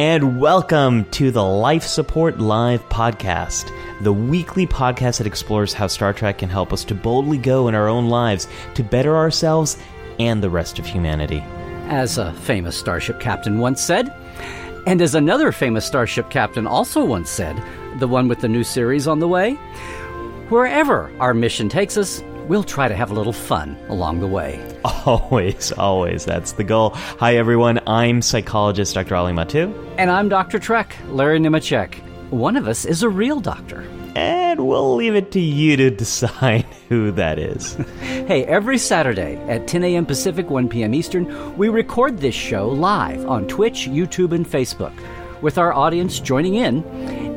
and 0.00 0.40
welcome 0.40 1.04
to 1.10 1.30
the 1.30 1.44
Life 1.44 1.82
Support 1.82 2.38
Live 2.38 2.82
podcast, 2.88 3.70
the 4.00 4.14
weekly 4.14 4.66
podcast 4.66 5.18
that 5.18 5.26
explores 5.26 5.74
how 5.74 5.88
Star 5.88 6.14
Trek 6.14 6.38
can 6.38 6.48
help 6.48 6.72
us 6.72 6.84
to 6.84 6.94
boldly 6.94 7.36
go 7.36 7.68
in 7.68 7.74
our 7.74 7.86
own 7.86 8.08
lives 8.08 8.48
to 8.76 8.82
better 8.82 9.14
ourselves 9.14 9.76
and 10.18 10.42
the 10.42 10.48
rest 10.48 10.78
of 10.78 10.86
humanity. 10.86 11.44
As 11.88 12.16
a 12.16 12.32
famous 12.32 12.78
starship 12.78 13.20
captain 13.20 13.58
once 13.58 13.82
said, 13.82 14.08
and 14.86 15.02
as 15.02 15.14
another 15.14 15.52
famous 15.52 15.84
starship 15.84 16.30
captain 16.30 16.66
also 16.66 17.04
once 17.04 17.28
said, 17.28 17.62
the 17.98 18.08
one 18.08 18.26
with 18.26 18.40
the 18.40 18.48
new 18.48 18.64
series 18.64 19.06
on 19.06 19.18
the 19.18 19.28
way, 19.28 19.52
wherever 20.48 21.12
our 21.20 21.34
mission 21.34 21.68
takes 21.68 21.98
us, 21.98 22.22
we'll 22.50 22.64
try 22.64 22.88
to 22.88 22.96
have 22.96 23.12
a 23.12 23.14
little 23.14 23.32
fun 23.32 23.78
along 23.88 24.18
the 24.18 24.26
way. 24.26 24.60
Always, 25.06 25.70
always. 25.72 26.24
That's 26.24 26.52
the 26.52 26.64
goal. 26.64 26.90
Hi, 27.20 27.36
everyone. 27.36 27.78
I'm 27.86 28.20
psychologist 28.20 28.94
Dr. 28.94 29.14
Ali 29.14 29.32
Mattu. 29.32 29.72
And 29.98 30.10
I'm 30.10 30.28
Dr. 30.28 30.58
Trek, 30.58 30.96
Larry 31.06 31.38
Nemecek. 31.38 31.94
One 32.30 32.56
of 32.56 32.66
us 32.66 32.84
is 32.84 33.04
a 33.04 33.08
real 33.08 33.40
doctor. 33.40 33.88
And 34.16 34.66
we'll 34.66 34.96
leave 34.96 35.14
it 35.14 35.30
to 35.32 35.40
you 35.40 35.76
to 35.76 35.90
decide 36.04 36.66
who 36.88 37.12
that 37.12 37.38
is. 37.38 37.74
hey, 38.00 38.44
every 38.46 38.78
Saturday 38.78 39.36
at 39.48 39.68
10 39.68 39.84
a.m. 39.84 40.04
Pacific, 40.04 40.50
1 40.50 40.68
p.m. 40.68 40.92
Eastern, 40.92 41.56
we 41.56 41.68
record 41.68 42.18
this 42.18 42.34
show 42.34 42.68
live 42.68 43.24
on 43.26 43.46
Twitch, 43.46 43.86
YouTube, 43.88 44.32
and 44.32 44.44
Facebook, 44.44 44.94
with 45.40 45.56
our 45.56 45.72
audience 45.72 46.18
joining 46.18 46.56
in 46.56 46.84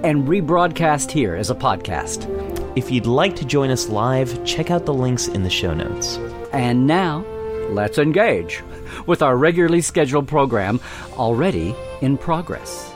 and 0.04 0.27
rebroadcast 0.27 1.12
here 1.12 1.35
as 1.35 1.52
a 1.52 1.55
podcast. 1.55 2.42
If 2.76 2.90
you'd 2.90 3.05
like 3.05 3.36
to 3.36 3.45
join 3.45 3.70
us 3.70 3.88
live, 3.88 4.44
check 4.45 4.72
out 4.72 4.88
the 4.88 4.95
links 4.95 5.27
in 5.27 5.44
the 5.44 5.50
show 5.50 5.76
notes. 5.76 6.18
And 6.52 6.88
now, 6.88 7.23
let's 7.70 7.99
engage 7.99 8.63
with 9.05 9.22
our 9.22 9.38
regularly 9.38 9.82
scheduled 9.82 10.27
program 10.27 10.80
already 11.13 11.76
in 12.02 12.18
progress. 12.18 12.91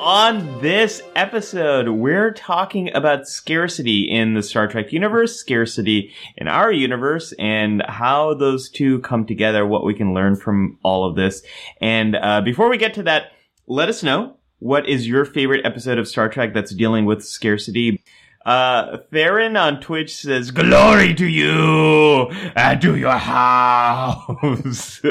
On 0.00 0.60
this 0.60 1.02
episode, 1.14 1.88
we're 1.88 2.32
talking 2.32 2.92
about 2.94 3.28
scarcity 3.28 4.10
in 4.10 4.34
the 4.34 4.42
Star 4.42 4.66
Trek 4.66 4.92
universe, 4.92 5.36
scarcity 5.36 6.12
in 6.36 6.48
our 6.48 6.72
universe, 6.72 7.32
and 7.38 7.80
how 7.86 8.34
those 8.34 8.70
two 8.70 8.98
come 9.00 9.24
together, 9.24 9.64
what 9.64 9.84
we 9.84 9.94
can 9.94 10.14
learn 10.14 10.34
from 10.34 10.78
all 10.82 11.08
of 11.08 11.14
this. 11.14 11.42
And 11.80 12.16
uh, 12.16 12.40
before 12.40 12.68
we 12.70 12.76
get 12.76 12.94
to 12.94 13.04
that, 13.04 13.30
let 13.68 13.88
us 13.88 14.02
know 14.02 14.36
what 14.60 14.88
is 14.88 15.08
your 15.08 15.24
favorite 15.24 15.64
episode 15.66 15.98
of 15.98 16.06
Star 16.06 16.28
Trek 16.28 16.54
that's 16.54 16.72
dealing 16.74 17.04
with 17.06 17.24
scarcity. 17.24 18.02
Uh, 18.44 18.98
Theron 19.10 19.54
on 19.56 19.80
Twitch 19.82 20.14
says, 20.14 20.50
glory 20.50 21.14
to 21.14 21.26
you 21.26 22.30
and 22.56 22.80
to 22.80 22.96
your 22.96 23.12
house. 23.12 25.00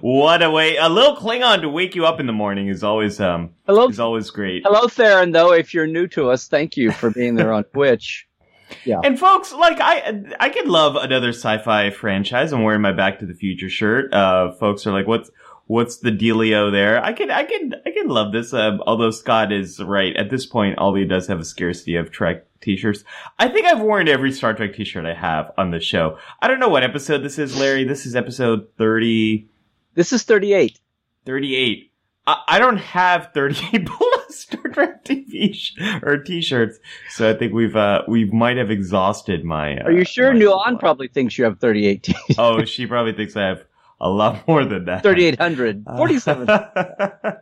what 0.00 0.42
a 0.42 0.50
way, 0.50 0.76
a 0.76 0.88
little 0.88 1.16
Klingon 1.16 1.60
to 1.60 1.68
wake 1.68 1.94
you 1.94 2.04
up 2.04 2.18
in 2.18 2.26
the 2.26 2.32
morning 2.32 2.66
is 2.68 2.82
always, 2.82 3.20
um, 3.20 3.50
Hello. 3.66 3.88
is 3.88 4.00
always 4.00 4.30
great. 4.30 4.64
Hello, 4.64 4.88
Theron, 4.88 5.30
though, 5.30 5.52
if 5.52 5.72
you're 5.72 5.86
new 5.86 6.08
to 6.08 6.30
us, 6.30 6.48
thank 6.48 6.76
you 6.76 6.90
for 6.90 7.10
being 7.10 7.36
there 7.36 7.52
on 7.52 7.64
Twitch. 7.64 8.26
Yeah. 8.84 9.00
And 9.04 9.18
folks, 9.18 9.52
like 9.52 9.78
I, 9.80 10.22
I 10.40 10.48
could 10.48 10.66
love 10.66 10.96
another 10.96 11.28
sci-fi 11.28 11.90
franchise. 11.90 12.52
I'm 12.52 12.64
wearing 12.64 12.80
my 12.80 12.92
Back 12.92 13.20
to 13.20 13.26
the 13.26 13.34
Future 13.34 13.68
shirt. 13.68 14.12
Uh, 14.12 14.52
folks 14.52 14.86
are 14.86 14.92
like, 14.92 15.06
what's, 15.06 15.30
what's 15.66 15.98
the 15.98 16.10
dealio 16.10 16.70
there? 16.70 17.02
I 17.02 17.12
can, 17.12 17.30
I 17.30 17.44
can, 17.44 17.74
I 17.86 17.90
can 17.90 18.08
love 18.08 18.32
this. 18.32 18.52
Um, 18.52 18.82
although 18.86 19.10
Scott 19.10 19.52
is 19.52 19.80
right 19.82 20.16
at 20.16 20.30
this 20.30 20.46
point, 20.46 20.78
Ollie 20.78 21.04
does 21.04 21.26
have 21.28 21.40
a 21.40 21.44
scarcity 21.44 21.96
of 21.96 22.10
Trek 22.10 22.46
t-shirts. 22.60 23.04
I 23.38 23.48
think 23.48 23.66
I've 23.66 23.80
worn 23.80 24.08
every 24.08 24.32
Star 24.32 24.54
Trek 24.54 24.74
t-shirt 24.74 25.04
I 25.06 25.14
have 25.14 25.52
on 25.56 25.70
the 25.70 25.80
show. 25.80 26.18
I 26.40 26.48
don't 26.48 26.60
know 26.60 26.68
what 26.68 26.82
episode 26.82 27.18
this 27.22 27.38
is, 27.38 27.58
Larry. 27.58 27.84
This 27.84 28.06
is 28.06 28.14
episode 28.16 28.68
30, 28.78 29.48
This 29.94 30.12
is 30.12 30.22
38. 30.24 30.80
38. 31.26 31.90
I, 32.26 32.42
I 32.48 32.58
don't 32.58 32.78
have 32.78 33.30
38 33.34 33.86
plus 33.86 34.36
Star 34.36 34.62
Trek 34.70 35.04
TV 35.04 35.54
sh- 35.54 35.78
or 36.02 36.18
t-shirts. 36.18 36.78
So 37.10 37.28
I 37.30 37.34
think 37.34 37.52
we've, 37.52 37.76
uh, 37.76 38.02
we 38.08 38.24
might 38.26 38.56
have 38.56 38.70
exhausted 38.70 39.44
my, 39.44 39.78
uh, 39.78 39.84
Are 39.84 39.92
you 39.92 40.04
sure 40.04 40.32
Nuon 40.32 40.78
probably 40.80 41.08
thinks 41.08 41.36
you 41.38 41.44
have 41.44 41.58
38 41.60 42.02
t- 42.02 42.14
oh, 42.38 42.64
she 42.64 42.86
probably 42.86 43.12
thinks 43.12 43.36
I 43.36 43.42
have 43.46 43.64
a 44.00 44.08
lot 44.08 44.46
more 44.48 44.64
than 44.64 44.84
that. 44.86 45.02
3800. 45.02 45.84
47. 45.96 46.48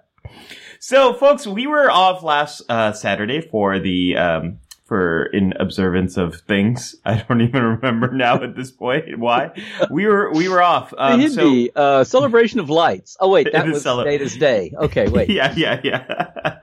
so, 0.79 1.15
folks, 1.15 1.47
we 1.47 1.67
were 1.67 1.91
off 1.91 2.23
last 2.23 2.63
uh, 2.69 2.93
Saturday 2.93 3.41
for 3.41 3.79
the 3.79 4.17
um, 4.17 4.59
for 4.85 5.25
in 5.27 5.55
observance 5.59 6.17
of 6.17 6.37
things. 6.43 6.97
I 7.05 7.25
don't 7.29 7.41
even 7.41 7.63
remember 7.63 8.11
now 8.13 8.43
at 8.43 8.55
this 8.57 8.71
point 8.71 9.19
why 9.19 9.51
we 9.91 10.07
were 10.07 10.31
we 10.33 10.49
were 10.49 10.63
off. 10.63 10.91
the 10.91 11.03
Um, 11.03 11.29
so 11.31 11.67
uh, 11.75 12.05
celebration 12.05 12.61
of 12.61 12.69
lights. 12.71 13.17
Oh, 13.21 13.31
wait, 13.31 13.49
that 13.53 13.67
was 13.67 13.83
cele- 13.83 14.05
Data's 14.05 14.37
Day. 14.37 14.73
Okay, 14.77 15.09
wait. 15.09 15.31
yeah, 15.31 15.53
yeah, 15.57 15.81
yeah. 15.83 16.59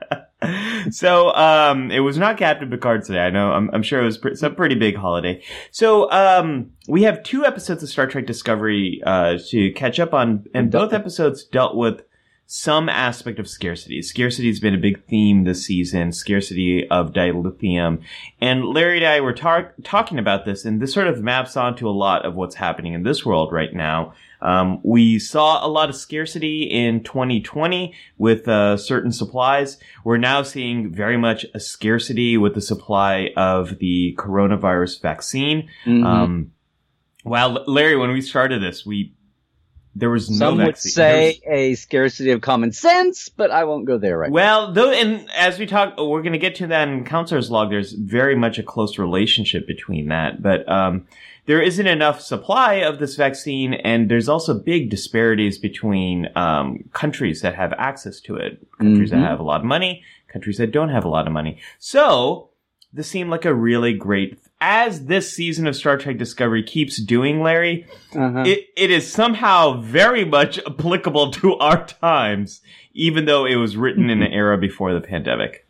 so, 0.90 1.34
um, 1.34 1.90
it 1.90 2.00
was 2.00 2.18
not 2.18 2.36
Captain 2.36 2.70
Picard 2.70 3.04
today. 3.04 3.20
I 3.20 3.30
know. 3.30 3.52
I'm, 3.52 3.70
I'm 3.72 3.82
sure 3.82 4.00
it 4.00 4.04
was 4.04 4.18
pre- 4.18 4.34
some 4.36 4.54
pretty 4.54 4.74
big 4.74 4.96
holiday. 4.96 5.42
So, 5.70 6.10
um, 6.10 6.72
we 6.88 7.02
have 7.04 7.22
two 7.22 7.44
episodes 7.44 7.82
of 7.82 7.88
Star 7.88 8.06
Trek 8.06 8.26
Discovery, 8.26 9.02
uh, 9.04 9.38
to 9.48 9.72
catch 9.72 10.00
up 10.00 10.14
on, 10.14 10.46
and 10.54 10.70
both 10.70 10.92
episodes 10.92 11.44
dealt 11.44 11.76
with 11.76 12.02
some 12.52 12.88
aspect 12.88 13.38
of 13.38 13.48
scarcity. 13.48 14.02
Scarcity 14.02 14.48
has 14.48 14.58
been 14.58 14.74
a 14.74 14.78
big 14.78 15.04
theme 15.04 15.44
this 15.44 15.64
season, 15.64 16.10
scarcity 16.10 16.84
of 16.88 17.12
dilithium. 17.12 18.02
And 18.40 18.64
Larry 18.64 18.96
and 18.96 19.06
I 19.06 19.20
were 19.20 19.32
tar- 19.32 19.72
talking 19.84 20.18
about 20.18 20.46
this, 20.46 20.64
and 20.64 20.82
this 20.82 20.92
sort 20.92 21.06
of 21.06 21.22
maps 21.22 21.56
onto 21.56 21.88
a 21.88 21.90
lot 21.90 22.26
of 22.26 22.34
what's 22.34 22.56
happening 22.56 22.92
in 22.92 23.04
this 23.04 23.24
world 23.24 23.52
right 23.52 23.72
now. 23.72 24.14
Um, 24.42 24.80
we 24.82 25.18
saw 25.18 25.64
a 25.64 25.68
lot 25.68 25.88
of 25.88 25.96
scarcity 25.96 26.62
in 26.62 27.02
2020 27.02 27.94
with 28.18 28.48
uh, 28.48 28.76
certain 28.76 29.12
supplies. 29.12 29.78
We're 30.04 30.16
now 30.18 30.42
seeing 30.42 30.92
very 30.94 31.16
much 31.16 31.44
a 31.54 31.60
scarcity 31.60 32.36
with 32.36 32.54
the 32.54 32.60
supply 32.60 33.30
of 33.36 33.78
the 33.78 34.14
coronavirus 34.18 35.02
vaccine. 35.02 35.68
Mhm. 35.86 36.04
Um, 36.04 36.52
well, 37.24 37.64
Larry, 37.66 37.96
when 37.96 38.12
we 38.12 38.20
started 38.22 38.62
this, 38.62 38.86
we 38.86 39.14
there 39.96 40.08
was 40.08 40.30
no 40.30 40.50
Some 40.50 40.58
would 40.58 40.66
vaccine. 40.66 40.88
Was- 40.90 40.94
say 40.94 41.40
a 41.48 41.74
scarcity 41.74 42.30
of 42.30 42.40
common 42.40 42.70
sense, 42.70 43.28
but 43.28 43.50
I 43.50 43.64
won't 43.64 43.86
go 43.86 43.98
there 43.98 44.16
right 44.16 44.30
now. 44.30 44.34
well, 44.34 44.72
though, 44.72 44.92
and 44.92 45.28
as 45.36 45.58
we 45.58 45.66
talk, 45.66 45.94
we're 45.98 46.22
going 46.22 46.32
to 46.32 46.38
get 46.38 46.54
to 46.56 46.68
that 46.68 46.86
in 46.88 47.04
counselor's 47.04 47.50
log. 47.50 47.70
There's 47.70 47.92
very 47.92 48.36
much 48.36 48.56
a 48.58 48.62
close 48.62 48.98
relationship 48.98 49.66
between 49.66 50.06
that, 50.08 50.40
but 50.42 50.66
um, 50.70 51.06
there 51.50 51.60
isn't 51.60 51.86
enough 51.88 52.20
supply 52.20 52.74
of 52.74 53.00
this 53.00 53.16
vaccine, 53.16 53.74
and 53.74 54.08
there's 54.08 54.28
also 54.28 54.54
big 54.72 54.88
disparities 54.88 55.58
between 55.58 56.28
um, 56.36 56.84
countries 56.92 57.40
that 57.42 57.56
have 57.56 57.72
access 57.88 58.20
to 58.20 58.36
it. 58.36 58.52
Countries 58.78 59.10
Mhm. 59.10 59.14
that 59.14 59.28
have 59.30 59.40
a 59.40 59.42
lot 59.42 59.60
of 59.60 59.66
money, 59.66 60.04
countries 60.32 60.58
that 60.58 60.70
don't 60.70 60.90
have 60.90 61.04
a 61.04 61.08
lot 61.08 61.26
of 61.26 61.32
money. 61.32 61.58
So 61.80 62.50
this 62.92 63.08
seemed 63.08 63.30
like 63.30 63.44
a 63.44 63.52
really 63.68 63.92
great. 63.92 64.38
As 64.60 65.06
this 65.06 65.32
season 65.32 65.66
of 65.66 65.74
Star 65.74 65.96
Trek 65.96 66.18
Discovery 66.18 66.62
keeps 66.62 66.96
doing, 67.02 67.42
Larry, 67.42 67.86
Uh-huh. 68.14 68.44
it, 68.46 68.68
it 68.76 68.90
is 68.92 69.10
somehow 69.10 69.80
very 69.80 70.24
much 70.24 70.58
applicable 70.66 71.32
to 71.32 71.56
our 71.56 71.84
times, 71.84 72.60
even 72.94 73.24
though 73.24 73.44
it 73.44 73.56
was 73.56 73.76
written 73.76 74.08
in 74.08 74.22
an 74.26 74.32
era 74.32 74.56
before 74.56 74.92
the 74.94 75.00
pandemic. 75.00 75.66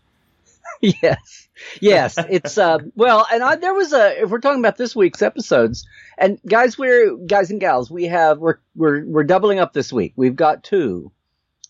yes, 0.83 1.49
yes. 1.81 2.17
It's 2.19 2.59
uh, 2.59 2.79
well, 2.95 3.27
and 3.33 3.43
I, 3.43 3.57
there 3.57 3.75
was 3.75 3.93
a. 3.93 4.23
If 4.23 4.31
we're 4.31 4.41
talking 4.41 4.61
about 4.61 4.77
this 4.77 4.95
week's 4.95 5.23
episodes, 5.23 5.87
and 6.19 6.41
guys, 6.47 6.79
we're 6.79 7.17
guys 7.17 7.51
and 7.51 7.61
gals, 7.61 7.91
we 7.91 8.05
have 8.07 8.39
we're 8.39 8.59
we're 8.75 9.05
we're 9.05 9.25
doubling 9.25 9.59
up 9.59 9.73
this 9.73 9.93
week. 9.93 10.13
We've 10.17 10.37
got 10.37 10.63
two. 10.65 11.13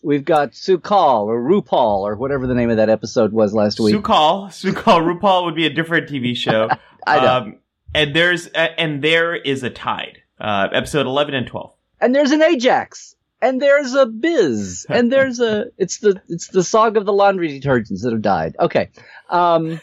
We've 0.03 0.25
got 0.25 0.53
Su'Kal 0.53 1.25
or 1.25 1.39
RuPaul 1.39 1.99
or 1.99 2.15
whatever 2.15 2.47
the 2.47 2.55
name 2.55 2.71
of 2.71 2.77
that 2.77 2.89
episode 2.89 3.31
was 3.33 3.53
last 3.53 3.79
week. 3.79 3.93
Su'Kal, 3.95 4.47
Su'Kal, 4.47 5.19
RuPaul 5.19 5.45
would 5.45 5.55
be 5.55 5.67
a 5.67 5.69
different 5.69 6.09
TV 6.09 6.35
show. 6.35 6.69
I 7.05 7.19
know. 7.19 7.37
Um, 7.37 7.55
and 7.93 8.15
there's 8.15 8.47
uh, 8.47 8.67
and 8.77 9.03
there 9.03 9.35
is 9.35 9.63
a 9.63 9.69
tide. 9.69 10.19
Uh, 10.39 10.69
episode 10.73 11.05
eleven 11.05 11.35
and 11.35 11.45
twelve. 11.45 11.73
and 11.99 12.15
there's 12.15 12.31
an 12.31 12.41
Ajax, 12.41 13.15
and 13.41 13.61
there's 13.61 13.93
a 13.93 14.07
Biz, 14.07 14.87
and 14.89 15.11
there's 15.11 15.39
a. 15.39 15.65
It's 15.77 15.99
the 15.99 16.19
it's 16.29 16.47
the 16.47 16.63
saga 16.63 16.99
of 16.99 17.05
the 17.05 17.13
laundry 17.13 17.59
detergents 17.59 18.01
that 18.01 18.11
have 18.11 18.23
died. 18.23 18.55
Okay, 18.59 18.89
um, 19.29 19.79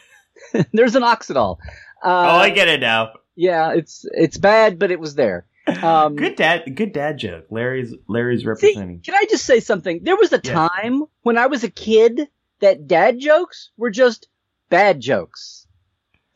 there's 0.73 0.95
an 0.95 1.03
Oxidol. 1.03 1.59
Uh, 2.03 2.09
oh, 2.31 2.37
I 2.37 2.51
get 2.51 2.69
it 2.69 2.81
now. 2.81 3.11
Yeah, 3.37 3.73
it's 3.73 4.05
it's 4.13 4.37
bad, 4.39 4.79
but 4.79 4.91
it 4.91 5.01
was 5.01 5.15
there. 5.15 5.47
Um, 5.83 6.17
Good 6.17 6.37
dad, 6.37 6.75
good 6.75 6.93
dad 6.93 7.19
joke. 7.19 7.47
Larry's 7.51 7.95
Larry's 8.09 8.41
See, 8.41 8.47
representing. 8.47 9.01
can 9.01 9.15
I 9.15 9.27
just 9.29 9.45
say 9.45 9.61
something? 9.61 10.01
There 10.03 10.17
was 10.17 10.33
a 10.33 10.41
Yes. 10.43 10.55
time 10.55 11.05
when 11.23 11.37
I 11.37 11.47
was 11.47 11.63
a 11.63 11.71
kid 11.71 12.29
that 12.61 12.87
dad 12.87 13.19
jokes 13.21 13.71
were 13.77 13.91
just 13.91 14.29
bad 14.71 15.01
jokes. 15.01 15.58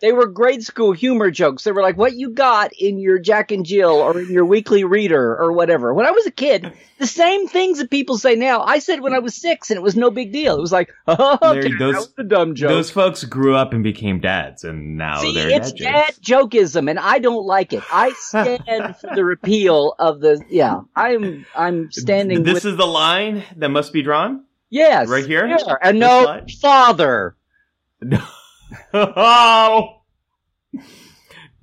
They 0.03 0.13
were 0.13 0.27
grade 0.27 0.65
school 0.65 0.91
humor 0.91 1.31
jokes. 1.31 1.63
They 1.63 1.71
were 1.71 1.81
like 1.81 1.97
what 1.97 2.17
you 2.17 2.31
got 2.31 2.73
in 2.73 2.99
your 2.99 3.21
Jack 3.21 3.53
and 3.53 3.65
Jill 3.65 3.93
or 3.93 4.19
in 4.19 4.33
your 4.33 4.45
weekly 4.45 4.83
reader 4.83 5.37
or 5.37 5.53
whatever. 5.53 5.95
When 5.95 6.07
I 6.07 6.11
was 6.11 6.27
a 6.27 6.33
kid, 6.33 6.73
the 6.99 7.07
same 7.07 7.47
things 7.47 7.79
that 7.79 7.89
people 7.89 8.19
say 8.19 8.35
now, 8.35 8.63
I 8.63 8.81
said 8.81 9.01
when 9.01 9.15
I 9.15 9.21
was 9.21 9.37
six 9.37 9.71
and 9.71 9.77
it 9.77 9.83
was 9.83 9.95
no 9.95 10.11
big 10.11 10.33
deal. 10.33 10.59
It 10.59 10.61
was 10.61 10.73
like, 10.73 10.93
oh, 11.07 11.39
Larry, 11.41 11.79
those- 11.79 11.95
that 11.95 12.01
was 12.01 12.15
a 12.19 12.25
dumb 12.25 12.57
joke. 12.57 12.71
Those 12.71 12.91
folks 12.91 13.23
grew 13.23 13.55
up 13.55 13.73
and 13.73 13.85
became 13.85 14.19
dads, 14.19 14.65
and 14.65 14.99
now 14.99 15.21
See, 15.21 15.35
they're 15.35 15.51
it's 15.51 15.71
dad 15.71 15.93
dad 15.93 16.15
jokeism, 16.21 16.91
and 16.91 16.99
I 16.99 17.21
don't 17.21 17.47
like 17.47 17.73
it. 17.73 17.85
I 17.93 18.13
stand 18.19 18.97
for 18.97 19.15
the 19.15 19.25
repeal 19.25 19.95
of 20.01 20.21
the. 20.21 20.45
Yeah, 20.51 20.81
I'm. 20.97 21.47
I'm 21.55 21.93
standing. 21.93 22.43
This 22.43 22.55
with, 22.55 22.65
is 22.65 22.77
the 22.77 22.87
line 22.89 23.45
that 23.55 23.69
must 23.69 23.93
be 23.93 24.03
drawn. 24.03 24.47
yes, 24.69 25.09
right 25.09 25.25
here? 25.25 25.45
and 25.81 26.03
This 26.03 26.11
no 26.11 26.45
father. 26.61 27.37
oh, 28.95 30.03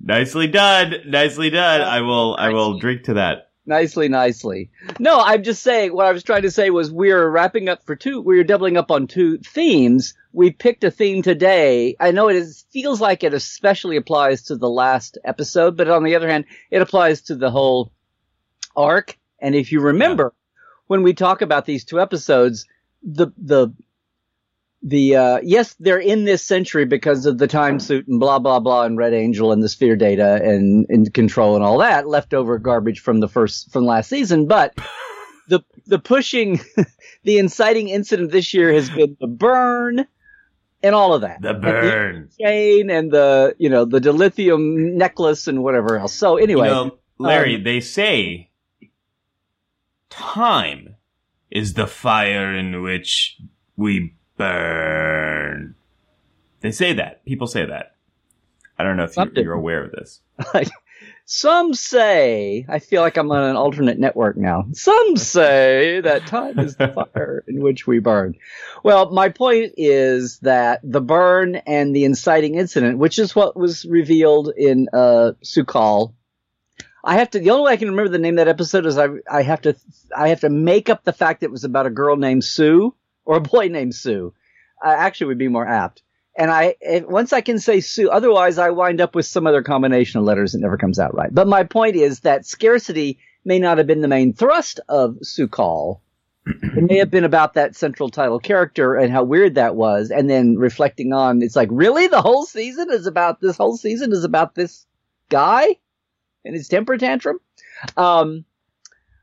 nicely 0.00 0.46
done, 0.46 0.94
nicely 1.06 1.50
done. 1.50 1.80
I 1.80 2.00
will, 2.00 2.36
I 2.38 2.50
will 2.50 2.78
drink 2.78 3.04
to 3.04 3.14
that. 3.14 3.50
Nicely, 3.66 4.08
nicely. 4.08 4.70
No, 4.98 5.20
I'm 5.20 5.44
just 5.44 5.62
saying. 5.62 5.94
What 5.94 6.06
I 6.06 6.12
was 6.12 6.24
trying 6.24 6.42
to 6.42 6.50
say 6.50 6.70
was 6.70 6.90
we're 6.90 7.28
wrapping 7.28 7.68
up 7.68 7.84
for 7.84 7.94
two. 7.94 8.20
We're 8.20 8.42
doubling 8.42 8.76
up 8.76 8.90
on 8.90 9.06
two 9.06 9.38
themes. 9.38 10.14
We 10.32 10.50
picked 10.50 10.82
a 10.82 10.90
theme 10.90 11.22
today. 11.22 11.94
I 12.00 12.10
know 12.10 12.28
it 12.28 12.36
is, 12.36 12.64
feels 12.72 13.00
like 13.00 13.22
it 13.22 13.34
especially 13.34 13.96
applies 13.96 14.42
to 14.44 14.56
the 14.56 14.68
last 14.68 15.18
episode, 15.24 15.76
but 15.76 15.88
on 15.88 16.02
the 16.02 16.16
other 16.16 16.28
hand, 16.28 16.46
it 16.70 16.82
applies 16.82 17.20
to 17.22 17.36
the 17.36 17.50
whole 17.50 17.92
arc. 18.74 19.16
And 19.38 19.54
if 19.54 19.70
you 19.72 19.80
remember, 19.80 20.34
when 20.86 21.02
we 21.02 21.12
talk 21.12 21.42
about 21.42 21.66
these 21.66 21.84
two 21.84 22.00
episodes, 22.00 22.66
the 23.02 23.28
the 23.38 23.72
the 24.82 25.16
uh, 25.16 25.40
yes, 25.42 25.74
they're 25.78 25.98
in 25.98 26.24
this 26.24 26.42
century 26.42 26.84
because 26.84 27.26
of 27.26 27.38
the 27.38 27.46
time 27.46 27.78
suit 27.80 28.08
and 28.08 28.18
blah 28.18 28.38
blah 28.38 28.60
blah 28.60 28.84
and 28.84 28.96
Red 28.96 29.12
Angel 29.12 29.52
and 29.52 29.62
the 29.62 29.68
sphere 29.68 29.96
data 29.96 30.40
and, 30.42 30.86
and 30.88 31.12
control 31.12 31.54
and 31.54 31.64
all 31.64 31.78
that 31.78 32.08
leftover 32.08 32.58
garbage 32.58 33.00
from 33.00 33.20
the 33.20 33.28
first 33.28 33.70
from 33.70 33.84
last 33.84 34.08
season. 34.08 34.46
But 34.46 34.74
the 35.48 35.60
the 35.86 35.98
pushing, 35.98 36.60
the 37.24 37.38
inciting 37.38 37.88
incident 37.88 38.32
this 38.32 38.54
year 38.54 38.72
has 38.72 38.88
been 38.88 39.16
the 39.20 39.26
burn 39.26 40.06
and 40.82 40.94
all 40.94 41.12
of 41.12 41.20
that. 41.22 41.42
The 41.42 41.50
And 41.50 41.62
burn. 41.62 42.28
chain 42.40 42.90
and 42.90 43.10
the 43.10 43.54
you 43.58 43.68
know 43.68 43.84
the 43.84 44.00
dilithium 44.00 44.94
necklace 44.94 45.46
and 45.46 45.62
whatever 45.62 45.98
else. 45.98 46.14
So 46.14 46.36
anyway, 46.36 46.68
you 46.68 46.74
know, 46.74 46.98
Larry, 47.18 47.56
um, 47.56 47.64
they 47.64 47.80
say 47.80 48.50
time 50.08 50.96
is 51.50 51.74
the 51.74 51.86
fire 51.86 52.54
in 52.54 52.82
which 52.82 53.36
we 53.76 54.14
burn. 54.40 55.74
They 56.60 56.70
say 56.70 56.92
that. 56.94 57.24
People 57.24 57.46
say 57.46 57.64
that. 57.66 57.96
I 58.78 58.84
don't 58.84 58.96
know 58.96 59.04
if 59.04 59.16
you're, 59.16 59.30
you're 59.34 59.52
aware 59.52 59.84
of 59.84 59.92
this. 59.92 60.20
Some 61.26 61.74
say, 61.74 62.66
I 62.68 62.80
feel 62.80 63.02
like 63.02 63.16
I'm 63.16 63.30
on 63.30 63.44
an 63.44 63.56
alternate 63.56 63.98
network 63.98 64.36
now. 64.36 64.66
Some 64.72 65.16
say 65.16 66.00
that 66.00 66.26
time 66.26 66.58
is 66.58 66.76
the 66.76 66.88
fire 66.88 67.44
in 67.46 67.62
which 67.62 67.86
we 67.86 68.00
burn. 68.00 68.34
Well, 68.82 69.10
my 69.10 69.28
point 69.28 69.74
is 69.76 70.38
that 70.40 70.80
the 70.82 71.00
burn 71.00 71.56
and 71.56 71.94
the 71.94 72.04
inciting 72.04 72.56
incident, 72.56 72.98
which 72.98 73.18
is 73.18 73.36
what 73.36 73.56
was 73.56 73.84
revealed 73.84 74.52
in 74.56 74.88
uh, 74.92 75.32
Su'Kal. 75.44 76.14
I 77.04 77.16
have 77.16 77.30
to. 77.30 77.38
The 77.38 77.50
only 77.50 77.66
way 77.66 77.72
I 77.72 77.76
can 77.76 77.90
remember 77.90 78.10
the 78.10 78.18
name 78.18 78.34
of 78.38 78.44
that 78.44 78.50
episode 78.50 78.84
is 78.84 78.98
I. 78.98 79.08
I 79.30 79.42
have 79.42 79.60
to. 79.62 79.76
I 80.14 80.28
have 80.28 80.40
to 80.40 80.50
make 80.50 80.90
up 80.90 81.04
the 81.04 81.12
fact 81.12 81.40
that 81.40 81.46
it 81.46 81.52
was 81.52 81.64
about 81.64 81.86
a 81.86 81.90
girl 81.90 82.16
named 82.16 82.44
Sue 82.44 82.94
or 83.30 83.36
a 83.36 83.40
boy 83.40 83.68
named 83.68 83.94
Sue. 83.94 84.34
Uh, 84.84 84.88
actually, 84.88 85.28
would 85.28 85.38
be 85.38 85.46
more 85.46 85.66
apt. 85.66 86.02
And 86.36 86.50
I, 86.50 86.74
if, 86.80 87.06
once 87.06 87.32
I 87.32 87.42
can 87.42 87.60
say 87.60 87.80
Sue, 87.80 88.10
otherwise 88.10 88.58
I 88.58 88.70
wind 88.70 89.00
up 89.00 89.14
with 89.14 89.24
some 89.24 89.46
other 89.46 89.62
combination 89.62 90.18
of 90.18 90.26
letters 90.26 90.50
that 90.52 90.58
never 90.58 90.76
comes 90.76 90.98
out 90.98 91.14
right. 91.14 91.32
But 91.32 91.46
my 91.46 91.62
point 91.62 91.94
is 91.94 92.20
that 92.20 92.44
scarcity 92.44 93.20
may 93.44 93.60
not 93.60 93.78
have 93.78 93.86
been 93.86 94.00
the 94.00 94.08
main 94.08 94.32
thrust 94.32 94.80
of 94.88 95.18
Su'Kal. 95.22 96.00
it 96.46 96.82
may 96.90 96.98
have 96.98 97.12
been 97.12 97.22
about 97.22 97.54
that 97.54 97.76
central 97.76 98.08
title 98.08 98.40
character 98.40 98.96
and 98.96 99.12
how 99.12 99.22
weird 99.22 99.54
that 99.54 99.76
was. 99.76 100.10
And 100.10 100.28
then 100.28 100.56
reflecting 100.56 101.12
on, 101.12 101.40
it's 101.40 101.54
like, 101.54 101.68
really? 101.70 102.08
The 102.08 102.22
whole 102.22 102.44
season 102.44 102.90
is 102.90 103.06
about, 103.06 103.40
this 103.40 103.56
whole 103.56 103.76
season 103.76 104.10
is 104.10 104.24
about 104.24 104.56
this 104.56 104.86
guy 105.28 105.76
and 106.44 106.52
his 106.52 106.66
temper 106.66 106.98
tantrum? 106.98 107.38
Um, 107.96 108.44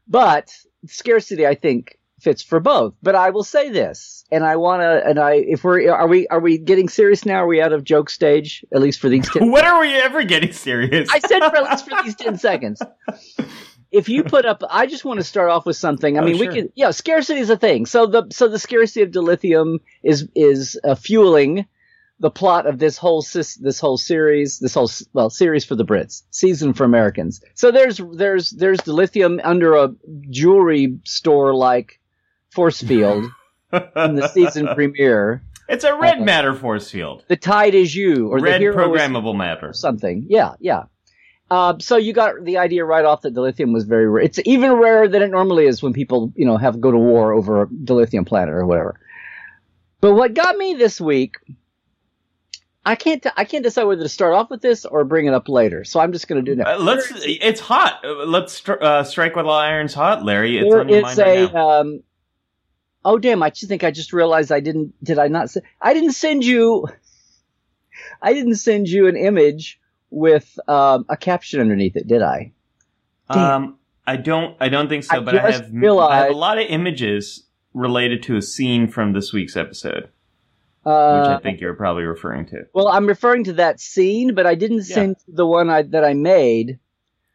but 0.07 0.55
scarcity, 0.85 1.45
I 1.45 1.55
think, 1.55 1.96
fits 2.19 2.41
for 2.41 2.59
both. 2.59 2.93
But 3.03 3.15
I 3.15 3.29
will 3.29 3.43
say 3.43 3.69
this, 3.69 4.23
and 4.31 4.43
I 4.43 4.55
want 4.55 4.81
to, 4.81 5.05
and 5.07 5.19
I, 5.19 5.33
if 5.35 5.63
we're, 5.63 5.91
are 5.91 6.07
we, 6.07 6.27
are 6.27 6.39
we 6.39 6.57
getting 6.57 6.89
serious 6.89 7.25
now? 7.25 7.43
Are 7.43 7.47
we 7.47 7.61
out 7.61 7.73
of 7.73 7.83
joke 7.83 8.09
stage? 8.09 8.65
At 8.73 8.81
least 8.81 8.99
for 8.99 9.09
these 9.09 9.29
10 9.29 9.51
When 9.51 9.63
are 9.65 9.79
we 9.79 9.93
ever 9.95 10.23
getting 10.23 10.51
serious? 10.51 11.09
I 11.11 11.19
said 11.19 11.39
for 11.39 11.57
at 11.57 11.69
least 11.71 11.89
for 11.89 12.03
these 12.03 12.15
10 12.15 12.37
seconds. 12.39 12.81
If 13.91 14.09
you 14.09 14.23
put 14.23 14.45
up, 14.45 14.63
I 14.69 14.85
just 14.85 15.05
want 15.05 15.19
to 15.19 15.23
start 15.23 15.49
off 15.49 15.65
with 15.65 15.77
something. 15.77 16.17
I 16.17 16.21
Oh, 16.21 16.25
mean, 16.25 16.37
sure. 16.37 16.47
we 16.49 16.53
can, 16.53 16.69
yeah, 16.75 16.91
scarcity 16.91 17.39
is 17.39 17.49
a 17.49 17.57
thing. 17.57 17.85
So 17.85 18.05
the, 18.05 18.27
so 18.31 18.47
the 18.49 18.59
scarcity 18.59 19.01
of 19.03 19.11
dilithium 19.11 19.79
is, 20.03 20.27
is 20.35 20.77
uh, 20.83 20.95
fueling 20.95 21.65
the 22.19 22.31
plot 22.31 22.65
of 22.65 22.79
this 22.79 22.97
whole 22.97 23.21
sis, 23.21 23.55
this 23.55 23.79
whole 23.79 23.97
series, 23.97 24.57
this 24.59 24.73
whole 24.73 24.89
well 25.13 25.29
series 25.29 25.63
for 25.63 25.75
the 25.75 25.85
Brits, 25.85 26.23
season 26.31 26.73
for 26.73 26.83
Americans. 26.83 27.41
So 27.53 27.69
there's 27.71 28.01
there's 28.13 28.49
there's 28.49 28.79
dilithium 28.79 29.39
under 29.43 29.75
a 29.75 29.93
jewelry 30.31 30.97
store 31.05 31.53
like 31.53 31.99
force 32.57 32.81
field 32.81 33.25
in 33.71 34.15
the 34.15 34.27
season 34.33 34.67
premiere. 34.75 35.43
it's 35.69 35.83
a 35.83 35.93
red 35.95 36.19
Uh, 36.21 36.23
matter 36.25 36.53
force 36.53 36.89
field. 36.89 37.23
The 37.27 37.35
tide 37.37 37.75
is 37.75 37.93
you, 37.95 38.29
or 38.31 38.39
Red 38.39 38.55
the 38.55 38.59
hero 38.65 38.73
is 38.93 38.99
programmable 39.01 39.35
matter. 39.37 39.73
something. 39.73 40.25
Yeah, 40.27 40.53
yeah. 40.59 40.83
Uh, 41.51 41.75
so 41.79 41.95
you 41.97 42.11
got 42.13 42.43
the 42.43 42.57
idea 42.57 42.83
right 42.83 43.05
off 43.05 43.21
that 43.21 43.33
dilithium 43.33 43.71
was 43.73 43.85
very 43.85 44.07
rare. 44.09 44.23
It's 44.23 44.39
even 44.45 44.73
rarer 44.73 45.07
than 45.07 45.21
it 45.21 45.29
normally 45.29 45.65
is 45.67 45.81
when 45.83 45.93
people, 45.93 46.33
you 46.35 46.45
know, 46.45 46.57
have 46.57 46.81
go 46.81 46.91
to 46.91 46.97
war 46.97 47.31
over 47.33 47.61
a 47.61 47.67
dilithium 47.67 48.25
planet 48.25 48.53
or 48.55 48.65
whatever. 48.65 48.99
But 50.01 50.13
what 50.13 50.33
got 50.33 50.57
me 50.57 50.73
this 50.73 50.99
week, 50.99 51.35
I 52.85 52.95
can't, 52.95 53.25
I 53.35 53.43
can't 53.45 53.63
decide 53.63 53.83
whether 53.85 54.03
to 54.03 54.09
start 54.09 54.33
off 54.33 54.49
with 54.49 54.61
this 54.61 54.85
or 54.85 55.03
bring 55.03 55.25
it 55.25 55.33
up 55.33 55.47
later. 55.49 55.83
So 55.83 55.99
I'm 55.99 56.11
just 56.13 56.27
going 56.27 56.43
to 56.43 56.51
do 56.51 56.55
that. 56.57 56.67
Uh, 56.67 56.77
let's. 56.79 57.11
It's 57.25 57.59
hot. 57.61 58.01
Uh, 58.03 58.25
Let's 58.25 58.67
uh, 58.67 59.03
strike 59.03 59.35
while 59.35 59.45
the 59.45 59.51
iron's 59.51 59.93
hot, 59.93 60.23
Larry. 60.25 60.57
It's 60.57 60.69
There 60.69 60.81
on 60.81 60.89
your 60.89 60.97
is 60.99 61.03
mind 61.03 61.17
right 61.19 61.49
a, 61.49 61.53
now. 61.53 61.69
um, 61.81 62.03
oh 63.07 63.17
damn! 63.17 63.41
I 63.41 63.49
just 63.49 63.69
think 63.69 63.83
I 63.83 63.91
just 63.91 64.11
realized 64.13 64.51
I 64.51 64.59
didn't. 64.59 64.93
Did 65.03 65.17
I 65.17 65.27
not? 65.29 65.49
I 65.81 65.93
didn't 65.93 66.11
send 66.11 66.43
you. 66.45 66.87
I 68.21 68.33
didn't 68.33 68.55
send 68.55 68.87
you 68.87 69.07
an 69.07 69.15
image 69.15 69.79
with 70.09 70.57
um, 70.67 71.05
a 71.09 71.17
caption 71.17 71.59
underneath 71.59 71.95
it, 71.95 72.07
did 72.07 72.21
I? 72.21 72.51
damn. 73.31 73.63
Um, 73.63 73.79
I 74.05 74.17
don't. 74.17 74.55
I 74.59 74.69
don't 74.69 74.87
think 74.89 75.03
so. 75.03 75.17
I 75.17 75.19
but 75.21 75.35
I 75.37 75.51
have. 75.51 75.71
I 75.73 76.17
have 76.17 76.29
a 76.31 76.37
lot 76.37 76.57
of 76.57 76.65
images 76.67 77.45
related 77.73 78.23
to 78.23 78.37
a 78.37 78.41
scene 78.41 78.87
from 78.87 79.13
this 79.13 79.33
week's 79.33 79.55
episode, 79.55 80.03
which 80.03 80.13
Uh, 80.85 81.37
I 81.37 81.39
think 81.43 81.59
you're 81.61 81.75
probably 81.75 82.03
referring 82.03 82.45
to. 82.47 82.65
Well, 82.73 82.87
I'm 82.87 83.05
referring 83.05 83.43
to 83.45 83.53
that 83.53 83.79
scene, 83.79 84.33
but 84.35 84.45
I 84.45 84.55
didn't 84.55 84.87
Yeah. 84.87 84.95
send 84.95 85.15
the 85.27 85.45
one 85.45 85.69
I, 85.69 85.81
that 85.83 86.03
I 86.03 86.13
made. 86.13 86.79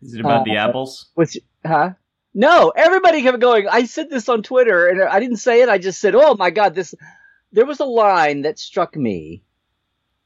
Is 0.01 0.15
it 0.15 0.21
about 0.21 0.45
the 0.45 0.57
uh, 0.57 0.69
apples? 0.69 1.11
Which, 1.15 1.39
huh? 1.65 1.91
No, 2.35 2.73
everybody 2.75 3.23
kept 3.23 3.41
going. 3.41 3.69
I 3.69 3.85
said 3.85 4.09
this 4.09 4.29
on 4.29 4.43
Twitter, 4.43 4.87
and 4.89 5.03
I 5.03 5.21
didn't 5.21 5.37
say 5.37 5.63
it. 5.63 5.69
I 5.69 5.79
just 5.79 6.01
said, 6.01 6.15
"Oh 6.15 6.35
my 6.35 6.51
god, 6.51 6.75
this." 6.75 6.95
There 7.53 7.67
was 7.67 7.81
a 7.81 7.85
line 7.85 8.43
that 8.43 8.59
struck 8.59 8.97
me 8.97 9.43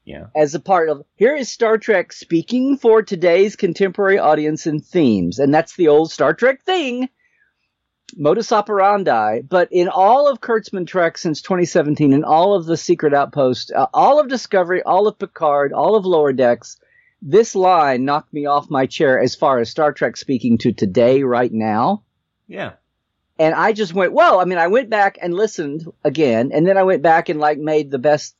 Yeah. 0.05 0.27
as 0.33 0.55
a 0.55 0.61
part 0.61 0.87
of 0.87 1.03
here 1.15 1.35
is 1.35 1.49
Star 1.49 1.77
Trek 1.77 2.13
speaking 2.13 2.77
for 2.77 3.01
today's 3.01 3.57
contemporary 3.57 4.17
audience 4.17 4.65
and 4.65 4.83
themes, 4.85 5.37
and 5.39 5.53
that's 5.53 5.75
the 5.75 5.89
old 5.89 6.09
Star 6.09 6.33
Trek 6.33 6.63
thing, 6.63 7.09
modus 8.15 8.53
operandi. 8.53 9.41
But 9.41 9.67
in 9.71 9.89
all 9.89 10.29
of 10.29 10.39
Kurtzman 10.39 10.87
Trek 10.87 11.17
since 11.17 11.41
2017, 11.41 12.13
in 12.13 12.23
all 12.23 12.53
of 12.53 12.65
the 12.65 12.77
Secret 12.77 13.13
Outpost, 13.13 13.73
uh, 13.73 13.87
all 13.93 14.21
of 14.21 14.29
Discovery, 14.29 14.81
all 14.83 15.07
of 15.07 15.19
Picard, 15.19 15.73
all 15.73 15.95
of 15.95 16.05
Lower 16.05 16.31
Decks, 16.31 16.79
this 17.21 17.55
line 17.55 18.05
knocked 18.05 18.33
me 18.33 18.45
off 18.45 18.69
my 18.69 18.85
chair 18.85 19.19
as 19.19 19.35
far 19.35 19.59
as 19.59 19.69
Star 19.69 19.91
Trek 19.91 20.17
speaking 20.17 20.57
to 20.59 20.71
today, 20.71 21.23
right 21.23 21.51
now. 21.51 22.03
Yeah. 22.47 22.73
And 23.39 23.53
I 23.53 23.73
just 23.73 23.93
went, 23.93 24.13
well, 24.13 24.39
I 24.39 24.45
mean, 24.45 24.57
I 24.57 24.67
went 24.67 24.89
back 24.89 25.17
and 25.21 25.33
listened 25.33 25.85
again, 26.03 26.51
and 26.53 26.65
then 26.65 26.77
I 26.77 26.83
went 26.83 27.01
back 27.03 27.29
and 27.29 27.39
like 27.39 27.57
made 27.59 27.91
the 27.91 27.99
best 27.99 28.35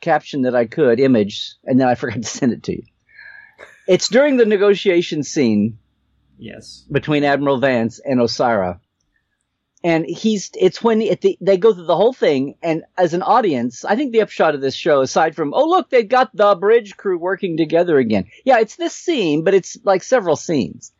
caption 0.00 0.42
that 0.42 0.54
I 0.54 0.66
could, 0.66 1.00
image, 1.00 1.54
and 1.64 1.80
then 1.80 1.88
I 1.88 1.94
forgot 1.96 2.16
to 2.22 2.28
send 2.28 2.52
it 2.52 2.62
to 2.64 2.72
you. 2.72 2.82
It's 3.88 4.08
during 4.08 4.36
the 4.36 4.46
negotiation 4.46 5.22
scene 5.22 5.78
Yes. 6.38 6.84
between 6.90 7.24
Admiral 7.24 7.58
Vance 7.58 8.00
and 8.04 8.20
Osyraa. 8.20 8.80
And 9.86 10.04
he's, 10.04 10.50
it's 10.54 10.82
when 10.82 10.98
the, 10.98 11.38
they 11.40 11.56
go 11.56 11.72
through 11.72 11.86
the 11.86 11.94
whole 11.94 12.12
thing, 12.12 12.56
and 12.60 12.82
as 12.98 13.14
an 13.14 13.22
audience, 13.22 13.84
I 13.84 13.94
think 13.94 14.10
the 14.10 14.22
upshot 14.22 14.56
of 14.56 14.60
this 14.60 14.74
show, 14.74 15.00
aside 15.00 15.36
from, 15.36 15.54
oh 15.54 15.68
look, 15.68 15.90
they've 15.90 16.08
got 16.08 16.34
the 16.34 16.56
bridge 16.56 16.96
crew 16.96 17.16
working 17.16 17.56
together 17.56 17.96
again. 17.96 18.24
Yeah, 18.44 18.58
it's 18.58 18.74
this 18.74 18.96
scene, 18.96 19.44
but 19.44 19.54
it's 19.54 19.78
like 19.84 20.02
several 20.02 20.34
scenes. 20.34 20.90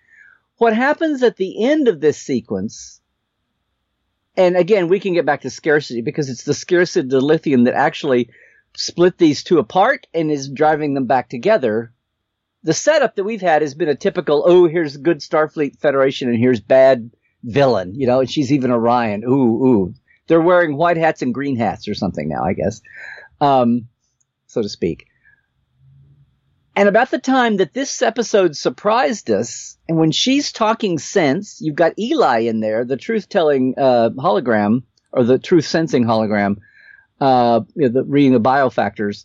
What 0.58 0.72
happens 0.72 1.24
at 1.24 1.36
the 1.36 1.64
end 1.64 1.88
of 1.88 2.00
this 2.00 2.16
sequence, 2.16 3.00
and 4.36 4.56
again, 4.56 4.86
we 4.86 5.00
can 5.00 5.14
get 5.14 5.26
back 5.26 5.40
to 5.40 5.50
scarcity 5.50 6.00
because 6.00 6.30
it's 6.30 6.44
the 6.44 6.54
scarcity 6.54 7.08
of 7.16 7.24
lithium 7.24 7.64
that 7.64 7.74
actually 7.74 8.30
split 8.76 9.18
these 9.18 9.42
two 9.42 9.58
apart 9.58 10.06
and 10.14 10.30
is 10.30 10.48
driving 10.48 10.94
them 10.94 11.06
back 11.06 11.28
together. 11.28 11.92
The 12.62 12.72
setup 12.72 13.16
that 13.16 13.24
we've 13.24 13.40
had 13.40 13.62
has 13.62 13.74
been 13.74 13.88
a 13.88 13.96
typical, 13.96 14.44
oh, 14.46 14.68
here's 14.68 14.96
good 14.96 15.18
Starfleet 15.18 15.80
Federation 15.80 16.28
and 16.28 16.38
here's 16.38 16.60
bad 16.60 17.10
villain, 17.46 17.94
you 17.94 18.06
know, 18.06 18.20
and 18.20 18.30
she's 18.30 18.52
even 18.52 18.70
Orion. 18.70 19.24
Ooh, 19.24 19.64
ooh. 19.66 19.94
They're 20.26 20.40
wearing 20.40 20.76
white 20.76 20.96
hats 20.96 21.22
and 21.22 21.32
green 21.32 21.56
hats 21.56 21.88
or 21.88 21.94
something 21.94 22.28
now, 22.28 22.42
I 22.44 22.52
guess, 22.52 22.82
um, 23.40 23.88
so 24.46 24.60
to 24.60 24.68
speak. 24.68 25.06
And 26.74 26.88
about 26.90 27.10
the 27.10 27.18
time 27.18 27.56
that 27.56 27.72
this 27.72 28.02
episode 28.02 28.54
surprised 28.56 29.30
us, 29.30 29.78
and 29.88 29.96
when 29.96 30.10
she's 30.10 30.52
talking 30.52 30.98
sense, 30.98 31.58
you've 31.62 31.76
got 31.76 31.98
Eli 31.98 32.40
in 32.40 32.60
there, 32.60 32.84
the 32.84 32.98
truth 32.98 33.28
telling 33.30 33.74
uh, 33.78 34.10
hologram, 34.10 34.82
or 35.10 35.24
the 35.24 35.38
truth 35.38 35.64
sensing 35.64 36.04
hologram, 36.04 36.56
uh, 37.20 37.60
you 37.76 37.88
know, 37.88 38.00
the, 38.00 38.04
reading 38.04 38.32
the 38.32 38.40
biofactors. 38.40 39.24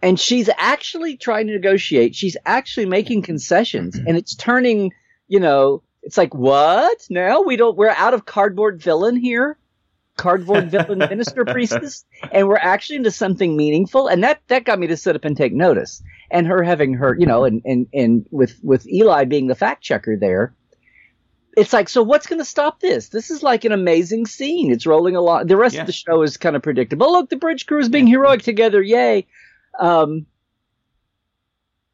And 0.00 0.20
she's 0.20 0.50
actually 0.56 1.16
trying 1.16 1.48
to 1.48 1.54
negotiate. 1.54 2.14
She's 2.14 2.36
actually 2.44 2.86
making 2.86 3.22
concessions, 3.22 3.96
and 3.96 4.16
it's 4.16 4.36
turning, 4.36 4.92
you 5.26 5.40
know, 5.40 5.82
it's 6.04 6.18
like, 6.18 6.34
what? 6.34 7.06
No, 7.10 7.42
we 7.42 7.56
don't, 7.56 7.76
we're 7.76 7.88
out 7.88 8.14
of 8.14 8.24
cardboard 8.24 8.80
villain 8.80 9.16
here 9.16 9.58
cardboard 10.16 10.70
villain 10.70 10.98
minister 11.10 11.44
priestess, 11.44 12.04
and 12.32 12.48
we're 12.48 12.56
actually 12.56 12.96
into 12.96 13.10
something 13.10 13.56
meaningful. 13.56 14.08
And 14.08 14.22
that 14.24 14.42
that 14.48 14.64
got 14.64 14.78
me 14.78 14.86
to 14.88 14.96
sit 14.96 15.16
up 15.16 15.24
and 15.24 15.36
take 15.36 15.52
notice. 15.52 16.02
And 16.30 16.46
her 16.46 16.62
having 16.62 16.94
her, 16.94 17.16
you 17.18 17.26
know, 17.26 17.44
and 17.44 17.62
and 17.64 17.86
and 17.92 18.26
with 18.30 18.58
with 18.62 18.86
Eli 18.88 19.24
being 19.24 19.46
the 19.46 19.54
fact 19.54 19.82
checker 19.82 20.16
there. 20.16 20.54
It's 21.56 21.72
like, 21.72 21.88
so 21.88 22.02
what's 22.02 22.26
going 22.26 22.40
to 22.40 22.44
stop 22.44 22.80
this? 22.80 23.10
This 23.10 23.30
is 23.30 23.44
like 23.44 23.64
an 23.64 23.70
amazing 23.70 24.26
scene. 24.26 24.72
It's 24.72 24.86
rolling 24.86 25.14
along. 25.14 25.46
The 25.46 25.56
rest 25.56 25.76
yeah. 25.76 25.82
of 25.82 25.86
the 25.86 25.92
show 25.92 26.22
is 26.22 26.36
kind 26.36 26.56
of 26.56 26.62
predictable. 26.62 27.12
Look, 27.12 27.30
the 27.30 27.36
bridge 27.36 27.66
crew 27.66 27.78
is 27.78 27.88
being 27.88 28.08
heroic 28.08 28.42
together. 28.42 28.82
Yay. 28.82 29.28
Um, 29.78 30.26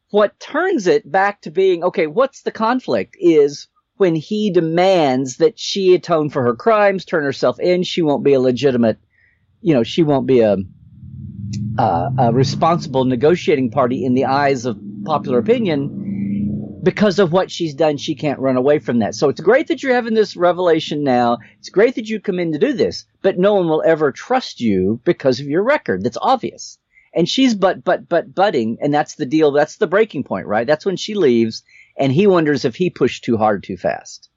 what 0.09 0.41
turns 0.41 0.87
it 0.87 1.11
back 1.11 1.43
to 1.43 1.51
being, 1.51 1.85
okay, 1.85 2.07
what's 2.07 2.41
the 2.41 2.51
conflict 2.51 3.19
is 3.21 3.69
when 4.01 4.15
he 4.15 4.51
demands 4.51 5.37
that 5.37 5.59
she 5.59 5.93
atone 5.95 6.31
for 6.31 6.43
her 6.43 6.55
crimes, 6.55 7.05
turn 7.05 7.23
herself 7.23 7.61
in, 7.61 7.83
she 7.83 8.01
won't 8.01 8.25
be 8.25 8.33
a 8.33 8.41
legitimate, 8.41 8.99
you 9.61 9.75
know, 9.75 9.83
she 9.83 10.03
won't 10.03 10.27
be 10.27 10.41
a, 10.41 10.57
a, 11.79 12.33
responsible 12.33 13.05
negotiating 13.05 13.71
party 13.71 14.03
in 14.07 14.15
the 14.15 14.25
eyes 14.25 14.65
of 14.65 14.81
popular 15.05 15.39
opinion 15.39 16.81
because 16.83 17.19
of 17.19 17.31
what 17.31 17.51
she's 17.51 17.75
done. 17.75 17.99
She 17.99 18.15
can't 18.15 18.39
run 18.39 18.57
away 18.57 18.79
from 18.79 19.01
that. 19.01 19.15
So 19.15 19.29
it's 19.29 19.43
great 19.43 19.67
that 19.67 19.83
you're 19.83 19.95
having 19.95 20.15
this 20.15 20.35
revelation 20.35 21.05
now. 21.05 21.37
It's 21.59 21.69
great 21.69 21.97
that 21.97 22.09
you 22.09 22.21
come 22.21 22.39
in 22.39 22.53
to 22.53 22.59
do 22.59 22.73
this, 22.73 23.05
but 23.21 23.39
no 23.39 23.53
one 23.53 23.69
will 23.69 23.83
ever 23.85 24.13
trust 24.13 24.63
you 24.63 24.99
because 25.05 25.41
of 25.41 25.47
your 25.47 25.63
record. 25.63 26.05
That's 26.05 26.17
obvious. 26.19 26.79
And 27.15 27.29
she's 27.29 27.55
but, 27.55 27.85
but, 27.85 28.09
but 28.09 28.35
budding, 28.35 28.79
and 28.81 28.95
that's 28.95 29.17
the 29.17 29.27
deal. 29.27 29.53
That's 29.53 29.77
the 29.77 29.87
breaking 29.87 30.25
point, 30.25 30.47
right? 30.47 30.67
That's 30.67 30.87
when 30.87 30.97
she 30.97 31.13
leaves 31.13 31.65
and 31.97 32.13
he 32.13 32.27
wonders 32.27 32.65
if 32.65 32.77
he 32.77 32.91
pushed 32.91 33.25
too 33.25 33.37
hard 33.37 33.63
too 33.63 33.77
fast. 33.77 34.31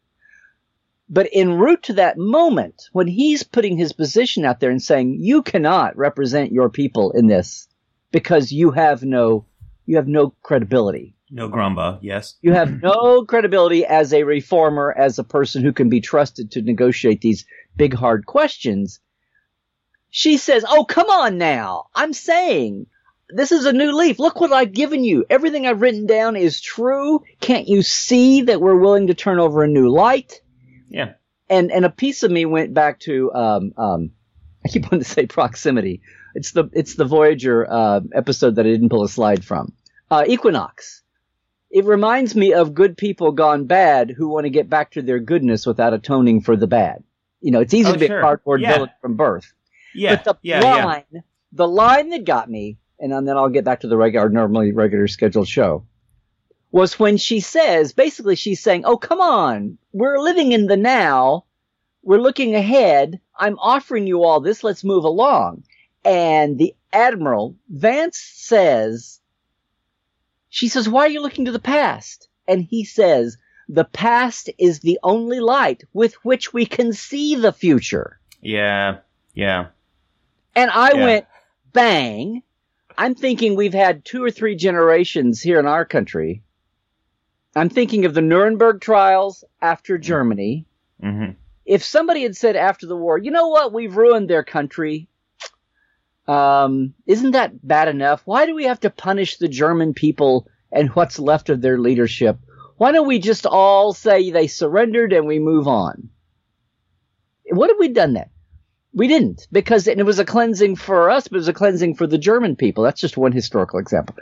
But 1.10 1.30
en 1.32 1.54
route 1.54 1.84
to 1.84 1.94
that 1.94 2.18
moment, 2.18 2.84
when 2.92 3.08
he's 3.08 3.44
putting 3.44 3.78
his 3.78 3.94
position 3.94 4.46
out 4.46 4.60
there 4.60 4.72
and 4.72 4.82
saying, 4.82 5.18
you 5.20 5.42
cannot 5.42 5.98
represent 5.98 6.52
your 6.52 6.70
people 6.70 7.12
in 7.12 7.28
this 7.28 7.68
because 8.12 8.52
you 8.52 8.72
have 8.72 9.04
no, 9.04 9.46
you 9.86 9.98
have 9.98 10.08
no 10.08 10.34
credibility. 10.42 11.16
No 11.30 11.50
grumba, 11.50 12.00
yes. 12.02 12.36
You 12.42 12.54
have 12.54 12.82
no 12.82 13.26
credibility 13.26 13.86
as 13.86 14.14
a 14.14 14.24
reformer, 14.24 14.94
as 14.96 15.20
a 15.20 15.24
person 15.24 15.64
who 15.64 15.74
can 15.74 15.90
be 15.90 16.00
trusted 16.00 16.52
to 16.52 16.62
negotiate 16.62 17.22
these 17.22 17.46
big 17.76 17.94
hard 17.94 18.26
questions. 18.26 19.00
She 20.10 20.38
says, 20.38 20.64
Oh, 20.68 20.86
come 20.86 21.10
on 21.10 21.38
now. 21.38 21.86
I'm 21.96 22.14
saying 22.14 22.86
this 23.36 23.52
is 23.52 23.66
a 23.66 23.74
new 23.74 23.96
leaf. 23.96 24.20
Look 24.20 24.40
what 24.40 24.52
I've 24.52 24.74
given 24.74 25.04
you. 25.04 25.26
Everything 25.30 25.66
I've 25.66 25.82
written 25.82 26.06
down 26.06 26.36
is 26.36 26.62
true. 26.62 27.24
Can't 27.40 27.68
you 27.68 27.82
see 27.82 28.44
that 28.44 28.62
we're 28.62 28.80
willing 28.80 29.08
to 29.08 29.14
turn 29.14 29.40
over 29.40 29.64
a 29.64 29.68
new 29.68 29.90
light? 29.90 30.42
Yeah. 30.90 31.14
And 31.50 31.72
and 31.72 31.86
a 31.86 31.90
piece 31.90 32.24
of 32.24 32.32
me 32.32 32.46
went 32.46 32.74
back 32.74 33.00
to 33.02 33.34
um, 33.34 33.74
um, 33.78 34.12
I 34.66 34.70
keep 34.70 34.84
wanting 34.84 35.00
to 35.00 35.06
say 35.06 35.26
proximity. 35.26 36.02
It's 36.36 36.52
the 36.52 36.70
it's 36.74 36.96
the 36.96 37.06
Voyager 37.06 37.70
uh, 37.70 38.02
episode 38.14 38.56
that 38.56 38.66
I 38.66 38.70
didn't 38.70 38.90
pull 38.90 39.04
a 39.04 39.10
slide 39.10 39.44
from. 39.44 39.74
Uh, 40.10 40.24
Equinox. 40.28 41.02
It 41.70 41.86
reminds 41.86 42.36
me 42.36 42.54
of 42.54 42.76
good 42.76 42.98
people 42.98 43.32
gone 43.32 43.66
bad 43.66 44.12
who 44.12 44.28
want 44.30 44.46
to 44.46 44.52
get 44.52 44.70
back 44.70 44.92
to 44.92 45.02
their 45.02 45.20
goodness 45.20 45.66
without 45.66 45.94
atoning 45.94 46.42
for 46.42 46.56
the 46.56 46.68
bad. 46.68 47.04
You 47.42 47.52
know, 47.52 47.62
it's 47.62 47.74
easy 47.74 47.90
oh, 47.90 47.94
to 47.94 48.00
be 48.00 48.08
sure. 48.08 48.20
a 48.20 48.22
cardboard 48.22 48.62
yeah. 48.62 48.74
villain 48.74 48.90
from 49.02 49.16
birth. 49.16 49.52
Yeah. 49.96 50.16
But 50.16 50.24
the 50.24 50.36
yeah, 50.44 50.60
line, 50.62 51.04
yeah. 51.12 51.22
the 51.52 51.68
line 51.68 52.10
that 52.10 52.26
got 52.26 52.50
me 52.50 52.78
and 53.00 53.12
then 53.12 53.38
I'll 53.38 53.50
get 53.50 53.66
back 53.66 53.82
to 53.82 53.88
the 53.88 53.98
regular, 53.98 54.30
normally 54.30 54.72
regular 54.72 55.08
scheduled 55.08 55.48
show, 55.48 55.86
was 56.72 57.00
when 57.00 57.18
she 57.18 57.40
says, 57.40 57.94
basically 57.94 58.36
she's 58.36 58.60
saying, 58.60 58.86
oh, 58.86 58.98
come 58.98 59.22
on, 59.22 59.78
we're 59.92 60.20
living 60.20 60.52
in 60.52 60.68
the 60.68 60.78
now. 60.78 61.46
We're 62.02 62.22
looking 62.22 62.56
ahead. 62.56 63.22
I'm 63.38 63.58
offering 63.60 64.08
you 64.08 64.24
all 64.24 64.40
this. 64.40 64.64
Let's 64.64 64.84
move 64.84 65.06
along. 65.06 65.64
And 66.04 66.58
the 66.58 66.76
Admiral, 66.92 67.56
Vance 67.70 68.18
says, 68.18 69.22
she 70.50 70.68
says, 70.68 70.90
why 70.90 71.06
are 71.06 71.10
you 71.10 71.22
looking 71.22 71.46
to 71.46 71.52
the 71.52 71.60
past? 71.60 72.28
And 72.48 72.62
he 72.62 72.84
says, 72.84 73.38
the 73.70 73.86
past 73.86 74.50
is 74.58 74.82
the 74.82 75.00
only 75.02 75.40
light 75.40 75.84
with 75.94 76.14
which 76.26 76.54
we 76.54 76.66
can 76.66 76.92
see 76.92 77.36
the 77.36 77.54
future. 77.54 78.20
Yeah. 78.42 78.98
Yeah. 79.34 79.68
And 80.56 80.70
I 80.70 80.92
yeah. 80.94 81.06
went, 81.06 81.26
bang. 81.72 82.44
I'm 82.98 83.16
thinking 83.16 83.56
we've 83.56 83.74
had 83.74 84.06
two 84.06 84.24
or 84.24 84.32
three 84.32 84.56
generations 84.56 85.42
here 85.42 85.60
in 85.60 85.66
our 85.66 85.86
country. 85.86 86.44
I'm 87.56 87.70
thinking 87.70 88.06
of 88.06 88.14
the 88.14 88.22
Nuremberg 88.22 88.82
trials 88.82 89.44
after 89.62 89.98
Germany. 89.98 90.66
Mm-hmm. 91.04 91.32
If 91.66 91.84
somebody 91.84 92.24
had 92.24 92.36
said 92.36 92.56
after 92.56 92.88
the 92.88 92.96
war, 92.96 93.18
you 93.18 93.32
know 93.32 93.48
what, 93.48 93.74
we've 93.74 93.96
ruined 93.96 94.30
their 94.30 94.44
country. 94.44 95.08
Um, 96.28 96.94
isn't 97.06 97.32
that 97.32 97.66
bad 97.66 97.88
enough? 97.88 98.22
Why 98.26 98.46
do 98.46 98.56
we 98.56 98.66
have 98.66 98.80
to 98.82 98.90
punish 98.90 99.38
the 99.38 99.48
German 99.48 99.94
people 99.94 100.48
and 100.72 100.90
what's 100.90 101.20
left 101.20 101.50
of 101.50 101.62
their 101.62 101.78
leadership? 101.78 102.38
Why 102.78 102.92
don't 102.92 103.08
we 103.08 103.20
just 103.20 103.46
all 103.46 103.94
say 103.94 104.32
they 104.32 104.48
surrendered 104.48 105.14
and 105.14 105.28
we 105.28 105.40
move 105.40 105.68
on? 105.68 106.10
What 107.50 107.70
have 107.70 107.80
we 107.80 107.90
done 107.90 108.14
then? 108.14 108.30
We 108.94 109.08
didn't 109.08 109.48
because 109.52 109.88
it 109.88 110.06
was 110.06 110.20
a 110.20 110.26
cleansing 110.26 110.76
for 110.76 111.10
us, 111.10 111.28
but 111.28 111.38
it 111.38 111.40
was 111.40 111.48
a 111.48 111.54
cleansing 111.54 111.96
for 111.96 112.06
the 112.06 112.18
German 112.18 112.56
people. 112.56 112.84
That's 112.84 113.02
just 113.02 113.18
one 113.18 113.32
historical 113.32 113.80
example. 113.80 114.16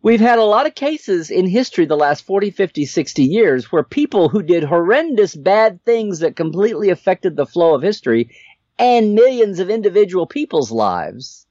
We've 0.00 0.20
had 0.20 0.38
a 0.38 0.44
lot 0.44 0.66
of 0.66 0.74
cases 0.74 1.30
in 1.30 1.46
history 1.46 1.84
the 1.84 1.96
last 1.96 2.24
40, 2.24 2.50
50, 2.50 2.86
60 2.86 3.24
years 3.24 3.70
where 3.70 3.82
people 3.82 4.28
who 4.28 4.42
did 4.42 4.64
horrendous 4.64 5.34
bad 5.34 5.84
things 5.84 6.20
that 6.20 6.36
completely 6.36 6.88
affected 6.90 7.36
the 7.36 7.44
flow 7.44 7.74
of 7.74 7.82
history 7.82 8.30
and 8.78 9.14
millions 9.14 9.58
of 9.60 9.68
individual 9.68 10.26
people's 10.26 10.70
lives 10.70 11.46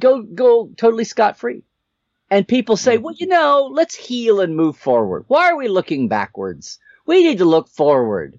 go, 0.00 0.22
go 0.22 0.70
totally 0.76 1.04
scot 1.04 1.38
free. 1.38 1.62
And 2.30 2.46
people 2.46 2.76
say, 2.76 2.98
well, 2.98 3.14
you 3.16 3.28
know, 3.28 3.70
let's 3.72 3.94
heal 3.94 4.40
and 4.40 4.56
move 4.56 4.76
forward. 4.76 5.24
Why 5.28 5.50
are 5.50 5.56
we 5.56 5.68
looking 5.68 6.08
backwards? 6.08 6.78
We 7.06 7.22
need 7.22 7.38
to 7.38 7.44
look 7.44 7.68
forward. 7.68 8.38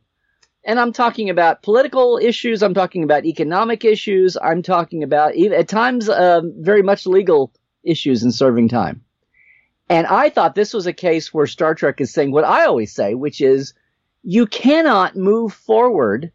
And 0.67 0.81
I'm 0.81 0.91
talking 0.91 1.29
about 1.29 1.63
political 1.63 2.19
issues. 2.21 2.61
I'm 2.61 2.73
talking 2.73 3.03
about 3.03 3.25
economic 3.25 3.85
issues. 3.85 4.35
I'm 4.35 4.61
talking 4.61 5.01
about 5.01 5.33
at 5.37 5.69
times 5.69 6.09
uh, 6.09 6.41
very 6.59 6.81
much 6.81 7.07
legal 7.07 7.53
issues 7.85 8.21
in 8.21 8.33
serving 8.33 8.67
time. 8.67 9.01
And 9.89 10.05
I 10.05 10.29
thought 10.29 10.55
this 10.55 10.73
was 10.73 10.85
a 10.85 10.91
case 10.91 11.33
where 11.33 11.47
Star 11.47 11.73
Trek 11.73 12.01
is 12.01 12.11
saying 12.11 12.33
what 12.33 12.43
I 12.43 12.65
always 12.65 12.93
say, 12.93 13.13
which 13.13 13.39
is 13.39 13.73
you 14.23 14.45
cannot 14.45 15.15
move 15.15 15.53
forward. 15.53 16.33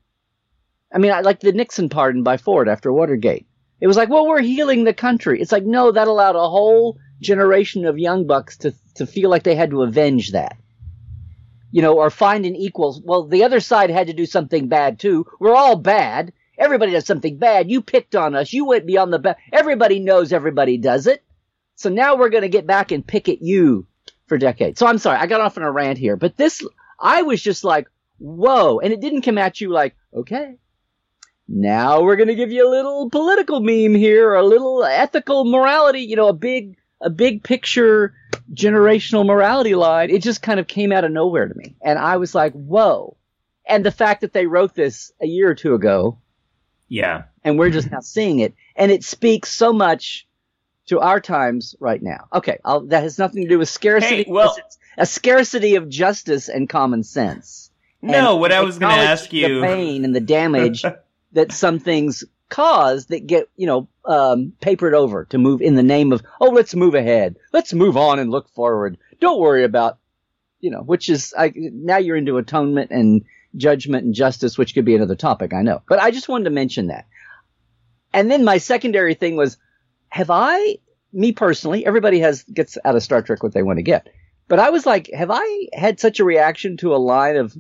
I 0.91 0.97
mean, 0.97 1.13
I 1.13 1.21
like 1.21 1.41
the 1.41 1.53
Nixon 1.53 1.91
pardon 1.91 2.23
by 2.23 2.39
Ford 2.39 2.71
after 2.71 2.91
Watergate. 2.91 3.47
It 3.83 3.87
was 3.87 3.99
like, 3.99 4.09
well, 4.09 4.27
we're 4.27 4.41
healing 4.41 4.85
the 4.85 4.95
country. 4.95 5.43
It's 5.43 5.53
like, 5.53 5.65
no, 5.65 5.93
that 5.93 6.09
allowed 6.09 6.37
a 6.37 6.49
whole 6.49 6.97
generation 7.21 7.85
of 7.85 7.99
young 7.99 8.27
bucks 8.27 8.57
to, 8.59 8.73
to 8.95 9.07
feel 9.07 9.29
like 9.29 9.43
they 9.43 9.57
had 9.57 9.71
to 9.71 9.83
avenge 9.83 10.33
that 10.33 10.57
you 11.73 11.83
know, 11.83 11.99
or 11.99 12.11
find 12.11 12.47
an 12.47 12.55
equal. 12.55 13.03
Well, 13.05 13.25
the 13.27 13.43
other 13.43 13.61
side 13.61 13.91
had 13.91 14.07
to 14.07 14.13
do 14.13 14.27
something 14.27 14.69
bad 14.69 15.01
too. 15.01 15.27
We're 15.41 15.57
all 15.57 15.77
bad. 15.77 16.33
Everybody 16.59 16.93
does 16.93 17.07
something 17.07 17.39
bad. 17.39 17.71
You 17.71 17.83
picked 17.83 18.15
on 18.15 18.37
us. 18.37 18.53
You 18.53 18.67
went 18.67 18.87
beyond 18.87 19.13
the. 19.13 19.37
Everybody 19.53 19.99
knows 19.99 20.33
everybody 20.33 20.77
does 20.77 21.09
it. 21.09 21.25
So 21.75 21.89
now 21.89 22.17
we're 22.17 22.29
going 22.29 22.43
to 22.43 22.49
get 22.49 22.67
back 22.67 22.93
and 22.93 23.05
pick 23.05 23.29
at 23.29 23.43
you 23.43 23.87
for 24.27 24.39
decades. 24.39 24.79
So 24.79 24.87
I'm 24.87 24.99
sorry, 24.99 25.19
I 25.19 25.27
got 25.27 25.41
off 25.41 25.57
on 25.57 25.65
a 25.65 25.73
rant 25.73 25.99
here, 25.99 26.17
but 26.17 26.37
this, 26.37 26.65
I 27.01 27.23
was 27.23 27.43
just 27.43 27.65
like, 27.65 27.89
whoa. 28.19 28.79
And 28.79 28.93
it 28.93 29.01
didn't 29.01 29.23
come 29.23 29.39
at 29.39 29.61
you 29.61 29.71
like, 29.71 29.97
okay, 30.15 30.59
now 31.49 32.03
we're 32.03 32.17
going 32.17 32.29
to 32.29 32.35
give 32.35 32.53
you 32.53 32.69
a 32.69 32.71
little 32.71 33.11
political 33.11 33.61
meme 33.61 33.95
here, 33.95 34.31
or 34.31 34.37
a 34.37 34.47
little 34.47 34.85
ethical 34.85 35.45
morality, 35.45 36.01
you 36.01 36.17
know, 36.17 36.29
a 36.29 36.33
big, 36.33 36.77
a 37.01 37.11
big 37.11 37.43
picture 37.43 38.15
generational 38.55 39.25
morality 39.27 39.75
line, 39.75 40.11
it 40.11 40.23
just 40.23 40.43
kind 40.43 40.61
of 40.61 40.67
came 40.67 40.93
out 40.93 41.05
of 41.05 41.11
nowhere 41.11 41.49
to 41.49 41.55
me. 41.55 41.77
And 41.83 41.99
I 41.99 42.17
was 42.17 42.35
like, 42.35 42.53
whoa. 42.53 43.17
And 43.67 43.85
the 43.85 43.91
fact 43.93 44.21
that 44.23 44.33
they 44.33 44.47
wrote 44.47 44.75
this 44.75 45.13
a 45.21 45.27
year 45.27 45.49
or 45.51 45.55
two 45.55 45.75
ago. 45.75 46.19
Yeah. 46.89 47.25
And 47.45 47.59
we're 47.59 47.71
just 47.71 47.91
now 47.91 48.01
seeing 48.01 48.41
it. 48.41 48.55
and 48.77 48.91
it 48.93 49.05
speaks 49.05 49.51
so 49.51 49.73
much 49.73 50.27
to 50.87 51.01
our 51.01 51.21
times 51.21 51.75
right 51.81 52.03
now. 52.03 52.27
Okay, 52.33 52.59
I'll, 52.65 52.81
that 52.87 53.03
has 53.05 53.19
nothing 53.19 53.43
to 53.45 53.49
do 53.49 53.59
with 53.59 53.69
scarcity. 53.69 54.25
Hey, 54.25 54.25
well- 54.29 54.55
it's 54.59 54.79
a 54.99 55.07
scarcity 55.07 55.77
of 55.77 55.89
justice 55.89 56.49
and 56.49 56.69
common 56.69 57.03
sense. 57.03 57.71
No, 58.03 58.33
And 58.33 58.41
what 58.41 58.53
I 58.53 58.61
was 58.63 58.79
going 58.79 58.95
to 58.97 59.01
ask 59.01 59.33
you. 59.33 59.61
the 59.61 59.67
pain 59.67 60.05
and 60.05 60.15
the 60.15 60.21
damage 60.21 60.85
that 61.33 61.53
some 61.53 61.79
things 61.79 62.25
cause 62.53 63.07
that 63.07 63.27
get 63.27 63.49
you 63.57 63.67
know 63.67 63.89
um, 64.05 64.53
papered 64.61 64.95
over 64.95 65.25
to 65.25 65.39
move 65.39 65.63
in 65.63 65.75
the 65.75 65.83
name 65.83 66.13
of 66.13 66.23
oh 66.39 66.51
let's 66.51 66.75
move 66.75 66.95
ahead, 66.95 67.37
let's 67.53 67.73
move 67.73 67.97
on 67.97 68.19
and 68.19 68.31
look 68.31 68.51
forward. 68.51 68.99
Don't 69.21 69.41
worry 69.41 69.65
about 69.65 69.99
you 70.61 70.71
know 70.71 70.83
which 70.83 71.09
is 71.09 71.33
I, 71.37 71.53
now 71.57 71.97
you're 71.97 72.17
into 72.17 72.37
atonement 72.37 72.91
and 72.91 73.25
judgment 73.57 74.05
and 74.05 74.15
justice, 74.15 74.59
which 74.59 74.75
could 74.75 74.85
be 74.85 74.95
another 74.95 75.17
topic 75.17 75.55
I 75.55 75.63
know, 75.63 75.83
but 75.89 75.99
I 75.99 76.11
just 76.11 76.29
wanted 76.29 76.45
to 76.45 76.51
mention 76.51 76.89
that. 76.89 77.07
And 78.13 78.31
then 78.31 78.45
my 78.45 78.59
secondary 78.59 79.15
thing 79.15 79.37
was, 79.37 79.57
have 80.11 80.29
I, 80.31 80.77
me 81.11 81.33
personally, 81.33 81.87
everybody 81.87 82.21
has 82.21 82.43
gets 82.43 82.77
out 82.85 82.97
of 82.97 83.03
Star 83.03 83.23
Trek 83.23 83.43
what 83.43 83.55
they 83.55 83.63
want 83.63 83.79
to 83.79 83.83
get. 83.83 84.09
But 84.49 84.59
I 84.59 84.69
was 84.69 84.85
like, 84.85 85.11
have 85.15 85.31
I 85.33 85.69
had 85.73 85.99
such 85.99 86.21
a 86.21 86.25
reaction 86.25 86.77
to 86.79 86.95
a 86.95 86.97
line 86.97 87.37
of 87.37 87.57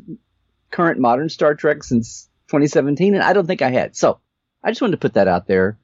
current 0.71 1.01
modern 1.01 1.31
Star 1.31 1.55
Trek 1.55 1.83
since 1.83 2.29
2017? 2.49 3.15
And 3.15 3.25
I 3.25 3.33
don't 3.33 3.47
think 3.47 3.63
I 3.63 3.71
had. 3.71 3.97
So 3.97 4.21
I 4.64 4.71
just 4.71 4.81
wanted 4.81 4.92
to 4.92 4.99
put 4.99 5.14
that 5.14 5.28
out 5.28 5.47
there. 5.47 5.78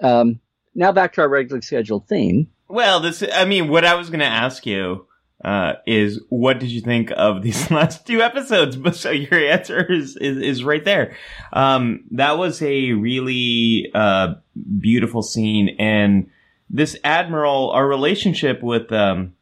Um, 0.00 0.40
now 0.74 0.92
back 0.92 1.14
to 1.14 1.22
our 1.22 1.28
regularly 1.28 1.62
scheduled 1.62 2.06
theme. 2.06 2.48
Well, 2.68 3.00
this, 3.00 3.22
I 3.32 3.44
mean, 3.44 3.68
what 3.68 3.84
I 3.84 3.94
was 3.94 4.10
going 4.10 4.20
to 4.20 4.26
ask 4.26 4.66
you, 4.66 5.06
uh, 5.44 5.74
is 5.86 6.20
what 6.28 6.58
did 6.58 6.70
you 6.70 6.80
think 6.80 7.12
of 7.16 7.42
these 7.42 7.70
last 7.70 8.06
two 8.06 8.22
episodes? 8.22 8.76
But 8.76 8.96
so 8.96 9.10
your 9.10 9.38
answer 9.38 9.84
is, 9.90 10.16
is, 10.16 10.38
is 10.38 10.64
right 10.64 10.84
there. 10.84 11.16
Um, 11.52 12.04
that 12.12 12.38
was 12.38 12.62
a 12.62 12.92
really, 12.92 13.90
uh, 13.94 14.34
beautiful 14.80 15.22
scene. 15.22 15.76
And 15.78 16.30
this 16.68 16.96
Admiral, 17.04 17.70
our 17.70 17.86
relationship 17.86 18.62
with, 18.62 18.90
um, 18.92 19.34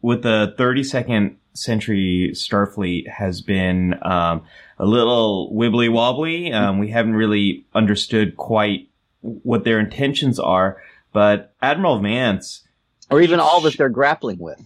with 0.00 0.22
the 0.22 0.54
32nd 0.58 1.36
century 1.54 2.30
Starfleet 2.34 3.08
has 3.08 3.40
been, 3.40 3.94
um, 4.02 4.42
a 4.78 4.84
little 4.86 5.52
wibbly 5.54 5.90
wobbly. 5.90 6.52
Um, 6.52 6.78
we 6.78 6.90
haven't 6.90 7.14
really 7.14 7.64
understood 7.74 8.36
quite 8.36 8.88
what 9.20 9.64
their 9.64 9.78
intentions 9.80 10.38
are, 10.38 10.82
but 11.12 11.54
Admiral 11.62 12.00
Vance, 12.00 12.62
Or 13.10 13.20
even 13.20 13.40
all 13.40 13.60
that 13.62 13.76
they're 13.76 13.88
grappling 13.88 14.38
with. 14.38 14.60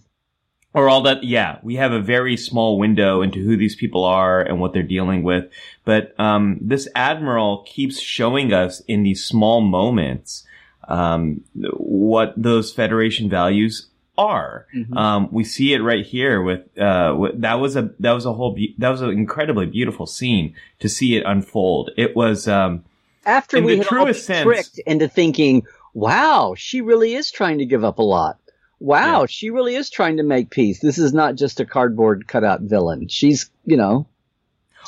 or 0.75 0.89
all 0.89 1.01
that 1.03 1.25
yeah 1.25 1.59
we 1.63 1.77
have 1.77 1.93
a 1.93 2.01
very 2.01 2.37
small 2.37 2.79
window 2.79 3.23
into 3.23 3.41
who 3.43 3.57
these 3.57 3.75
people 3.75 4.05
are 4.05 4.41
and 4.43 4.61
what 4.61 4.73
they're 4.73 4.83
dealing 4.83 5.23
with 5.23 5.45
but 5.85 6.15
um, 6.21 6.59
this 6.61 6.87
admiral 6.95 7.63
keeps 7.67 7.99
showing 8.01 8.53
us 8.53 8.81
in 8.87 9.03
these 9.03 9.25
small 9.25 9.61
moments 9.63 10.45
um, 10.89 11.43
what 11.77 12.33
those 12.37 12.71
federation 12.73 13.29
values 13.31 13.89
are 14.19 14.67
Mhm. 14.75 14.95
um, 14.97 15.29
we 15.33 15.45
see 15.45 15.73
it 15.73 15.79
right 15.79 16.05
here 16.05 16.43
with 16.43 16.61
uh, 16.79 17.09
wi- 17.13 17.33
that 17.37 17.55
was 17.61 17.77
a 17.77 17.91
that 18.01 18.13
was 18.13 18.27
a 18.27 18.33
whole 18.35 18.53
be- 18.53 18.75
that 18.79 18.91
was 18.91 19.01
an 19.01 19.11
incredibly 19.11 19.65
beautiful 19.67 20.07
scene 20.07 20.55
to 20.81 20.89
see 20.89 21.17
it 21.17 21.23
unfold 21.25 21.91
it 21.97 22.15
was 22.17 22.47
um, 22.49 22.85
After 23.25 23.57
In 23.59 23.65
we 23.65 23.77
the 23.77 23.85
had 23.85 23.99
all 23.99 24.05
been 24.07 24.15
sense- 24.15 24.45
tricked 24.45 24.79
into 24.87 25.07
thinking, 25.09 25.63
wow, 25.95 26.55
she 26.57 26.81
really 26.81 27.15
is 27.15 27.31
trying 27.31 27.59
to 27.59 27.67
give 27.67 27.85
up 27.85 27.99
a 27.99 28.03
lot. 28.03 28.39
Wow, 28.81 29.27
she 29.27 29.51
really 29.51 29.75
is 29.75 29.91
trying 29.91 30.17
to 30.19 30.23
make 30.23 30.51
peace. 30.51 30.79
This 30.81 30.99
is 30.99 31.13
not 31.13 31.35
just 31.35 31.61
a 31.61 31.65
cardboard 31.67 32.27
cutout 32.29 32.61
villain. 32.63 33.09
She's, 33.09 33.51
you 33.67 33.77
know. 33.77 34.07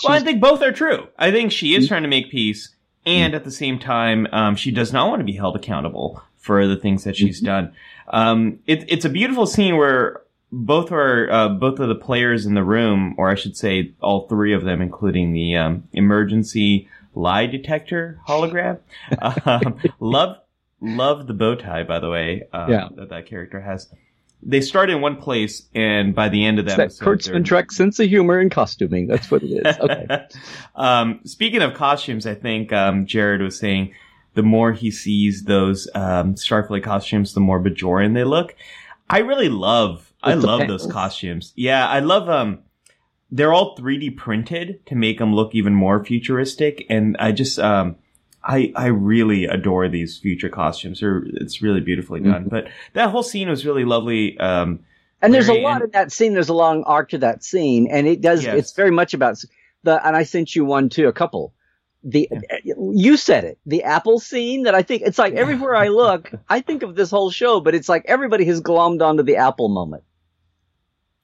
Well, 0.04 0.12
I 0.14 0.20
think 0.20 0.40
both 0.40 0.62
are 0.62 0.72
true. 0.72 1.08
I 1.18 1.30
think 1.32 1.52
she 1.52 1.72
Mm-hmm. 1.72 1.82
is 1.82 1.88
trying 1.88 2.02
to 2.04 2.08
make 2.08 2.30
peace, 2.30 2.74
and 3.04 3.34
at 3.34 3.44
the 3.44 3.50
same 3.50 3.78
time, 3.78 4.26
um, 4.32 4.54
she 4.56 4.70
does 4.70 4.92
not 4.92 5.08
want 5.08 5.20
to 5.20 5.24
be 5.24 5.32
held 5.32 5.56
accountable 5.56 6.22
for 6.40 6.66
the 6.66 6.76
things 6.76 7.04
that 7.04 7.14
Mm-hmm. 7.14 7.26
she's 7.26 7.40
done. 7.40 7.72
Um, 8.08 8.58
it, 8.66 8.84
it's 8.88 9.04
a 9.04 9.08
beautiful 9.10 9.46
scene 9.46 9.76
where 9.76 10.22
both 10.50 10.90
are 10.90 11.30
uh, 11.30 11.48
both 11.50 11.78
of 11.78 11.88
the 11.88 11.94
players 11.94 12.44
in 12.46 12.54
the 12.54 12.64
room, 12.64 13.14
or 13.18 13.30
I 13.30 13.36
should 13.36 13.56
say, 13.56 13.92
all 14.00 14.26
three 14.26 14.52
of 14.52 14.64
them, 14.64 14.82
including 14.82 15.32
the 15.32 15.56
um, 15.56 15.84
emergency 15.92 16.88
lie 17.14 17.46
detector 17.46 18.18
hologram. 18.26 18.78
um, 19.46 19.78
love 20.00 20.38
love 20.80 21.26
the 21.28 21.34
bow 21.34 21.54
tie, 21.54 21.84
by 21.84 22.00
the 22.00 22.10
way. 22.10 22.42
Um, 22.52 22.70
Yeah. 22.70 22.88
that 22.96 23.10
that 23.10 23.26
character 23.26 23.60
has. 23.60 23.88
They 24.42 24.62
start 24.62 24.88
in 24.88 25.02
one 25.02 25.16
place, 25.16 25.68
and 25.74 26.14
by 26.14 26.30
the 26.30 26.46
end 26.46 26.58
of 26.58 26.64
the 26.64 26.70
It's 26.70 26.76
that 26.98 27.06
episode, 27.06 27.34
Kurtzman 27.34 27.44
Trek 27.44 27.70
sense 27.70 28.00
of 28.00 28.08
humor 28.08 28.38
and 28.38 28.50
costuming. 28.50 29.06
That's 29.06 29.30
what 29.30 29.42
it 29.42 29.66
is. 29.66 29.78
Okay. 29.78 30.26
um, 30.74 31.20
speaking 31.24 31.60
of 31.60 31.74
costumes, 31.74 32.26
I 32.26 32.34
think 32.34 32.72
um, 32.72 33.04
Jared 33.04 33.42
was 33.42 33.58
saying 33.58 33.92
the 34.40 34.46
more 34.56 34.72
he 34.72 34.90
sees 34.90 35.44
those 35.44 35.86
um, 35.94 36.34
Starfleet 36.34 36.82
costumes, 36.82 37.34
the 37.34 37.40
more 37.40 37.62
Bajoran 37.62 38.14
they 38.14 38.24
look. 38.24 38.54
I 39.10 39.18
really 39.18 39.50
love, 39.50 40.14
I 40.22 40.32
love 40.34 40.66
those 40.66 40.86
costumes. 40.86 41.52
Yeah, 41.56 41.86
I 41.86 42.00
love 42.00 42.28
um 42.28 42.60
They're 43.30 43.52
all 43.52 43.76
3D 43.76 44.16
printed 44.16 44.86
to 44.86 44.94
make 44.94 45.18
them 45.18 45.34
look 45.34 45.54
even 45.54 45.74
more 45.74 46.02
futuristic, 46.04 46.86
and 46.88 47.16
I 47.18 47.32
just 47.32 47.58
um. 47.58 47.96
I, 48.42 48.72
I 48.74 48.86
really 48.86 49.44
adore 49.44 49.86
these 49.90 50.16
future 50.16 50.48
costumes. 50.48 51.00
They're, 51.00 51.22
it's 51.42 51.60
really 51.60 51.82
beautifully 51.82 52.20
done. 52.20 52.44
Mm-hmm. 52.44 52.48
But 52.48 52.68
that 52.94 53.10
whole 53.10 53.22
scene 53.22 53.50
was 53.50 53.66
really 53.66 53.84
lovely. 53.84 54.38
Um, 54.38 54.80
And 55.20 55.34
there's 55.34 55.50
a 55.50 55.60
lot 55.60 55.82
and- 55.82 55.84
in 55.84 55.90
that 55.90 56.10
scene. 56.10 56.32
There's 56.32 56.48
a 56.48 56.54
long 56.54 56.82
arc 56.84 57.10
to 57.10 57.18
that 57.18 57.44
scene, 57.44 57.88
and 57.90 58.06
it 58.08 58.22
does. 58.22 58.42
Yes. 58.42 58.56
It's 58.58 58.72
very 58.72 58.90
much 58.90 59.12
about 59.12 59.36
the. 59.82 59.94
And 60.06 60.16
I 60.16 60.24
sent 60.24 60.56
you 60.56 60.64
one 60.64 60.88
too, 60.88 61.06
a 61.06 61.12
couple. 61.12 61.52
The 62.02 62.28
you 62.64 63.16
said 63.18 63.44
it, 63.44 63.58
the 63.66 63.82
Apple 63.84 64.20
scene. 64.20 64.62
That 64.62 64.74
I 64.74 64.82
think 64.82 65.02
it's 65.02 65.18
like 65.18 65.34
everywhere 65.34 65.76
I 65.76 65.88
look, 65.88 66.30
I 66.48 66.60
think 66.60 66.82
of 66.82 66.94
this 66.94 67.10
whole 67.10 67.30
show, 67.30 67.60
but 67.60 67.74
it's 67.74 67.88
like 67.90 68.04
everybody 68.06 68.46
has 68.46 68.60
glommed 68.62 69.02
onto 69.02 69.22
the 69.22 69.36
Apple 69.36 69.68
moment. 69.68 70.02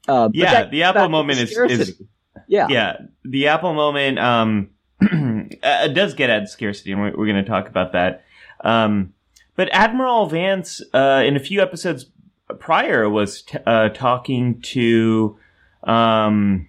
Uh, 0.07 0.29
but 0.29 0.37
Yeah, 0.37 0.53
that 0.53 0.71
the 0.71 0.83
Apple 0.83 1.09
moment 1.09 1.39
is- 1.41 1.57
is- 1.57 2.03
yeah. 2.47 2.67
yeah, 2.69 2.97
the 3.25 3.49
Apple 3.49 3.73
moment 3.73 4.19
um, 4.19 4.71
it 5.01 5.95
does 5.95 6.13
get 6.15 6.29
at 6.31 6.49
scarcity, 6.51 6.93
and 6.93 7.01
we're, 7.01 7.17
we're 7.17 7.27
going 7.27 7.43
to 7.43 7.51
talk 7.51 7.69
about 7.69 7.93
that. 7.93 8.25
Um, 8.63 9.15
but 9.57 9.71
Admiral 9.73 10.27
Vance, 10.27 10.83
uh, 10.93 11.23
in 11.27 11.37
a 11.37 11.41
few 11.41 11.63
episodes 11.63 12.07
prior, 12.59 13.09
was 13.09 13.43
t- 13.43 13.59
uh, 13.67 13.89
talking 13.89 14.61
to 14.61 15.39
um, 15.85 16.69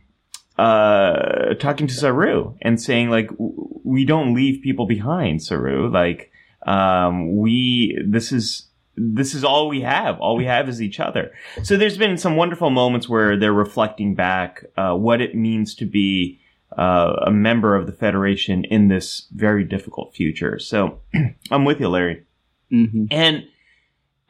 uh, 0.57 1.53
talking 1.59 1.87
to 1.87 1.93
Saru 1.93 2.55
and 2.61 2.81
saying 2.81 3.09
like, 3.09 3.29
"We 3.37 4.05
don't 4.05 4.33
leave 4.33 4.61
people 4.63 4.85
behind, 4.85 5.43
Saru. 5.43 5.89
Like, 5.89 6.31
um, 6.65 7.35
we 7.37 7.97
this 8.05 8.31
is." 8.31 8.63
This 8.99 9.35
is 9.35 9.43
all 9.43 9.67
we 9.67 9.81
have. 9.81 10.19
All 10.19 10.35
we 10.35 10.45
have 10.45 10.67
is 10.67 10.81
each 10.81 10.99
other. 10.99 11.31
So 11.61 11.77
there's 11.77 11.99
been 11.99 12.17
some 12.17 12.35
wonderful 12.35 12.71
moments 12.71 13.07
where 13.07 13.37
they're 13.37 13.53
reflecting 13.53 14.15
back 14.15 14.65
uh, 14.75 14.95
what 14.95 15.21
it 15.21 15.35
means 15.35 15.75
to 15.75 15.85
be 15.85 16.39
uh, 16.75 17.13
a 17.27 17.29
member 17.29 17.75
of 17.75 17.85
the 17.85 17.91
Federation 17.93 18.63
in 18.63 18.87
this 18.87 19.27
very 19.35 19.63
difficult 19.63 20.15
future. 20.15 20.57
So 20.57 20.99
I'm 21.51 21.63
with 21.63 21.79
you, 21.79 21.89
Larry. 21.89 22.23
hmm 22.71 23.05
And 23.11 23.45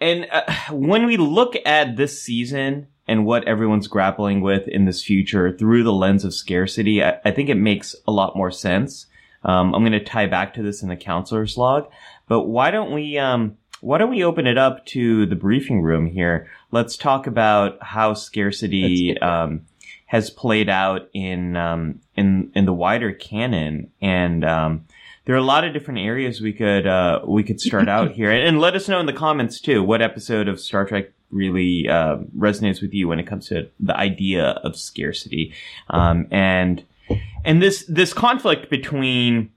and 0.01 0.27
uh, 0.31 0.51
when 0.71 1.05
we 1.05 1.15
look 1.17 1.55
at 1.65 1.95
this 1.95 2.21
season 2.21 2.87
and 3.07 3.25
what 3.25 3.47
everyone's 3.47 3.87
grappling 3.87 4.41
with 4.41 4.67
in 4.67 4.85
this 4.85 5.03
future 5.03 5.55
through 5.57 5.83
the 5.83 5.93
lens 5.93 6.25
of 6.25 6.33
scarcity, 6.33 7.03
I, 7.03 7.19
I 7.23 7.31
think 7.31 7.49
it 7.49 7.55
makes 7.55 7.95
a 8.07 8.11
lot 8.11 8.35
more 8.35 8.51
sense. 8.51 9.07
Um, 9.43 9.73
I'm 9.73 9.83
going 9.83 9.93
to 9.93 10.03
tie 10.03 10.27
back 10.27 10.53
to 10.55 10.63
this 10.63 10.81
in 10.81 10.89
the 10.89 10.97
counselor's 10.97 11.57
log, 11.57 11.89
but 12.27 12.43
why 12.43 12.71
don't 12.71 12.91
we 12.91 13.17
um, 13.17 13.57
why 13.81 13.97
don't 13.97 14.09
we 14.09 14.23
open 14.23 14.47
it 14.47 14.57
up 14.57 14.85
to 14.87 15.25
the 15.25 15.35
briefing 15.35 15.81
room 15.81 16.07
here? 16.07 16.49
Let's 16.71 16.97
talk 16.97 17.27
about 17.27 17.81
how 17.81 18.13
scarcity 18.13 19.17
um, 19.19 19.65
has 20.07 20.29
played 20.29 20.69
out 20.69 21.09
in 21.13 21.55
um, 21.55 22.01
in 22.15 22.51
in 22.55 22.65
the 22.65 22.73
wider 22.73 23.13
canon, 23.13 23.91
and 24.01 24.43
um, 24.43 24.85
there 25.25 25.35
are 25.35 25.39
a 25.39 25.43
lot 25.43 25.63
of 25.63 25.73
different 25.73 25.99
areas 25.99 26.41
we 26.41 26.53
could 26.53 26.87
uh, 26.87 27.21
we 27.25 27.43
could 27.43 27.61
start 27.61 27.87
out 27.87 28.11
here, 28.13 28.31
and, 28.31 28.47
and 28.47 28.59
let 28.59 28.75
us 28.75 28.89
know 28.89 28.99
in 28.99 29.05
the 29.05 29.13
comments 29.13 29.61
too 29.61 29.83
what 29.83 30.01
episode 30.01 30.47
of 30.47 30.59
Star 30.59 30.85
Trek 30.85 31.11
really 31.31 31.87
uh, 31.89 32.17
resonates 32.37 32.81
with 32.81 32.93
you 32.93 33.07
when 33.07 33.19
it 33.19 33.27
comes 33.27 33.47
to 33.49 33.69
the 33.79 33.95
idea 33.97 34.49
of 34.63 34.75
scarcity, 34.75 35.53
um, 35.89 36.27
and 36.31 36.83
and 37.45 37.61
this 37.61 37.85
this 37.87 38.13
conflict 38.13 38.69
between 38.69 39.51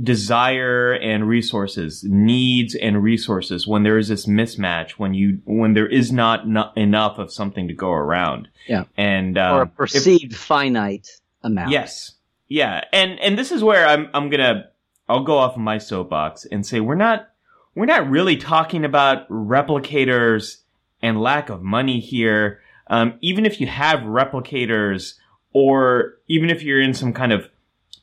desire 0.00 0.92
and 0.92 1.28
resources, 1.28 2.04
needs 2.04 2.74
and 2.74 3.02
resources. 3.02 3.66
When 3.66 3.82
there 3.82 3.98
is 3.98 4.08
this 4.08 4.26
mismatch, 4.26 4.92
when 4.92 5.12
you 5.14 5.40
when 5.44 5.74
there 5.74 5.88
is 5.88 6.12
not 6.12 6.46
no- 6.46 6.70
enough 6.76 7.18
of 7.18 7.32
something 7.32 7.68
to 7.68 7.74
go 7.74 7.90
around, 7.90 8.48
Yeah. 8.68 8.84
and 8.96 9.36
um, 9.36 9.54
Or 9.56 9.62
a 9.62 9.66
if- 9.66 9.74
perceived 9.74 10.36
finite 10.36 11.08
amount. 11.42 11.70
Yes. 11.72 12.12
Yeah. 12.48 12.84
And 12.92 13.18
and 13.20 13.36
this 13.38 13.50
is 13.52 13.62
where 13.64 13.86
I'm 13.86 14.08
I'm 14.14 14.30
gonna 14.30 14.66
I'll 15.08 15.24
go 15.24 15.36
off 15.38 15.54
of 15.56 15.60
my 15.62 15.78
soapbox 15.78 16.44
and 16.46 16.64
say 16.64 16.80
we're 16.80 16.94
not 16.94 17.28
we're 17.74 17.86
not 17.86 18.08
really 18.08 18.36
talking 18.36 18.84
about 18.84 19.28
replicators 19.28 20.58
and 21.02 21.20
lack 21.20 21.48
of 21.48 21.62
money 21.62 22.00
here. 22.00 22.60
Um, 22.88 23.14
even 23.20 23.46
if 23.46 23.60
you 23.60 23.66
have 23.66 24.00
replicators 24.00 25.14
or 25.52 26.14
even 26.28 26.50
if 26.50 26.62
you're 26.62 26.80
in 26.80 26.94
some 26.94 27.12
kind 27.12 27.32
of 27.32 27.48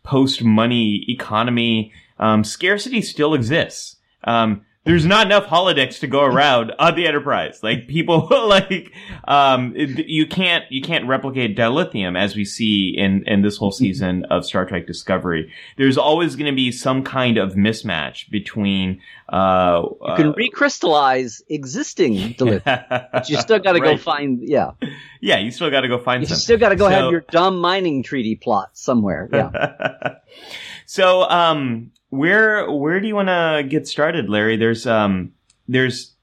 post 0.04 0.44
money 0.44 1.06
economy, 1.10 1.92
um, 2.20 2.44
scarcity 2.44 3.02
still 3.02 3.34
exists. 3.34 3.98
Um, 4.24 4.66
there's 4.86 5.06
not 5.06 5.26
enough 5.26 5.46
holodecks 5.48 6.00
to 6.00 6.08
go 6.08 6.22
around 6.24 6.72
on 6.80 6.96
the 6.96 7.06
Enterprise. 7.08 7.62
Like 7.64 7.88
people, 7.88 8.28
like 8.48 8.92
um, 9.28 9.74
it- 9.76 10.08
you 10.08 10.26
can't 10.28 10.64
you 10.72 10.82
can't 10.82 11.08
replicate 11.08 11.58
dilithium 11.58 12.18
as 12.18 12.36
we 12.36 12.46
see 12.46 12.96
in 12.98 13.24
in 13.28 13.42
this 13.42 13.58
whole 13.58 13.72
season 13.72 14.26
of 14.26 14.46
Star 14.46 14.66
Trek 14.66 14.88
Discovery. 14.88 15.52
There's 15.78 15.98
always 15.98 16.36
going 16.36 16.52
to 16.52 16.56
be 16.56 16.72
some 16.72 17.04
kind 17.04 17.38
of 17.38 17.54
mismatch 17.56 18.30
between. 18.30 19.02
Uh, 19.28 19.82
You 20.10 20.16
can 20.16 20.34
recrystallize 20.34 21.42
existing 21.50 22.14
dilithium. 22.36 23.10
But 23.12 23.28
you 23.28 23.38
still 23.38 23.58
got 23.60 23.74
to 23.74 23.80
go 23.80 23.98
find, 23.98 24.40
yeah. 24.48 24.72
Yeah, 25.20 25.40
you 25.40 25.50
still 25.50 25.72
got 25.72 25.82
to 25.82 25.88
go 25.88 25.98
find 25.98 26.22
You 26.22 26.28
some. 26.28 26.38
still 26.38 26.58
got 26.60 26.70
to 26.70 26.76
go 26.76 26.86
So- 26.86 26.92
have 26.92 27.12
your 27.12 27.22
dumb 27.32 27.58
mining 27.58 28.04
treaty 28.04 28.36
plot 28.36 28.70
somewhere. 28.78 29.28
Yeah. 29.34 30.16
so, 30.86 31.24
um, 31.24 31.92
where 32.16 32.72
where 32.72 33.00
do 33.00 33.08
you 33.08 33.16
want 33.16 33.30
to 33.30 33.66
get 33.68 33.88
started, 33.88 34.30
Larry? 34.30 34.58
There's 34.58 34.88
um, 34.88 35.34
there's 35.68 36.16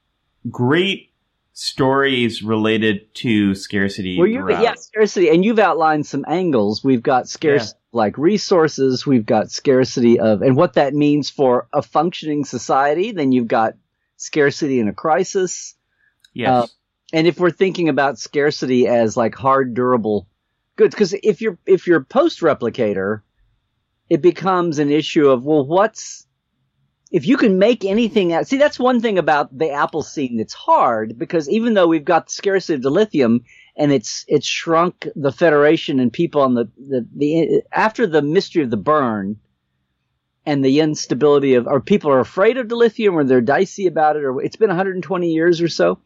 great 0.49 1.11
stories 1.53 2.41
related 2.41 3.13
to 3.15 3.55
scarcity. 3.55 4.17
Well, 4.17 4.27
you 4.27 4.49
yeah, 4.49 4.73
scarcity, 4.75 5.29
and 5.29 5.45
you've 5.45 5.59
outlined 5.59 6.05
some 6.05 6.25
angles. 6.27 6.83
We've 6.83 7.03
got 7.03 7.29
scarce 7.29 7.75
like 7.91 8.17
resources. 8.17 9.05
We've 9.05 9.25
got 9.25 9.51
scarcity 9.51 10.19
of, 10.19 10.41
and 10.41 10.55
what 10.57 10.73
that 10.73 10.93
means 10.93 11.29
for 11.29 11.67
a 11.71 11.81
functioning 11.81 12.43
society. 12.43 13.11
Then 13.11 13.31
you've 13.31 13.47
got 13.47 13.75
scarcity 14.17 14.79
in 14.79 14.87
a 14.87 14.93
crisis. 14.93 15.75
Yes. 16.33 16.49
Uh, 16.49 16.67
and 17.13 17.27
if 17.27 17.39
we're 17.39 17.51
thinking 17.51 17.89
about 17.89 18.17
scarcity 18.17 18.87
as 18.87 19.15
like 19.15 19.35
hard, 19.35 19.75
durable 19.75 20.27
goods, 20.75 20.95
because 20.95 21.13
if 21.13 21.41
you're 21.41 21.59
if 21.65 21.85
you're 21.85 22.03
post 22.03 22.39
replicator, 22.41 23.21
it 24.13 24.21
becomes 24.21 24.77
an 24.77 24.91
issue 24.91 25.27
of 25.27 25.43
well, 25.43 25.65
what's 25.65 26.27
if 27.09 27.25
you 27.25 27.35
can 27.35 27.57
make 27.57 27.83
anything 27.83 28.31
out. 28.31 28.47
See, 28.47 28.57
that's 28.57 28.77
one 28.77 29.01
thing 29.01 29.17
about 29.17 29.57
the 29.57 29.71
Apple 29.71 30.03
scene 30.03 30.37
that's 30.37 30.53
hard 30.53 31.17
because 31.17 31.49
even 31.49 31.73
though 31.73 31.87
we've 31.87 32.05
got 32.05 32.27
the 32.27 32.31
scarcity 32.31 32.75
of 32.75 32.81
dilithium 32.81 33.39
and 33.75 33.91
it's 33.91 34.23
it's 34.27 34.45
shrunk 34.45 35.07
the 35.15 35.31
Federation 35.31 35.99
and 35.99 36.13
people 36.13 36.41
on 36.41 36.53
the 36.53 36.69
the, 36.77 37.07
the 37.15 37.63
after 37.71 38.05
the 38.05 38.21
mystery 38.21 38.61
of 38.61 38.69
the 38.69 38.77
burn 38.77 39.39
and 40.45 40.63
the 40.63 40.79
instability 40.79 41.55
of 41.55 41.65
or 41.65 41.81
people 41.81 42.11
are 42.11 42.19
afraid 42.19 42.57
of 42.57 42.67
dilithium 42.67 43.13
or 43.13 43.23
they're 43.23 43.41
dicey 43.41 43.87
about 43.87 44.15
it 44.15 44.23
or 44.23 44.39
it's 44.43 44.57
been 44.57 44.69
120 44.69 45.31
years 45.31 45.59
or 45.59 45.69
so 45.69 45.99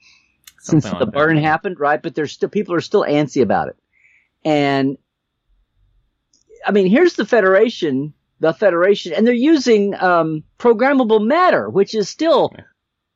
since 0.59 0.85
Something 0.85 0.99
the 0.99 1.05
that. 1.07 1.13
burn 1.13 1.35
happened, 1.35 1.77
right? 1.77 2.01
But 2.01 2.15
there's 2.15 2.31
still 2.31 2.47
people 2.47 2.73
are 2.73 2.81
still 2.81 3.03
antsy 3.03 3.41
about 3.41 3.67
it. 3.67 3.75
And 4.45 4.97
I 6.67 6.71
mean, 6.71 6.87
here's 6.87 7.13
the 7.13 7.25
Federation, 7.25 8.13
the 8.41 8.53
Federation, 8.53 9.13
and 9.13 9.25
they're 9.25 9.33
using 9.33 9.95
um, 9.95 10.43
programmable 10.59 11.25
matter, 11.25 11.69
which 11.69 11.95
is 11.95 12.09
still, 12.09 12.53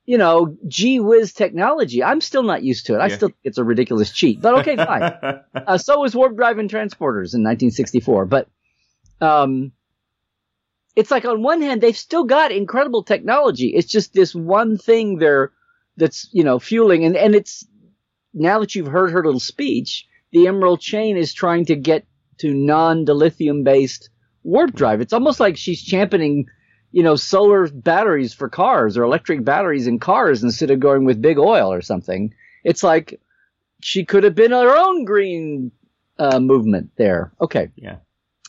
you 0.06 0.18
know, 0.18 0.56
gee 0.68 1.00
whiz 1.02 1.34
technology. 1.34 2.02
I'm 2.04 2.22
still 2.22 2.44
not 2.44 2.64
used 2.64 2.86
to 2.88 2.96
it. 2.96 3.00
I 3.00 3.08
Yeah. 3.08 3.16
still 3.18 3.28
think 3.30 3.40
it's 3.44 3.58
a 3.58 3.64
ridiculous 3.64 4.12
cheat, 4.12 4.42
but 4.42 4.60
okay, 4.60 4.76
fine. 4.92 5.12
uh, 5.54 5.78
so 5.78 6.00
was 6.00 6.16
warp 6.16 6.36
drive 6.38 6.58
and 6.60 6.70
transporters 6.70 7.36
in 7.36 7.44
1964. 7.44 8.26
But 8.26 8.48
um, 9.20 9.74
it's 10.96 11.12
like 11.12 11.26
on 11.26 11.44
one 11.44 11.62
hand 11.62 11.82
they've 11.82 11.98
still 11.98 12.24
got 12.24 12.52
incredible 12.52 13.04
technology. 13.04 13.68
It's 13.68 13.92
just 13.92 14.14
this 14.14 14.34
one 14.34 14.78
thing 14.78 15.18
they're 15.18 15.52
that's 15.98 16.30
you 16.32 16.44
know 16.44 16.58
fueling, 16.58 17.04
and 17.06 17.16
and 17.18 17.36
it's 17.36 17.66
now 18.34 18.60
that 18.60 18.76
you've 18.76 18.88
heard 18.88 19.12
her 19.12 19.24
little 19.24 19.40
speech, 19.42 20.08
the 20.32 20.48
Emerald 20.48 20.80
Chain 20.80 21.18
is 21.18 21.34
trying 21.34 21.66
to 21.66 21.76
get 21.76 22.06
to 22.41 22.54
non-dilithium 22.54 23.63
based 23.63 24.10
warp 24.43 24.73
drive. 24.73 25.01
It's 25.01 25.13
almost 25.13 25.39
like 25.39 25.58
she's 25.58 25.82
championing. 25.82 26.47
You 26.93 27.04
know, 27.04 27.15
solar 27.15 27.69
batteries 27.69 28.34
for 28.34 28.49
cars 28.49 28.97
or 28.97 29.04
electric 29.04 29.45
batteries 29.45 29.88
in 29.88 29.97
cars 29.97 30.43
instead 30.43 30.71
of 30.71 30.82
going 30.82 31.06
with 31.06 31.21
big 31.21 31.39
oil 31.39 31.71
or 31.71 31.82
something. 31.82 32.34
It's 32.65 32.84
like 32.84 33.21
she 33.82 34.04
could 34.04 34.25
have 34.25 34.36
been 34.36 34.51
her 34.51 34.75
own 34.75 35.06
green 35.06 35.71
uh, 36.19 36.39
movement 36.39 36.91
there. 36.97 37.32
Okay. 37.41 37.69
Yeah. 37.75 37.97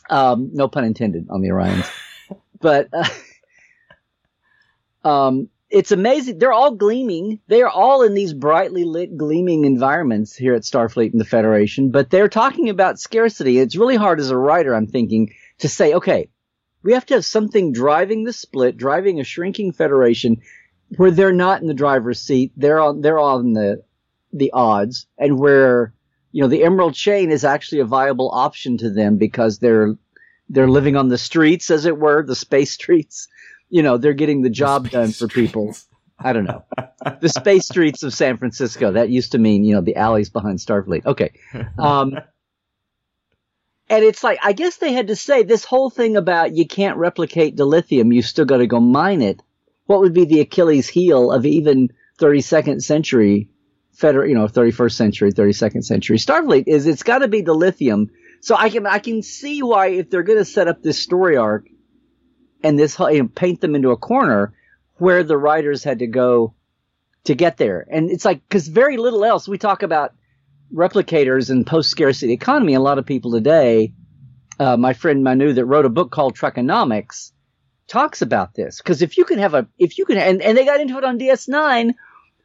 Um, 0.09 0.49
no 0.53 0.67
pun 0.67 0.83
intended 0.83 1.27
on 1.29 1.41
the 1.41 1.49
Orions. 1.49 1.89
but 2.59 2.89
uh, 2.93 3.07
um, 5.07 5.49
it's 5.73 5.91
amazing. 5.91 6.37
They're 6.37 6.53
all 6.53 6.75
gleaming. 6.75 7.39
They 7.47 7.63
are 7.63 7.69
all 7.69 8.03
in 8.03 8.13
these 8.13 8.31
brightly 8.31 8.83
lit, 8.83 9.17
gleaming 9.17 9.65
environments 9.65 10.35
here 10.35 10.53
at 10.53 10.61
Starfleet 10.61 11.11
and 11.11 11.19
the 11.19 11.25
Federation. 11.25 11.89
But 11.89 12.11
they're 12.11 12.29
talking 12.29 12.69
about 12.69 12.99
scarcity. 12.99 13.57
It's 13.57 13.75
really 13.75 13.95
hard 13.95 14.19
as 14.19 14.29
a 14.29 14.37
writer, 14.37 14.75
I'm 14.75 14.85
thinking, 14.85 15.33
to 15.57 15.67
say, 15.67 15.95
okay, 15.95 16.29
we 16.83 16.93
have 16.93 17.07
to 17.07 17.15
have 17.15 17.25
something 17.25 17.73
driving 17.73 18.23
the 18.23 18.33
split, 18.33 18.77
driving 18.77 19.19
a 19.19 19.23
shrinking 19.23 19.71
Federation 19.71 20.41
where 20.97 21.09
they're 21.09 21.33
not 21.33 21.61
in 21.61 21.67
the 21.67 21.73
driver's 21.73 22.19
seat. 22.19 22.51
They're 22.55 22.79
on, 22.79 23.01
they're 23.01 23.19
on 23.19 23.53
the, 23.53 23.83
the 24.31 24.51
odds 24.51 25.07
and 25.17 25.39
where, 25.39 25.91
you 26.31 26.43
know, 26.43 26.49
the 26.49 26.63
Emerald 26.63 26.93
Chain 26.93 27.31
is 27.31 27.43
actually 27.43 27.79
a 27.79 27.85
viable 27.85 28.29
option 28.31 28.77
to 28.77 28.91
them 28.91 29.17
because 29.17 29.57
they're, 29.57 29.95
they're 30.49 30.69
living 30.69 30.95
on 30.95 31.07
the 31.07 31.17
streets, 31.17 31.71
as 31.71 31.85
it 31.87 31.97
were, 31.97 32.23
the 32.23 32.35
space 32.35 32.71
streets. 32.79 33.27
You 33.73 33.81
know, 33.81 33.97
they're 33.97 34.13
getting 34.13 34.43
the 34.43 34.51
job 34.51 34.91
done 34.91 35.11
for 35.11 35.27
people. 35.27 35.75
I 36.19 36.31
don't 36.31 36.45
know. 36.45 36.63
The 37.19 37.27
space 37.27 37.65
streets 37.65 38.03
of 38.03 38.13
San 38.13 38.37
Francisco. 38.37 38.93
That 38.93 39.09
used 39.09 39.33
to 39.33 39.37
mean, 39.37 39.65
you 39.65 39.75
know, 39.75 39.81
the 39.81 39.97
alleys 39.97 40.29
behind 40.29 40.59
Starfleet. 40.59 41.05
Okay. 41.05 41.33
Um, 41.77 42.13
and 43.89 44.03
it's 44.05 44.23
like, 44.23 44.39
I 44.41 44.53
guess 44.53 44.77
they 44.77 44.93
had 44.93 45.07
to 45.07 45.15
say 45.17 45.43
this 45.43 45.65
whole 45.65 45.89
thing 45.89 46.15
about 46.15 46.55
you 46.55 46.65
can't 46.65 46.97
replicate 46.97 47.57
dilithium. 47.57 48.13
You 48.13 48.21
still 48.21 48.45
got 48.45 48.57
to 48.57 48.67
go 48.67 48.79
mine 48.79 49.21
it. 49.21 49.41
What 49.85 49.99
would 49.99 50.13
be 50.13 50.23
the 50.23 50.39
Achilles 50.39 50.87
heel 50.87 51.31
of 51.31 51.45
even 51.45 51.89
32nd 52.19 52.81
century 52.81 53.49
federal, 53.91 54.29
you 54.29 54.35
know, 54.35 54.47
31st 54.47 54.93
century, 54.93 55.33
32nd 55.33 55.83
century 55.83 56.17
Starfleet 56.17 56.65
is 56.67 56.87
it's 56.87 57.03
got 57.03 57.19
to 57.19 57.27
be 57.27 57.43
dilithium. 57.43 58.09
So 58.39 58.55
I 58.55 58.69
can, 58.69 58.85
I 58.85 58.99
can 58.99 59.23
see 59.23 59.61
why 59.61 59.87
if 59.87 60.09
they're 60.09 60.23
going 60.23 60.39
to 60.39 60.45
set 60.45 60.69
up 60.69 60.81
this 60.81 61.03
story 61.03 61.35
arc 61.35 61.67
and 62.63 62.79
this, 62.79 62.97
know, 62.99 63.27
paint 63.27 63.61
them 63.61 63.75
into 63.75 63.91
a 63.91 63.97
corner 63.97 64.53
where 64.97 65.23
the 65.23 65.37
writers 65.37 65.83
had 65.83 65.99
to 65.99 66.07
go 66.07 66.53
to 67.25 67.35
get 67.35 67.57
there. 67.57 67.85
And 67.89 68.09
it's 68.09 68.25
like, 68.25 68.47
cause 68.49 68.67
very 68.67 68.97
little 68.97 69.23
else 69.25 69.47
we 69.47 69.57
talk 69.57 69.83
about 69.83 70.13
replicators 70.73 71.49
and 71.49 71.65
post 71.65 71.89
scarcity 71.89 72.33
economy. 72.33 72.73
A 72.73 72.79
lot 72.79 72.97
of 72.97 73.05
people 73.05 73.31
today, 73.31 73.93
uh, 74.59 74.77
my 74.77 74.93
friend 74.93 75.23
Manu 75.23 75.53
that 75.53 75.65
wrote 75.65 75.85
a 75.85 75.89
book 75.89 76.11
called 76.11 76.37
Trekonomics 76.37 77.31
talks 77.87 78.21
about 78.21 78.53
this. 78.53 78.81
Cause 78.81 79.01
if 79.01 79.17
you 79.17 79.25
can 79.25 79.39
have 79.39 79.53
a, 79.53 79.67
if 79.77 79.97
you 79.97 80.05
can, 80.05 80.17
and, 80.17 80.41
and 80.41 80.57
they 80.57 80.65
got 80.65 80.79
into 80.79 80.97
it 80.97 81.03
on 81.03 81.19
DS9 81.19 81.93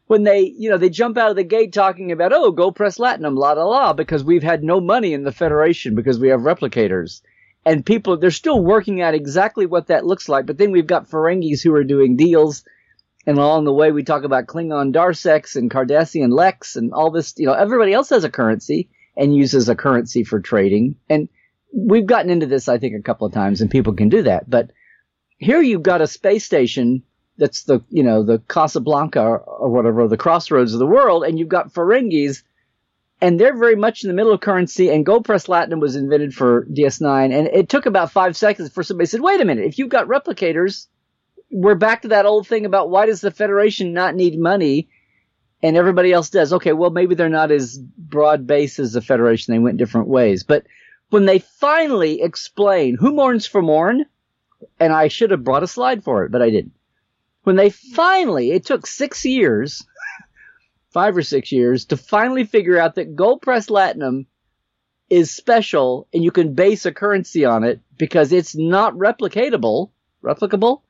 when 0.06 0.24
they, 0.24 0.40
you 0.40 0.70
know, 0.70 0.78
they 0.78 0.88
jump 0.88 1.18
out 1.18 1.30
of 1.30 1.36
the 1.36 1.44
gate 1.44 1.72
talking 1.72 2.12
about, 2.12 2.32
oh, 2.32 2.50
gold 2.50 2.74
press 2.74 2.98
Latinum, 2.98 3.36
la 3.36 3.52
la 3.52 3.64
la, 3.64 3.92
because 3.92 4.24
we've 4.24 4.42
had 4.42 4.64
no 4.64 4.80
money 4.80 5.12
in 5.12 5.22
the 5.22 5.32
Federation 5.32 5.94
because 5.94 6.18
we 6.18 6.28
have 6.28 6.40
replicators. 6.40 7.20
And 7.68 7.84
people, 7.84 8.16
they're 8.16 8.30
still 8.30 8.64
working 8.64 9.02
out 9.02 9.12
exactly 9.12 9.66
what 9.66 9.88
that 9.88 10.06
looks 10.06 10.26
like. 10.26 10.46
But 10.46 10.56
then 10.56 10.72
we've 10.72 10.86
got 10.86 11.10
Ferengis 11.10 11.62
who 11.62 11.74
are 11.74 11.84
doing 11.84 12.16
deals. 12.16 12.64
And 13.26 13.36
along 13.36 13.66
the 13.66 13.74
way, 13.74 13.92
we 13.92 14.04
talk 14.04 14.24
about 14.24 14.46
Klingon 14.46 14.94
darseks 14.94 15.54
and 15.54 15.70
Cardassian 15.70 16.32
leks 16.32 16.76
and 16.76 16.94
all 16.94 17.10
this. 17.10 17.34
You 17.36 17.44
know, 17.44 17.52
everybody 17.52 17.92
else 17.92 18.08
has 18.08 18.24
a 18.24 18.30
currency 18.30 18.88
and 19.18 19.36
uses 19.36 19.68
a 19.68 19.76
currency 19.76 20.24
for 20.24 20.40
trading. 20.40 20.96
And 21.10 21.28
we've 21.70 22.06
gotten 22.06 22.30
into 22.30 22.46
this, 22.46 22.70
I 22.70 22.78
think, 22.78 22.94
a 22.94 23.02
couple 23.02 23.26
of 23.26 23.34
times, 23.34 23.60
and 23.60 23.70
people 23.70 23.92
can 23.92 24.08
do 24.08 24.22
that. 24.22 24.48
But 24.48 24.70
here 25.36 25.60
you've 25.60 25.82
got 25.82 26.00
a 26.00 26.06
space 26.06 26.46
station 26.46 27.02
that's 27.36 27.64
the 27.64 27.84
you 27.90 28.02
know 28.02 28.24
the 28.24 28.38
Casablanca 28.48 29.20
or, 29.20 29.70
whatever 29.70 30.08
the 30.08 30.16
crossroads 30.16 30.72
of 30.72 30.78
the 30.78 30.86
world, 30.86 31.22
and 31.22 31.38
you've 31.38 31.48
got 31.48 31.72
Ferengis, 31.74 32.42
and 33.20 33.38
they're 33.38 33.56
very 33.56 33.76
much 33.76 34.04
in 34.04 34.08
the 34.08 34.14
middle 34.14 34.32
of 34.32 34.40
currency. 34.40 34.90
And 34.90 35.04
gold 35.04 35.24
press 35.24 35.46
latinum 35.46 35.80
was 35.80 35.96
invented 35.96 36.34
for 36.34 36.66
DS9, 36.66 37.32
and 37.32 37.48
it 37.48 37.68
took 37.68 37.86
about 37.86 38.12
five 38.12 38.36
seconds 38.36 38.70
for 38.70 38.82
somebody 38.82 39.06
said, 39.06 39.20
"Wait 39.20 39.40
a 39.40 39.44
minute, 39.44 39.66
if 39.66 39.78
you've 39.78 39.88
got 39.88 40.08
replicators, 40.08 40.86
we're 41.50 41.74
back 41.74 42.02
to 42.02 42.08
that 42.08 42.26
old 42.26 42.46
thing 42.46 42.64
about 42.64 42.90
why 42.90 43.06
does 43.06 43.20
the 43.20 43.30
Federation 43.30 43.92
not 43.92 44.14
need 44.14 44.38
money?" 44.38 44.88
And 45.62 45.76
everybody 45.76 46.12
else 46.12 46.30
does. 46.30 46.52
Okay, 46.52 46.72
well 46.72 46.90
maybe 46.90 47.14
they're 47.14 47.28
not 47.28 47.50
as 47.50 47.78
broad 47.78 48.46
based 48.46 48.78
as 48.78 48.92
the 48.92 49.02
Federation. 49.02 49.52
They 49.52 49.58
went 49.58 49.78
different 49.78 50.08
ways, 50.08 50.44
but 50.44 50.64
when 51.10 51.24
they 51.24 51.40
finally 51.40 52.22
explain 52.22 52.96
who 52.96 53.12
mourns 53.12 53.46
for 53.46 53.62
Morn, 53.62 54.04
and 54.78 54.92
I 54.92 55.08
should 55.08 55.30
have 55.30 55.42
brought 55.42 55.62
a 55.62 55.68
slide 55.68 56.04
for 56.04 56.24
it, 56.24 56.30
but 56.30 56.42
I 56.42 56.50
didn't 56.50 56.72
when 57.48 57.56
they 57.56 57.70
finally, 57.70 58.50
it 58.52 58.66
took 58.66 58.86
six 58.86 59.24
years, 59.24 59.86
five 60.90 61.16
or 61.16 61.22
six 61.22 61.52
years, 61.52 61.86
to 61.86 61.96
finally 61.96 62.44
figure 62.44 62.78
out 62.78 62.94
that 62.96 63.14
gold 63.16 63.42
press 63.42 63.68
latinum 63.68 64.26
is 65.10 65.34
special 65.34 66.06
and 66.12 66.22
you 66.22 66.30
can 66.30 66.54
base 66.54 66.86
a 66.86 66.92
currency 66.92 67.44
on 67.44 67.64
it 67.64 67.80
because 67.96 68.32
it's 68.32 68.56
not 68.56 68.94
replicatable, 68.94 69.90
replicable, 70.22 70.82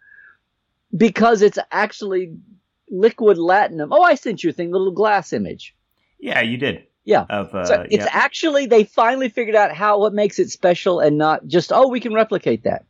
because 0.97 1.43
it's 1.43 1.59
actually 1.71 2.37
liquid 2.91 3.39
latinum. 3.39 3.89
Oh, 3.91 4.03
I 4.03 4.15
sent 4.15 4.43
you 4.43 4.51
a 4.51 4.53
thing, 4.53 4.71
the 4.71 4.79
little 4.79 4.93
glass 4.93 5.33
image. 5.33 5.75
Yeah, 6.19 6.41
you 6.41 6.57
did. 6.57 6.85
Yeah. 7.05 7.25
Of 7.31 7.55
uh, 7.55 7.65
So 7.65 7.87
it's 7.91 8.05
yeah. 8.05 8.11
actually 8.11 8.67
they 8.67 8.85
finally 8.85 9.29
figured 9.29 9.57
out 9.57 9.75
how 9.75 10.01
what 10.01 10.13
makes 10.13 10.39
it 10.39 10.51
special 10.51 11.01
and 11.01 11.17
not 11.17 11.47
just 11.47 11.73
oh 11.73 11.89
we 11.89 12.01
can 12.01 12.13
replicate 12.13 12.65
that. 12.65 12.85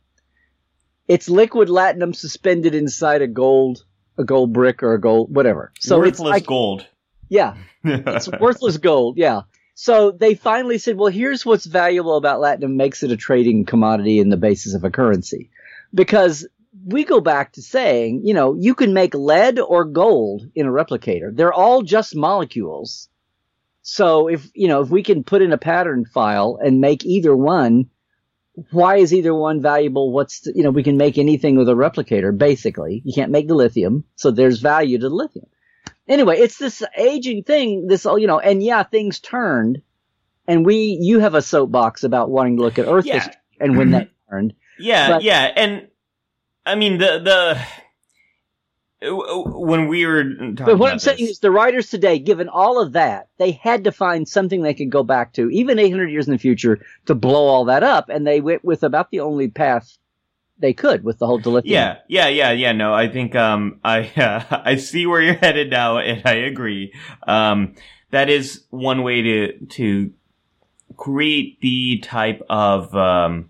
It's 1.07 1.29
liquid 1.29 1.69
latinum 1.69 2.15
suspended 2.15 2.75
inside 2.75 3.21
a 3.21 3.27
gold 3.27 3.85
a 4.17 4.25
gold 4.25 4.51
brick 4.51 4.83
or 4.83 4.93
a 4.93 4.99
gold 4.99 5.33
whatever. 5.33 5.71
So 5.79 5.99
Worthless 5.99 6.11
it's 6.11 6.19
like, 6.19 6.45
gold. 6.45 6.85
Yeah, 7.29 7.55
it's 7.83 8.29
worthless 8.39 8.77
gold. 8.77 9.17
Yeah. 9.17 9.41
So 9.81 10.11
they 10.11 10.35
finally 10.35 10.77
said, 10.77 10.97
well, 10.97 11.07
here's 11.07 11.45
what's 11.45 11.65
valuable 11.65 12.17
about 12.17 12.41
Latinum 12.41 12.75
makes 12.75 13.01
it 13.01 13.13
a 13.13 13.15
trading 13.15 13.63
commodity 13.63 14.19
in 14.19 14.27
the 14.27 14.35
basis 14.35 14.73
of 14.73 14.83
a 14.83 14.89
currency. 14.89 15.51
Because 15.93 16.45
we 16.85 17.05
go 17.05 17.21
back 17.21 17.53
to 17.53 17.61
saying, 17.61 18.23
you 18.25 18.33
know, 18.33 18.55
you 18.55 18.75
can 18.75 18.93
make 18.93 19.13
lead 19.13 19.57
or 19.57 19.85
gold 19.85 20.45
in 20.53 20.65
a 20.67 20.69
replicator. 20.69 21.33
They're 21.33 21.53
all 21.53 21.81
just 21.81 22.13
molecules. 22.13 23.07
So 23.81 24.27
if, 24.27 24.49
you 24.53 24.67
know, 24.67 24.81
if 24.81 24.89
we 24.89 25.01
can 25.01 25.23
put 25.23 25.41
in 25.41 25.53
a 25.53 25.57
pattern 25.57 26.03
file 26.03 26.59
and 26.61 26.81
make 26.81 27.05
either 27.05 27.33
one, 27.33 27.89
why 28.71 28.97
is 28.97 29.13
either 29.13 29.33
one 29.33 29.61
valuable? 29.61 30.11
What's, 30.11 30.41
the, 30.41 30.51
you 30.53 30.63
know, 30.63 30.71
we 30.71 30.83
can 30.83 30.97
make 30.97 31.17
anything 31.17 31.55
with 31.55 31.69
a 31.69 31.73
replicator, 31.73 32.37
basically. 32.37 33.01
You 33.05 33.13
can't 33.13 33.31
make 33.31 33.47
dilithium. 33.47 34.03
So 34.15 34.31
there's 34.31 34.59
value 34.59 34.99
to 34.99 35.09
dilithium 35.09 35.47
anyway, 36.09 36.39
it's 36.39 36.57
this 36.57 36.83
aging 36.97 37.43
thing. 37.43 37.87
This, 37.87 38.03
you 38.05 38.27
know, 38.27 38.39
and 38.39 38.61
yeah, 38.61 38.83
things 38.83 39.19
turned, 39.19 39.81
and 40.47 40.65
we, 40.65 40.97
you 40.99 41.19
have 41.19 41.35
a 41.35 41.41
soapbox 41.41 42.03
about 42.03 42.29
wanting 42.29 42.57
to 42.57 42.63
look 42.63 42.77
at 42.79 42.87
Earth 42.87 43.05
Yeah. 43.05 43.15
history 43.19 43.33
and 43.61 43.77
when 43.77 43.91
that 43.91 44.09
turned. 44.29 44.53
Yeah, 44.77 45.09
But- 45.09 45.23
yeah, 45.23 45.43
and 45.55 45.87
I 46.65 46.75
mean 46.75 46.97
the 46.97 47.19
the 47.19 47.61
when 49.01 49.87
we 49.87 50.05
were 50.05 50.23
talking 50.25 50.55
But 50.55 50.77
what 50.77 50.91
I'm 50.91 50.99
saying 50.99 51.19
this- 51.19 51.29
is, 51.31 51.39
the 51.39 51.51
writers 51.51 51.89
today, 51.89 52.19
given 52.19 52.49
all 52.49 52.81
of 52.81 52.93
that, 52.93 53.29
they 53.37 53.51
had 53.51 53.85
to 53.85 53.91
find 53.93 54.27
something 54.27 54.61
they 54.61 54.73
could 54.73 54.89
go 54.89 55.03
back 55.03 55.33
to, 55.33 55.49
even 55.51 55.79
800 55.79 56.11
years 56.11 56.27
in 56.27 56.33
the 56.33 56.37
future, 56.37 56.79
to 57.05 57.15
blow 57.15 57.45
all 57.45 57.65
that 57.65 57.83
up, 57.83 58.09
and 58.09 58.27
they 58.27 58.41
went 58.41 58.65
with 58.65 58.83
about 58.83 59.09
the 59.11 59.21
only 59.21 59.47
path 59.47 59.97
they 60.59 60.73
could 60.73 61.03
with 61.03 61.19
the 61.19 61.25
whole 61.25 61.39
dilithium. 61.39 61.63
Yeah, 61.65 61.97
yeah, 62.07 62.27
yeah, 62.27 62.51
yeah. 62.51 62.71
No, 62.71 62.93
I 62.93 63.07
think 63.07 63.35
um, 63.35 63.79
I 63.83 64.11
uh, 64.17 64.61
I 64.63 64.75
see 64.75 65.05
where 65.05 65.21
you're 65.21 65.35
headed 65.35 65.69
now, 65.69 65.97
and 65.97 66.21
I 66.25 66.33
agree. 66.33 66.93
Um, 67.27 67.75
that 68.11 68.29
is 68.29 68.63
one 68.69 69.03
way 69.03 69.21
to 69.21 69.65
to 69.65 70.13
create 70.97 71.61
the 71.61 71.99
type 71.99 72.41
of 72.49 72.93
um, 72.95 73.49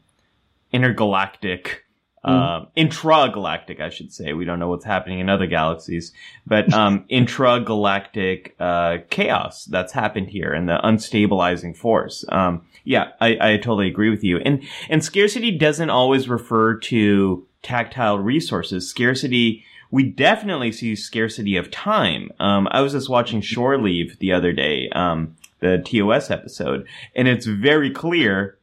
intergalactic. 0.72 1.86
Uh, 2.22 2.66
intragalactic, 2.76 3.80
I 3.80 3.90
should 3.90 4.14
say. 4.14 4.34
We 4.34 4.44
don't 4.44 4.60
know 4.60 4.68
what's 4.68 4.86
happening 4.86 5.20
in 5.20 5.30
other 5.30 5.48
galaxies, 5.48 6.12
but 6.46 6.72
um, 6.74 7.06
intragalactic 7.12 8.52
uh, 8.60 8.98
chaos 9.10 9.66
that's 9.66 9.94
happened 9.94 10.30
here 10.30 10.52
and 10.52 10.68
the 10.68 10.78
unstabilizing 10.84 11.76
force. 11.76 12.26
Um, 12.30 12.68
yeah, 12.90 13.10
I, 13.22 13.38
I 13.40 13.58
totally 13.58 13.88
agree 13.88 14.10
with 14.10 14.24
you. 14.24 14.40
And 14.40 14.64
and 14.90 15.04
scarcity 15.04 15.52
doesn't 15.52 15.92
always 15.92 16.28
refer 16.28 16.74
to 16.76 17.46
tactile 17.62 18.18
resources. 18.18 18.90
Scarcity, 18.90 19.64
we 19.92 20.02
definitely 20.06 20.72
see 20.72 20.96
scarcity 20.96 21.56
of 21.56 21.70
time. 21.70 22.32
Um, 22.40 22.68
I 22.72 22.82
was 22.82 22.94
just 22.94 23.08
watching 23.08 23.42
Shore 23.42 23.78
Leave 23.78 24.18
the 24.18 24.34
other 24.34 24.52
day, 24.54 24.90
um, 24.94 25.36
the 25.60 25.78
TOS 25.86 26.32
episode, 26.32 26.88
and 27.16 27.28
it's 27.28 27.46
very 27.46 27.92
clear 27.92 28.58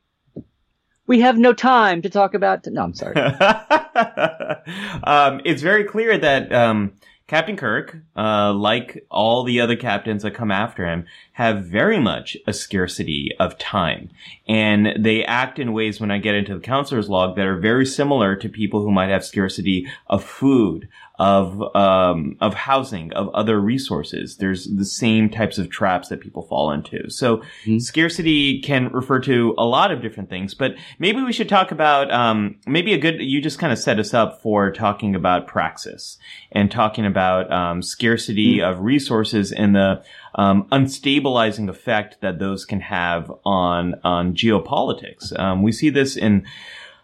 We 1.07 1.21
have 1.21 1.39
no 1.39 1.53
time 1.53 2.03
to 2.03 2.11
talk 2.11 2.35
about. 2.35 2.67
No, 2.67 2.83
I'm 2.83 2.95
sorry. 2.95 3.15
um, 5.05 5.41
it's 5.45 5.63
very 5.63 5.85
clear 5.85 6.19
that 6.19 6.53
um, 6.53 6.95
Captain 7.29 7.57
Kirk, 7.57 7.97
uh, 8.17 8.53
like 8.53 9.05
all 9.11 9.43
the 9.43 9.61
other 9.61 9.75
captains 9.75 10.23
that 10.23 10.31
come 10.31 10.53
after 10.53 10.87
him, 10.87 11.07
have 11.33 11.65
very 11.65 11.99
much 11.99 12.37
a 12.47 12.53
scarcity 12.53 13.33
of 13.41 13.59
time, 13.59 14.11
and 14.47 14.95
they 14.97 15.25
act 15.25 15.59
in 15.59 15.73
ways 15.73 16.01
when 16.01 16.13
I 16.13 16.19
get 16.19 16.37
into 16.37 16.55
the 16.55 16.61
counselor's 16.61 17.09
log 17.09 17.35
that 17.35 17.47
are 17.47 17.59
very 17.59 17.85
similar 17.85 18.37
to 18.37 18.49
people 18.49 18.81
who 18.81 18.93
might 18.93 19.09
have 19.09 19.25
scarcity 19.25 19.89
of 20.07 20.23
food, 20.23 20.89
of 21.19 21.63
um, 21.75 22.37
of 22.41 22.55
housing, 22.55 23.13
of 23.15 23.29
other 23.31 23.59
resources. 23.61 24.37
There's 24.37 24.67
the 24.67 24.85
same 24.85 25.31
types 25.31 25.57
of 25.59 25.71
traps 25.71 26.09
that 26.09 26.21
people 26.21 26.43
fall 26.43 26.71
into. 26.71 27.09
So 27.11 27.43
Mhm. 27.65 27.81
scarcity 27.81 28.61
can 28.61 28.89
refer 28.93 29.21
to 29.21 29.55
a 29.57 29.65
lot 29.65 29.91
of 29.91 30.03
different 30.03 30.29
things, 30.29 30.55
but 30.55 30.75
maybe 30.99 31.23
we 31.23 31.33
should 31.33 31.49
talk 31.49 31.73
about 31.73 32.11
um, 32.13 32.57
maybe 32.67 32.93
a 32.93 32.99
good. 32.99 33.21
You 33.21 33.41
just 33.41 33.59
kind 33.59 33.73
of 33.73 33.79
set 33.79 33.99
us 33.99 34.13
up 34.13 34.43
for 34.43 34.71
talking 34.71 35.15
about 35.15 35.47
praxis 35.47 36.19
and 36.53 36.71
talking 36.71 37.07
about 37.07 37.51
um, 37.51 37.81
scarcity 37.83 38.61
of 38.61 38.81
resources 38.81 39.53
and 39.53 39.75
the 39.75 40.03
um, 40.35 40.65
unstabilizing 40.71 41.69
effect 41.71 42.21
that 42.21 42.39
those 42.39 42.65
can 42.67 42.81
have 42.81 43.33
on 43.47 43.95
on 44.05 44.35
geopolitics. 44.35 45.39
Um, 45.39 45.63
we 45.63 45.73
see 45.73 45.89
this 45.89 46.17
in 46.17 46.45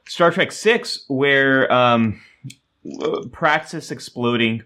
Star 0.07 0.31
Trek 0.31 0.53
Six, 0.53 1.05
where 1.09 1.73
um, 1.73 2.21
praxis 3.33 3.91
exploding. 3.91 4.63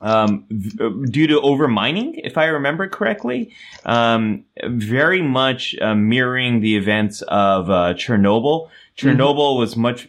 Um, 0.00 0.46
v- 0.50 1.06
due 1.10 1.28
to 1.28 1.40
overmining, 1.40 2.20
if 2.24 2.36
I 2.36 2.46
remember 2.46 2.88
correctly, 2.88 3.54
um, 3.84 4.44
very 4.66 5.22
much 5.22 5.76
uh, 5.80 5.94
mirroring 5.94 6.60
the 6.60 6.76
events 6.76 7.22
of 7.22 7.70
uh, 7.70 7.94
Chernobyl. 7.94 8.68
Chernobyl 8.98 9.58
was 9.58 9.76
much. 9.76 10.08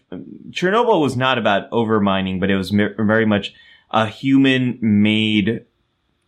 Chernobyl 0.50 1.00
was 1.00 1.16
not 1.16 1.38
about 1.38 1.70
overmining, 1.70 2.40
but 2.40 2.50
it 2.50 2.58
was 2.58 2.74
mi- 2.74 2.90
very 2.98 3.26
much 3.28 3.54
a 3.92 4.08
human-made, 4.08 5.64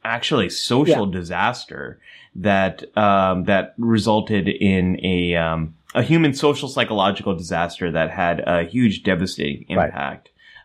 actually 0.04 0.50
social 0.50 1.08
disaster 1.08 2.00
that 2.36 2.84
um, 2.96 3.46
that 3.46 3.74
resulted 3.80 4.48
in 4.48 5.04
a 5.04 5.36
um, 5.36 5.74
a 5.96 6.04
human 6.04 6.34
social 6.36 6.70
psychological 6.70 7.36
disaster 7.36 7.92
that 7.92 8.12
had 8.12 8.44
a 8.46 8.64
huge 8.64 9.02
devastating 9.04 9.66
Right. 9.78 9.92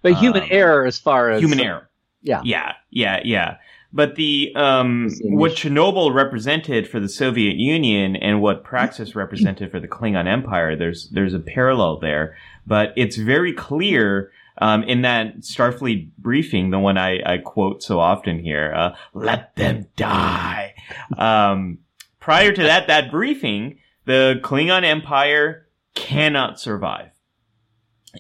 But 0.02 0.14
human 0.14 0.42
Um, 0.42 0.48
error, 0.50 0.86
as 0.86 0.98
far 0.98 1.30
as 1.30 1.40
Human 1.40 1.60
error. 1.60 1.88
Yeah. 2.22 2.40
Yeah, 2.44 2.72
yeah, 2.90 3.20
yeah. 3.24 3.56
But 3.92 4.14
the 4.14 4.52
um, 4.54 5.10
what 5.22 5.52
Chernobyl 5.52 6.14
represented 6.14 6.86
for 6.86 7.00
the 7.00 7.08
Soviet 7.08 7.56
Union 7.56 8.14
and 8.16 8.40
what 8.40 8.62
Praxis 8.72 9.16
represented 9.16 9.70
for 9.70 9.80
the 9.80 9.88
Klingon 9.88 10.26
Empire, 10.26 10.76
there's 10.76 11.08
there's 11.10 11.34
a 11.34 11.40
parallel 11.40 11.98
there. 11.98 12.36
But 12.66 12.92
it's 12.96 13.16
very 13.16 13.52
clear 13.52 14.30
um, 14.58 14.84
in 14.84 15.02
that 15.02 15.38
Starfleet 15.38 16.10
briefing, 16.18 16.70
the 16.70 16.78
one 16.78 16.98
I, 16.98 17.20
I 17.24 17.38
quote 17.38 17.82
so 17.82 17.98
often 17.98 18.38
here, 18.38 18.72
uh, 18.76 18.94
"Let 19.12 19.56
them 19.56 19.86
die." 19.96 20.74
um, 21.18 21.78
prior 22.20 22.52
to 22.52 22.62
that, 22.62 22.86
that 22.86 23.10
briefing, 23.10 23.78
the 24.04 24.38
Klingon 24.42 24.84
Empire 24.84 25.66
cannot 25.94 26.60
survive 26.60 27.10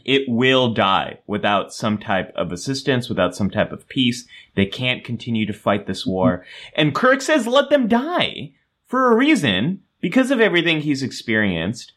it 0.04 0.28
will 0.28 0.72
die 0.72 1.18
without 1.26 1.72
some 1.72 1.98
type 1.98 2.32
of 2.36 2.52
assistance, 2.52 3.08
without 3.08 3.34
some 3.34 3.50
type 3.50 3.72
of 3.72 3.88
peace. 3.88 4.26
They 4.54 4.66
can't 4.66 5.04
continue 5.04 5.46
to 5.46 5.52
fight 5.52 5.86
this 5.86 6.06
war. 6.06 6.44
And 6.74 6.94
Kirk 6.94 7.22
says, 7.22 7.46
let 7.46 7.70
them 7.70 7.88
die 7.88 8.52
for 8.86 9.10
a 9.10 9.16
reason 9.16 9.82
because 10.00 10.30
of 10.30 10.40
everything 10.40 10.80
he's 10.80 11.02
experienced. 11.02 11.92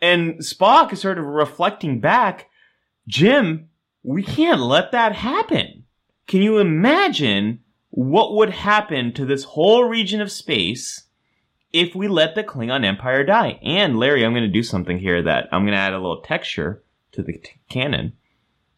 And 0.00 0.34
Spock 0.38 0.92
is 0.92 1.00
sort 1.00 1.18
of 1.18 1.24
reflecting 1.24 2.00
back, 2.00 2.50
Jim, 3.06 3.68
we 4.02 4.22
can't 4.22 4.60
let 4.60 4.92
that 4.92 5.14
happen. 5.14 5.84
Can 6.26 6.42
you 6.42 6.58
imagine 6.58 7.60
what 7.90 8.34
would 8.34 8.50
happen 8.50 9.12
to 9.14 9.24
this 9.24 9.44
whole 9.44 9.84
region 9.84 10.20
of 10.20 10.32
space 10.32 11.04
if 11.72 11.94
we 11.94 12.08
let 12.08 12.34
the 12.34 12.44
Klingon 12.44 12.84
Empire 12.84 13.24
die? 13.24 13.58
And 13.62 13.98
Larry, 13.98 14.24
I'm 14.24 14.32
going 14.32 14.44
to 14.44 14.48
do 14.48 14.62
something 14.62 14.98
here 14.98 15.22
that 15.22 15.48
I'm 15.52 15.62
going 15.62 15.72
to 15.72 15.78
add 15.78 15.92
a 15.92 15.98
little 15.98 16.22
texture 16.22 16.82
to 17.14 17.22
the 17.22 17.34
t- 17.34 17.52
canon. 17.68 18.12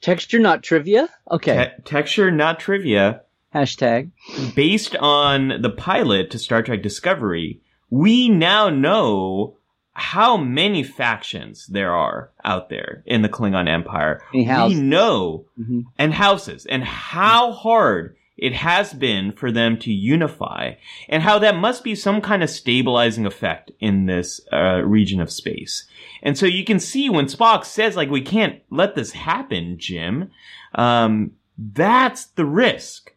texture, 0.01 0.39
not 0.39 0.63
trivia. 0.63 1.09
Okay. 1.31 1.73
Te- 1.77 1.83
texture, 1.83 2.31
not 2.31 2.61
trivia. 2.61 3.23
Hashtag. 3.55 4.11
Based 4.55 4.95
on 4.97 5.61
the 5.63 5.71
pilot 5.71 6.31
to 6.31 6.39
Star 6.39 6.63
Trek 6.63 6.83
Discovery, 6.83 7.61
we 7.91 8.29
now 8.29 8.69
know 8.69 9.57
how 9.95 10.37
many 10.37 10.83
factions 10.83 11.67
there 11.69 11.93
are 11.95 12.31
out 12.45 12.69
there 12.69 13.03
in 13.07 13.23
the 13.23 13.31
Klingon 13.31 13.67
Empire. 13.69 14.21
We 14.35 14.45
know 14.75 15.47
Mhm. 15.59 15.85
and 15.99 16.13
houses 16.13 16.67
and 16.67 16.85
how 16.85 17.53
hard 17.53 18.15
it 18.37 18.53
has 18.53 18.93
been 18.93 19.33
for 19.33 19.51
them 19.51 19.79
to 19.79 19.93
unify 19.93 20.75
and 21.09 21.23
how 21.23 21.39
that 21.39 21.57
must 21.57 21.83
be 21.83 21.95
some 21.95 22.21
kind 22.21 22.43
of 22.43 22.51
stabilizing 22.51 23.27
effect 23.27 23.71
in 23.81 24.07
this 24.07 24.41
uh, 24.53 24.83
region 24.83 25.21
of 25.21 25.31
space. 25.31 25.87
And 26.23 26.37
so 26.37 26.47
you 26.47 26.65
can 26.65 26.79
see 26.79 27.09
when 27.09 27.27
Spock 27.27 27.65
says 27.65 27.97
like 27.97 28.11
we 28.11 28.21
can't 28.21 28.61
let 28.71 28.95
this 28.95 29.13
happen, 29.13 29.79
Jim, 29.79 30.31
um, 30.75 31.33
that's 31.57 32.27
the 32.27 32.45
risk. 32.45 33.15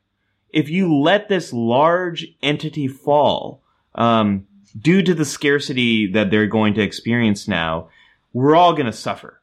If 0.52 0.70
you 0.70 0.96
let 0.96 1.30
this 1.30 1.54
large 1.54 2.28
entity 2.42 2.88
fall, 2.88 3.62
um, 3.96 4.48
due 4.80 5.02
to 5.02 5.14
the 5.14 5.26
scarcity 5.26 6.12
that 6.12 6.32
they're 6.32 6.48
going 6.48 6.74
to 6.76 6.82
experience 6.82 7.48
now, 7.48 7.90
we're 8.34 8.56
all 8.56 8.74
going 8.74 8.86
to 8.86 8.94
suffer. 8.94 9.42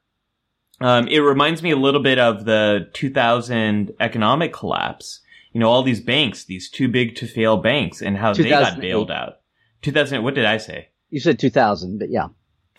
Um, 0.81 1.09
it 1.09 1.21
reminds 1.21 1.63
me 1.63 1.71
a 1.71 1.77
little 1.77 2.03
bit 2.03 2.19
of 2.19 2.45
the 2.45 2.89
2000 2.93 3.95
economic 3.99 4.53
collapse. 4.53 5.21
You 5.57 5.61
know, 5.61 5.71
all 5.71 5.83
these 5.83 6.03
banks, 6.03 6.45
these 6.45 6.69
too 6.69 6.87
big 6.87 7.15
to 7.15 7.27
fail 7.27 7.57
banks, 7.57 8.03
and 8.03 8.15
how 8.15 8.35
they 8.35 8.51
got 8.51 8.79
bailed 8.79 9.11
out. 9.11 9.37
2000. 9.81 10.23
What 10.23 10.35
did 10.35 10.45
I 10.45 10.59
say? 10.59 10.91
You 11.09 11.19
said 11.19 11.39
2000, 11.39 11.99
but 11.99 12.11
yeah. 12.11 12.27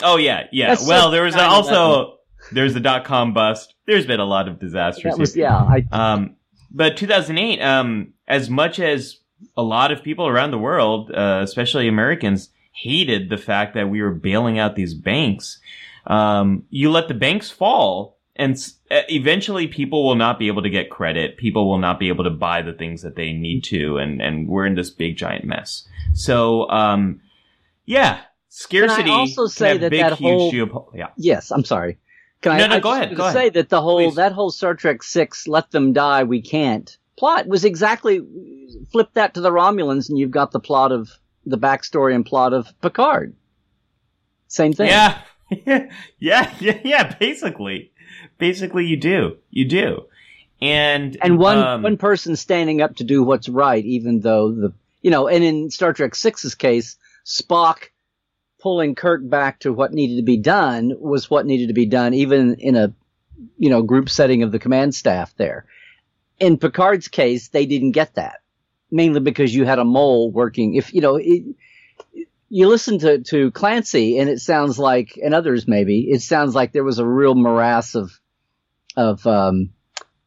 Oh 0.03 0.17
yeah, 0.17 0.43
yeah. 0.51 0.67
That's 0.67 0.87
well, 0.87 1.09
there 1.09 1.23
was 1.23 1.33
9/11. 1.33 1.49
also 1.49 2.17
there's 2.51 2.75
the 2.75 2.79
dot 2.79 3.03
com 3.03 3.33
bust. 3.33 3.73
There's 3.87 4.05
been 4.05 4.19
a 4.19 4.25
lot 4.25 4.47
of 4.47 4.59
disasters. 4.59 5.17
Was, 5.17 5.35
yeah. 5.35 5.57
I, 5.57 5.85
Um, 5.91 6.35
but 6.69 6.97
2008, 6.97 7.59
um, 7.63 8.13
as 8.27 8.47
much 8.47 8.79
as 8.79 9.21
a 9.55 9.63
lot 9.63 9.91
of 9.91 10.03
people 10.03 10.27
around 10.27 10.51
the 10.51 10.59
world, 10.59 11.11
uh, 11.11 11.39
especially 11.41 11.87
Americans, 11.87 12.49
hated 12.73 13.31
the 13.31 13.37
fact 13.37 13.73
that 13.73 13.89
we 13.89 14.03
were 14.03 14.13
bailing 14.13 14.59
out 14.59 14.75
these 14.75 14.93
banks, 14.93 15.59
um, 16.05 16.65
you 16.69 16.91
let 16.91 17.07
the 17.07 17.15
banks 17.15 17.49
fall, 17.49 18.16
and 18.37 18.55
eventually 18.89 19.67
people 19.67 20.05
will 20.07 20.15
not 20.15 20.39
be 20.39 20.47
able 20.47 20.61
to 20.63 20.69
get 20.69 20.89
credit. 20.89 21.37
People 21.37 21.67
will 21.69 21.79
not 21.79 21.99
be 21.99 22.07
able 22.07 22.23
to 22.23 22.29
buy 22.29 22.61
the 22.61 22.73
things 22.73 23.01
that 23.01 23.15
they 23.15 23.33
need 23.33 23.63
to, 23.65 23.97
and 23.97 24.21
and 24.21 24.47
we're 24.47 24.65
in 24.65 24.75
this 24.75 24.89
big 24.89 25.17
giant 25.17 25.43
mess. 25.43 25.87
So, 26.13 26.69
um, 26.69 27.21
yeah, 27.85 28.21
scarcity. 28.49 29.03
Can 29.03 29.11
I 29.11 29.15
also 29.15 29.47
say 29.47 29.77
that 29.77 29.89
big, 29.91 30.01
that 30.01 30.13
huge 30.13 30.19
whole- 30.19 30.51
geopo- 30.51 30.95
yeah. 30.95 31.09
Yes, 31.17 31.51
I'm 31.51 31.65
sorry. 31.65 31.97
Can 32.41 32.51
I, 32.53 32.57
No, 32.59 32.67
no, 32.67 32.75
I 32.75 32.79
go 32.79 32.93
ahead, 32.93 33.15
go 33.15 33.23
ahead. 33.23 33.33
say 33.33 33.49
that 33.49 33.69
the 33.69 33.81
whole 33.81 33.97
Please. 34.09 34.15
that 34.15 34.31
whole 34.31 34.51
Star 34.51 34.75
Trek 34.75 35.01
Six 35.03 35.47
"Let 35.47 35.71
Them 35.71 35.91
Die, 35.93 36.23
We 36.23 36.41
Can't" 36.41 36.95
plot 37.17 37.47
was 37.47 37.65
exactly 37.65 38.21
flip 38.91 39.09
that 39.15 39.33
to 39.33 39.41
the 39.41 39.49
Romulans, 39.51 40.09
and 40.09 40.19
you've 40.19 40.31
got 40.31 40.51
the 40.51 40.59
plot 40.59 40.91
of 40.91 41.09
the 41.45 41.57
backstory 41.57 42.13
and 42.13 42.25
plot 42.25 42.53
of 42.53 42.67
Picard. 42.81 43.33
Same 44.47 44.73
thing. 44.73 44.87
Yeah. 44.89 45.17
yeah, 45.65 45.89
yeah, 46.59 46.79
yeah, 46.83 47.15
basically. 47.15 47.91
Basically 48.37 48.85
you 48.85 48.97
do. 48.97 49.37
You 49.49 49.65
do. 49.65 50.05
And 50.61 51.17
and 51.21 51.37
one 51.37 51.57
um, 51.57 51.83
one 51.83 51.97
person 51.97 52.35
standing 52.35 52.81
up 52.81 52.95
to 52.95 53.03
do 53.03 53.23
what's 53.23 53.47
right, 53.47 53.83
even 53.85 54.21
though 54.21 54.51
the 54.51 54.73
you 55.01 55.11
know, 55.11 55.27
and 55.27 55.43
in 55.43 55.69
Star 55.69 55.93
Trek 55.93 56.15
Six's 56.15 56.55
case, 56.55 56.97
Spock 57.25 57.89
pulling 58.59 58.95
Kirk 58.95 59.21
back 59.23 59.59
to 59.59 59.71
what 59.71 59.93
needed 59.93 60.17
to 60.17 60.23
be 60.23 60.37
done 60.37 60.93
was 60.99 61.29
what 61.29 61.45
needed 61.45 61.67
to 61.67 61.73
be 61.73 61.85
done, 61.85 62.15
even 62.15 62.55
in 62.55 62.75
a 62.75 62.93
you 63.57 63.69
know 63.69 63.83
group 63.83 64.09
setting 64.09 64.41
of 64.41 64.51
the 64.51 64.59
command 64.59 64.95
staff 64.95 65.33
there. 65.37 65.65
In 66.39 66.57
Picard's 66.57 67.07
case, 67.07 67.49
they 67.49 67.65
didn't 67.65 67.91
get 67.91 68.15
that, 68.15 68.41
mainly 68.89 69.19
because 69.19 69.53
you 69.53 69.65
had 69.65 69.79
a 69.79 69.85
mole 69.85 70.31
working. 70.31 70.75
If 70.75 70.93
you 70.93 71.01
know. 71.01 71.17
It, 71.17 71.43
you 72.49 72.67
listen 72.67 72.99
to, 72.99 73.19
to 73.23 73.51
Clancy 73.51 74.19
and 74.19 74.29
it 74.29 74.39
sounds 74.39 74.79
like, 74.79 75.19
and 75.21 75.33
others 75.33 75.67
maybe, 75.67 76.09
it 76.09 76.21
sounds 76.21 76.55
like 76.55 76.71
there 76.71 76.83
was 76.83 76.99
a 76.99 77.05
real 77.05 77.35
morass 77.35 77.95
of, 77.95 78.19
of, 78.95 79.25
um, 79.27 79.71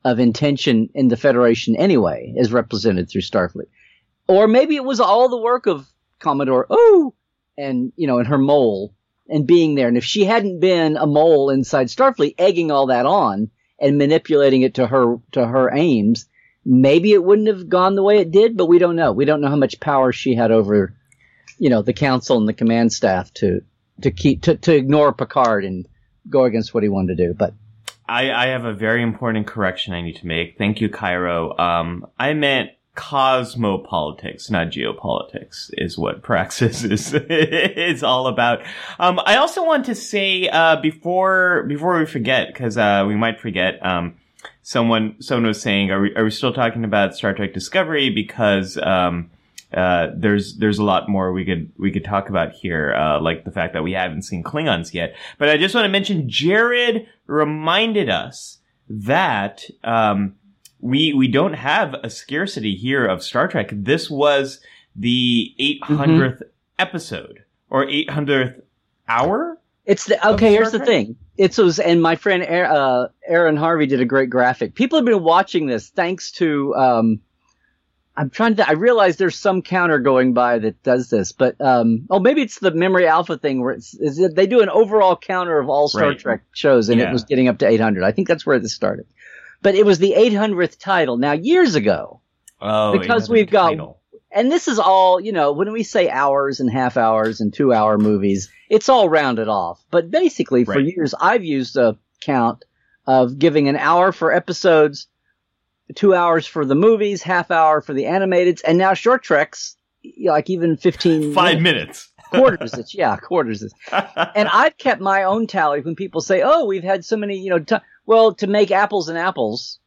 of 0.04 0.18
intention 0.18 0.90
in 0.94 1.08
the 1.08 1.16
Federation 1.16 1.76
anyway, 1.76 2.34
as 2.38 2.52
represented 2.52 3.08
through 3.08 3.22
Starfleet. 3.22 3.68
Or 4.28 4.48
maybe 4.48 4.76
it 4.76 4.84
was 4.84 5.00
all 5.00 5.28
the 5.28 5.40
work 5.40 5.66
of 5.66 5.86
Commodore 6.18 6.66
Oh 6.70 7.14
and, 7.56 7.92
you 7.96 8.06
know, 8.06 8.18
and 8.18 8.28
her 8.28 8.38
mole 8.38 8.94
and 9.28 9.46
being 9.46 9.74
there. 9.74 9.88
And 9.88 9.96
if 9.96 10.04
she 10.04 10.24
hadn't 10.24 10.60
been 10.60 10.96
a 10.96 11.06
mole 11.06 11.50
inside 11.50 11.88
Starfleet, 11.88 12.34
egging 12.38 12.70
all 12.70 12.86
that 12.86 13.06
on 13.06 13.50
and 13.78 13.98
manipulating 13.98 14.62
it 14.62 14.74
to 14.74 14.86
her, 14.86 15.16
to 15.32 15.46
her 15.46 15.74
aims, 15.74 16.26
maybe 16.64 17.12
it 17.12 17.24
wouldn't 17.24 17.48
have 17.48 17.68
gone 17.68 17.94
the 17.94 18.02
way 18.02 18.18
it 18.18 18.30
did, 18.30 18.56
but 18.56 18.66
we 18.66 18.78
don't 18.78 18.96
know. 18.96 19.12
We 19.12 19.24
don't 19.24 19.40
know 19.40 19.48
how 19.48 19.56
much 19.56 19.80
power 19.80 20.12
she 20.12 20.34
had 20.34 20.50
over, 20.50 20.94
you 21.60 21.70
know, 21.70 21.82
the 21.82 21.92
council 21.92 22.38
and 22.38 22.48
the 22.48 22.54
command 22.54 22.92
staff 22.92 23.32
to, 23.34 23.62
to 24.00 24.10
keep, 24.10 24.42
to, 24.42 24.56
to 24.56 24.74
ignore 24.74 25.12
Picard 25.12 25.64
and 25.64 25.86
go 26.28 26.44
against 26.44 26.74
what 26.74 26.82
he 26.82 26.88
wanted 26.88 27.18
to 27.18 27.26
do. 27.28 27.34
But 27.34 27.52
I, 28.08 28.32
I 28.32 28.46
have 28.46 28.64
a 28.64 28.72
very 28.72 29.02
important 29.02 29.46
correction 29.46 29.92
I 29.92 30.00
need 30.00 30.16
to 30.16 30.26
make. 30.26 30.58
Thank 30.58 30.80
you, 30.80 30.88
Cairo. 30.88 31.56
Um, 31.58 32.06
I 32.18 32.32
meant 32.32 32.70
cosmopolitics, 32.96 34.50
not 34.50 34.68
geopolitics, 34.68 35.70
is 35.74 35.96
what 35.96 36.22
Praxis 36.22 36.82
is 36.84 37.14
is 37.14 38.02
all 38.02 38.26
about. 38.26 38.60
Um, 38.98 39.20
I 39.24 39.36
also 39.36 39.64
want 39.64 39.84
to 39.84 39.94
say 39.94 40.48
uh, 40.48 40.76
before 40.80 41.64
before 41.68 41.98
we 41.98 42.06
forget, 42.06 42.48
because 42.48 42.76
uh, 42.76 43.04
we 43.06 43.16
might 43.16 43.38
forget. 43.38 43.84
Um, 43.84 44.16
someone 44.62 45.16
someone 45.20 45.46
was 45.46 45.60
saying, 45.60 45.90
are 45.90 46.00
we 46.00 46.14
are 46.16 46.24
we 46.24 46.30
still 46.30 46.52
talking 46.52 46.84
about 46.84 47.14
Star 47.14 47.34
Trek 47.34 47.54
Discovery? 47.54 48.10
Because 48.10 48.76
um, 48.78 49.30
uh, 49.72 50.08
there's 50.16 50.56
there's 50.56 50.78
a 50.78 50.84
lot 50.84 51.08
more 51.08 51.32
we 51.32 51.44
could 51.44 51.70
we 51.78 51.92
could 51.92 52.04
talk 52.04 52.28
about 52.28 52.52
here, 52.52 52.92
uh, 52.94 53.20
like 53.20 53.44
the 53.44 53.52
fact 53.52 53.72
that 53.74 53.82
we 53.82 53.92
haven't 53.92 54.22
seen 54.22 54.42
Klingons 54.42 54.92
yet. 54.92 55.14
But 55.38 55.48
I 55.48 55.56
just 55.56 55.74
want 55.74 55.84
to 55.84 55.88
mention 55.90 56.28
Jared 56.28 57.06
reminded 57.26 58.10
us 58.10 58.58
that 58.88 59.64
um, 59.84 60.34
we 60.80 61.12
we 61.12 61.28
don't 61.28 61.52
have 61.52 61.94
a 62.02 62.10
scarcity 62.10 62.74
here 62.74 63.06
of 63.06 63.22
Star 63.22 63.46
Trek. 63.46 63.68
This 63.72 64.10
was 64.10 64.60
the 64.96 65.54
800th 65.60 66.42
episode 66.78 67.44
or 67.70 67.86
800th 67.86 68.62
hour. 69.08 69.58
It's 69.84 70.06
the 70.06 70.28
okay. 70.30 70.50
Here's 70.50 70.68
Star 70.68 70.80
the 70.80 70.86
thing. 70.86 71.16
It's 71.36 71.58
was 71.58 71.78
and 71.78 72.02
my 72.02 72.16
friend 72.16 72.42
Aaron, 72.42 72.76
uh, 72.76 73.08
Aaron 73.26 73.56
Harvey 73.56 73.86
did 73.86 74.00
a 74.00 74.04
great 74.04 74.30
graphic. 74.30 74.74
People 74.74 74.98
have 74.98 75.06
been 75.06 75.22
watching 75.22 75.66
this 75.66 75.90
thanks 75.90 76.32
to. 76.32 76.74
Um, 76.74 77.20
I'm 78.16 78.28
trying 78.30 78.56
to. 78.56 78.68
I 78.68 78.72
realize 78.72 79.16
there's 79.16 79.36
some 79.38 79.62
counter 79.62 79.98
going 79.98 80.34
by 80.34 80.58
that 80.58 80.82
does 80.82 81.08
this, 81.10 81.32
but 81.32 81.58
um, 81.60 82.06
oh, 82.10 82.18
maybe 82.18 82.42
it's 82.42 82.58
the 82.58 82.70
Memory 82.72 83.06
Alpha 83.06 83.38
thing 83.38 83.62
where 83.62 83.72
it's 83.72 83.94
is 83.94 84.18
it, 84.18 84.34
they 84.34 84.46
do 84.46 84.60
an 84.60 84.68
overall 84.68 85.16
counter 85.16 85.58
of 85.58 85.68
all 85.68 85.88
Star 85.88 86.08
Right. 86.08 86.18
Trek 86.18 86.42
shows, 86.52 86.88
and 86.88 87.00
Yeah. 87.00 87.08
it 87.08 87.12
was 87.12 87.24
getting 87.24 87.48
up 87.48 87.58
to 87.58 87.68
800. 87.68 88.02
I 88.04 88.12
think 88.12 88.28
that's 88.28 88.44
where 88.44 88.58
this 88.58 88.74
started. 88.74 89.06
But 89.62 89.74
it 89.74 89.86
was 89.86 89.98
the 89.98 90.14
800th 90.16 90.78
title. 90.78 91.16
Now 91.18 91.32
years 91.32 91.74
ago, 91.76 92.20
Oh, 92.60 92.98
Because 92.98 93.28
we've 93.30 93.48
got- 93.50 93.70
title. 93.70 94.00
and 94.30 94.50
this 94.52 94.68
is 94.68 94.78
all, 94.78 95.18
you 95.20 95.32
know, 95.32 95.52
when 95.52 95.72
we 95.72 95.82
say 95.82 96.10
hours 96.10 96.60
and 96.60 96.70
half 96.70 96.96
hours 96.98 97.40
and 97.40 97.54
two 97.54 97.72
hour 97.72 97.96
movies, 97.96 98.50
it's 98.68 98.88
all 98.90 99.08
rounded 99.08 99.48
off. 99.48 99.82
But 99.90 100.10
basically, 100.10 100.64
for 100.64 100.78
years, 100.78 101.14
I've 101.18 101.44
used 101.44 101.76
a 101.78 101.96
count 102.20 102.64
of 103.06 103.38
giving 103.38 103.68
an 103.68 103.76
hour 103.76 104.12
for 104.12 104.32
episodes, 104.32 105.06
two 105.94 106.14
hours 106.14 106.46
for 106.46 106.64
the 106.64 106.74
movies, 106.74 107.22
half 107.22 107.50
hour 107.50 107.80
for 107.80 107.92
the 107.92 108.04
animateds, 108.04 108.60
and 108.66 108.78
now 108.78 108.94
short 108.94 109.22
treks, 109.22 109.76
like 110.24 110.50
even 110.50 110.76
15 110.76 111.34
five 111.34 111.60
minutes. 111.60 112.10
quarters. 112.30 112.74
It's, 112.74 112.94
yeah, 112.94 113.16
quarters. 113.16 113.62
Is, 113.62 113.74
and 113.92 114.48
I've 114.48 114.78
kept 114.78 115.00
my 115.00 115.24
own 115.24 115.46
tally 115.46 115.80
when 115.80 115.96
people 115.96 116.20
say, 116.20 116.42
"Oh, 116.42 116.64
we've 116.64 116.84
had 116.84 117.04
so 117.04 117.16
many," 117.16 117.38
you 117.38 117.50
know. 117.50 117.58
T-. 117.58 117.76
Well, 118.06 118.34
to 118.34 118.46
make 118.46 118.70
apples 118.70 119.08
and 119.08 119.18
apples, 119.18 119.78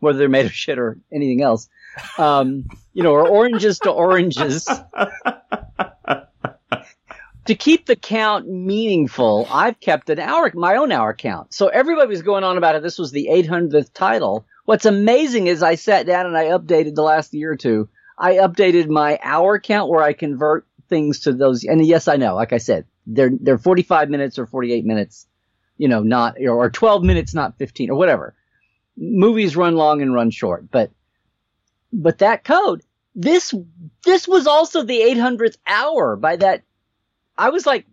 whether 0.00 0.18
they're 0.18 0.28
made 0.28 0.46
of 0.46 0.52
shit 0.52 0.78
or 0.78 0.98
anything 1.12 1.42
else, 1.42 1.68
um, 2.18 2.64
you 2.92 3.02
know, 3.02 3.12
or 3.12 3.28
oranges 3.28 3.78
to 3.80 3.90
oranges. 3.90 4.64
to 7.46 7.54
keep 7.54 7.86
the 7.86 7.96
count 7.96 8.48
meaningful, 8.48 9.46
I've 9.50 9.80
kept 9.80 10.10
an 10.10 10.18
hour, 10.18 10.50
my 10.54 10.76
own 10.76 10.92
hour 10.92 11.14
count. 11.14 11.54
So 11.54 11.68
everybody 11.68 12.08
was 12.08 12.22
going 12.22 12.44
on 12.44 12.56
about 12.58 12.76
it. 12.76 12.82
This 12.82 12.98
was 12.98 13.12
the 13.12 13.28
800th 13.30 13.92
title. 13.92 14.46
What's 14.70 14.86
amazing 14.86 15.48
is 15.48 15.64
I 15.64 15.74
sat 15.74 16.06
down 16.06 16.26
and 16.26 16.38
I 16.38 16.44
updated 16.44 16.94
the 16.94 17.02
last 17.02 17.34
year 17.34 17.50
or 17.50 17.56
two. 17.56 17.88
I 18.16 18.34
updated 18.34 18.88
my 18.88 19.18
hour 19.20 19.58
count 19.58 19.90
where 19.90 20.00
I 20.00 20.12
convert 20.12 20.64
things 20.88 21.18
to 21.22 21.32
those. 21.32 21.64
And 21.64 21.84
yes, 21.84 22.06
I 22.06 22.14
know, 22.14 22.36
like 22.36 22.52
I 22.52 22.58
said, 22.58 22.84
they're, 23.04 23.32
they're 23.40 23.58
45 23.58 24.10
minutes 24.10 24.38
or 24.38 24.46
48 24.46 24.84
minutes, 24.84 25.26
you 25.76 25.88
know, 25.88 26.04
not, 26.04 26.36
or 26.40 26.70
12 26.70 27.02
minutes, 27.02 27.34
not 27.34 27.58
15 27.58 27.90
or 27.90 27.96
whatever. 27.96 28.36
Movies 28.96 29.56
run 29.56 29.74
long 29.74 30.02
and 30.02 30.14
run 30.14 30.30
short, 30.30 30.70
but, 30.70 30.92
but 31.92 32.18
that 32.18 32.44
code, 32.44 32.84
this, 33.16 33.52
this 34.04 34.28
was 34.28 34.46
also 34.46 34.84
the 34.84 35.00
800th 35.00 35.56
hour 35.66 36.14
by 36.14 36.36
that. 36.36 36.62
I 37.36 37.50
was 37.50 37.66
like, 37.66 37.86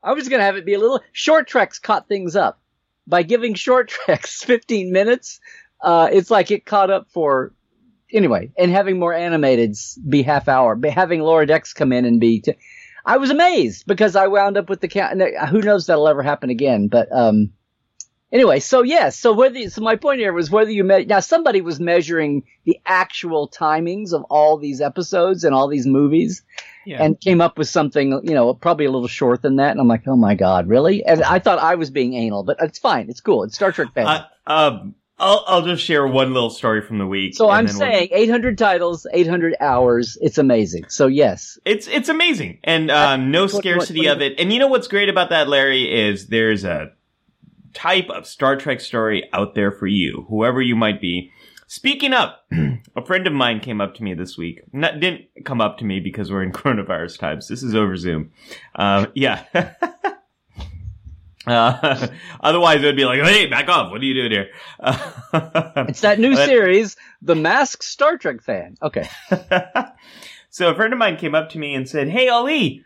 I 0.00 0.12
was 0.12 0.28
to 0.28 0.40
have 0.40 0.54
it 0.54 0.64
be 0.64 0.74
a 0.74 0.78
little, 0.78 1.00
short 1.10 1.48
treks 1.48 1.80
caught 1.80 2.06
things 2.06 2.36
up 2.36 2.60
by 3.06 3.22
giving 3.22 3.54
short 3.54 3.88
treks 4.06 4.42
15 4.42 4.92
minutes. 4.92 5.40
Uh, 5.82 6.08
it's 6.12 6.30
like 6.30 6.50
it 6.50 6.64
caught 6.64 6.90
up 6.90 7.08
for, 7.10 7.52
anyway, 8.12 8.50
and 8.56 8.70
having 8.70 8.98
more 8.98 9.12
animated 9.12 9.76
be 10.08 10.22
half 10.22 10.48
hour, 10.48 10.76
but 10.76 10.90
having 10.92 11.20
Lower 11.20 11.44
Decks 11.44 11.72
come 11.72 11.92
in 11.92 12.04
and 12.04 12.20
be, 12.20 12.40
t- 12.40 12.54
I 13.04 13.16
was 13.16 13.30
amazed 13.30 13.84
because 13.86 14.14
I 14.14 14.28
wound 14.28 14.56
up 14.56 14.68
with 14.68 14.80
the 14.80 14.88
count. 14.88 15.20
and 15.20 15.48
Who 15.48 15.60
knows 15.60 15.86
that'll 15.86 16.06
ever 16.06 16.22
happen 16.22 16.50
again? 16.50 16.86
But 16.86 17.08
um, 17.10 17.52
anyway, 18.30 18.60
so 18.60 18.82
yes, 18.82 19.18
so 19.18 19.32
whether 19.32 19.68
so 19.70 19.80
my 19.82 19.96
point 19.96 20.20
here 20.20 20.32
was 20.32 20.52
whether 20.52 20.70
you 20.70 20.84
met 20.84 21.08
now 21.08 21.18
somebody 21.18 21.60
was 21.62 21.80
measuring 21.80 22.44
the 22.64 22.78
actual 22.86 23.48
timings 23.48 24.12
of 24.12 24.22
all 24.30 24.56
these 24.56 24.80
episodes 24.80 25.42
and 25.42 25.52
all 25.52 25.66
these 25.66 25.84
movies 25.86 26.44
Yeah. 26.86 27.02
and 27.02 27.20
came 27.20 27.40
up 27.40 27.58
with 27.58 27.68
something 27.68 28.20
you 28.22 28.34
know 28.34 28.54
probably 28.54 28.84
a 28.86 28.90
little 28.92 29.08
short 29.08 29.42
than 29.42 29.56
that. 29.56 29.72
And 29.72 29.80
I'm 29.80 29.88
like, 29.88 30.06
oh 30.06 30.14
my 30.14 30.36
god, 30.36 30.68
really? 30.68 31.04
And 31.04 31.24
I 31.24 31.40
thought 31.40 31.58
I 31.58 31.74
was 31.74 31.90
being 31.90 32.14
anal, 32.14 32.44
but 32.44 32.58
it's 32.60 32.78
fine, 32.78 33.10
it's 33.10 33.20
cool. 33.20 33.42
It's 33.42 33.56
Star 33.56 33.72
Trek 33.72 33.92
fan. 33.94 34.06
Uh, 34.06 34.24
um, 34.46 34.94
I'll 35.22 35.44
I'll 35.46 35.62
just 35.62 35.82
share 35.84 36.06
one 36.06 36.34
little 36.34 36.50
story 36.50 36.82
from 36.82 36.98
the 36.98 37.06
week. 37.06 37.34
so 37.34 37.48
I'm 37.48 37.66
then 37.66 37.78
we'll- 37.78 37.88
saying 37.90 38.08
800 38.12 38.58
titles, 38.58 39.06
800 39.12 39.54
hours. 39.60 40.18
It's 40.20 40.36
amazing. 40.38 40.84
So 40.88 41.06
yes, 41.06 41.58
It's 41.64 41.86
it's 41.88 42.08
amazing, 42.08 42.58
and 42.64 42.90
um, 42.90 43.30
no 43.30 43.44
what- 43.44 43.52
what- 43.54 43.62
scarcity 43.62 44.06
what- 44.08 44.16
of 44.16 44.22
it. 44.22 44.38
And 44.40 44.52
you 44.52 44.58
know 44.58 44.66
what's 44.68 44.88
great 44.88 45.08
about 45.08 45.30
that, 45.30 45.48
Larry, 45.48 45.84
is 45.90 46.26
there's 46.26 46.64
a 46.64 46.90
type 47.72 48.10
of 48.10 48.26
Star 48.26 48.56
Trek 48.56 48.80
story 48.80 49.28
out 49.32 49.54
there 49.54 49.70
for 49.72 49.86
you, 49.86 50.26
whoever 50.28 50.60
you 50.60 50.76
might 50.76 51.00
be. 51.00 51.30
Speaking 51.68 52.12
up, 52.12 52.44
a 52.96 53.02
friend 53.06 53.26
of 53.26 53.32
mine 53.32 53.60
came 53.60 53.80
up 53.80 53.94
to 53.94 54.02
me 54.02 54.12
this 54.12 54.36
week. 54.36 54.60
Not 54.74 55.00
didn't 55.00 55.22
come 55.46 55.60
up 55.62 55.78
to 55.78 55.84
me 55.86 56.00
because 56.00 56.30
we're 56.30 56.42
in 56.42 56.52
coronavirus 56.60 57.18
times. 57.18 57.48
This 57.48 57.62
is 57.62 57.74
over 57.74 57.96
Zoom. 57.96 58.30
Um, 58.74 59.06
yeah. 59.14 59.44
Uh, 61.46 62.08
otherwise, 62.40 62.82
it 62.82 62.86
would 62.86 62.96
be 62.96 63.04
like, 63.04 63.22
"Hey, 63.22 63.46
back 63.46 63.68
off! 63.68 63.90
What 63.90 64.00
are 64.00 64.04
you 64.04 64.14
doing 64.14 64.30
here?" 64.30 64.50
it's 65.88 66.00
that 66.02 66.18
new 66.18 66.34
But- 66.34 66.46
series, 66.46 66.96
The 67.20 67.34
Masked 67.34 67.84
Star 67.84 68.16
Trek 68.16 68.42
Fan. 68.42 68.76
Okay. 68.82 69.08
so 70.50 70.70
a 70.70 70.74
friend 70.74 70.92
of 70.92 70.98
mine 70.98 71.16
came 71.16 71.34
up 71.34 71.50
to 71.50 71.58
me 71.58 71.74
and 71.74 71.88
said, 71.88 72.08
"Hey, 72.08 72.28
Ali, 72.28 72.84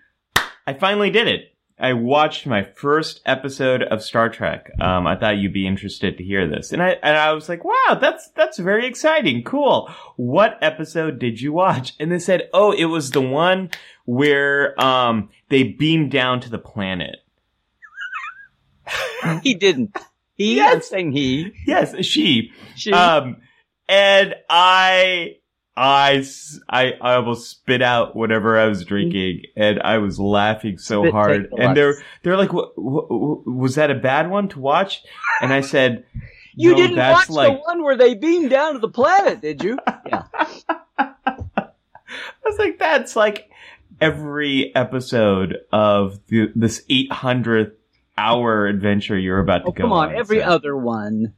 I 0.66 0.74
finally 0.74 1.10
did 1.10 1.28
it. 1.28 1.52
I 1.78 1.92
watched 1.92 2.46
my 2.46 2.62
first 2.62 3.20
episode 3.26 3.82
of 3.82 4.02
Star 4.02 4.30
Trek. 4.30 4.70
Um, 4.80 5.06
I 5.06 5.14
thought 5.16 5.36
you'd 5.36 5.52
be 5.52 5.66
interested 5.66 6.16
to 6.16 6.24
hear 6.24 6.48
this." 6.48 6.72
And 6.72 6.82
I 6.82 6.96
and 7.02 7.16
I 7.16 7.32
was 7.32 7.50
like, 7.50 7.64
"Wow, 7.64 7.98
that's 8.00 8.30
that's 8.30 8.58
very 8.58 8.86
exciting. 8.86 9.42
Cool. 9.44 9.90
What 10.16 10.56
episode 10.62 11.18
did 11.18 11.40
you 11.42 11.52
watch?" 11.52 11.92
And 12.00 12.10
they 12.10 12.18
said, 12.18 12.48
"Oh, 12.54 12.72
it 12.72 12.86
was 12.86 13.10
the 13.10 13.20
one 13.20 13.70
where 14.06 14.80
um 14.82 15.28
they 15.50 15.64
beamed 15.64 16.10
down 16.12 16.40
to 16.40 16.48
the 16.50 16.58
planet." 16.58 17.16
He 19.42 19.54
didn't. 19.54 19.96
He, 20.34 20.56
Yes. 20.56 20.74
I'm 20.74 20.82
saying 20.82 21.12
he. 21.12 21.52
Yes, 21.66 21.94
she. 22.04 22.52
She. 22.74 22.92
Um, 22.92 23.38
and 23.88 24.34
I, 24.50 25.36
I, 25.76 26.24
I, 26.68 26.92
I 27.00 27.14
almost 27.14 27.50
spit 27.50 27.82
out 27.82 28.14
whatever 28.16 28.58
I 28.58 28.66
was 28.66 28.84
drinking, 28.84 29.42
and 29.56 29.80
I 29.80 29.98
was 29.98 30.18
laughing 30.20 30.78
so 30.78 31.02
Spit 31.02 31.12
hard. 31.12 31.48
And 31.58 31.76
they're 31.76 31.94
they're 32.22 32.36
like, 32.36 32.52
"Wha- 32.52 32.70
wha- 32.76 33.06
wha- 33.08 33.42
"Was 33.52 33.74
that 33.76 33.90
a 33.90 33.94
bad 33.94 34.30
one 34.30 34.48
to 34.48 34.58
watch?" 34.60 35.02
And 35.40 35.52
I 35.52 35.60
said, 35.60 36.04
you 36.54 36.72
"No, 36.72 36.76
didn't 36.76 36.96
watch 36.96 37.30
like." 37.30 37.52
the 37.52 37.60
one 37.66 37.82
where 37.82 37.96
they 37.96 38.14
beamed 38.14 38.50
down 38.50 38.74
to 38.74 38.78
the 38.78 38.88
planet, 38.88 39.40
did 39.40 39.62
you? 39.62 39.78
Yeah. 40.06 40.24
I 40.98 41.68
was 42.44 42.58
like, 42.58 42.78
"That's 42.78 43.16
like 43.16 43.50
every 44.00 44.74
episode 44.74 45.58
of 45.72 46.20
the, 46.28 46.52
this 46.54 46.84
800th 46.90 47.72
hour 48.18 48.66
adventure 48.66 49.18
you're 49.18 49.38
about 49.40 49.58
to 49.58 49.68
Oh, 49.68 49.72
go 49.72 49.82
come 49.84 49.92
on. 49.92 50.08
on." 50.10 50.16
Every 50.16 50.38
So- 50.40 50.44
other 50.46 50.76
one. 50.76 51.32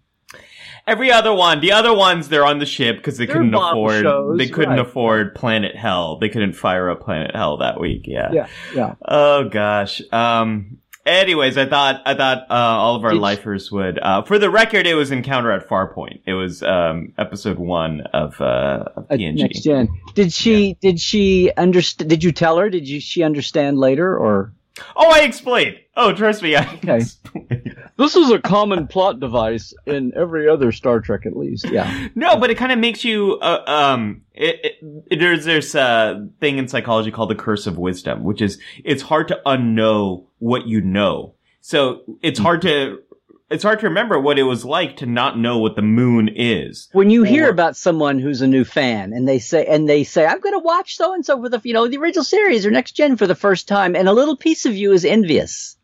Every 0.86 1.12
other 1.12 1.34
one, 1.34 1.60
the 1.60 1.72
other 1.72 1.94
ones, 1.94 2.30
they're 2.30 2.46
on 2.46 2.60
the 2.60 2.64
ship 2.66 2.96
because 2.96 3.18
they 3.18 3.26
They're 3.26 3.34
couldn't 3.36 3.54
afford. 3.54 4.02
shows, 4.04 4.38
they 4.38 4.48
couldn't 4.48 4.70
right. 4.70 4.78
afford 4.78 5.34
Planet 5.34 5.76
Hell. 5.76 6.16
They 6.18 6.30
couldn't 6.30 6.54
fire 6.54 6.88
up 6.88 7.02
Planet 7.02 7.32
Hell 7.34 7.58
that 7.58 7.78
week. 7.78 8.04
Yeah. 8.06 8.30
Yeah. 8.32 8.46
Yeah. 8.74 8.94
Oh 9.06 9.48
gosh. 9.50 10.00
Um. 10.12 10.78
Anyways, 11.04 11.56
I 11.58 11.66
thought 11.66 12.00
I 12.06 12.14
thought 12.14 12.38
uh, 12.50 12.54
all 12.54 12.94
of 12.96 13.04
our 13.04 13.12
Did- 13.12 13.20
lifers 13.20 13.70
would. 13.72 13.98
Uh, 13.98 14.22
for 14.22 14.38
the 14.38 14.48
record, 14.50 14.86
it 14.86 14.94
was 14.94 15.10
Encounter 15.10 15.50
at 15.52 15.66
Farpoint. 15.68 16.20
It 16.26 16.32
was 16.34 16.62
um 16.62 17.12
episode 17.18 17.58
one 17.58 18.02
of 18.14 18.40
uh 18.40 18.84
of 18.96 19.06
Uh, 19.10 19.16
next 19.16 19.62
gen. 19.62 19.88
Did 20.14 20.32
she? 20.32 20.74
Did 20.80 21.00
she 21.00 21.50
understand? 21.56 22.08
Did 22.08 22.24
you 22.24 22.32
tell 22.32 22.56
her? 22.58 22.70
Did 22.70 22.88
you? 22.88 22.98
She 23.00 23.22
understand 23.22 23.78
later, 23.78 24.16
or 24.16 24.52
Oh, 24.96 25.10
I 25.12 25.20
explained. 25.24 25.76
Oh, 25.96 26.12
trust 26.12 26.42
me, 26.42 26.54
I 26.56 26.62
Okay. 26.74 26.96
explained. 26.98 27.76
this 27.96 28.14
is 28.16 28.30
a 28.30 28.38
common 28.38 28.86
plot 28.86 29.20
device 29.20 29.74
in 29.86 30.12
every 30.16 30.48
other 30.48 30.72
Star 30.72 31.00
Trek, 31.00 31.26
at 31.26 31.36
least. 31.36 31.68
Yeah. 31.70 32.08
No, 32.14 32.36
but 32.36 32.50
it 32.50 32.56
kind 32.56 32.72
of 32.72 32.78
makes 32.78 33.04
you. 33.04 33.38
Uh, 33.40 33.62
um, 33.66 34.22
it, 34.34 34.76
it, 35.10 35.18
there's 35.18 35.44
this 35.44 35.74
uh, 35.74 36.24
thing 36.40 36.58
in 36.58 36.68
psychology 36.68 37.10
called 37.10 37.30
the 37.30 37.34
curse 37.34 37.66
of 37.66 37.78
wisdom, 37.78 38.22
which 38.24 38.40
is 38.42 38.58
it's 38.84 39.02
hard 39.02 39.28
to 39.28 39.40
unknow 39.46 40.24
what 40.38 40.66
you 40.66 40.80
know. 40.80 41.34
So 41.60 42.02
it's 42.22 42.38
hard 42.38 42.62
to 42.62 43.02
it's 43.50 43.62
hard 43.64 43.80
to 43.80 43.88
remember 43.88 44.18
what 44.20 44.38
it 44.38 44.42
was 44.42 44.64
like 44.64 44.96
to 44.98 45.06
not 45.06 45.38
know 45.38 45.58
what 45.58 45.74
the 45.76 45.82
moon 45.82 46.28
is. 46.34 46.88
When 46.92 47.08
you 47.10 47.22
hear 47.22 47.48
about 47.48 47.76
someone 47.76 48.18
who's 48.18 48.42
a 48.42 48.46
new 48.46 48.64
fan 48.64 49.12
and 49.12 49.26
they 49.26 49.38
say, 49.38 49.64
and 49.66 49.88
they 49.88 50.04
say, 50.04 50.26
I'm 50.26 50.40
going 50.40 50.54
to 50.54 50.58
watch 50.58 50.96
so 50.96 51.14
and 51.14 51.24
so 51.24 51.40
for 51.40 51.48
the, 51.48 51.60
you 51.64 51.72
know, 51.72 51.88
the 51.88 51.96
original 51.96 52.24
series 52.24 52.66
or 52.66 52.70
next 52.70 52.92
gen 52.92 53.16
for 53.16 53.26
the 53.26 53.34
first 53.34 53.66
time, 53.66 53.96
and 53.96 54.08
a 54.08 54.12
little 54.12 54.36
piece 54.36 54.66
of 54.66 54.74
you 54.76 54.92
is 54.92 55.04
envious 55.04 55.76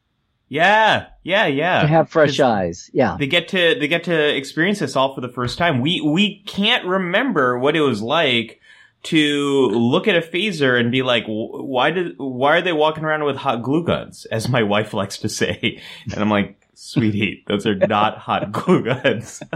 Yeah, 0.48 1.06
yeah, 1.22 1.46
yeah. 1.46 1.80
to 1.80 1.86
have 1.86 2.10
fresh 2.10 2.38
eyes. 2.38 2.90
Yeah. 2.92 3.16
They 3.18 3.26
get 3.26 3.48
to 3.48 3.76
they 3.80 3.88
get 3.88 4.04
to 4.04 4.36
experience 4.36 4.80
this 4.80 4.94
all 4.94 5.14
for 5.14 5.20
the 5.22 5.28
first 5.32 5.56
time. 5.56 5.80
We 5.80 6.00
we 6.02 6.42
can't 6.46 6.84
remember 6.84 7.58
what 7.58 7.76
it 7.76 7.80
was 7.80 8.02
like 8.02 8.60
to 9.04 9.68
look 9.68 10.06
at 10.08 10.16
a 10.16 10.20
phaser 10.26 10.78
and 10.78 10.90
be 10.92 11.02
like, 11.02 11.24
why 11.26 11.90
did 11.90 12.14
why 12.18 12.58
are 12.58 12.62
they 12.62 12.72
walking 12.72 13.04
around 13.04 13.24
with 13.24 13.36
hot 13.36 13.62
glue 13.62 13.84
guns? 13.84 14.26
As 14.26 14.48
my 14.48 14.62
wife 14.62 14.92
likes 15.00 15.18
to 15.18 15.28
say, 15.28 15.80
and 16.12 16.20
I'm 16.20 16.30
like, 16.30 16.60
sweetie, 16.74 17.44
those 17.46 17.66
are 17.66 17.74
not 17.74 18.18
hot 18.18 18.52
glue 18.52 18.82
guns. 18.84 19.42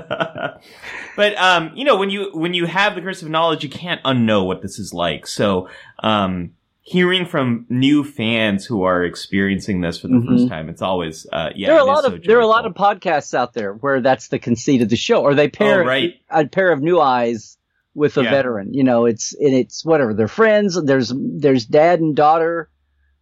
but 1.16 1.36
um, 1.36 1.70
you 1.74 1.84
know, 1.84 1.96
when 1.96 2.10
you 2.10 2.30
when 2.32 2.54
you 2.54 2.66
have 2.66 2.94
the 2.94 3.00
curse 3.00 3.22
of 3.22 3.28
knowledge, 3.28 3.62
you 3.62 3.70
can't 3.70 4.02
unknow 4.04 4.46
what 4.46 4.62
this 4.62 4.78
is 4.78 4.92
like. 4.92 5.26
So 5.26 5.68
um. 6.00 6.52
Hearing 6.90 7.26
from 7.26 7.66
new 7.68 8.02
fans 8.02 8.64
who 8.64 8.82
are 8.84 9.04
experiencing 9.04 9.82
this 9.82 10.00
for 10.00 10.08
the 10.08 10.14
Mhm. 10.14 10.26
first 10.26 10.48
time, 10.48 10.70
it's 10.70 10.80
always 10.80 11.26
uh, 11.30 11.50
yeah. 11.54 11.66
there 11.68 11.76
are 11.76 11.80
a 11.80 11.84
lot 11.84 12.02
so 12.04 12.14
of 12.14 12.22
there 12.22 12.38
are 12.38 12.40
a 12.40 12.46
lot 12.46 12.64
of 12.64 12.72
podcasts 12.72 13.34
out 13.34 13.52
there 13.52 13.74
where 13.74 14.00
that's 14.00 14.28
the 14.28 14.38
conceit 14.38 14.80
of 14.80 14.88
the 14.88 14.96
show, 14.96 15.20
or 15.20 15.34
they 15.34 15.48
pair 15.48 15.82
Oh, 15.82 15.86
right. 15.86 16.14
a 16.30 16.46
pair 16.46 16.72
of 16.72 16.80
new 16.80 16.98
eyes 16.98 17.58
with 17.94 18.16
a 18.16 18.22
Yeah. 18.22 18.30
veteran. 18.30 18.72
You 18.72 18.84
know, 18.84 19.04
it's 19.04 19.34
and 19.34 19.52
it's 19.52 19.84
whatever 19.84 20.14
they're 20.14 20.28
friends. 20.28 20.82
There's 20.82 21.12
there's 21.14 21.66
dad 21.66 22.00
and 22.00 22.16
daughter, 22.16 22.70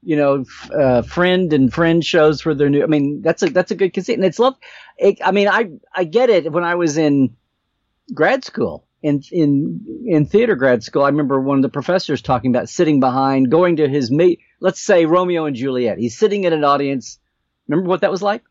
you 0.02 0.16
know, 0.16 0.44
uh, 0.72 1.02
friend 1.02 1.52
and 1.52 1.72
friend 1.72 2.04
shows 2.04 2.40
for 2.40 2.54
they're 2.54 2.70
new. 2.70 2.82
I 2.82 2.86
mean, 2.86 3.22
that's 3.22 3.42
a 3.42 3.50
that's 3.50 3.70
a 3.70 3.74
good 3.74 3.92
conceit, 3.92 4.14
and 4.14 4.24
it's 4.24 4.38
love. 4.38 4.54
It, 4.98 5.18
I 5.24 5.32
mean, 5.32 5.48
I 5.48 5.70
I 5.94 6.04
get 6.04 6.30
it. 6.30 6.50
When 6.52 6.64
I 6.64 6.74
was 6.76 6.96
in 6.96 7.36
grad 8.14 8.44
school 8.44 8.86
in 9.02 9.22
in 9.32 10.04
in 10.06 10.26
theater 10.26 10.54
grad 10.56 10.82
school, 10.82 11.02
I 11.02 11.08
remember 11.08 11.40
one 11.40 11.58
of 11.58 11.62
the 11.62 11.68
professors 11.68 12.22
talking 12.22 12.50
about 12.50 12.68
sitting 12.68 13.00
behind, 13.00 13.50
going 13.50 13.76
to 13.76 13.88
his 13.88 14.10
mate. 14.10 14.40
Let's 14.60 14.80
say 14.80 15.06
Romeo 15.06 15.46
and 15.46 15.56
Juliet. 15.56 15.98
He's 15.98 16.18
sitting 16.18 16.44
in 16.44 16.52
an 16.52 16.64
audience. 16.64 17.18
Remember 17.68 17.88
what 17.88 18.02
that 18.02 18.10
was 18.10 18.22
like? 18.22 18.42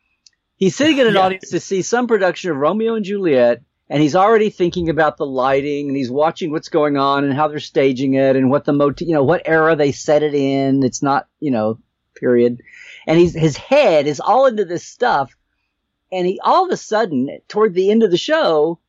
He's 0.58 0.76
sitting 0.76 0.98
in 0.98 1.08
an 1.08 1.14
Yeah. 1.16 1.22
audience 1.22 1.50
to 1.52 1.60
see 1.60 1.82
some 1.82 2.08
production 2.08 2.52
of 2.52 2.58
Romeo 2.58 2.96
and 2.96 3.06
Juliet, 3.06 3.62
and 3.90 4.02
he's 4.02 4.16
already 4.16 4.50
thinking 4.50 4.90
about 4.90 5.18
the 5.18 5.26
lighting, 5.26 5.88
and 5.88 5.96
he's 5.96 6.10
watching 6.10 6.52
what's 6.52 6.70
going 6.70 6.98
on 6.98 7.24
and 7.24 7.34
how 7.34 7.48
they're 7.48 7.60
staging 7.60 8.16
it, 8.16 8.36
and 8.36 8.50
what 8.50 8.66
the 8.66 8.74
motif, 8.74 9.08
you 9.08 9.14
know, 9.14 9.24
what 9.24 9.44
era 9.46 9.76
they 9.76 9.92
set 9.92 10.24
it 10.24 10.34
in. 10.34 10.84
It's 10.84 11.04
not, 11.04 11.28
you 11.40 11.52
know, 11.52 11.80
period. 12.16 12.62
And 13.06 13.20
he's 13.20 13.34
his 13.34 13.58
head 13.58 14.08
is 14.08 14.20
all 14.20 14.48
into 14.48 14.66
this 14.66 14.86
stuff, 14.86 15.36
and 16.12 16.26
he 16.26 16.40
all 16.44 16.66
of 16.66 16.72
a 16.72 16.78
sudden, 16.78 17.40
toward 17.48 17.74
the 17.74 17.92
end 17.92 18.04
of 18.04 18.12
the 18.12 18.18
show, 18.18 18.80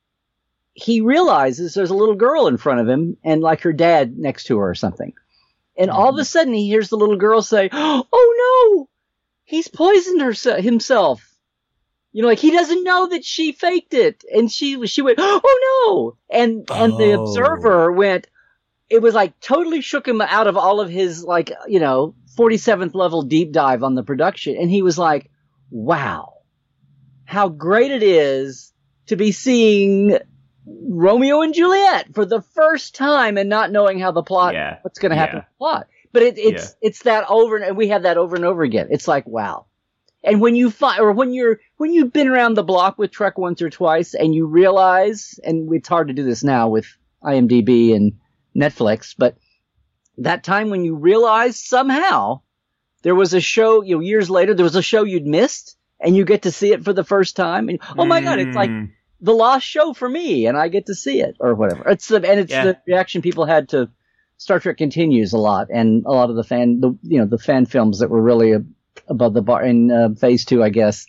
he 0.73 1.01
realizes 1.01 1.75
there's 1.75 1.91
a 1.91 1.95
little 1.95 2.15
girl 2.15 2.47
in 2.47 2.57
front 2.57 2.81
of 2.81 2.89
him, 2.89 3.17
and 3.23 3.43
like 3.43 3.63
her 3.63 3.73
dad 3.73 4.17
next 4.17 4.45
to 4.45 4.59
her 4.59 4.71
or 4.71 4.75
something. 4.75 5.13
And 5.79 5.91
all 5.91 6.09
of 6.09 6.19
a 6.19 6.25
sudden, 6.25 6.55
he 6.55 6.69
hears 6.69 6.89
the 6.89 6.97
little 6.97 7.17
girl 7.17 7.43
say, 7.43 7.69
"Oh 7.73 8.77
no, 8.79 8.89
he's 9.45 9.69
poisoned 9.69 10.23
herself 10.23 10.61
himself." 10.61 11.26
You 12.17 12.23
know, 12.23 12.29
like 12.29 12.39
he 12.39 12.51
doesn't 12.51 12.83
know 12.83 13.09
that 13.09 13.27
she 13.27 13.53
faked 13.53 13.93
it, 13.93 14.25
and 14.33 14.51
she 14.51 14.87
she 14.87 15.03
went, 15.03 15.19
"Oh 15.21 16.17
no!" 16.31 16.35
And 16.35 16.67
and 16.71 16.97
the 16.99 17.13
Oh. 17.13 17.21
observer 17.21 17.93
went. 17.93 18.27
It 18.89 19.03
was 19.03 19.15
like 19.15 19.39
totally 19.41 19.83
shook 19.83 20.09
him 20.09 20.23
out 20.23 20.47
of 20.47 20.57
all 20.57 20.81
of 20.81 20.89
his 20.89 21.23
like 21.23 21.53
you 21.69 21.79
know 21.79 22.15
47th 22.39 22.95
level 22.95 23.21
deep 23.21 23.53
dive 23.53 23.83
on 23.83 23.97
the 23.97 24.03
production, 24.03 24.57
and 24.57 24.71
he 24.71 24.81
was 24.81 24.97
like, 24.97 25.31
"Wow, 25.71 26.33
how 27.27 27.51
great 27.51 27.91
it 27.91 28.03
is 28.03 28.73
to 29.09 29.17
be 29.17 29.31
seeing 29.31 30.17
Romeo 30.67 31.43
and 31.43 31.53
Juliet 31.53 32.15
for 32.15 32.25
the 32.25 32.41
first 32.41 32.95
time 32.95 33.37
and 33.37 33.51
not 33.51 33.71
knowing 33.71 33.99
how 33.99 34.13
the 34.13 34.23
plot 34.23 34.55
Yeah. 34.55 34.79
what's 34.81 34.99
going 35.01 35.11
to 35.11 35.17
happen 35.17 35.37
Yeah. 35.37 35.41
in 35.41 35.47
the 35.53 35.59
plot. 35.59 35.87
But 36.15 36.23
it, 36.23 36.39
it's 36.39 36.75
it's 36.81 37.03
that 37.03 37.27
over 37.29 37.57
and, 37.57 37.65
and 37.67 37.77
we 37.77 37.89
have 37.89 38.05
that 38.05 38.17
over 38.17 38.37
and 38.37 38.45
over 38.47 38.63
again. 38.63 38.89
It's 38.91 39.07
like 39.07 39.27
wow. 39.27 39.67
And 40.27 40.41
when 40.41 40.57
you 40.57 40.71
find 40.71 41.01
or 41.01 41.13
when 41.13 41.33
you're 41.33 41.61
when 41.77 41.93
you've 41.93 42.13
been 42.13 42.29
around 42.29 42.55
the 42.55 42.63
block 42.65 42.99
with 42.99 43.11
Trek 43.13 43.39
once 43.39 43.63
or 43.63 43.71
twice 43.71 44.13
and 44.15 44.35
you 44.35 44.47
realize 44.47 45.39
and 45.45 45.73
it's 45.73 45.89
hard 45.89 46.09
to 46.09 46.15
do 46.15 46.25
this 46.25 46.43
now 46.45 46.69
with 46.69 46.87
IMDb 47.23 47.95
and 47.95 48.13
Netflix, 48.55 49.15
but 49.17 49.37
that 50.19 50.43
time 50.45 50.71
when 50.71 50.85
you 50.85 50.97
realize 50.97 51.61
somehow 51.61 52.41
there 53.03 53.15
was 53.15 53.35
a 53.35 53.41
show, 53.41 53.83
you 53.83 53.97
know, 53.97 54.01
years 54.01 54.29
later 54.29 54.53
there 54.55 54.65
was 54.65 54.77
a 54.77 54.83
show 54.83 55.05
you'd 55.05 55.27
missed 55.27 55.77
and 56.01 56.17
you 56.17 56.25
get 56.25 56.43
to 56.43 56.51
see 56.51 56.73
it 56.73 56.85
for 56.85 56.93
the 56.93 57.05
first 57.05 57.37
time 57.37 57.69
and 57.69 57.79
oh 57.97 58.05
my 58.05 58.21
god, 58.21 58.39
it's 58.39 58.57
like 58.57 58.71
Mm. 58.71 58.91
the 59.21 59.33
lost 59.35 59.67
show 59.67 59.93
for 59.93 60.09
me 60.09 60.47
and 60.47 60.57
I 60.59 60.69
get 60.69 60.87
to 60.87 60.95
see 60.95 61.21
it 61.21 61.37
or 61.41 61.55
whatever. 61.55 61.89
It's 61.89 62.09
the 62.09 62.17
and 62.17 62.41
it's 62.41 62.51
Yeah. 62.51 62.65
the 62.65 62.79
reaction 62.87 63.23
people 63.23 63.45
had 63.45 63.69
to 63.71 63.91
Star 64.39 64.59
Trek 64.61 64.77
continues 64.77 65.33
a 65.33 65.39
lot 65.39 65.69
and 65.73 66.05
a 66.05 66.11
lot 66.11 66.29
of 66.31 66.37
the 66.37 66.45
fan 66.45 66.81
the 66.81 66.99
you 67.03 67.19
know 67.21 67.27
the 67.27 67.39
fan 67.39 67.65
films 67.67 68.01
that 68.01 68.11
were 68.11 68.21
really 68.21 68.55
above 69.09 69.35
the 69.35 69.43
bar 69.43 69.63
in 69.65 69.91
uh, 69.91 70.09
phase 70.19 70.45
2 70.45 70.63
I 70.63 70.71
guess. 70.71 71.07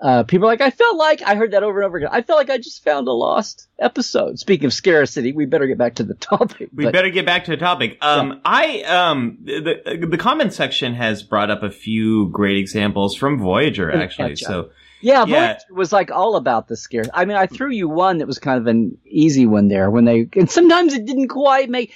Uh, 0.00 0.22
people 0.22 0.46
are 0.46 0.52
like 0.52 0.60
I 0.60 0.70
felt 0.70 0.96
like 0.96 1.22
I 1.22 1.34
heard 1.34 1.50
that 1.50 1.64
over 1.64 1.80
and 1.80 1.86
over 1.86 1.96
again. 1.96 2.10
I 2.12 2.22
felt 2.22 2.38
like 2.38 2.50
I 2.50 2.58
just 2.58 2.84
found 2.84 3.08
a 3.08 3.12
lost 3.12 3.66
episode. 3.80 4.38
Speaking 4.38 4.66
of 4.66 4.72
scarcity, 4.72 5.32
we 5.32 5.44
better 5.44 5.66
get 5.66 5.76
back 5.76 5.96
to 5.96 6.04
the 6.04 6.14
topic. 6.20 6.68
We 6.72 6.84
but- 6.84 6.92
better 6.92 7.10
get 7.10 7.26
back 7.26 7.46
to 7.46 7.50
the 7.50 7.56
topic. 7.56 7.98
Um, 8.00 8.40
I 8.44 8.82
um 8.82 9.38
the 9.42 10.06
the- 10.08 10.16
comment 10.18 10.52
section 10.52 10.94
has 10.94 11.24
brought 11.24 11.50
up 11.50 11.64
a 11.64 11.70
few 11.70 12.28
great 12.28 12.58
examples 12.58 13.16
from 13.16 13.38
Voyager 13.40 13.90
actually. 13.90 14.32
up. 14.34 14.38
So 14.38 14.70
Yeah, 15.00 15.24
Yeah. 15.26 15.46
Voyager 15.54 15.60
was 15.74 15.92
like 15.92 16.12
all 16.12 16.36
about 16.36 16.68
the 16.68 16.76
scare. 16.76 17.02
I 17.12 17.24
mean, 17.24 17.36
I 17.36 17.46
threw 17.48 17.70
you 17.72 17.88
one 17.88 18.18
that 18.18 18.26
was 18.28 18.38
kind 18.38 18.58
of 18.60 18.68
an 18.68 18.98
easy 19.04 19.46
one 19.46 19.66
there 19.66 19.90
when 19.90 20.04
they, 20.04 20.28
and 20.36 20.48
sometimes 20.48 20.94
it 20.94 21.06
didn't 21.06 21.28
quite 21.28 21.68
make. 21.70 21.92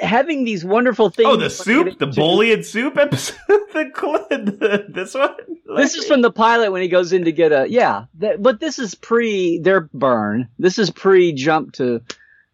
Having 0.00 0.44
these 0.44 0.64
wonderful 0.64 1.10
things. 1.10 1.28
Oh, 1.30 1.36
the 1.36 1.50
soup, 1.50 1.98
the 1.98 2.06
Bolian 2.06 2.64
soup 2.64 2.96
episode. 2.96 3.36
the, 3.48 4.54
the, 4.58 4.84
this 4.88 5.14
one. 5.14 5.34
This 5.76 5.94
is 5.94 6.06
from 6.06 6.22
the 6.22 6.30
pilot 6.30 6.72
when 6.72 6.82
he 6.82 6.88
goes 6.88 7.12
in 7.12 7.24
to 7.24 7.32
get 7.32 7.52
a 7.52 7.66
yeah. 7.68 8.04
Th- 8.20 8.36
but 8.38 8.60
this 8.60 8.78
is 8.78 8.94
pre 8.94 9.58
their 9.58 9.82
burn. 9.92 10.48
This 10.58 10.78
is 10.78 10.90
pre 10.90 11.32
jump 11.32 11.74
to 11.74 12.02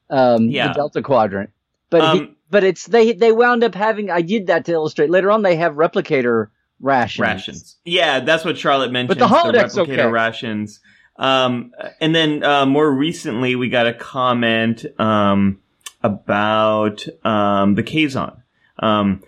um, 0.09 0.49
Yeah. 0.49 0.69
the 0.69 0.75
Delta 0.75 1.03
Quadrant. 1.03 1.51
But 1.91 2.15
he, 2.15 2.21
Um, 2.21 2.37
but 2.51 2.65
it's 2.65 2.87
they 2.87 3.13
they 3.13 3.33
wound 3.33 3.65
up 3.65 3.75
having. 3.75 4.11
I 4.11 4.23
did 4.23 4.49
that 4.49 4.65
to 4.67 4.73
illustrate. 4.73 5.11
Later 5.11 5.31
on, 5.31 5.43
they 5.43 5.57
have 5.57 5.75
replicator 5.75 6.49
rations. 6.81 7.21
rations. 7.21 7.77
Yeah, 7.85 8.21
that's 8.21 8.45
what 8.45 8.59
Charlotte 8.59 8.93
mentioned. 8.93 9.19
But 9.19 9.29
the 9.29 9.35
holodeck's 9.35 9.77
replicator 9.77 9.99
okay. 9.99 10.07
rations. 10.07 10.81
Um, 11.17 11.73
and 12.01 12.15
then 12.15 12.43
uh, 12.43 12.65
more 12.67 12.91
recently, 12.91 13.55
we 13.55 13.69
got 13.69 13.87
a 13.87 13.93
comment 13.93 14.87
um, 14.99 15.59
about 16.03 17.07
um, 17.25 17.75
the 17.75 17.83
Kazon. 17.83 18.43
Um, 18.79 19.23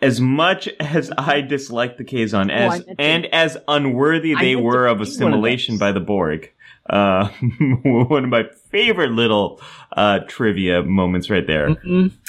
as 0.00 0.20
much 0.20 0.68
as 0.80 1.10
I 1.16 1.40
dislike 1.40 1.96
the 1.96 2.04
Kazon, 2.04 2.50
Oh, 2.50 2.54
as 2.54 2.84
to- 2.84 2.94
and 3.00 3.26
as 3.26 3.56
unworthy 3.66 4.34
they 4.34 4.54
were 4.56 4.86
of 4.86 4.98
one 4.98 5.02
of 5.02 5.08
assimilation 5.08 5.78
by 5.78 5.92
the 5.92 6.00
Borg, 6.00 6.52
uh, 6.88 7.28
one 7.82 8.24
of 8.24 8.30
my 8.30 8.44
favorite 8.70 9.10
little 9.12 9.60
uh, 9.92 10.20
trivia 10.28 10.82
moments 10.82 11.30
right 11.30 11.46
there. 11.46 11.76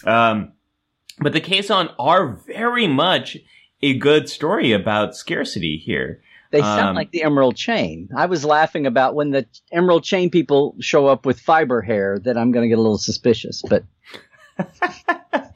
Um, 0.05 0.51
but 1.19 1.33
the 1.33 1.41
Kazon 1.41 1.93
are 1.99 2.33
very 2.47 2.87
much 2.87 3.37
a 3.81 3.97
good 3.97 4.29
story 4.29 4.71
about 4.71 5.15
scarcity 5.15 5.77
here. 5.77 6.21
They 6.51 6.61
sound 6.61 6.89
Um, 6.89 6.95
like 6.95 7.11
the 7.11 7.23
Emerald 7.23 7.55
Chain. 7.55 8.09
I 8.15 8.25
was 8.25 8.43
laughing 8.43 8.87
about 8.87 9.13
when 9.15 9.29
the 9.31 9.45
Emerald 9.71 10.03
Chain 10.03 10.29
people 10.31 10.75
show 10.79 11.05
up 11.07 11.25
with 11.25 11.39
fiber 11.39 11.81
hair 11.81 12.17
that 12.23 12.37
I'm 12.37 12.51
going 12.51 12.63
to 12.63 12.69
get 12.69 12.79
a 12.79 12.81
little 12.81 12.97
suspicious, 12.97 13.61
but 13.61 13.83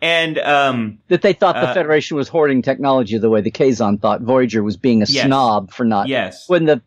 And 0.00 0.38
um, 0.38 0.98
that 1.08 1.22
they 1.22 1.32
thought 1.32 1.56
the 1.56 1.68
Uh, 1.70 1.74
Federation 1.74 2.16
was 2.16 2.28
hoarding 2.28 2.62
technology 2.62 3.18
the 3.18 3.28
way 3.30 3.40
the 3.40 3.50
Kazon 3.50 4.00
thought 4.00 4.20
Voyager 4.20 4.62
was 4.62 4.76
being 4.76 5.02
a 5.02 5.06
Yes. 5.06 5.26
snob 5.26 5.72
for 5.72 5.84
not. 5.84 6.06
yes, 6.06 6.48
When 6.48 6.66
the 6.66 6.80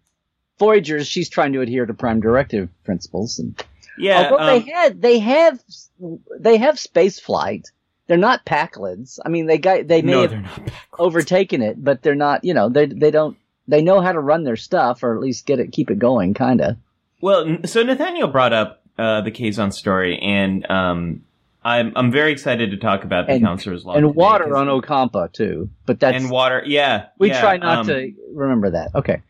Voyagers, 0.59 1.07
she's 1.07 1.27
trying 1.27 1.51
to 1.53 1.59
adhere 1.61 1.85
to 1.85 1.93
Prime 1.93 2.21
Directive 2.21 2.69
principles, 2.85 3.37
and 3.39 3.61
yeah, 3.97 4.29
although 4.31 4.37
um, 4.43 4.45
they 4.47 4.59
had 4.71 5.01
they 5.01 5.17
have 5.19 5.59
they 6.39 6.55
have 6.57 6.79
space 6.79 7.19
flight, 7.19 7.67
they're 8.07 8.15
not 8.15 8.45
Pakleds. 8.45 9.17
I 9.25 9.29
mean, 9.29 9.47
they 9.47 9.57
got 9.57 9.87
they 9.87 10.01
may 10.03 10.11
no, 10.11 10.21
have 10.21 10.29
they're 10.31 10.41
not. 10.41 10.55
backwards. 10.57 10.75
overtaken 10.99 11.61
it, 11.63 11.83
but 11.83 12.03
they're 12.03 12.13
not. 12.15 12.43
You 12.45 12.53
know, 12.53 12.69
they 12.69 12.85
they 12.85 13.09
don't 13.11 13.35
they 13.71 13.81
know 13.81 14.01
how 14.01 14.11
to 14.11 14.19
run 14.19 14.43
their 14.43 14.55
stuff 14.55 15.01
or 15.01 15.15
at 15.15 15.21
least 15.21 15.45
get 15.45 15.59
it 15.59 15.71
keep 15.71 15.89
it 15.89 15.97
going, 15.97 16.33
kind 16.33 16.61
of. 16.61 16.77
Well, 17.21 17.57
so 17.65 17.81
Nathaniel 17.83 18.27
brought 18.27 18.53
up 18.53 18.81
uh, 18.97 19.21
the 19.21 19.31
Kazon 19.31 19.71
story, 19.73 20.19
and 20.19 20.69
um, 20.69 21.23
I'm 21.63 21.93
I'm 21.95 22.11
very 22.11 22.31
excited 22.31 22.71
to 22.71 22.77
talk 22.77 23.03
about 23.03 23.27
the 23.27 23.33
And- 23.33 23.43
counselor's 23.43 23.85
log 23.85 23.97
and 23.97 24.13
water 24.15 24.55
on 24.55 24.67
Ocampa 24.67 25.31
too. 25.31 25.69
But 25.85 25.99
that's 25.99 26.21
and 26.21 26.29
water. 26.29 26.63
Yeah, 26.65 27.07
we 27.17 27.29
yeah, 27.29 27.41
try 27.41 27.57
not 27.57 27.79
um, 27.79 27.87
to 27.87 28.13
remember 28.33 28.71
that. 28.71 28.93
Okay. 28.95 29.21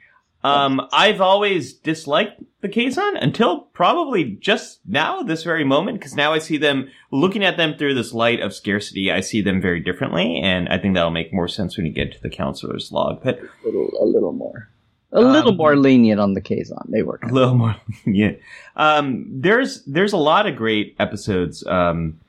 Um, 0.44 0.82
I've 0.92 1.22
always 1.22 1.74
disliked 1.74 2.42
the 2.62 2.70
Kazon 2.70 3.16
until 3.22 3.60
probably 3.74 4.24
just 4.40 4.80
now, 4.88 5.22
this 5.22 5.44
very 5.44 5.64
moment, 5.64 6.00
because 6.00 6.16
now 6.16 6.34
I 6.34 6.40
see 6.40 6.58
them 6.58 6.90
looking 7.12 7.44
at 7.44 7.58
them 7.58 7.76
through 7.78 7.94
this 7.96 8.14
light 8.14 8.40
of 8.40 8.54
scarcity. 8.54 9.12
I 9.12 9.20
see 9.22 9.42
them 9.42 9.62
very 9.62 9.80
differently, 9.80 10.40
and 10.42 10.68
I 10.70 10.78
think 10.78 10.96
that'll 10.96 11.12
make 11.12 11.34
more 11.34 11.48
sense 11.48 11.78
when 11.78 11.86
you 11.86 11.92
get 11.92 12.12
to 12.14 12.22
the 12.22 12.30
counselor's 12.30 12.92
log. 12.92 13.22
But 13.24 13.40
A 13.40 13.66
little, 13.66 13.90
a 14.00 14.06
little 14.06 14.32
more. 14.34 14.68
A 15.14 15.22
little 15.22 15.52
Um, 15.52 15.58
more 15.58 15.76
lenient 15.76 16.22
on 16.22 16.34
the 16.36 16.42
Kazon. 16.42 16.90
They 16.90 17.04
work. 17.04 17.24
a 17.24 17.34
little 17.34 17.56
more, 17.56 17.76
yeah. 18.06 18.32
Um, 18.78 19.26
there's 19.30 19.84
there's 19.84 20.14
a 20.14 20.18
lot 20.18 20.48
of 20.48 20.56
great 20.56 20.96
episodes 21.00 21.66
um, 21.68 22.20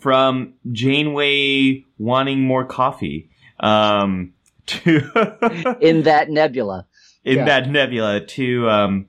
from 0.00 0.52
Janeway 0.70 1.84
wanting 1.98 2.42
more 2.42 2.64
coffee 2.66 3.30
um, 3.60 4.34
to 4.66 5.76
in 5.80 6.02
that 6.02 6.28
nebula. 6.30 6.84
In 7.28 7.36
Yeah. 7.38 7.44
that 7.44 7.70
nebula 7.70 8.20
to 8.26 8.68
um, 8.68 9.06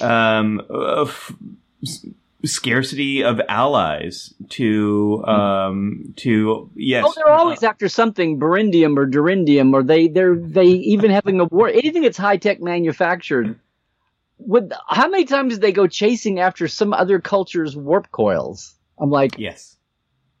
um, 0.00 0.62
uh, 0.68 1.02
f- 1.02 1.32
s- 1.82 2.06
scarcity 2.44 3.22
of 3.24 3.40
allies 3.48 4.34
to 4.50 5.24
um, 5.26 6.12
to 6.16 6.70
yes. 6.74 7.04
Oh, 7.06 7.12
they're 7.16 7.32
always 7.34 7.62
after 7.62 7.88
something 7.88 8.38
berindium 8.38 8.96
or 8.96 9.06
durindium, 9.06 9.72
or 9.72 9.82
they 9.82 10.08
they're 10.08 10.36
they 10.36 10.66
even 10.66 11.10
having 11.10 11.40
a 11.40 11.44
war. 11.44 11.68
Anything 11.68 12.02
that's 12.02 12.18
high 12.18 12.36
tech 12.36 12.60
manufactured. 12.60 13.58
Would 14.38 14.74
how 14.88 15.08
many 15.08 15.24
times 15.24 15.54
did 15.54 15.62
they 15.62 15.72
go 15.72 15.86
chasing 15.86 16.40
after 16.40 16.68
some 16.68 16.92
other 16.92 17.20
culture's 17.20 17.74
warp 17.74 18.10
coils? 18.10 18.74
I'm 18.98 19.10
like, 19.10 19.38
yes. 19.38 19.75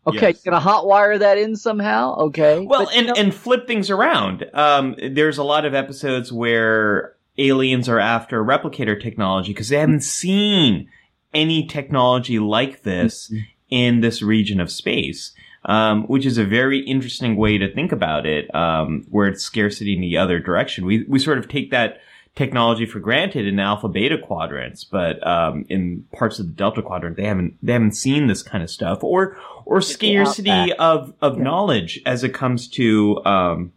Okay, 0.06 0.28
yes. 0.28 0.42
gonna 0.42 0.60
hotwire 0.60 1.18
that 1.18 1.38
in 1.38 1.56
somehow. 1.56 2.14
Okay, 2.16 2.60
Well, 2.60 2.84
But, 2.84 2.92
you 2.94 2.98
and 2.98 3.06
know, 3.08 3.14
and 3.16 3.34
flip 3.34 3.66
things 3.66 3.90
around. 3.90 4.46
Um, 4.54 4.96
there's 5.12 5.38
a 5.38 5.44
lot 5.44 5.64
of 5.64 5.74
episodes 5.74 6.32
where 6.32 7.14
aliens 7.38 7.88
are 7.88 7.98
after 7.98 8.42
replicator 8.44 9.00
technology 9.00 9.52
because 9.52 9.68
they 9.68 9.78
haven't 9.78 10.02
seen 10.02 10.88
any 11.34 11.66
technology 11.66 12.38
like 12.38 12.82
this 12.82 13.28
Mm-hmm. 13.30 13.42
in 13.70 14.00
this 14.00 14.22
region 14.22 14.60
of 14.60 14.70
space. 14.70 15.32
Um, 15.68 16.04
which 16.04 16.24
is 16.24 16.38
a 16.38 16.44
very 16.44 16.78
interesting 16.78 17.34
way 17.34 17.58
to 17.58 17.74
think 17.74 17.90
about 17.90 18.24
it, 18.24 18.54
um, 18.54 19.04
where 19.10 19.26
it's 19.26 19.42
scarcity 19.42 19.96
in 19.96 20.00
the 20.00 20.16
other 20.16 20.38
direction. 20.38 20.86
We 20.86 21.04
we 21.08 21.18
sort 21.18 21.38
of 21.38 21.48
take 21.48 21.72
that 21.72 21.98
technology 22.36 22.86
for 22.86 23.00
granted 23.00 23.46
in 23.46 23.58
alpha 23.58 23.88
beta 23.88 24.16
quadrants, 24.18 24.84
but 24.84 25.26
um, 25.26 25.64
in 25.68 26.04
parts 26.12 26.38
of 26.38 26.46
the 26.46 26.52
delta 26.52 26.82
quadrant, 26.82 27.16
they 27.16 27.24
haven't 27.24 27.56
they 27.62 27.72
haven't 27.72 27.92
seen 27.96 28.26
this 28.28 28.42
kind 28.42 28.62
of 28.62 28.70
stuff, 28.70 29.02
or 29.02 29.36
or 29.64 29.80
the 29.80 29.86
scarcity 29.86 30.72
of 30.74 31.12
of 31.20 31.36
Yeah. 31.38 31.42
knowledge 31.42 32.00
as 32.06 32.22
it 32.22 32.32
comes 32.34 32.68
to 32.68 33.24
um, 33.24 33.72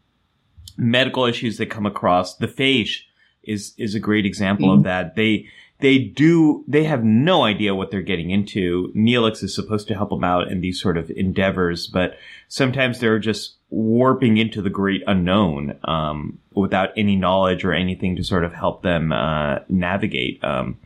medical 0.78 1.26
issues 1.26 1.58
that 1.58 1.68
come 1.68 1.86
across. 1.86 2.36
The 2.36 2.48
phage 2.48 3.02
is 3.44 3.74
is 3.78 3.96
a 3.96 4.00
great 4.00 4.26
example 4.26 4.68
Mm-hmm. 4.68 4.78
of 4.80 4.84
that. 4.84 5.16
They 5.16 5.48
they 5.80 5.98
do 5.98 6.66
they 6.68 6.84
have 6.84 7.04
no 7.06 7.44
idea 7.44 7.74
what 7.74 7.90
they're 7.92 8.02
getting 8.02 8.30
into. 8.32 8.92
Neelix 8.96 9.42
is 9.42 9.56
supposed 9.56 9.88
to 9.88 9.96
help 9.96 10.10
them 10.10 10.26
out 10.26 10.52
in 10.52 10.60
these 10.62 10.80
sort 10.82 10.98
of 10.98 11.10
endeavors, 11.12 11.88
but 11.88 12.18
sometimes 12.50 13.00
they're 13.00 13.20
just 13.20 13.56
warping 13.70 14.38
into 14.38 14.62
the 14.62 14.70
great 14.70 15.04
unknown 15.08 15.78
um, 15.84 16.40
without 16.54 16.90
any 16.98 17.16
knowledge 17.16 17.64
or 17.64 17.74
anything 17.74 18.16
to 18.16 18.24
sort 18.24 18.44
of 18.44 18.54
help 18.54 18.82
them 18.82 19.12
uh, 19.12 19.60
navigate. 19.70 20.44
Um, 20.44 20.78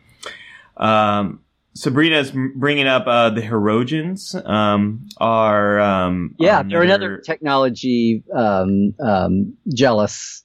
um, 0.77 1.39
Sabrina's 1.75 2.31
bringing 2.55 2.87
up 2.87 3.07
uh, 3.07 3.31
the 3.31 3.41
Herodians 3.41 4.35
um, 4.45 5.07
are 5.17 5.79
um, 5.79 6.35
yeah, 6.37 6.59
another- 6.59 6.69
they're 6.69 6.83
another 6.83 7.17
technology 7.17 8.23
um, 8.35 8.93
um, 8.99 9.57
jealous. 9.73 10.43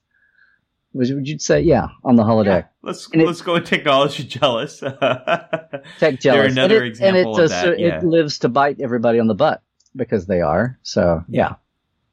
Would 0.94 1.28
you 1.28 1.38
say 1.38 1.60
yeah 1.60 1.88
on 2.02 2.16
the 2.16 2.22
holodeck? 2.22 2.46
Yeah, 2.46 2.64
let's 2.82 3.08
And 3.12 3.22
let's 3.22 3.42
go 3.42 3.52
with 3.54 3.66
technology 3.66 4.24
jealous. 4.24 4.78
Tech 5.98 6.18
jealous. 6.18 6.52
another 6.52 6.78
and 6.78 6.86
it, 6.86 6.88
example 6.88 7.36
and 7.36 7.44
of 7.44 7.44
it, 7.44 7.48
that, 7.50 7.78
yeah. 7.78 7.98
it 7.98 8.04
lives 8.04 8.38
to 8.40 8.48
bite 8.48 8.80
everybody 8.80 9.20
on 9.20 9.26
the 9.26 9.34
butt 9.34 9.62
because 9.94 10.26
they 10.26 10.40
are. 10.40 10.78
So 10.82 11.22
yeah. 11.28 11.56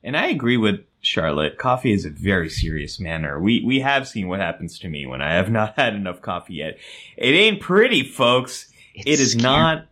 And 0.05 0.15
I 0.15 0.27
agree 0.27 0.55
with 0.55 0.81
Charlotte. 1.01 1.57
Coffee 1.57 1.91
is 1.91 2.05
a 2.05 2.09
very 2.09 2.49
serious 2.49 2.99
matter. 2.99 3.39
We 3.39 3.63
we 3.65 3.79
have 3.81 4.07
seen 4.07 4.27
what 4.27 4.39
happens 4.39 4.79
to 4.79 4.87
me 4.87 5.05
when 5.05 5.21
I 5.21 5.33
have 5.33 5.49
not 5.59 5.73
had 5.75 5.95
enough 5.95 6.21
coffee 6.21 6.55
yet. 6.55 6.77
It 7.17 7.31
ain't 7.31 7.59
pretty, 7.59 8.03
folks. 8.03 8.71
it 8.93 9.07
It's 9.07 9.31
scary. 9.31 9.43
not. 9.43 9.87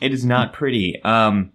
It 0.00 0.12
is 0.12 0.24
not 0.24 0.52
pretty. 0.52 1.02
Um, 1.02 1.52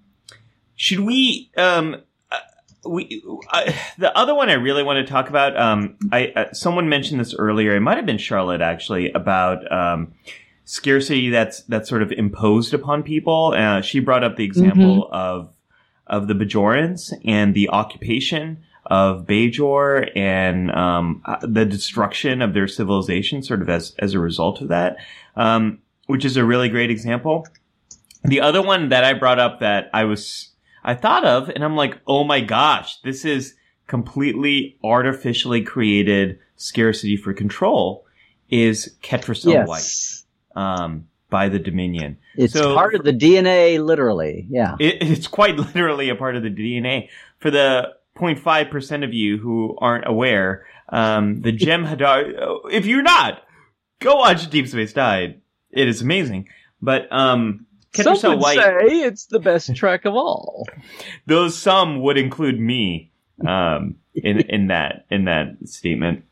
should 0.75 0.99
we? 0.99 1.49
Um, 1.55 2.01
uh, 2.29 2.39
we 2.85 3.23
uh, 3.51 3.71
the 3.97 4.15
other 4.17 4.35
one 4.35 4.49
I 4.49 4.53
really 4.53 4.83
want 4.83 5.05
to 5.05 5.11
talk 5.11 5.29
about. 5.29 5.57
Um, 5.59 5.97
I 6.11 6.27
uh, 6.35 6.53
someone 6.53 6.89
mentioned 6.89 7.21
this 7.21 7.33
earlier. 7.33 7.75
It 7.75 7.79
might 7.79 7.95
have 7.97 8.05
been 8.05 8.17
Charlotte 8.17 8.61
actually 8.61 9.11
about 9.13 9.71
um, 9.71 10.13
scarcity 10.65 11.29
that's 11.29 11.61
that's 11.63 11.87
sort 11.87 12.01
of 12.01 12.11
imposed 12.11 12.73
upon 12.73 13.03
people. 13.03 13.53
Uh, 13.55 13.81
she 13.81 13.99
brought 13.99 14.23
up 14.23 14.35
the 14.35 14.43
example 14.43 15.07
of 15.11 15.49
of 16.07 16.27
the 16.27 16.33
Bajorans 16.33 17.13
and 17.25 17.53
the 17.53 17.69
occupation 17.69 18.63
of 18.85 19.25
Bajor 19.25 20.11
and 20.15 20.71
um, 20.71 21.21
uh, 21.25 21.37
the 21.41 21.65
destruction 21.65 22.41
of 22.41 22.53
their 22.53 22.67
civilization, 22.67 23.41
sort 23.41 23.61
of 23.61 23.69
as 23.69 23.95
as 23.99 24.13
a 24.13 24.19
result 24.19 24.61
of 24.61 24.67
that, 24.67 24.97
um, 25.35 25.79
which 26.07 26.25
is 26.25 26.37
a 26.37 26.43
really 26.43 26.69
great 26.69 26.91
example. 26.91 27.47
The 28.23 28.41
other 28.41 28.61
one 28.61 28.89
that 28.89 29.03
I 29.03 29.13
brought 29.13 29.39
up 29.39 29.59
that 29.59 29.89
I 29.93 30.03
was 30.03 30.51
I 30.83 30.95
thought 30.95 31.25
of, 31.25 31.49
and 31.49 31.63
I'm 31.63 31.75
like, 31.75 31.99
oh 32.07 32.23
my 32.23 32.41
gosh, 32.41 32.99
this 33.01 33.23
is 33.23 33.55
completely 33.87 34.77
artificially 34.83 35.61
created 35.61 36.39
scarcity 36.57 37.17
for 37.17 37.33
control. 37.33 38.05
Is 38.49 38.95
Ketracel 39.01 39.65
White 39.65 40.61
um, 40.61 41.07
by 41.33 41.49
the 41.49 41.57
Dominion? 41.59 42.17
It's 42.37 42.53
So- 42.53 42.75
part 42.75 42.93
of 42.93 43.03
the 43.03 43.11
DNA, 43.11 43.83
literally. 43.83 44.45
Yeah. 44.49 44.75
It, 44.79 45.01
it's 45.01 45.27
quite 45.27 45.57
literally 45.57 46.09
a 46.09 46.15
part 46.15 46.35
of 46.35 46.43
the 46.43 46.49
DNA. 46.51 47.09
For 47.39 47.49
the 47.51 47.89
0.5% 48.15 49.03
of 49.03 49.13
you 49.13 49.39
who 49.39 49.75
aren't 49.81 50.07
aware, 50.07 50.65
um, 50.89 51.41
the 51.41 51.51
Jem'Hadar, 51.65 52.59
if 52.71 52.85
you're 52.85 53.01
not, 53.01 53.41
go 53.99 54.15
watch 54.17 54.49
Deep 54.51 54.67
Space 54.67 54.95
Nine. 54.95 55.41
It 55.71 55.87
is 55.87 56.01
amazing. 56.01 56.47
But, 56.81 57.11
um, 57.11 57.65
Some 57.95 58.13
Ketracel 58.15 58.29
would 58.29 58.39
White. 58.39 58.57
say 58.59 59.01
it's 59.01 59.25
the 59.25 59.39
best 59.39 59.75
track 59.75 60.05
of 60.05 60.13
all. 60.13 60.67
Those 61.25 61.57
some 61.57 62.01
would 62.01 62.17
include 62.17 62.59
me 62.59 63.11
um, 63.47 63.95
in 64.13 64.39
in 64.49 64.67
that 64.67 65.05
in 65.09 65.25
that 65.25 65.57
statement. 65.65 66.25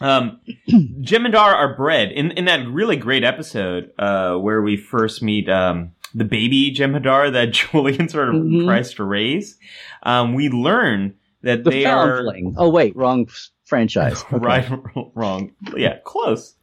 Um, 0.00 0.40
Jem'Hadar 0.68 1.36
are 1.54 1.76
bred 1.76 2.10
in 2.12 2.32
in 2.32 2.44
that 2.46 2.66
really 2.68 2.96
great 2.96 3.24
episode 3.24 3.92
uh, 3.98 4.34
where 4.36 4.60
we 4.62 4.76
first 4.76 5.22
meet 5.22 5.48
um, 5.48 5.92
the 6.14 6.24
baby 6.24 6.74
Jem'Hadar 6.74 7.32
that 7.32 7.52
Julian 7.52 8.08
sort 8.08 8.28
of 8.30 8.34
Mhm. 8.36 8.64
tries 8.64 8.94
to 8.94 9.04
raise. 9.04 9.56
Um, 10.02 10.34
we 10.34 10.48
learn 10.48 11.14
that 11.42 11.64
The 11.64 11.70
they 11.70 11.84
are 11.84 12.24
Oh 12.56 12.70
wait, 12.70 12.96
wrong 12.96 13.28
franchise. 13.64 14.22
Okay. 14.34 14.44
right 14.44 14.68
wrong. 15.14 15.52
Yeah 15.76 15.98
close. 16.04 16.54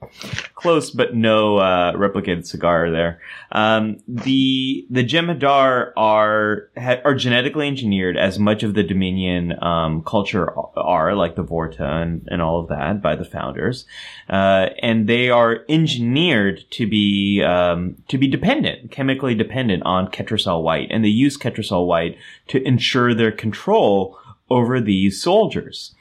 Close 0.55 0.91
but 0.91 1.15
no 1.15 1.57
uh 1.57 1.93
replicated 1.93 2.45
cigar 2.45 2.91
there. 2.91 3.19
Um 3.51 3.97
the 4.07 4.85
the 4.89 5.03
jem'hadar 5.03 5.93
are 5.97 6.69
ha- 6.77 7.01
are 7.03 7.15
genetically 7.15 7.67
engineered 7.67 8.17
as 8.17 8.39
much 8.39 8.63
of 8.63 8.73
the 8.73 8.83
dominion 8.83 9.61
um 9.63 10.03
culture 10.03 10.53
are 10.77 11.15
like 11.15 11.35
the 11.35 11.43
vorta 11.43 11.81
and, 11.81 12.27
and 12.29 12.41
all 12.41 12.59
of 12.59 12.69
that 12.69 13.01
by 13.01 13.15
the 13.15 13.25
founders. 13.25 13.85
Uh 14.29 14.67
and 14.81 15.07
they 15.07 15.29
are 15.29 15.65
engineered 15.69 16.63
to 16.71 16.87
be 16.87 17.41
um 17.43 17.95
to 18.09 18.17
be 18.17 18.27
dependent 18.27 18.91
chemically 18.91 19.33
dependent 19.33 19.83
on 19.83 20.07
ketracel 20.07 20.61
white 20.63 20.87
and 20.91 21.03
they 21.03 21.09
use 21.09 21.37
ketracel 21.37 21.87
white 21.87 22.17
to 22.47 22.61
ensure 22.67 23.13
their 23.13 23.31
control 23.31 24.17
over 24.49 24.79
these 24.81 25.21
soldiers 25.21 25.95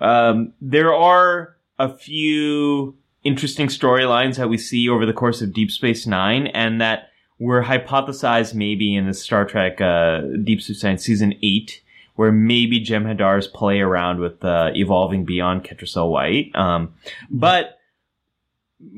um, 0.00 0.52
there 0.60 0.94
are 0.94 1.56
a 1.78 1.94
few 1.94 2.96
interesting 3.22 3.66
storylines 3.66 4.36
that 4.36 4.48
we 4.48 4.56
see 4.56 4.88
over 4.88 5.04
the 5.04 5.12
course 5.12 5.42
of 5.42 5.52
Deep 5.52 5.70
Space 5.70 6.06
Nine, 6.06 6.46
and 6.48 6.80
that 6.80 7.10
were 7.38 7.64
hypothesized 7.64 8.54
maybe 8.54 8.94
in 8.94 9.06
the 9.06 9.14
Star 9.14 9.44
Trek 9.44 9.80
uh, 9.80 10.20
Deep 10.42 10.62
Space 10.62 10.84
Nine 10.84 10.98
season 10.98 11.34
eight, 11.42 11.82
where 12.14 12.32
maybe 12.32 12.84
Jem'Hadar's 12.84 13.46
play 13.46 13.80
around 13.80 14.20
with 14.20 14.44
uh, 14.44 14.70
evolving 14.74 15.24
beyond 15.24 15.64
Ketracel 15.64 16.10
White. 16.10 16.54
Um, 16.54 16.94
but 17.28 17.78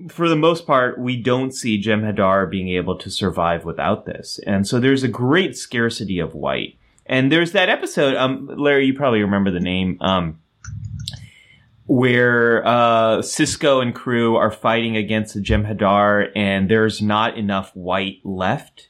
for 0.09 0.29
the 0.29 0.37
most 0.37 0.67
part, 0.67 0.99
we 0.99 1.17
don't 1.17 1.53
see 1.53 1.83
Jem'Hadar 1.83 2.51
being 2.51 2.69
able 2.69 2.97
to 2.99 3.11
survive 3.11 3.65
without 3.65 4.07
this, 4.07 4.39
and 4.47 4.67
so 4.67 4.79
there's 4.79 5.03
a 5.03 5.09
great 5.09 5.57
scarcity 5.57 6.19
of 6.19 6.35
white. 6.35 6.77
And 7.07 7.33
there's 7.33 7.53
that 7.53 7.71
episode, 7.71 8.17
um, 8.17 8.51
Larry, 8.55 8.85
you 8.85 8.95
probably 8.95 9.23
remember 9.23 9.51
the 9.51 9.61
name, 9.61 9.97
um, 10.03 10.41
where 11.89 12.65
uh, 12.67 13.19
Sisko 13.19 13.83
and 13.83 13.95
crew 13.95 14.37
are 14.37 14.51
fighting 14.51 14.97
against 14.97 15.35
the 15.35 15.41
Jem'Hadar, 15.41 16.29
and 16.37 16.71
there's 16.71 17.03
not 17.03 17.37
enough 17.37 17.75
white 17.75 18.19
left. 18.25 18.89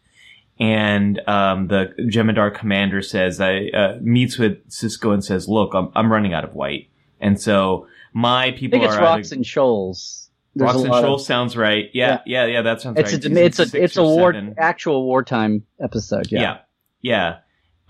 And 0.61 1.21
um, 1.29 1.69
the 1.69 1.95
Jem'Hadar 2.01 2.53
commander 2.55 3.01
says, 3.01 3.41
I 3.41 3.69
uh, 3.69 3.99
meets 4.03 4.37
with 4.39 4.69
Sisko 4.69 5.15
and 5.15 5.25
says, 5.25 5.49
"Look, 5.49 5.73
I'm, 5.73 5.91
I'm 5.95 6.11
running 6.13 6.35
out 6.35 6.43
of 6.45 6.53
white, 6.55 6.91
and 7.21 7.41
so 7.41 7.87
my 8.13 8.47
I 8.47 8.51
people 8.51 8.79
think 8.81 8.89
it's 8.91 8.97
are 8.99 9.03
rocks 9.03 9.29
either- 9.29 9.37
and 9.37 9.47
shoals. 9.47 10.25
There's 10.57 10.67
Rocks 10.73 10.81
and 10.81 10.91
lot 10.91 11.05
of- 11.05 11.09
Shoals 11.09 11.27
sounds 11.27 11.57
right. 11.57 11.85
Yeah, 11.95 12.19
yeah, 12.27 12.47
yeah, 12.47 12.63
that 12.63 12.81
sounds 12.81 12.97
right. 12.97 13.05
It's 13.05 13.25
right. 13.25 13.37
a 13.37 13.45
it's 13.45 13.61
a 13.61 13.81
it's 13.85 13.97
a 13.97 14.03
war 14.03 14.33
seven. 14.33 14.55
actual 14.59 15.05
wartime 15.05 15.63
episode. 15.81 16.27
Yeah, 16.33 16.41
Yeah. 16.41 16.59
yeah. 17.01 17.37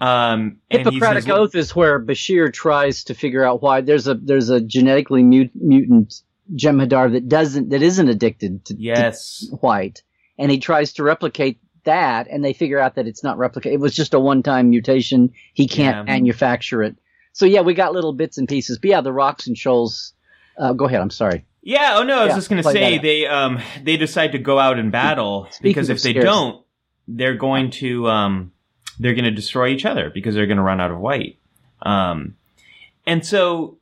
Um, 0.01 0.59
Hippocratic 0.71 1.25
says, 1.25 1.31
Oath 1.33 1.55
is 1.55 1.75
where 1.75 1.99
Bashir 2.01 2.53
tries 2.53 3.05
to 3.05 3.15
figure 3.15 3.45
out 3.45 3.63
why 3.63 3.81
there's 3.81 4.07
a 4.07 4.15
there's 4.15 4.49
a 4.49 4.61
genetically 4.61 5.23
mut- 5.25 5.51
mutant 5.55 6.23
Jem'Hadar 6.55 7.13
that 7.13 7.29
doesn't 7.29 7.71
that 7.71 7.83
isn't 7.83 8.09
addicted 8.09 8.65
to, 8.67 8.75
to 8.75 8.81
Yes, 8.81 9.47
white, 9.61 10.03
and 10.39 10.51
he 10.51 10.59
tries 10.61 10.93
to 10.95 11.03
replicate 11.03 11.59
that, 11.85 12.29
and 12.31 12.45
they 12.45 12.53
figure 12.53 12.79
out 12.79 12.95
that 12.95 13.07
it's 13.07 13.25
not 13.25 13.39
replicate. 13.39 13.73
It 13.73 13.81
was 13.81 13.95
just 13.95 14.15
a 14.15 14.21
one 14.21 14.43
time 14.43 14.71
mutation. 14.71 15.33
He 15.55 15.67
can't 15.67 15.97
Yeah. 15.97 16.03
manufacture 16.15 16.83
it. 16.83 16.97
So 17.33 17.45
yeah, 17.47 17.61
we 17.63 17.75
got 17.75 17.93
little 17.93 18.13
bits 18.13 18.39
and 18.39 18.49
pieces. 18.49 18.79
But 18.79 18.91
yeah, 18.91 19.01
the 19.01 19.13
rocks 19.13 19.47
and 19.47 19.57
shoals. 19.59 20.13
Uh, 20.57 20.73
go 20.73 20.87
ahead. 20.87 21.01
I'm 21.01 21.11
sorry. 21.11 21.45
Yeah. 21.63 21.95
Oh 21.99 22.03
no, 22.05 22.21
I 22.21 22.25
was 22.25 22.31
Yeah, 22.31 22.37
just 22.37 22.49
gonna 22.51 22.63
say 22.63 22.99
they 22.99 23.27
um 23.27 23.61
they 23.83 23.97
decide 23.97 24.33
to 24.33 24.39
go 24.39 24.59
out 24.59 24.79
and 24.79 24.91
battle 24.93 25.47
Speaking 25.51 25.71
because 25.71 25.89
if 25.91 26.03
they 26.03 26.13
scarce- 26.13 26.25
don't, 26.25 26.65
they're 27.09 27.37
going 27.37 27.71
to 27.73 28.09
um 28.09 28.53
they're 28.99 29.15
going 29.15 29.25
to 29.25 29.31
destroy 29.31 29.69
each 29.69 29.85
other 29.85 30.11
because 30.11 30.35
they're 30.35 30.47
going 30.47 30.57
to 30.59 30.63
run 30.63 30.81
out 30.81 30.91
of 30.91 30.99
white. 30.99 31.39
Um, 31.83 32.37
and 33.07 33.25
so 33.25 33.79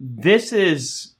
this 0.00 0.52
is. 0.52 1.12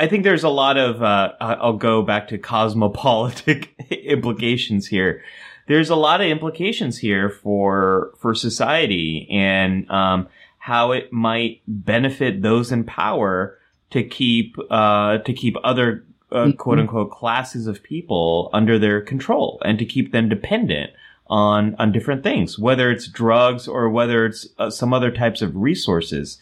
I 0.00 0.08
think 0.08 0.24
there's 0.24 0.42
a 0.42 0.48
lot 0.48 0.76
of 0.78 1.02
uh, 1.02 1.32
I'll 1.40 1.74
go 1.76 2.02
back 2.02 2.28
to 2.28 2.38
cosmopolitic 2.38 3.74
implications 3.90 4.86
here. 4.88 5.22
There's 5.68 5.90
a 5.90 5.94
lot 5.96 6.20
of 6.20 6.26
implications 6.26 6.98
here 6.98 7.30
for 7.30 8.12
for 8.18 8.34
society 8.34 9.28
and 9.30 9.88
um, 9.90 10.28
how 10.58 10.90
it 10.92 11.12
might 11.12 11.60
benefit 11.68 12.42
those 12.42 12.72
in 12.72 12.82
power 12.84 13.58
to 13.90 14.02
keep 14.02 14.56
uh, 14.70 15.18
to 15.18 15.32
keep 15.32 15.54
other 15.62 16.04
uh, 16.32 16.46
Mhm. 16.46 16.56
quote 16.56 16.78
unquote 16.80 17.10
classes 17.12 17.66
of 17.68 17.82
people 17.82 18.48
under 18.52 18.78
their 18.78 19.02
control 19.02 19.60
and 19.64 19.78
to 19.78 19.84
keep 19.84 20.10
them 20.12 20.28
dependent 20.28 20.90
on 21.26 21.74
on 21.78 21.92
different 21.92 22.22
things, 22.22 22.58
whether 22.58 22.90
it's 22.90 23.06
drugs 23.08 23.66
or 23.68 23.88
whether 23.88 24.26
it's 24.26 24.48
uh, 24.58 24.70
some 24.70 24.92
other 24.92 25.10
types 25.10 25.42
of 25.42 25.56
resources. 25.56 26.38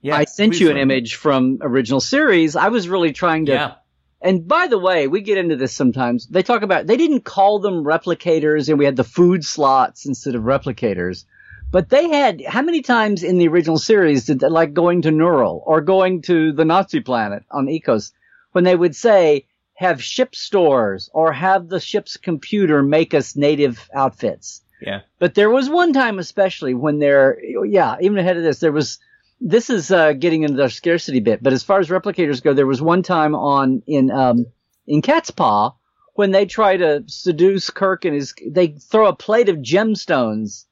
Yeah, 0.00 0.16
I 0.16 0.24
sent 0.24 0.58
you 0.58 0.68
an 0.68 0.74
Lynn. 0.74 0.90
image 0.90 1.14
from 1.14 1.58
original 1.60 2.00
series. 2.00 2.56
I 2.56 2.68
was 2.68 2.88
really 2.88 3.12
trying 3.12 3.46
to 3.46 3.52
Yeah, 3.52 3.74
And 4.20 4.48
by 4.48 4.66
the 4.66 4.78
way, 4.78 5.06
we 5.06 5.20
get 5.20 5.38
into 5.38 5.56
this 5.56 5.72
sometimes. 5.72 6.26
They 6.26 6.42
talk 6.42 6.62
about 6.62 6.86
they 6.86 6.96
didn't 6.96 7.24
call 7.24 7.60
them 7.60 7.84
replicators, 7.84 8.68
and 8.68 8.78
we 8.78 8.84
had 8.84 8.96
the 8.96 9.04
food 9.04 9.44
slots 9.44 10.06
instead 10.06 10.34
of 10.34 10.42
replicators. 10.42 11.24
But 11.70 11.88
they 11.88 12.08
had 12.08 12.42
how 12.46 12.62
many 12.62 12.82
times 12.82 13.22
in 13.22 13.38
the 13.38 13.48
original 13.48 13.78
series 13.78 14.26
did 14.26 14.40
they 14.40 14.48
like 14.48 14.74
going 14.74 15.02
to 15.02 15.10
Neural 15.10 15.62
or 15.66 15.80
going 15.80 16.22
to 16.22 16.52
the 16.52 16.64
Nazi 16.64 17.00
planet 17.00 17.44
on 17.50 17.66
Ekos 17.66 18.12
when 18.52 18.64
they 18.64 18.76
would 18.76 18.94
say 18.94 19.46
have 19.82 20.02
ship 20.02 20.34
stores 20.34 21.10
or 21.12 21.32
have 21.32 21.68
the 21.68 21.80
ship's 21.80 22.16
computer 22.16 22.82
make 22.82 23.14
us 23.14 23.36
native 23.36 23.88
outfits. 23.94 24.62
yeah, 24.80 25.00
But 25.18 25.34
there 25.34 25.50
was 25.50 25.68
one 25.68 25.92
time, 25.92 26.18
especially 26.18 26.74
when 26.74 26.98
they're, 26.98 27.38
yeah, 27.64 27.96
even 28.00 28.18
ahead 28.18 28.36
of 28.36 28.42
this, 28.42 28.60
there 28.60 28.72
was, 28.72 28.98
this 29.40 29.70
is 29.70 29.90
uh, 29.90 30.12
getting 30.12 30.44
into 30.44 30.56
the 30.56 30.68
scarcity 30.68 31.20
bit. 31.20 31.42
But 31.42 31.52
as 31.52 31.62
far 31.62 31.80
as 31.80 31.88
replicators 31.88 32.42
go, 32.42 32.54
there 32.54 32.66
was 32.66 32.80
one 32.80 33.02
time 33.02 33.34
on 33.34 33.82
in 33.86 34.10
um, 34.10 34.46
in 34.86 35.02
Cat's 35.02 35.30
Paw 35.30 35.72
when 36.14 36.30
they 36.30 36.46
try 36.46 36.76
to 36.76 37.02
seduce 37.06 37.70
Kirk 37.70 38.04
and 38.04 38.14
his, 38.14 38.34
they 38.46 38.68
throw 38.68 39.08
a 39.08 39.16
plate 39.16 39.48
of 39.48 39.56
gemstones 39.56 40.66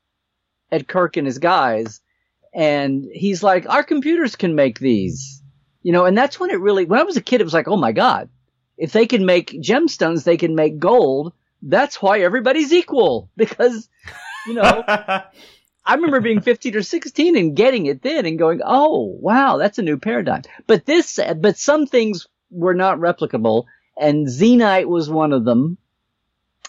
at 0.70 0.86
Kirk 0.86 1.16
and 1.16 1.26
his 1.26 1.38
guys, 1.38 2.00
and 2.54 3.06
he's 3.12 3.42
like, 3.42 3.68
"Our 3.68 3.82
computers 3.82 4.36
can 4.36 4.54
make 4.54 4.78
these," 4.78 5.42
you 5.82 5.92
know. 5.92 6.04
And 6.04 6.16
that's 6.16 6.38
when 6.38 6.50
it 6.50 6.61
really, 6.61 6.84
when 6.84 7.00
I 7.00 7.04
was 7.04 7.16
a 7.16 7.22
kid, 7.22 7.40
it 7.40 7.44
was 7.44 7.54
like, 7.54 7.68
"Oh 7.68 7.76
my 7.76 7.92
god." 7.92 8.28
If 8.81 8.93
they 8.93 9.07
can 9.07 9.26
make 9.26 9.51
gemstones, 9.61 10.24
they 10.24 10.39
can 10.39 10.55
make 10.55 10.78
gold. 10.78 11.35
That's 11.61 12.01
why 12.01 12.20
everybody's 12.20 12.72
equal 12.72 13.31
because 13.37 13.89
you 14.47 14.55
know 14.55 14.83
i 14.89 15.95
remember 15.95 16.20
being 16.20 16.41
15 16.41 16.76
or 16.76 16.83
16 16.83 17.37
and 17.37 17.55
getting 17.55 17.85
it 17.85 18.01
then 18.01 18.24
and 18.24 18.39
going 18.39 18.62
oh 18.64 19.18
wow 19.20 19.59
that's 19.59 19.78
a 19.78 19.83
new 19.83 19.99
paradigm. 19.99 20.43
But 20.66 20.87
this 20.87 21.20
but 21.37 21.59
some 21.59 21.87
things 21.87 22.26
were 22.51 22.74
not 22.74 22.99
replicable 22.99 23.66
and 24.01 24.26
zenite 24.26 24.89
was 24.89 25.11
one 25.11 25.33
of 25.33 25.45
them. 25.45 25.76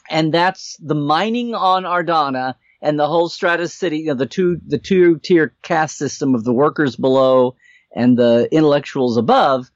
And 0.09 0.33
that's 0.33 0.75
the 0.81 0.95
mining 0.95 1.55
on 1.55 1.83
ardana 1.83 2.55
and 2.81 2.99
the 2.99 3.07
whole 3.07 3.29
Stratos 3.29 3.71
city 3.71 3.99
you 3.99 4.07
know 4.07 4.15
the 4.15 4.25
two 4.25 4.59
the 4.67 4.77
two 4.77 5.19
tier 5.19 5.55
caste 5.61 5.97
system 5.97 6.35
of 6.35 6.43
the 6.43 6.53
workers 6.53 6.97
below 6.97 7.55
and 7.95 8.17
the 8.17 8.49
intellectuals 8.51 9.15
above 9.15 9.70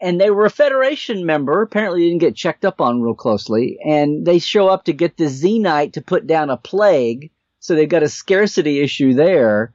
and 0.00 0.20
they 0.20 0.30
were 0.30 0.46
a 0.46 0.50
federation 0.50 1.26
member. 1.26 1.62
Apparently, 1.62 2.06
didn't 2.06 2.20
get 2.20 2.36
checked 2.36 2.64
up 2.64 2.80
on 2.80 3.02
real 3.02 3.14
closely, 3.14 3.78
and 3.84 4.24
they 4.24 4.38
show 4.38 4.68
up 4.68 4.84
to 4.84 4.92
get 4.92 5.16
the 5.16 5.24
Zenite 5.24 5.94
to 5.94 6.02
put 6.02 6.26
down 6.26 6.50
a 6.50 6.56
plague. 6.56 7.30
So 7.60 7.74
they've 7.74 7.88
got 7.88 8.04
a 8.04 8.08
scarcity 8.08 8.80
issue 8.80 9.14
there, 9.14 9.74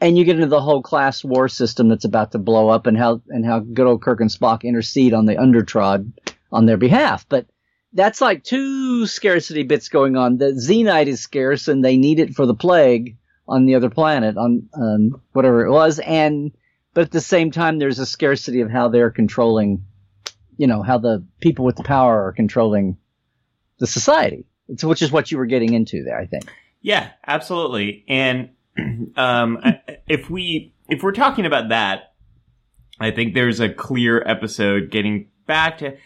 and 0.00 0.16
you 0.16 0.24
get 0.24 0.36
into 0.36 0.46
the 0.46 0.60
whole 0.60 0.82
class 0.82 1.24
war 1.24 1.48
system 1.48 1.88
that's 1.88 2.04
about 2.04 2.32
to 2.32 2.38
blow 2.38 2.68
up, 2.68 2.86
and 2.86 2.96
how 2.96 3.20
and 3.28 3.44
how 3.44 3.60
good 3.60 3.86
old 3.86 4.02
Kirk 4.02 4.20
and 4.20 4.30
Spock 4.30 4.62
intercede 4.62 5.14
on 5.14 5.26
the 5.26 5.36
undertrod 5.36 6.12
on 6.52 6.66
their 6.66 6.76
behalf. 6.76 7.26
But 7.28 7.46
that's 7.92 8.20
like 8.20 8.44
two 8.44 9.06
scarcity 9.06 9.64
bits 9.64 9.88
going 9.88 10.16
on. 10.16 10.38
The 10.38 10.52
Zenite 10.52 11.08
is 11.08 11.20
scarce, 11.20 11.66
and 11.66 11.84
they 11.84 11.96
need 11.96 12.20
it 12.20 12.34
for 12.34 12.46
the 12.46 12.54
plague 12.54 13.16
on 13.48 13.64
the 13.64 13.74
other 13.74 13.90
planet, 13.90 14.36
on 14.36 14.68
um, 14.74 15.20
whatever 15.32 15.64
it 15.64 15.70
was, 15.70 15.98
and 15.98 16.52
but 16.98 17.04
at 17.04 17.10
the 17.12 17.20
same 17.20 17.52
time, 17.52 17.78
there's 17.78 18.00
a 18.00 18.06
scarcity 18.06 18.60
of 18.60 18.72
how 18.72 18.88
they're 18.88 19.12
controlling, 19.12 19.84
you 20.56 20.66
know, 20.66 20.82
how 20.82 20.98
the 20.98 21.24
people 21.38 21.64
with 21.64 21.76
the 21.76 21.84
power 21.84 22.26
are 22.26 22.32
controlling 22.32 22.96
the 23.78 23.86
society. 23.86 24.46
It's, 24.66 24.82
which 24.82 25.00
is 25.00 25.12
what 25.12 25.30
you 25.30 25.38
were 25.38 25.46
getting 25.46 25.74
into 25.74 26.02
there, 26.02 26.18
I 26.18 26.26
think. 26.26 26.50
yeah, 26.82 27.10
absolutely. 27.24 28.04
And 28.08 28.50
um, 29.16 29.62
if 30.08 30.28
we 30.28 30.74
if 30.88 31.04
we're 31.04 31.12
talking 31.12 31.46
about 31.46 31.68
that, 31.68 32.14
I 32.98 33.12
think 33.12 33.32
there's 33.32 33.60
a 33.60 33.72
clear 33.72 34.20
episode 34.26 34.90
getting 34.90 35.28
back 35.46 35.78
to 35.78 35.96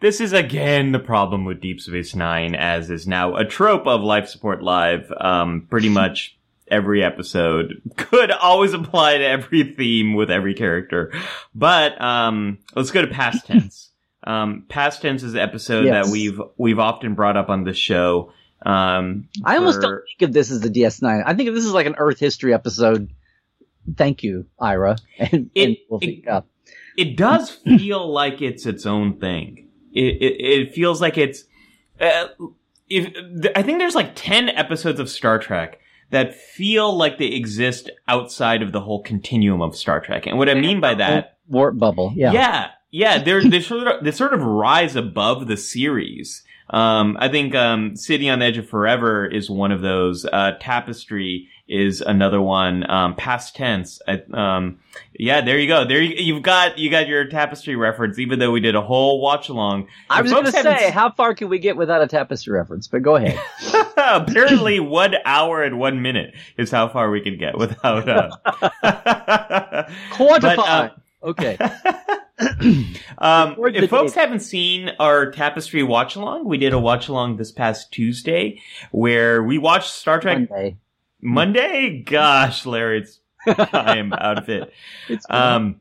this 0.00 0.20
is 0.20 0.34
again 0.34 0.92
the 0.92 0.98
problem 0.98 1.46
with 1.46 1.62
Deep 1.62 1.80
Space 1.80 2.14
Nine, 2.14 2.54
as 2.54 2.90
is 2.90 3.06
now 3.06 3.36
a 3.36 3.46
trope 3.46 3.86
of 3.86 4.02
Life 4.02 4.28
Support 4.28 4.62
Live. 4.62 5.10
Um, 5.18 5.66
pretty 5.70 5.88
much 5.88 6.36
every 6.72 7.04
episode 7.04 7.80
could 7.96 8.30
always 8.32 8.72
apply 8.72 9.18
to 9.18 9.24
every 9.24 9.74
theme 9.74 10.14
with 10.14 10.30
every 10.30 10.54
character. 10.54 11.12
But 11.54 12.00
um, 12.00 12.58
let's 12.74 12.90
go 12.90 13.02
to 13.02 13.08
past 13.08 13.46
tense. 13.46 13.90
Um, 14.24 14.64
past 14.68 15.02
tense 15.02 15.22
is 15.22 15.32
the 15.34 15.42
episode 15.42 15.84
Yes. 15.84 16.06
that 16.06 16.12
we've 16.12 16.40
we've 16.56 16.78
often 16.78 17.14
brought 17.14 17.36
up 17.36 17.48
on 17.48 17.64
the 17.64 17.74
show. 17.74 18.32
Um, 18.64 19.28
I 19.44 19.56
almost 19.56 19.76
for- 19.76 19.82
don't 19.82 20.02
think 20.18 20.28
of 20.30 20.32
this 20.32 20.50
as 20.50 20.60
the 20.60 20.68
DS9. 20.70 21.22
I 21.26 21.34
think 21.34 21.48
of 21.48 21.54
this 21.54 21.64
is 21.64 21.72
like 21.72 21.86
an 21.86 21.96
Earth 21.98 22.18
history 22.20 22.54
episode. 22.54 23.10
Thank 23.96 24.22
you, 24.22 24.46
Ira. 24.60 24.96
And, 25.18 25.50
It- 25.54 25.64
and 25.66 25.76
we'll 25.90 26.00
it- 26.02 26.28
up. 26.28 26.46
it 26.96 27.16
does 27.16 27.50
feel 27.50 28.06
like 28.12 28.40
it's 28.40 28.64
its 28.66 28.86
own 28.86 29.18
thing. 29.18 29.68
It 29.92 30.22
it, 30.22 30.40
it 30.40 30.74
feels 30.74 31.00
like 31.00 31.18
it's. 31.18 31.44
Uh, 32.00 32.28
if 32.88 33.12
I 33.56 33.62
think 33.62 33.78
there's 33.78 33.94
like 33.94 34.12
ten 34.14 34.48
episodes 34.50 35.00
of 35.00 35.08
Star 35.10 35.38
Trek 35.38 35.80
that 36.12 36.34
feel 36.34 36.96
like 36.96 37.18
they 37.18 37.26
exist 37.26 37.90
outside 38.06 38.62
of 38.62 38.70
the 38.72 38.80
whole 38.80 39.02
continuum 39.02 39.60
of 39.60 39.74
Star 39.74 40.00
Trek, 40.00 40.26
and 40.26 40.38
what 40.38 40.48
I 40.48 40.54
mean 40.54 40.80
by 40.80 40.94
that, 40.94 41.38
Warp 41.48 41.78
bubble. 41.78 42.12
Yeah. 42.14 42.32
yeah, 42.32 42.68
yeah, 42.90 43.22
they're 43.22 43.42
they 43.42 43.60
sort 43.60 43.88
of 43.88 44.04
they 44.04 44.12
sort 44.12 44.32
of 44.32 44.42
rise 44.42 44.94
above 44.94 45.48
the 45.48 45.56
series. 45.56 46.44
Um, 46.70 47.16
I 47.20 47.28
think 47.28 47.54
um, 47.54 47.96
City 47.96 48.30
on 48.30 48.38
the 48.38 48.46
Edge 48.46 48.58
of 48.58 48.68
Forever 48.68 49.26
is 49.26 49.50
one 49.50 49.72
of 49.72 49.80
those. 49.80 50.24
Uh, 50.24 50.52
Tapestry 50.60 51.48
is 51.72 52.00
another 52.00 52.40
one. 52.40 52.88
Um, 52.88 53.16
past 53.16 53.56
tense. 53.56 54.00
I, 54.06 54.22
um, 54.32 54.78
yeah, 55.14 55.40
there 55.40 55.58
you 55.58 55.66
go. 55.66 55.84
There 55.86 56.02
you, 56.02 56.14
you've 56.16 56.42
got 56.42 56.78
you 56.78 56.90
got 56.90 57.08
your 57.08 57.24
Tapestry 57.24 57.76
reference. 57.76 58.18
Even 58.18 58.38
though 58.38 58.50
we 58.50 58.60
did 58.60 58.74
a 58.74 58.82
whole 58.82 59.20
watch 59.20 59.48
along, 59.48 59.88
I 60.10 60.22
was 60.22 60.30
going 60.30 60.44
to 60.44 60.52
say, 60.52 60.90
how 60.90 61.10
far 61.10 61.34
can 61.34 61.48
we 61.48 61.58
get 61.58 61.76
without 61.76 62.02
a 62.02 62.06
tapestry 62.06 62.52
reference? 62.52 62.88
But 62.88 63.02
go 63.02 63.16
ahead. 63.16 63.40
apparently 63.96 64.80
one 64.80 65.14
hour 65.24 65.62
and 65.62 65.78
one 65.78 66.02
minute 66.02 66.34
is 66.56 66.70
how 66.70 66.88
far 66.88 67.10
we 67.10 67.20
can 67.20 67.38
get 67.38 67.56
without. 67.56 68.08
Uh, 68.08 68.30
Quantify. 70.12 70.40
But, 70.40 70.58
uh, 70.58 70.90
okay. 71.22 71.56
um, 73.18 73.56
if 73.58 73.90
folks 73.90 74.12
date. 74.12 74.20
haven't 74.20 74.40
seen 74.40 74.90
our 74.98 75.30
tapestry 75.30 75.82
watch 75.82 76.16
along, 76.16 76.46
we 76.46 76.58
did 76.58 76.72
a 76.72 76.78
watch 76.78 77.08
along 77.08 77.36
this 77.36 77.52
past 77.52 77.92
Tuesday 77.92 78.60
where 78.90 79.42
we 79.42 79.58
watched 79.58 79.90
Star 79.90 80.20
Trek 80.20 80.38
Monday. 80.50 80.76
Monday. 81.22 82.02
Gosh, 82.02 82.66
Larry, 82.66 83.00
it's 83.00 83.20
I'm 83.46 84.12
out 84.12 84.38
of 84.38 84.48
it. 84.48 84.72
Um, 85.30 85.80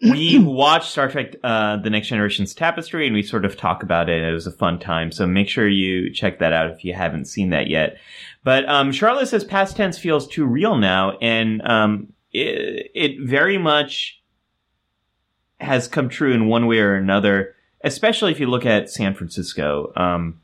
we 0.00 0.38
watched 0.38 0.92
Star 0.92 1.10
Trek: 1.10 1.34
uh, 1.42 1.78
The 1.78 1.90
Next 1.90 2.08
Generation's 2.08 2.54
Tapestry, 2.54 3.06
and 3.06 3.14
we 3.14 3.22
sort 3.22 3.44
of 3.44 3.56
talk 3.56 3.82
about 3.82 4.08
it. 4.08 4.22
It 4.22 4.32
was 4.32 4.46
a 4.46 4.52
fun 4.52 4.78
time, 4.78 5.10
so 5.12 5.26
make 5.26 5.48
sure 5.48 5.68
you 5.68 6.12
check 6.12 6.38
that 6.38 6.52
out 6.52 6.70
if 6.70 6.84
you 6.84 6.94
haven't 6.94 7.26
seen 7.26 7.50
that 7.50 7.66
yet. 7.66 7.98
But 8.44 8.68
um, 8.68 8.92
Charlotte 8.92 9.26
says 9.26 9.44
past 9.44 9.76
tense 9.76 9.98
feels 9.98 10.26
too 10.28 10.46
real 10.46 10.76
now, 10.76 11.18
and 11.18 11.60
um, 11.68 12.12
it, 12.32 12.90
it 12.94 13.20
very 13.20 13.58
much 13.58 14.22
has 15.60 15.88
come 15.88 16.08
true 16.08 16.32
in 16.32 16.46
one 16.46 16.66
way 16.66 16.78
or 16.78 16.94
another. 16.94 17.54
Especially 17.82 18.32
if 18.32 18.40
you 18.40 18.48
look 18.48 18.66
at 18.66 18.90
San 18.90 19.14
Francisco. 19.14 19.92
Um, 19.94 20.40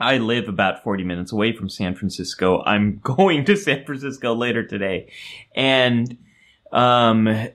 I 0.00 0.16
live 0.18 0.48
about 0.48 0.82
40 0.82 1.04
minutes 1.04 1.30
away 1.32 1.54
from 1.54 1.68
San 1.68 1.94
Francisco. 1.94 2.62
I'm 2.64 2.98
going 3.02 3.44
to 3.44 3.56
San 3.56 3.84
Francisco 3.84 4.34
later 4.34 4.66
today. 4.66 5.10
And, 5.54 6.16
um, 6.72 7.48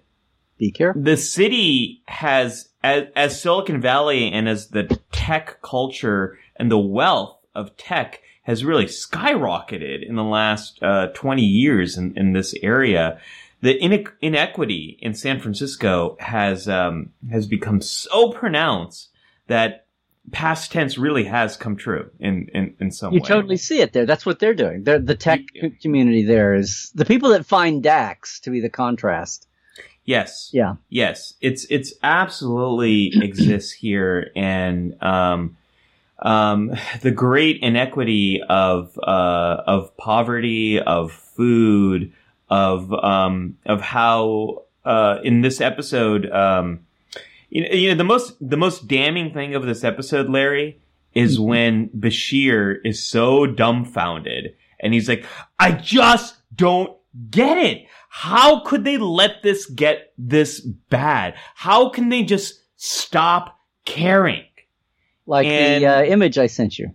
Be 0.57 0.71
careful. 0.71 1.01
the 1.01 1.17
city 1.17 2.03
has, 2.07 2.69
as, 2.83 3.05
as 3.15 3.41
Silicon 3.41 3.81
Valley 3.81 4.31
and 4.31 4.47
as 4.47 4.67
the 4.67 4.99
tech 5.11 5.61
culture 5.61 6.37
and 6.55 6.71
the 6.71 6.77
wealth 6.77 7.39
of 7.55 7.75
tech 7.77 8.21
has 8.43 8.63
really 8.63 8.85
skyrocketed 8.85 10.07
in 10.07 10.15
the 10.15 10.23
last, 10.23 10.77
uh, 10.83 11.07
20 11.07 11.41
years 11.41 11.97
in, 11.97 12.15
in 12.15 12.33
this 12.33 12.53
area. 12.61 13.19
The 13.61 13.83
ine- 13.83 14.05
inequity 14.21 14.99
in 15.01 15.15
San 15.15 15.39
Francisco 15.39 16.15
has, 16.19 16.69
um, 16.69 17.09
has 17.31 17.47
become 17.47 17.81
so 17.81 18.31
pronounced 18.31 19.09
that 19.47 19.84
past 20.31 20.71
tense 20.71 20.97
really 20.97 21.23
has 21.25 21.55
come 21.57 21.75
true 21.75 22.09
in, 22.19 22.47
in, 22.53 22.75
in 22.79 22.91
some 22.91 23.13
You 23.13 23.19
way. 23.21 23.27
totally 23.27 23.57
see 23.57 23.79
it 23.81 23.93
there. 23.93 24.05
That's 24.05 24.25
what 24.25 24.39
they're 24.39 24.53
doing. 24.55 24.83
They're, 24.83 24.99
the 24.99 25.15
tech 25.15 25.41
Yeah. 25.53 25.69
community 25.81 26.23
there 26.23 26.55
is 26.55 26.91
the 26.95 27.05
people 27.05 27.29
that 27.29 27.45
find 27.45 27.81
Dax 27.83 28.39
to 28.41 28.49
be 28.49 28.59
the 28.59 28.69
contrast. 28.69 29.47
Yes. 30.03 30.49
Yeah. 30.53 30.75
Yes. 30.89 31.33
It's 31.41 31.65
it's 31.69 31.93
absolutely 32.03 33.11
exists 33.23 33.71
here 33.71 34.31
and 34.35 35.01
um 35.01 35.57
um 36.19 36.71
the 37.01 37.11
great 37.11 37.59
inequity 37.61 38.41
of 38.47 38.97
uh 38.99 39.61
of 39.65 39.95
poverty, 39.97 40.79
of 40.79 41.11
food, 41.11 42.13
of 42.49 42.93
um 42.93 43.57
of 43.65 43.81
how 43.81 44.63
uh 44.85 45.17
in 45.23 45.41
this 45.41 45.59
episode 45.61 46.29
um 46.29 46.81
you 47.49 47.61
know, 47.63 47.69
you 47.75 47.89
know 47.89 47.95
the 47.95 48.03
most 48.03 48.33
the 48.41 48.57
most 48.57 48.87
damning 48.87 49.33
thing 49.33 49.55
of 49.55 49.65
this 49.65 49.83
episode, 49.83 50.29
Larry, 50.29 50.81
is 51.13 51.39
when 51.39 51.89
Bashir 51.89 52.75
is 52.83 53.03
so 53.03 53.45
dumbfounded 53.45 54.55
and 54.79 54.93
he's 54.93 55.07
like, 55.09 55.25
I 55.59 55.71
just 55.71 56.35
don't 56.53 56.95
get 57.29 57.57
it. 57.57 57.87
How 58.09 58.61
could 58.61 58.83
they 58.83 58.97
let 58.97 59.43
this 59.43 59.65
get 59.65 60.13
this 60.17 60.59
bad? 60.61 61.35
How 61.55 61.89
can 61.89 62.09
they 62.09 62.23
just 62.23 62.61
stop 62.75 63.59
caring? 63.85 64.43
Like 65.25 65.47
And- 65.47 65.83
the 65.83 65.87
uh, 65.87 66.03
image 66.03 66.37
I 66.37 66.47
sent 66.47 66.77
you. 66.79 66.91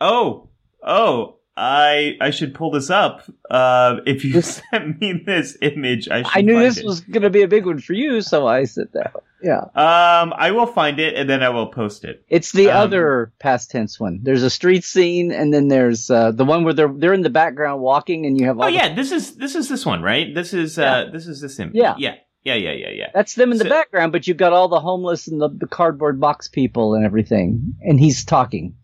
Oh, 0.00 0.48
oh, 0.82 1.36
I 1.56 2.16
I 2.20 2.30
should 2.30 2.52
pull 2.54 2.72
this 2.72 2.90
up. 2.90 3.22
Uh, 3.48 3.96
if 4.06 4.24
you 4.24 4.40
sent 4.72 5.00
me 5.00 5.12
this 5.24 5.56
image, 5.62 6.08
I 6.08 6.22
should 6.22 6.36
I 6.38 6.40
knew 6.40 6.58
this 6.58 6.78
it. 6.78 6.84
was 6.84 7.00
going 7.00 7.22
to 7.22 7.30
be 7.30 7.42
a 7.42 7.48
big 7.48 7.64
one 7.64 7.78
for 7.78 7.92
you, 7.92 8.20
so 8.20 8.46
I 8.46 8.64
said 8.64 8.88
that. 8.94 9.14
Yeah. 9.44 9.60
Um, 9.74 10.32
I 10.36 10.50
will 10.52 10.66
find 10.66 10.98
it 10.98 11.14
and 11.14 11.28
then 11.28 11.42
I 11.42 11.50
will 11.50 11.66
post 11.66 12.04
it. 12.04 12.24
It's 12.28 12.52
the 12.52 12.70
Um, 12.70 12.76
other 12.78 13.32
past 13.38 13.70
tense 13.70 14.00
one. 14.00 14.20
There's 14.22 14.42
a 14.42 14.48
street 14.50 14.84
scene, 14.84 15.30
and 15.32 15.52
then 15.52 15.68
there's 15.68 16.10
uh, 16.10 16.30
the 16.32 16.44
one 16.46 16.64
where 16.64 16.72
they're 16.72 16.92
they're 16.96 17.12
in 17.12 17.20
the 17.22 17.28
background 17.30 17.82
walking, 17.82 18.24
and 18.24 18.40
you 18.40 18.46
have 18.46 18.58
all 18.58 18.64
Oh 18.64 18.68
the- 18.68 18.74
yeah, 18.74 18.94
this 18.94 19.12
is 19.12 19.36
this 19.36 19.54
is 19.54 19.68
this 19.68 19.84
one, 19.84 20.02
right? 20.02 20.34
This 20.34 20.54
is 20.54 20.78
uh 20.78 21.10
this 21.12 21.26
is 21.26 21.40
this 21.42 21.58
image. 21.60 21.74
Yeah. 21.76 21.94
yeah, 21.98 22.14
yeah, 22.42 22.54
yeah, 22.54 22.72
yeah, 22.72 22.90
yeah. 22.90 23.10
that's 23.14 23.34
them 23.34 23.52
in 23.52 23.58
the 23.58 23.64
background, 23.68 24.12
but 24.12 24.26
you've 24.26 24.38
got 24.38 24.52
all 24.54 24.68
the 24.68 24.80
homeless 24.80 25.28
and 25.28 25.40
the, 25.40 25.48
the 25.50 25.66
cardboard 25.66 26.18
box 26.18 26.48
people 26.48 26.94
and 26.94 27.04
everything, 27.04 27.74
and 27.82 28.00
he's 28.00 28.24
talking. 28.24 28.74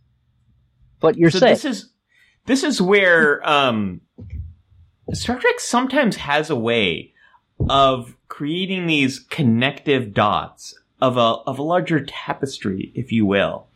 But 1.01 1.17
you're 1.17 1.31
so 1.31 1.39
saying 1.39 1.55
this 1.55 1.65
is 1.65 1.91
this 2.45 2.63
is 2.65 2.83
where 2.83 3.41
um 3.49 4.03
Star 5.13 5.39
Trek 5.39 5.59
sometimes 5.59 6.17
has 6.17 6.51
a 6.51 6.57
way 6.57 7.15
of 7.69 8.17
creating 8.29 8.87
these 8.87 9.19
connective 9.19 10.15
dots 10.15 10.75
of 11.01 11.17
a 11.17 11.21
of 11.21 11.59
a 11.59 11.63
larger 11.63 12.01
tapestry, 12.01 12.93
if 12.95 13.13
you 13.13 13.27
will, 13.27 13.67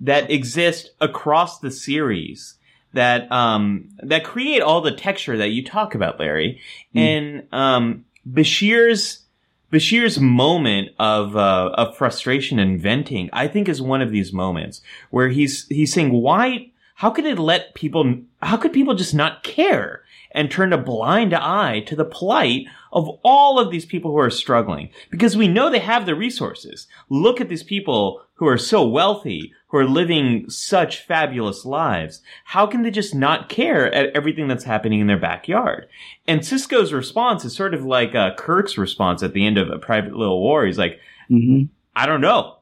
that 0.00 0.30
exist 0.30 0.90
across 1.00 1.58
the 1.58 1.70
series 1.70 2.54
that 2.92 3.30
um 3.30 3.88
that 3.98 4.24
create 4.24 4.62
all 4.62 4.80
the 4.80 4.92
texture 4.92 5.36
that 5.36 5.50
you 5.50 5.64
talk 5.64 5.94
about, 5.94 6.18
Larry. 6.18 6.60
And 6.94 7.46
um 7.52 8.04
Bashir's 8.28 9.26
Bashir's 9.72 10.20
moment 10.20 10.90
of 10.98 11.36
uh, 11.36 11.70
of 11.74 11.96
frustration 11.96 12.58
and 12.58 12.80
venting, 12.80 13.28
I 13.32 13.48
think, 13.48 13.68
is 13.68 13.82
one 13.82 14.00
of 14.00 14.10
these 14.10 14.32
moments 14.32 14.80
where 15.10 15.28
he's 15.28 15.66
he's 15.68 15.92
saying, 15.92 16.12
"Why? 16.12 16.70
How 16.94 17.10
could 17.10 17.26
it 17.26 17.38
let 17.38 17.74
people? 17.74 18.20
How 18.42 18.56
could 18.56 18.72
people 18.72 18.94
just 18.94 19.14
not 19.14 19.42
care 19.42 20.02
and 20.30 20.50
turn 20.50 20.72
a 20.72 20.78
blind 20.78 21.34
eye 21.34 21.80
to 21.80 21.96
the 21.96 22.04
plight 22.04 22.66
of 22.92 23.08
all 23.24 23.58
of 23.58 23.70
these 23.70 23.84
people 23.86 24.10
who 24.10 24.18
are 24.18 24.30
struggling? 24.30 24.90
Because 25.10 25.36
we 25.36 25.48
know 25.48 25.70
they 25.70 25.78
have 25.78 26.06
the 26.06 26.14
resources. 26.14 26.86
Look 27.08 27.40
at 27.40 27.48
these 27.48 27.62
people 27.62 28.22
who 28.34 28.46
are 28.46 28.58
so 28.58 28.86
wealthy, 28.86 29.52
who 29.68 29.78
are 29.78 29.84
living 29.88 30.48
such 30.50 31.02
fabulous 31.02 31.64
lives. 31.64 32.20
How 32.44 32.66
can 32.66 32.82
they 32.82 32.90
just 32.90 33.14
not 33.14 33.48
care 33.48 33.92
at 33.92 34.14
everything 34.14 34.46
that's 34.48 34.64
happening 34.64 35.00
in 35.00 35.06
their 35.06 35.18
backyard?" 35.18 35.88
And 36.28 36.40
Sisko's 36.40 36.92
response 36.92 37.44
is 37.44 37.54
sort 37.56 37.74
of 37.74 37.84
like 37.84 38.14
uh, 38.14 38.34
Kirk's 38.34 38.76
response 38.76 39.22
at 39.22 39.32
the 39.32 39.46
end 39.46 39.56
of 39.58 39.70
A 39.70 39.78
Private 39.78 40.14
Little 40.14 40.40
War. 40.40 40.66
He's 40.66 40.78
like, 40.78 41.00
Mhm. 41.30 41.68
I 41.94 42.06
don't 42.06 42.20
know. 42.20 42.58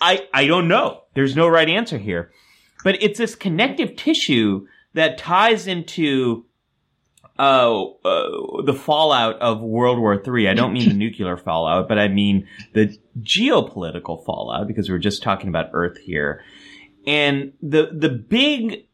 I 0.00 0.26
I 0.34 0.46
don't 0.46 0.66
know. 0.68 1.02
There's 1.14 1.36
no 1.36 1.46
right 1.46 1.68
answer 1.68 1.98
here. 1.98 2.32
But 2.84 3.02
it's 3.02 3.18
this 3.18 3.34
connective 3.34 3.96
tissue 3.96 4.66
that 4.94 5.18
ties 5.18 5.66
into 5.66 6.45
uh, 7.38 7.82
uh, 7.84 8.62
the 8.64 8.74
fallout 8.74 9.38
of 9.40 9.60
World 9.60 9.98
War 9.98 10.14
III. 10.14 10.48
I 10.48 10.54
don't 10.54 10.72
mean 10.72 10.88
the 10.88 10.94
nuclear 11.04 11.36
fallout, 11.36 11.88
but 11.88 11.98
I 11.98 12.08
mean 12.08 12.46
the 12.72 12.96
geopolitical 13.20 14.24
fallout 14.24 14.66
because 14.66 14.88
we're 14.88 14.98
just 14.98 15.22
talking 15.22 15.48
about 15.48 15.70
Earth 15.72 15.98
here. 15.98 16.42
And 17.06 17.52
the 17.62 17.90
the 17.92 18.08
big 18.08 18.86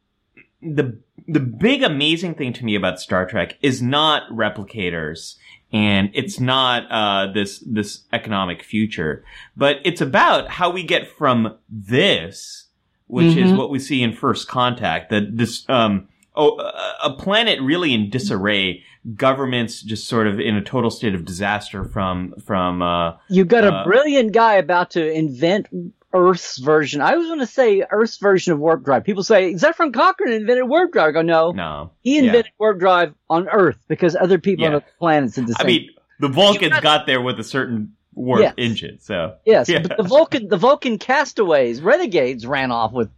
the 0.61 0.99
the 1.29 1.41
big 1.41 1.83
amazing 1.83 2.35
thing 2.35 2.53
to 2.55 2.65
me 2.65 2.75
about 2.75 3.01
Star 3.01 3.27
Trek 3.27 3.57
is 3.63 3.81
not 3.81 4.29
replicators 4.31 5.37
and 5.73 6.11
it's 6.13 6.39
not 6.39 6.85
uh, 6.91 7.33
this 7.33 7.61
this 7.67 8.03
economic 8.13 8.63
future, 8.63 9.25
but 9.57 9.77
it's 9.85 10.01
about 10.03 10.49
how 10.51 10.69
we 10.71 10.83
get 10.83 11.09
from 11.09 11.57
this, 11.71 12.67
which 13.07 13.37
is 13.37 13.53
Mhm. 13.53 13.57
what 13.57 13.71
we 13.71 13.79
see 13.79 14.03
in 14.03 14.13
First 14.13 14.49
Contact, 14.49 15.09
that 15.11 15.39
this 15.39 15.65
um 15.71 16.09
oh, 16.35 16.59
a- 17.03 17.11
planet 17.13 17.61
really 17.61 17.93
in 17.95 18.11
disarray, 18.11 18.83
governments 19.17 19.83
just 19.83 20.07
sort 20.09 20.27
of 20.27 20.39
in 20.41 20.57
a 20.57 20.63
total 20.63 20.91
state 20.91 21.15
of 21.15 21.25
disaster 21.25 21.85
from 21.85 22.35
from 22.45 22.83
uh, 22.83 23.15
You 23.29 23.45
got 23.45 23.65
a 23.65 23.73
Uh, 23.73 23.85
brilliant 23.85 24.33
guy 24.33 24.55
about 24.55 24.91
to 24.93 25.11
invent 25.13 25.67
Earth's 26.15 26.59
version. 26.59 27.01
I 27.01 27.17
was 27.17 27.27
going 27.27 27.39
to 27.41 27.47
say 27.47 27.83
Earth's 27.91 28.19
version 28.19 28.53
of 28.53 28.59
warp 28.59 28.85
drive. 28.85 29.03
People 29.05 29.23
say 29.23 29.55
Zefram 29.55 29.93
Cochrane 29.95 30.33
invented 30.35 30.69
warp 30.69 30.93
drive. 30.93 31.09
I 31.09 31.13
go, 31.13 31.23
no, 31.23 31.53
no. 31.53 31.91
he 32.03 32.17
Yeah. 32.17 32.25
invented 32.25 32.53
warp 32.59 32.79
drive 32.79 33.15
on 33.31 33.49
Earth 33.49 33.79
because 33.89 34.15
other 34.15 34.39
people 34.39 34.65
on 34.67 34.73
Yeah. 34.73 34.77
other 34.79 34.87
planets 34.99 35.35
did 35.37 35.47
the 35.49 35.57
I 35.59 35.65
mean, 35.65 35.89
the 36.21 36.29
Vulcans 36.29 36.73
got- 36.75 36.83
got 36.83 37.07
there 37.07 37.21
with 37.23 37.41
a 37.41 37.45
certain 37.45 37.95
warp 38.15 38.43
Yes. 38.43 38.55
engine, 38.59 38.99
so 39.01 39.37
yes, 39.47 39.71
yeah. 39.71 39.79
but 39.81 39.97
the 40.03 40.03
Vulcan, 40.03 40.49
the 40.49 40.59
Vulcan 40.59 40.99
castaways, 40.99 41.81
renegades, 41.81 42.47
ran 42.47 42.71
off 42.71 42.93
with 42.93 43.09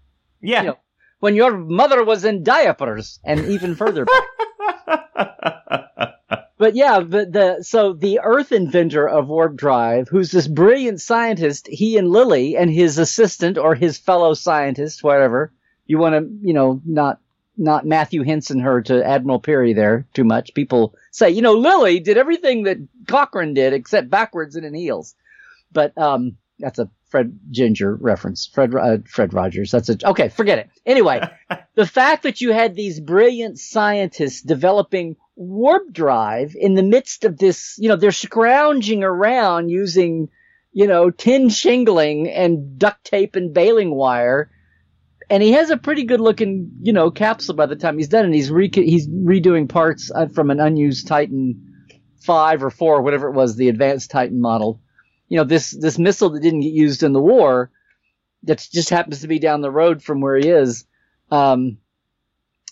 yeah. 0.40 0.60
you 0.60 0.66
know, 0.68 0.78
when 1.24 1.36
your 1.36 1.56
mother 1.56 2.04
was 2.04 2.26
in 2.26 2.42
diapers, 2.42 3.18
and 3.24 3.46
even 3.46 3.74
further 3.74 4.04
back. 4.04 4.24
But 6.56 6.76
yeah, 6.76 7.00
but 7.00 7.32
the 7.32 7.62
so 7.62 7.94
the 7.94 8.20
Earth 8.22 8.52
inventor 8.52 9.08
of 9.08 9.28
warp 9.28 9.56
drive, 9.56 10.08
who's 10.08 10.30
this 10.30 10.46
brilliant 10.46 11.00
scientist, 11.00 11.66
he 11.66 11.98
and 11.98 12.10
Lily 12.10 12.56
and 12.56 12.70
his 12.70 12.98
assistant 12.98 13.58
or 13.58 13.74
his 13.74 13.98
fellow 13.98 14.34
scientist, 14.34 15.02
whatever 15.02 15.52
you 15.86 15.98
want 15.98 16.14
to, 16.14 16.46
you 16.46 16.54
know, 16.54 16.80
not 16.84 17.20
not 17.56 17.84
Matthew 17.86 18.22
Henson 18.22 18.60
her 18.60 18.82
to 18.82 19.04
Admiral 19.04 19.40
Peary 19.40 19.72
there 19.72 20.06
too 20.14 20.24
much. 20.24 20.54
People 20.54 20.94
say, 21.10 21.30
you 21.30 21.42
know, 21.42 21.54
Lily 21.54 22.00
did 22.00 22.18
everything 22.18 22.64
that 22.64 22.78
Cochrane 23.08 23.54
did 23.54 23.72
except 23.72 24.10
backwards 24.10 24.56
and 24.56 24.64
in 24.64 24.74
heels. 24.74 25.14
But 25.72 25.96
um, 25.98 26.36
that's 26.58 26.78
a 26.78 26.88
Fred 27.14 27.38
Ginger 27.48 27.94
reference. 27.94 28.50
Fred 28.52 28.74
uh, 28.74 28.96
Fred 29.06 29.32
Rogers. 29.32 29.70
That's 29.70 29.88
a 29.88 29.96
okay. 30.04 30.30
Forget 30.30 30.58
it. 30.58 30.70
Anyway, 30.84 31.20
the 31.76 31.86
fact 31.86 32.24
that 32.24 32.40
you 32.40 32.52
had 32.52 32.74
these 32.74 32.98
brilliant 32.98 33.60
scientists 33.60 34.42
developing 34.42 35.14
warp 35.36 35.92
drive 35.92 36.56
in 36.58 36.74
the 36.74 36.82
midst 36.82 37.24
of 37.24 37.38
this, 37.38 37.76
you 37.78 37.88
know, 37.88 37.94
they're 37.94 38.10
scrounging 38.10 39.04
around 39.04 39.68
using, 39.68 40.28
you 40.72 40.88
know, 40.88 41.08
tin 41.08 41.50
shingling 41.50 42.28
and 42.28 42.80
duct 42.80 43.04
tape 43.04 43.36
and 43.36 43.54
baling 43.54 43.94
wire. 43.94 44.50
And 45.30 45.40
he 45.40 45.52
has 45.52 45.70
a 45.70 45.76
pretty 45.76 46.02
good 46.02 46.20
looking, 46.20 46.72
you 46.82 46.92
know, 46.92 47.12
capsule 47.12 47.54
by 47.54 47.66
the 47.66 47.76
time 47.76 47.96
he's 47.96 48.08
done. 48.08 48.24
And 48.24 48.34
he's 48.34 48.50
re- 48.50 48.72
he's 48.74 49.06
redoing 49.06 49.68
parts 49.68 50.10
uh, 50.12 50.26
from 50.26 50.50
an 50.50 50.58
unused 50.58 51.06
Titan 51.06 51.94
five 52.22 52.64
or 52.64 52.70
four, 52.70 53.02
whatever 53.02 53.28
it 53.28 53.34
was, 53.34 53.54
the 53.54 53.68
advanced 53.68 54.10
Titan 54.10 54.40
model. 54.40 54.80
You 55.28 55.38
know, 55.38 55.44
this, 55.44 55.70
this 55.70 55.98
missile 55.98 56.30
that 56.30 56.42
didn't 56.42 56.60
get 56.60 56.72
used 56.72 57.02
in 57.02 57.12
the 57.12 57.20
war 57.20 57.70
that 58.44 58.66
just 58.70 58.90
happens 58.90 59.22
to 59.22 59.28
be 59.28 59.38
down 59.38 59.62
the 59.62 59.70
road 59.70 60.02
from 60.02 60.20
where 60.20 60.36
he 60.36 60.48
is. 60.48 60.84
Um, 61.30 61.78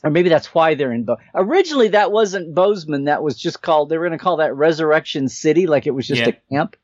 or 0.04 0.10
maybe 0.10 0.28
that's 0.28 0.52
why 0.54 0.74
they're 0.74 0.92
in 0.92 1.04
Bo. 1.04 1.16
Originally, 1.34 1.88
that 1.88 2.12
wasn't 2.12 2.54
Bozeman. 2.54 3.04
That 3.04 3.22
was 3.22 3.38
just 3.38 3.62
called. 3.62 3.88
They 3.88 3.96
were 3.98 4.06
going 4.08 4.18
to 4.18 4.22
call 4.22 4.38
that 4.38 4.54
Resurrection 4.54 5.28
City, 5.28 5.66
like 5.66 5.86
it 5.86 5.92
was 5.92 6.06
just 6.06 6.20
Yeah. 6.20 6.28
a 6.28 6.54
camp. 6.54 6.76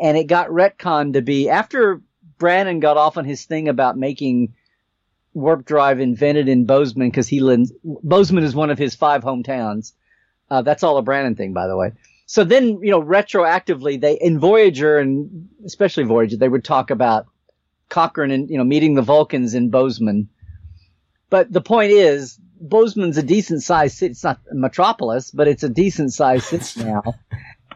And 0.00 0.16
it 0.16 0.24
got 0.26 0.48
retconned 0.48 1.12
to 1.12 1.22
be 1.22 1.48
after 1.50 2.00
Brannon 2.38 2.80
got 2.80 2.96
off 2.96 3.18
on 3.18 3.24
his 3.24 3.44
thing 3.44 3.68
about 3.68 3.96
making 3.96 4.54
warp 5.34 5.64
drive 5.64 6.00
invented 6.00 6.48
in 6.48 6.64
Bozeman 6.64 7.08
because 7.10 7.28
he 7.28 7.40
lives. 7.40 7.72
Bozeman 7.84 8.42
is 8.42 8.54
one 8.54 8.70
of 8.70 8.78
his 8.78 8.94
five 8.96 9.22
hometowns. 9.22 9.92
Uh, 10.50 10.62
that's 10.62 10.82
all 10.82 10.96
a 10.96 11.02
Brannon 11.02 11.36
thing, 11.36 11.52
by 11.52 11.66
the 11.66 11.76
way. 11.76 11.92
So 12.26 12.44
then, 12.44 12.78
you 12.82 12.90
know, 12.90 13.02
retroactively, 13.02 14.00
they 14.00 14.14
in 14.14 14.38
Voyager 14.38 14.98
and 14.98 15.48
especially 15.66 16.04
Voyager, 16.04 16.36
they 16.36 16.48
would 16.48 16.64
talk 16.64 16.90
about 16.90 17.26
Cochrane 17.88 18.30
and 18.30 18.48
you 18.48 18.56
know 18.56 18.64
meeting 18.64 18.94
the 18.94 19.02
Vulcans 19.02 19.54
in 19.54 19.68
Bozeman. 19.70 20.28
But 21.30 21.52
the 21.52 21.60
point 21.60 21.92
is, 21.92 22.38
Bozeman's 22.60 23.18
a 23.18 23.22
decent 23.22 23.62
sized 23.62 23.98
city. 23.98 24.12
It's 24.12 24.24
not 24.24 24.40
a 24.50 24.54
metropolis, 24.54 25.30
but 25.30 25.48
it's 25.48 25.62
a 25.62 25.68
decent 25.68 26.12
sized 26.12 26.44
city 26.44 26.84
now. 26.84 27.02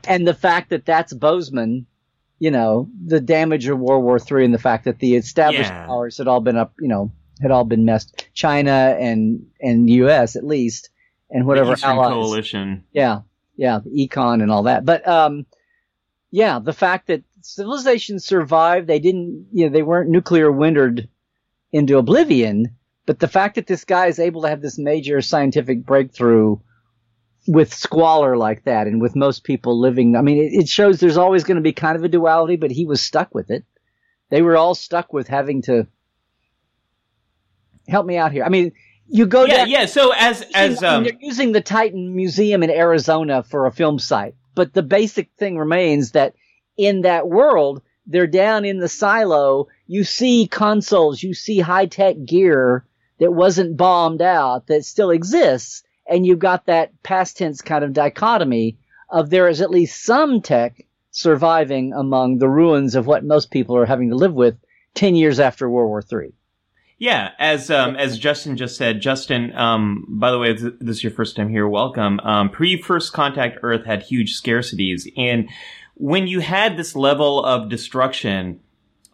And 0.06 0.26
the 0.26 0.34
fact 0.34 0.70
that 0.70 0.86
that's 0.86 1.12
Bozeman, 1.12 1.86
you 2.38 2.50
know, 2.50 2.88
the 3.04 3.20
damage 3.20 3.66
of 3.66 3.78
World 3.78 4.04
War 4.04 4.18
Three 4.18 4.44
and 4.44 4.54
the 4.54 4.58
fact 4.58 4.84
that 4.84 5.00
the 5.00 5.16
established 5.16 5.70
Yeah. 5.70 5.86
powers 5.86 6.18
had 6.18 6.28
all 6.28 6.40
been 6.40 6.56
up, 6.56 6.72
you 6.80 6.88
know, 6.88 7.12
had 7.42 7.50
all 7.50 7.64
been 7.64 7.84
messed. 7.84 8.26
China 8.32 8.96
and 8.98 9.46
and 9.60 9.90
U.S. 9.90 10.36
at 10.36 10.44
least, 10.44 10.88
and 11.30 11.46
whatever 11.46 11.74
allies. 11.82 12.12
Coalition. 12.12 12.84
Yeah, 12.92 13.20
yeah, 13.56 13.80
econ 13.86 14.42
and 14.42 14.50
all 14.50 14.64
that. 14.64 14.84
But 14.84 15.06
um, 15.06 15.46
yeah, 16.30 16.58
the 16.58 16.72
fact 16.72 17.08
that 17.08 17.24
civilization 17.40 18.18
survived, 18.18 18.86
they 18.86 18.98
didn't, 18.98 19.48
you 19.52 19.66
know, 19.66 19.72
they 19.72 19.82
weren't 19.82 20.10
nuclear 20.10 20.50
wintered 20.50 21.08
into 21.72 21.98
oblivion. 21.98 22.76
But 23.06 23.20
the 23.20 23.28
fact 23.28 23.54
that 23.54 23.66
this 23.66 23.84
guy 23.84 24.06
is 24.06 24.18
able 24.18 24.42
to 24.42 24.48
have 24.48 24.62
this 24.62 24.78
major 24.78 25.20
scientific 25.20 25.84
breakthrough 25.84 26.56
with 27.46 27.72
squalor 27.72 28.36
like 28.36 28.64
that, 28.64 28.88
and 28.88 29.00
with 29.00 29.14
most 29.14 29.44
people 29.44 29.78
living, 29.80 30.16
I 30.16 30.22
mean, 30.22 30.38
it, 30.38 30.62
it 30.62 30.68
shows 30.68 30.98
there's 30.98 31.16
always 31.16 31.44
going 31.44 31.56
to 31.56 31.62
be 31.62 31.72
kind 31.72 31.96
of 31.96 32.02
a 32.02 32.08
duality. 32.08 32.56
But 32.56 32.72
he 32.72 32.84
was 32.84 33.00
stuck 33.00 33.34
with 33.34 33.50
it. 33.50 33.64
They 34.28 34.42
were 34.42 34.56
all 34.56 34.74
stuck 34.74 35.12
with 35.12 35.28
having 35.28 35.62
to 35.62 35.86
help 37.88 38.04
me 38.04 38.16
out 38.16 38.32
here. 38.32 38.42
I 38.42 38.48
mean, 38.48 38.72
you 39.08 39.26
go 39.26 39.44
Yeah, 39.44 39.56
down, 39.58 39.68
yeah. 39.70 39.86
So 39.86 40.12
as 40.12 40.44
as 40.54 40.82
um, 40.82 41.04
they're 41.04 41.12
using 41.20 41.52
the 41.52 41.60
Titan 41.60 42.14
Museum 42.14 42.62
in 42.62 42.70
Arizona 42.70 43.42
for 43.42 43.66
a 43.66 43.72
film 43.72 43.98
site, 43.98 44.34
but 44.54 44.72
the 44.72 44.82
basic 44.82 45.30
thing 45.38 45.58
remains 45.58 46.12
that 46.12 46.34
in 46.76 47.02
that 47.02 47.28
world, 47.28 47.82
they're 48.06 48.26
down 48.26 48.64
in 48.64 48.78
the 48.78 48.88
silo. 48.88 49.68
You 49.86 50.04
see 50.04 50.46
consoles, 50.46 51.22
you 51.22 51.34
see 51.34 51.60
high 51.60 51.86
tech 51.86 52.16
gear 52.24 52.84
that 53.18 53.32
wasn't 53.32 53.76
bombed 53.76 54.22
out 54.22 54.66
that 54.66 54.84
still 54.84 55.10
exists, 55.10 55.82
and 56.06 56.26
you've 56.26 56.38
got 56.38 56.66
that 56.66 56.90
past 57.02 57.36
tense 57.38 57.62
kind 57.62 57.84
of 57.84 57.92
dichotomy 57.92 58.78
of 59.08 59.30
there 59.30 59.48
is 59.48 59.60
at 59.60 59.70
least 59.70 60.04
some 60.04 60.42
tech 60.42 60.84
surviving 61.10 61.92
among 61.94 62.38
the 62.38 62.48
ruins 62.48 62.94
of 62.94 63.06
what 63.06 63.24
most 63.24 63.50
people 63.50 63.76
are 63.76 63.86
having 63.86 64.10
to 64.10 64.16
live 64.16 64.34
with 64.34 64.56
10 64.94 65.14
years 65.14 65.40
after 65.40 65.70
World 65.70 65.88
War 65.88 66.02
III. 66.22 66.32
Yeah, 66.98 67.32
as 67.38 67.70
um, 67.70 67.94
as 67.96 68.18
Justin 68.18 68.56
just 68.56 68.76
said, 68.76 69.02
Justin. 69.02 69.54
Um, 69.54 70.06
by 70.08 70.30
the 70.30 70.38
way, 70.38 70.52
if 70.52 70.60
this 70.60 70.96
is 70.96 71.04
your 71.04 71.12
first 71.12 71.36
time 71.36 71.50
here. 71.50 71.68
Welcome. 71.68 72.20
Um, 72.20 72.48
Pre 72.48 72.80
First 72.80 73.12
Contact 73.12 73.58
Earth 73.62 73.84
had 73.84 74.02
huge 74.02 74.40
scarcities, 74.40 75.06
and 75.16 75.50
when 75.94 76.26
you 76.26 76.40
had 76.40 76.78
this 76.78 76.96
level 76.96 77.44
of 77.44 77.68
destruction, 77.68 78.60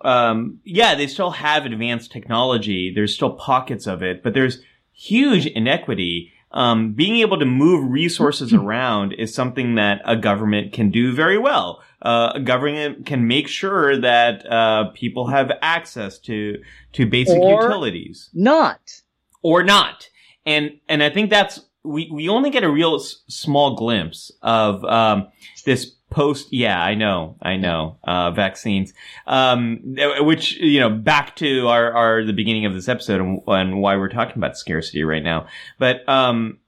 um, 0.02 0.60
yeah, 0.64 0.94
they 0.94 1.08
still 1.08 1.32
have 1.32 1.66
advanced 1.66 2.12
technology. 2.12 2.92
There's 2.94 3.14
still 3.14 3.30
pockets 3.32 3.88
of 3.88 4.00
it, 4.02 4.22
but 4.22 4.32
there's 4.32 4.60
huge 4.92 5.46
inequity. 5.46 6.32
Um, 6.54 6.92
being 6.92 7.16
able 7.16 7.38
to 7.38 7.46
move 7.46 7.90
resources 7.90 8.52
around 8.62 9.12
is 9.14 9.34
something 9.34 9.76
that 9.76 10.02
a 10.04 10.16
government 10.16 10.72
can 10.72 10.90
do 10.90 11.12
very 11.12 11.38
well. 11.38 11.82
Uh, 12.02 12.32
a 12.34 12.40
government 12.40 13.06
can 13.06 13.26
make 13.28 13.46
sure 13.48 13.96
that 14.00 14.44
uh, 14.50 14.90
people 14.94 15.28
have 15.28 15.50
access 15.62 16.18
to 16.18 16.60
to 16.92 17.06
basic 17.06 17.38
Or- 17.38 17.62
utilities 17.62 18.28
Not. 18.34 19.00
or 19.42 19.62
not. 19.62 20.08
And 20.44 20.80
and 20.88 21.02
I 21.02 21.10
think 21.10 21.30
that's 21.30 21.60
we 21.84 22.10
we 22.12 22.28
only 22.28 22.50
get 22.50 22.64
a 22.64 22.70
real 22.70 22.96
s- 22.96 23.22
small 23.28 23.76
glimpse 23.76 24.32
of 24.42 24.84
um, 24.84 25.28
this 25.64 25.92
post. 26.12 26.52
Yeah, 26.52 26.80
I 26.80 26.94
know, 26.94 27.36
I 27.42 27.56
know. 27.56 27.96
Uh, 28.04 28.30
vaccines, 28.30 28.92
um, 29.26 29.96
which 30.20 30.56
you 30.58 30.78
know, 30.78 30.90
back 30.90 31.34
to 31.36 31.68
our 31.68 31.92
our 31.92 32.24
the 32.24 32.32
beginning 32.32 32.66
of 32.66 32.74
this 32.74 32.88
episode 32.88 33.20
and, 33.20 33.40
and 33.46 33.80
why 33.80 33.96
we're 33.96 34.08
talking 34.08 34.36
about 34.36 34.56
scarcity 34.56 35.02
right 35.02 35.22
now. 35.22 35.46
But 35.78 36.08
um, 36.08 36.58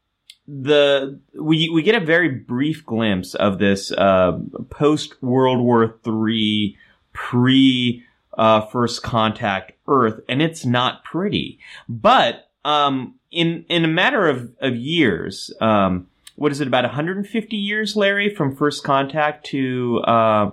the 0.47 1.21
we 1.39 1.69
we 1.69 1.83
get 1.83 1.95
a 1.95 2.05
very 2.05 2.29
brief 2.29 2.85
glimpse 2.85 3.35
of 3.35 3.59
this 3.59 3.93
uh, 3.93 4.39
post 4.71 5.23
World 5.23 5.61
War 5.61 5.99
Three 6.03 6.77
pre 7.13 8.03
uh, 8.37 8.63
first 8.63 9.03
contact 9.03 9.73
Earth, 9.87 10.21
and 10.29 10.43
it's 10.43 10.65
not 10.65 11.05
pretty. 11.05 11.59
But 11.89 12.51
um, 12.65 13.17
in 13.31 13.65
in 13.69 13.85
a 13.85 13.89
matter 13.89 14.29
of 14.29 14.53
of 14.61 14.77
years, 14.77 15.53
um, 15.61 16.09
what 16.37 16.53
is 16.53 16.61
it 16.61 16.69
about 16.69 16.85
150 16.85 17.57
years, 17.57 17.97
Larry, 17.97 18.35
from 18.35 18.55
first 18.55 18.85
contact 18.85 19.47
to 19.47 20.01
uh, 20.01 20.51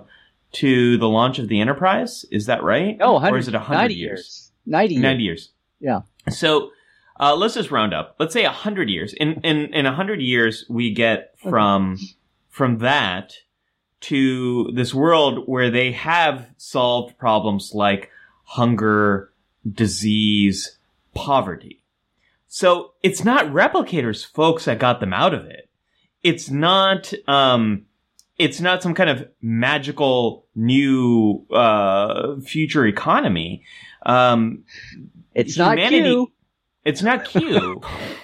to 0.52 0.96
the 0.98 1.08
launch 1.08 1.38
of 1.38 1.48
the 1.48 1.60
Enterprise? 1.60 2.24
Is 2.30 2.46
that 2.46 2.62
right? 2.62 2.96
No, 2.98 3.18
or 3.18 3.38
is 3.38 3.48
it 3.48 3.54
100 3.54 3.68
100 3.68 3.82
90 3.82 3.94
years? 3.94 4.10
years. 4.10 4.52
90 4.66 4.94
years. 4.94 5.02
90 5.02 5.22
years. 5.22 5.50
Yeah. 5.80 6.00
So 6.30 6.70
uh, 7.18 7.34
let's 7.34 7.54
just 7.54 7.70
round 7.70 7.94
up. 7.94 8.16
Let's 8.18 8.32
say 8.32 8.44
100 8.44 8.88
years. 8.88 9.12
In 9.14 9.40
in 9.42 9.74
in 9.74 9.84
100 9.84 10.20
years, 10.20 10.64
we 10.68 10.92
get 10.92 11.34
from 11.38 11.98
from 12.48 12.78
that 12.78 13.34
to 14.02 14.70
this 14.72 14.92
world 14.92 15.44
where 15.46 15.70
they 15.70 15.92
have 15.92 16.48
solved 16.56 17.16
problems 17.18 17.72
like 17.74 18.10
hunger, 18.44 19.32
disease, 19.70 20.78
poverty. 21.14 21.82
So 22.48 22.92
it's 23.02 23.24
not 23.24 23.46
replicators, 23.46 24.26
folks, 24.26 24.66
that 24.66 24.78
got 24.78 25.00
them 25.00 25.12
out 25.12 25.32
of 25.32 25.46
it. 25.46 25.70
It's 26.22 26.50
not, 26.50 27.12
um, 27.26 27.86
it's 28.38 28.60
not 28.60 28.82
some 28.82 28.94
kind 28.94 29.10
of 29.10 29.28
magical 29.40 30.46
new, 30.54 31.46
uh, 31.50 32.40
future 32.40 32.86
economy. 32.86 33.64
Um, 34.04 34.64
it's 35.34 35.56
not 35.56 35.78
Q. 35.78 36.32
It's 36.84 37.02
not 37.02 37.24
Q. 37.24 37.80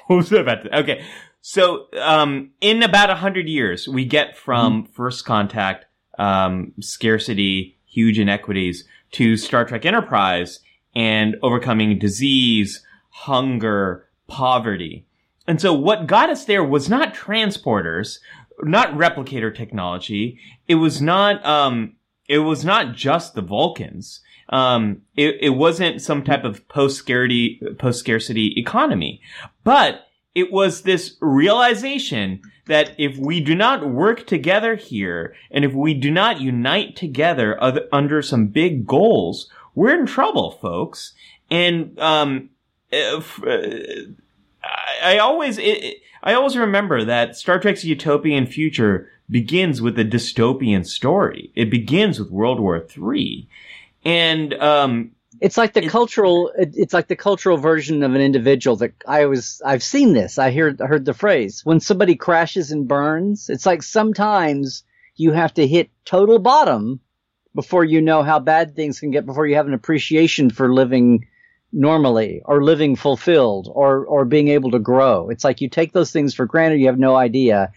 what 0.07 0.17
was 0.17 0.33
I 0.33 0.39
about 0.39 0.65
to, 0.65 0.79
okay. 0.81 1.05
So, 1.41 1.87
um, 2.01 2.51
in 2.61 2.83
about 2.83 3.11
a 3.11 3.15
hundred 3.15 3.49
years, 3.49 3.89
we 3.89 4.05
get 4.05 4.37
from 4.37 4.83
mm-hmm. 4.83 4.93
first 4.93 5.25
contact, 5.25 5.87
um, 6.19 6.73
scarcity, 6.81 7.79
huge 7.87 8.19
inequities 8.19 8.85
to 9.13 9.37
Star 9.37 9.65
Trek 9.65 9.87
Enterprise 9.87 10.61
and 10.95 11.37
overcoming 11.43 11.99
disease, 11.99 12.85
hunger, 13.11 14.07
poverty. 14.27 15.07
And 15.49 15.61
so 15.61 15.73
what 15.73 16.07
got 16.07 16.29
us 16.29 16.45
there 16.45 16.63
was 16.63 16.91
not 16.91 17.15
transporters, 17.15 18.19
not 18.63 18.93
replicator 18.93 19.53
technology. 19.53 20.39
It 20.69 20.75
was 20.75 21.01
not, 21.01 21.45
um, 21.45 21.97
it 22.29 22.41
was 22.41 22.67
not 22.67 22.95
just 22.95 23.35
the 23.35 23.41
Vulcans. 23.41 24.21
Um, 24.51 25.03
it, 25.17 25.37
it 25.41 25.51
wasn't 25.51 26.03
some 26.03 26.23
type 26.23 26.45
of 26.45 26.69
post 26.69 26.99
scarcity, 26.99 27.61
post 27.79 27.99
scarcity 27.99 28.53
economy, 28.59 29.23
but 29.65 30.07
it 30.35 30.53
was 30.53 30.83
this 30.83 31.17
realization 31.21 32.43
that 32.67 32.93
if 32.99 33.17
we 33.17 33.41
do 33.41 33.55
not 33.55 33.89
work 33.89 34.27
together 34.27 34.77
here 34.77 35.35
and 35.51 35.65
if 35.65 35.73
we 35.73 35.95
do 35.95 36.11
not 36.11 36.43
unite 36.43 36.95
together 36.95 37.61
other, 37.63 37.89
under 37.91 38.21
some 38.21 38.49
big 38.49 38.87
goals, 38.87 39.51
we're 39.75 39.99
in 39.99 40.05
trouble, 40.05 40.51
folks. 40.51 41.15
And, 41.51 41.99
um, 41.99 42.51
if, 42.91 43.43
uh, 43.43 44.13
I, 44.69 45.14
I, 45.14 45.19
always, 45.19 45.59
it, 45.59 46.03
I 46.23 46.35
always 46.35 46.57
remember 46.57 47.05
that 47.05 47.37
Star 47.37 47.59
Trek's 47.59 47.85
utopian 47.85 48.47
future 48.47 49.09
begins 49.31 49.83
with 49.83 49.99
a 49.99 50.05
dystopian 50.05 50.87
story. 50.87 51.53
It 51.55 51.71
begins 51.71 52.19
with 52.19 52.31
World 52.31 52.61
War 52.61 52.87
III. 52.97 53.49
And, 54.05 54.55
um, 54.55 55.12
it's 55.41 55.57
like 55.57 55.75
the 55.75 55.87
cultural. 55.89 56.51
It's 56.57 56.95
like 56.95 57.09
the 57.09 57.16
cultural 57.16 57.59
version 57.59 58.03
of 58.03 58.14
an 58.14 58.21
individual 58.21 58.77
that 58.77 58.93
I 59.07 59.27
was. 59.27 59.62
I've 59.64 59.83
seen 59.83 60.12
this. 60.12 60.39
I 60.39 60.51
heard 60.51 60.81
heard 60.81 61.05
the 61.05 61.14
phrase 61.14 61.64
when 61.64 61.81
somebody 61.81 62.16
crashes 62.16 62.73
and 62.73 62.89
burns. 62.89 63.49
It's 63.49 63.66
like 63.66 63.83
sometimes 63.83 64.85
you 65.16 65.33
have 65.33 65.55
to 65.55 65.66
hit 65.66 65.91
total 66.05 66.39
bottom 66.39 67.01
before 67.55 67.85
you 67.85 68.01
know 68.01 68.23
how 68.23 68.39
bad 68.41 68.75
things 68.75 69.01
can 69.01 69.11
get. 69.11 69.27
Before 69.27 69.47
you 69.47 69.57
have 69.57 69.66
an 69.66 69.75
appreciation 69.75 70.51
for 70.51 70.73
living 70.73 71.28
normally 71.73 72.43
or 72.45 72.62
living 72.62 72.97
fulfilled 72.97 73.71
or 73.73 74.05
or 74.07 74.25
being 74.25 74.49
able 74.49 74.71
to 74.71 74.79
grow. 74.79 75.31
It's 75.31 75.45
like 75.45 75.61
you 75.61 75.69
take 75.69 75.93
those 75.93 76.11
things 76.11 76.35
for 76.35 76.47
granted. 76.47 76.81
You 76.81 76.87
have 76.87 76.99
no 76.99 77.14
idea. 77.16 77.73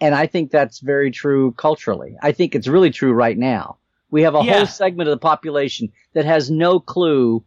And 0.00 0.14
I 0.14 0.26
think 0.26 0.50
that's 0.50 0.80
very 0.80 1.10
true 1.10 1.52
culturally. 1.52 2.16
I 2.20 2.32
think 2.32 2.54
it's 2.54 2.68
really 2.68 2.90
true 2.90 3.12
right 3.12 3.38
now. 3.38 3.78
We 4.10 4.22
have 4.22 4.34
a 4.34 4.42
yeah. 4.44 4.58
whole 4.58 4.66
segment 4.66 5.08
of 5.08 5.14
the 5.14 5.24
population 5.24 5.92
that 6.12 6.24
has 6.24 6.50
no 6.50 6.80
clue. 6.80 7.44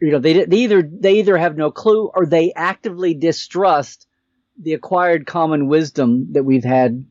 You 0.00 0.12
know, 0.12 0.18
they, 0.18 0.44
they 0.44 0.58
either 0.58 0.82
they 0.82 1.14
either 1.14 1.36
have 1.36 1.56
no 1.56 1.70
clue 1.70 2.10
or 2.14 2.26
they 2.26 2.52
actively 2.54 3.14
distrust 3.14 4.06
the 4.58 4.74
acquired 4.74 5.26
common 5.26 5.66
wisdom 5.66 6.32
that 6.32 6.44
we've 6.44 6.64
had 6.64 7.04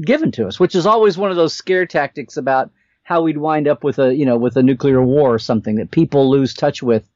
given 0.00 0.30
to 0.32 0.46
us, 0.46 0.60
which 0.60 0.74
is 0.74 0.86
always 0.86 1.16
one 1.16 1.30
of 1.30 1.36
those 1.36 1.54
scare 1.54 1.86
tactics 1.86 2.36
about 2.36 2.70
how 3.06 3.22
we'd 3.22 3.38
wind 3.38 3.68
up 3.68 3.84
with 3.84 3.98
a 3.98 4.14
you 4.14 4.26
know 4.26 4.36
with 4.36 4.56
a 4.56 4.62
nuclear 4.62 5.02
war 5.02 5.34
or 5.34 5.38
something 5.38 5.76
that 5.76 5.90
people 5.90 6.30
lose 6.30 6.54
touch 6.54 6.82
with. 6.82 7.08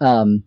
Um, 0.00 0.44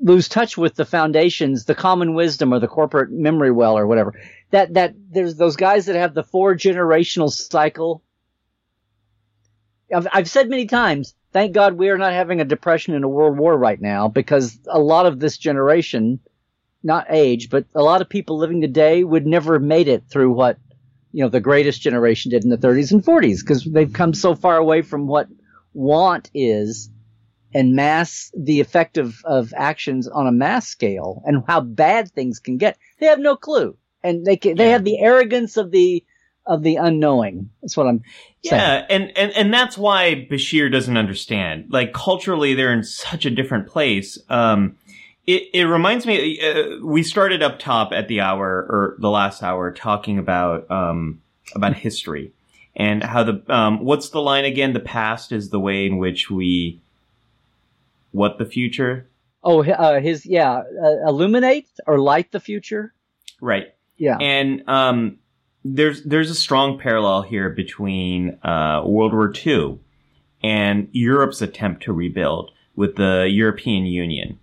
lose 0.00 0.28
touch 0.28 0.58
with 0.58 0.74
the 0.74 0.84
foundations, 0.84 1.64
the 1.64 1.74
common 1.74 2.14
wisdom 2.14 2.52
or 2.52 2.60
the 2.60 2.68
corporate 2.68 3.10
memory 3.10 3.50
well 3.50 3.76
or 3.76 3.86
whatever. 3.86 4.14
That 4.50 4.74
that 4.74 4.94
there's 5.10 5.36
those 5.36 5.56
guys 5.56 5.86
that 5.86 5.96
have 5.96 6.14
the 6.14 6.22
four 6.22 6.54
generational 6.54 7.30
cycle 7.30 8.02
I've, 9.94 10.08
I've 10.12 10.30
said 10.30 10.48
many 10.48 10.66
times, 10.66 11.14
thank 11.32 11.52
God 11.52 11.74
we 11.74 11.90
are 11.90 11.98
not 11.98 12.12
having 12.12 12.40
a 12.40 12.44
depression 12.44 12.94
and 12.94 13.04
a 13.04 13.08
world 13.08 13.38
war 13.38 13.56
right 13.56 13.80
now 13.80 14.08
because 14.08 14.58
a 14.66 14.78
lot 14.78 15.06
of 15.06 15.20
this 15.20 15.38
generation, 15.38 16.20
not 16.82 17.06
age, 17.10 17.50
but 17.50 17.66
a 17.74 17.82
lot 17.82 18.00
of 18.00 18.08
people 18.08 18.38
living 18.38 18.60
today 18.60 19.04
would 19.04 19.26
never 19.26 19.54
have 19.54 19.62
made 19.62 19.88
it 19.88 20.04
through 20.08 20.32
what, 20.32 20.58
you 21.12 21.22
know, 21.22 21.28
the 21.28 21.40
greatest 21.40 21.80
generation 21.80 22.30
did 22.30 22.44
in 22.44 22.50
the 22.50 22.58
30s 22.58 22.92
and 22.92 23.04
40s 23.04 23.40
because 23.40 23.64
they've 23.64 23.92
come 23.92 24.14
so 24.14 24.34
far 24.34 24.56
away 24.56 24.82
from 24.82 25.06
what 25.06 25.28
want 25.72 26.30
is 26.34 26.90
and 27.54 27.74
mass, 27.74 28.30
the 28.36 28.60
effect 28.60 28.98
of, 28.98 29.16
of 29.24 29.54
actions 29.56 30.08
on 30.08 30.26
a 30.26 30.32
mass 30.32 30.68
scale 30.68 31.22
and 31.24 31.42
how 31.46 31.60
bad 31.60 32.10
things 32.10 32.38
can 32.38 32.58
get. 32.58 32.76
They 32.98 33.06
have 33.06 33.18
no 33.18 33.36
clue. 33.36 33.76
And 34.02 34.24
they 34.24 34.36
can, 34.36 34.56
they 34.56 34.70
have 34.70 34.84
the 34.84 34.98
arrogance 34.98 35.56
of 35.56 35.70
the, 35.70 36.04
of 36.46 36.62
the 36.62 36.76
unknowing. 36.76 37.50
That's 37.62 37.76
what 37.76 37.86
I'm 37.86 38.02
saying. 38.44 38.60
Yeah, 38.60 38.86
and, 38.88 39.16
and, 39.16 39.32
and 39.32 39.54
that's 39.54 39.76
why 39.76 40.28
Bashir 40.30 40.70
doesn't 40.70 40.96
understand. 40.96 41.66
Like 41.70 41.92
culturally, 41.92 42.54
they're 42.54 42.72
in 42.72 42.84
such 42.84 43.26
a 43.26 43.30
different 43.30 43.66
place. 43.66 44.18
Um, 44.28 44.76
it, 45.26 45.50
it 45.52 45.64
reminds 45.64 46.06
me, 46.06 46.40
uh, 46.40 46.84
we 46.84 47.02
started 47.02 47.42
up 47.42 47.58
top 47.58 47.92
at 47.92 48.08
the 48.08 48.20
hour 48.20 48.46
or 48.46 48.96
the 48.98 49.10
last 49.10 49.42
hour 49.42 49.72
talking 49.72 50.18
about, 50.18 50.70
um, 50.70 51.22
about 51.54 51.74
history 51.74 52.32
and 52.74 53.02
how 53.02 53.24
the, 53.24 53.42
um, 53.48 53.84
what's 53.84 54.10
the 54.10 54.20
line 54.20 54.44
again? 54.44 54.72
The 54.72 54.80
past 54.80 55.32
is 55.32 55.50
the 55.50 55.60
way 55.60 55.86
in 55.86 55.98
which 55.98 56.30
we, 56.30 56.80
what 58.12 58.38
the 58.38 58.46
future? 58.46 59.08
Oh, 59.42 59.64
uh, 59.64 60.00
his, 60.00 60.26
yeah, 60.26 60.62
uh, 60.82 61.08
illuminate 61.08 61.68
or 61.86 61.98
light 61.98 62.32
the 62.32 62.40
future. 62.40 62.92
Right. 63.40 63.74
Yeah. 63.96 64.18
And, 64.20 64.62
um, 64.68 65.18
there's 65.74 66.02
there's 66.04 66.30
a 66.30 66.34
strong 66.34 66.78
parallel 66.78 67.22
here 67.22 67.50
between 67.50 68.38
uh, 68.42 68.82
World 68.84 69.12
War 69.12 69.32
II 69.34 69.78
and 70.42 70.88
Europe's 70.92 71.42
attempt 71.42 71.82
to 71.84 71.92
rebuild 71.92 72.52
with 72.76 72.96
the 72.96 73.28
European 73.28 73.86
Union. 73.86 74.38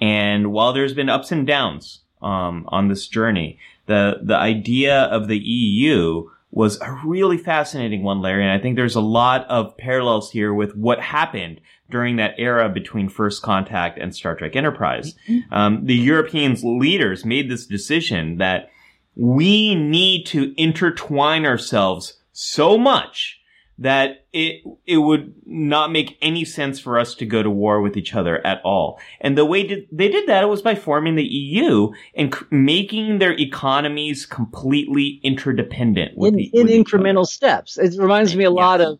And 0.00 0.52
while 0.52 0.72
there's 0.72 0.94
been 0.94 1.08
ups 1.08 1.32
and 1.32 1.46
downs 1.46 2.00
um, 2.22 2.64
on 2.68 2.88
this 2.88 3.06
journey, 3.06 3.58
the 3.86 4.20
the 4.22 4.36
idea 4.36 5.02
of 5.04 5.28
the 5.28 5.38
EU 5.38 6.28
was 6.50 6.80
a 6.80 7.00
really 7.04 7.36
fascinating 7.36 8.02
one, 8.02 8.20
Larry. 8.20 8.42
And 8.42 8.52
I 8.52 8.58
think 8.58 8.76
there's 8.76 8.94
a 8.94 9.00
lot 9.00 9.46
of 9.48 9.76
parallels 9.76 10.30
here 10.30 10.54
with 10.54 10.74
what 10.76 11.00
happened 11.00 11.60
during 11.90 12.16
that 12.16 12.34
era 12.38 12.68
between 12.68 13.08
First 13.08 13.42
Contact 13.42 13.98
and 13.98 14.14
Star 14.14 14.34
Trek 14.34 14.56
Enterprise. 14.56 15.14
Mm-hmm. 15.28 15.52
Um, 15.52 15.84
the 15.84 15.94
Europeans 15.94 16.64
leaders 16.64 17.24
made 17.24 17.50
this 17.50 17.66
decision 17.66 18.38
that 18.38 18.70
we 19.14 19.74
need 19.74 20.24
to 20.26 20.54
intertwine 20.56 21.44
ourselves 21.44 22.20
so 22.32 22.78
much 22.78 23.37
that 23.78 24.26
it 24.32 24.62
it 24.86 24.98
would 24.98 25.34
not 25.46 25.92
make 25.92 26.18
any 26.20 26.44
sense 26.44 26.80
for 26.80 26.98
us 26.98 27.14
to 27.14 27.26
go 27.26 27.42
to 27.42 27.50
war 27.50 27.80
with 27.80 27.96
each 27.96 28.14
other 28.14 28.44
at 28.46 28.60
all. 28.64 28.98
And 29.20 29.38
the 29.38 29.44
way 29.44 29.66
did, 29.66 29.86
they 29.92 30.08
did 30.08 30.28
that 30.28 30.48
was 30.48 30.62
by 30.62 30.74
forming 30.74 31.14
the 31.14 31.24
EU 31.24 31.92
and 32.14 32.34
c- 32.34 32.44
making 32.50 33.18
their 33.18 33.32
economies 33.32 34.26
completely 34.26 35.20
interdependent. 35.22 36.12
in, 36.16 36.34
the, 36.34 36.50
in 36.52 36.66
incremental 36.66 37.26
steps. 37.26 37.78
It 37.78 37.94
reminds 37.98 38.34
me 38.34 38.44
a 38.44 38.50
yes. 38.50 38.56
lot 38.56 38.80
of 38.80 38.98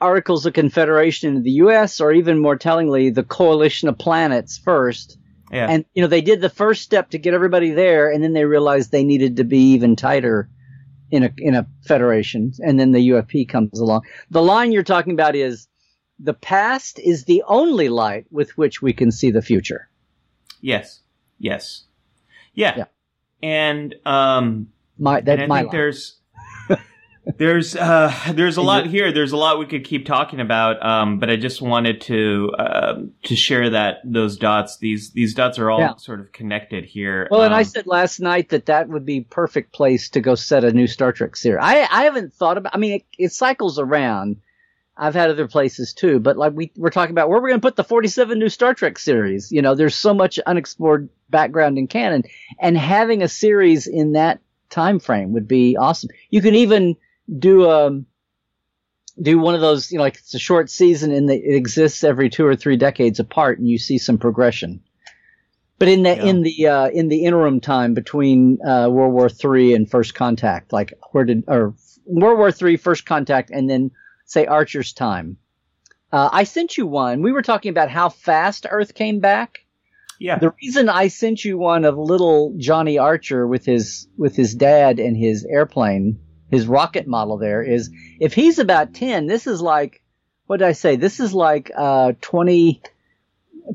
Articles 0.00 0.46
of 0.46 0.52
Confederation 0.52 1.36
in 1.36 1.42
the 1.42 1.50
U.S. 1.52 2.00
or 2.00 2.12
even 2.12 2.38
more 2.38 2.56
tellingly, 2.56 3.10
the 3.10 3.24
Coalition 3.24 3.88
of 3.88 3.98
Planets 3.98 4.56
first 4.56 5.18
yeah. 5.50 5.66
And 5.70 5.84
you 5.94 6.02
know, 6.02 6.08
they 6.08 6.20
did 6.20 6.40
the 6.40 6.50
first 6.50 6.82
step 6.82 7.10
to 7.10 7.18
get 7.18 7.34
everybody 7.34 7.70
there, 7.70 8.10
and 8.10 8.22
then 8.22 8.32
they 8.32 8.44
realized 8.44 8.90
they 8.90 9.04
needed 9.04 9.36
to 9.36 9.44
be 9.44 9.72
even 9.72 9.96
tighter 9.96 10.48
in 11.10 11.24
a 11.24 11.32
in 11.38 11.54
a 11.54 11.66
federation, 11.84 12.52
and 12.60 12.78
then 12.78 12.92
the 12.92 13.10
UFP 13.10 13.48
comes 13.48 13.78
along. 13.78 14.02
The 14.30 14.42
line 14.42 14.72
you're 14.72 14.82
talking 14.82 15.12
about 15.12 15.34
is 15.34 15.68
the 16.18 16.34
past 16.34 16.98
is 16.98 17.24
the 17.24 17.42
only 17.46 17.88
light 17.88 18.26
with 18.30 18.56
which 18.58 18.82
we 18.82 18.92
can 18.92 19.10
see 19.10 19.30
the 19.30 19.42
future. 19.42 19.88
Yes. 20.60 21.00
Yes. 21.38 21.84
Yeah. 22.54 22.74
yeah. 22.78 22.84
And 23.42 23.94
um 24.04 24.68
my 24.98 25.20
that 25.20 25.34
and 25.34 25.42
I 25.42 25.46
my 25.46 25.58
think 25.60 25.68
line. 25.68 25.76
there's 25.76 26.18
there's 27.36 27.76
uh, 27.76 28.12
there's 28.32 28.56
a 28.56 28.62
lot 28.62 28.86
here. 28.86 29.12
There's 29.12 29.32
a 29.32 29.36
lot 29.36 29.58
we 29.58 29.66
could 29.66 29.84
keep 29.84 30.06
talking 30.06 30.40
about, 30.40 30.84
um, 30.84 31.18
but 31.18 31.30
I 31.30 31.36
just 31.36 31.60
wanted 31.60 32.00
to 32.02 32.52
uh, 32.58 33.02
to 33.24 33.36
share 33.36 33.70
that 33.70 33.98
those 34.04 34.36
dots. 34.36 34.78
These 34.78 35.10
these 35.12 35.34
dots 35.34 35.58
are 35.58 35.70
all 35.70 35.80
yeah. 35.80 35.96
sort 35.96 36.20
of 36.20 36.32
connected 36.32 36.84
here. 36.84 37.28
Well, 37.30 37.40
um, 37.40 37.46
and 37.46 37.54
I 37.54 37.60
um, 37.60 37.64
said 37.64 37.86
last 37.86 38.20
night 38.20 38.48
that 38.50 38.66
that 38.66 38.88
would 38.88 39.04
be 39.04 39.20
perfect 39.20 39.72
place 39.72 40.08
to 40.10 40.20
go 40.20 40.34
set 40.34 40.64
a 40.64 40.72
new 40.72 40.86
Star 40.86 41.12
Trek 41.12 41.36
series. 41.36 41.60
I 41.62 41.86
I 41.90 42.04
haven't 42.04 42.32
thought 42.34 42.56
about. 42.56 42.74
I 42.74 42.78
mean, 42.78 42.92
it, 42.92 43.04
it 43.18 43.32
cycles 43.32 43.78
around. 43.78 44.40
I've 45.00 45.14
had 45.14 45.30
other 45.30 45.46
places 45.46 45.92
too, 45.92 46.18
but 46.18 46.36
like 46.36 46.54
we 46.54 46.72
we're 46.76 46.90
talking 46.90 47.12
about 47.12 47.28
where 47.28 47.40
we're 47.40 47.50
going 47.50 47.60
to 47.60 47.66
put 47.66 47.76
the 47.76 47.84
47 47.84 48.36
new 48.38 48.48
Star 48.48 48.74
Trek 48.74 48.98
series. 48.98 49.52
You 49.52 49.62
know, 49.62 49.74
there's 49.74 49.94
so 49.94 50.12
much 50.12 50.40
unexplored 50.40 51.08
background 51.30 51.78
in 51.78 51.86
canon, 51.86 52.24
and 52.58 52.76
having 52.76 53.22
a 53.22 53.28
series 53.28 53.86
in 53.86 54.12
that 54.12 54.40
time 54.70 54.98
frame 54.98 55.32
would 55.32 55.46
be 55.46 55.76
awesome. 55.76 56.10
You 56.30 56.42
can 56.42 56.54
even 56.54 56.96
do 57.36 57.68
um 57.70 58.06
do 59.20 59.38
one 59.38 59.54
of 59.56 59.60
those, 59.60 59.90
you 59.90 59.98
know, 59.98 60.04
like 60.04 60.16
it's 60.16 60.34
a 60.34 60.38
short 60.38 60.70
season 60.70 61.10
and 61.12 61.28
it 61.28 61.42
exists 61.54 62.04
every 62.04 62.30
two 62.30 62.46
or 62.46 62.54
three 62.54 62.76
decades 62.76 63.18
apart, 63.18 63.58
and 63.58 63.68
you 63.68 63.76
see 63.78 63.98
some 63.98 64.16
progression. 64.18 64.82
But 65.78 65.88
in 65.88 66.02
the 66.04 66.10
Yeah. 66.16 66.24
in 66.24 66.42
the 66.42 66.66
uh, 66.68 66.88
in 66.88 67.08
the 67.08 67.24
interim 67.24 67.60
time 67.60 67.94
between 67.94 68.58
uh, 68.64 68.88
World 68.90 69.12
War 69.12 69.28
Three 69.28 69.74
and 69.74 69.90
First 69.90 70.14
Contact, 70.14 70.72
like 70.72 70.94
where 71.12 71.24
did 71.24 71.44
or 71.48 71.74
World 72.04 72.38
War 72.38 72.52
Three 72.52 72.76
First 72.76 73.06
Contact, 73.06 73.50
and 73.50 73.68
then 73.68 73.90
say 74.24 74.46
Archer's 74.46 74.92
time. 74.92 75.36
Uh, 76.12 76.28
I 76.32 76.44
sent 76.44 76.76
you 76.78 76.86
one. 76.86 77.22
We 77.22 77.32
were 77.32 77.42
talking 77.42 77.70
about 77.70 77.90
how 77.90 78.08
fast 78.08 78.66
Earth 78.70 78.94
came 78.94 79.20
back. 79.20 79.58
Yeah. 80.18 80.38
The 80.38 80.52
reason 80.62 80.88
I 80.88 81.08
sent 81.08 81.44
you 81.44 81.58
one 81.58 81.84
of 81.84 81.96
little 81.98 82.54
Johnny 82.56 82.98
Archer 82.98 83.46
with 83.46 83.64
his 83.64 84.08
with 84.16 84.34
his 84.34 84.54
dad 84.54 84.98
and 85.00 85.16
his 85.16 85.44
airplane, 85.44 86.18
his 86.50 86.66
rocket 86.66 87.06
model 87.06 87.38
there 87.38 87.62
is 87.62 87.90
if 88.20 88.34
he's 88.34 88.58
about 88.58 88.94
10, 88.94 89.26
this 89.26 89.46
is 89.46 89.60
like 89.60 90.02
what 90.46 90.58
did 90.58 90.68
I 90.68 90.72
say? 90.72 90.96
This 90.96 91.20
is 91.20 91.34
like 91.34 91.70
uh 91.76 92.12
20 92.20 92.82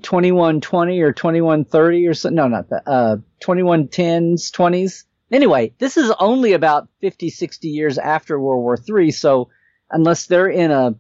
2120 0.02 1.02
or 1.02 1.14
2130 1.14 2.08
or 2.08 2.14
something. 2.14 2.36
No, 2.36 2.48
not 2.48 2.70
that. 2.70 2.84
Uh 2.88 3.18
2110s, 3.44 4.52
20s. 4.52 5.04
Anyway, 5.32 5.74
this 5.80 5.98
is 5.98 6.12
only 6.20 6.54
about 6.54 6.90
50 7.02 7.30
60 7.30 7.70
years 7.70 7.98
after 7.98 8.40
World 8.40 8.62
War 8.62 8.78
3, 8.78 9.12
so 9.12 9.50
unless 9.90 10.26
they're 10.28 10.50
in 10.50 10.72
a 10.72 10.96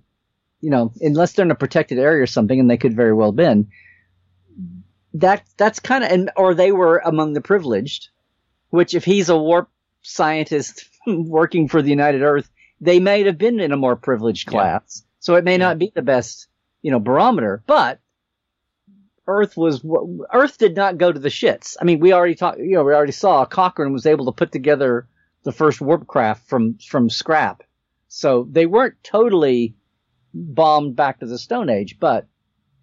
you 0.62 0.70
know, 0.70 0.94
unless 1.02 1.34
they're 1.34 1.46
in 1.46 1.52
a 1.52 1.56
protected 1.56 2.00
area 2.00 2.24
or 2.24 2.28
something 2.28 2.58
and 2.58 2.70
they 2.70 2.78
could 2.78 2.96
very 2.96 3.14
well 3.14 3.34
been 3.34 3.68
that 5.14 5.44
that's 5.58 5.80
kind 5.80 6.04
of 6.04 6.12
and 6.12 6.32
or 6.36 6.54
they 6.54 6.72
were 6.72 6.98
among 6.98 7.34
the 7.34 7.42
privileged 7.42 8.10
which 8.70 8.96
if 8.96 9.06
he's 9.06 9.30
a 9.30 9.38
warp 9.38 9.70
scientist 10.02 10.90
working 11.28 11.68
for 11.68 11.82
the 11.82 11.89
united 11.89 12.22
earth 12.22 12.49
they 12.82 12.99
may 12.99 13.24
have 13.24 13.38
been 13.38 13.60
in 13.60 13.72
a 13.72 13.78
more 13.78 13.95
privileged 13.95 14.47
Yeah. 14.47 14.51
class 14.51 15.04
so 15.20 15.36
it 15.36 15.43
may 15.43 15.58
not 15.58 15.80
be 15.80 15.91
the 15.93 16.01
best 16.01 16.47
you 16.82 16.91
know 16.91 16.99
barometer 16.99 17.64
but 17.68 17.99
earth 19.28 19.56
was 19.56 19.86
earth 20.34 20.58
did 20.58 20.76
not 20.76 20.97
go 20.97 21.12
to 21.12 21.20
the 21.20 21.30
shits 21.30 21.78
i 21.82 21.86
mean 21.86 21.99
we 21.99 22.14
already 22.14 22.36
talked 22.36 22.60
you 22.60 22.72
know 22.76 22.84
we 22.84 22.93
already 22.93 23.12
saw 23.14 23.45
cochrane 23.45 23.93
was 23.93 24.06
able 24.06 24.26
to 24.26 24.32
put 24.32 24.51
together 24.51 25.08
the 25.43 25.51
first 25.51 25.80
warp 25.80 26.08
craft 26.08 26.47
from 26.47 26.78
from 26.78 27.10
scrap 27.10 27.64
so 28.08 28.47
they 28.51 28.66
weren't 28.66 28.95
totally 29.04 29.76
bombed 30.34 30.95
back 30.95 31.20
to 31.20 31.26
the 31.26 31.38
stone 31.38 31.70
age 31.70 31.97
but 31.99 32.28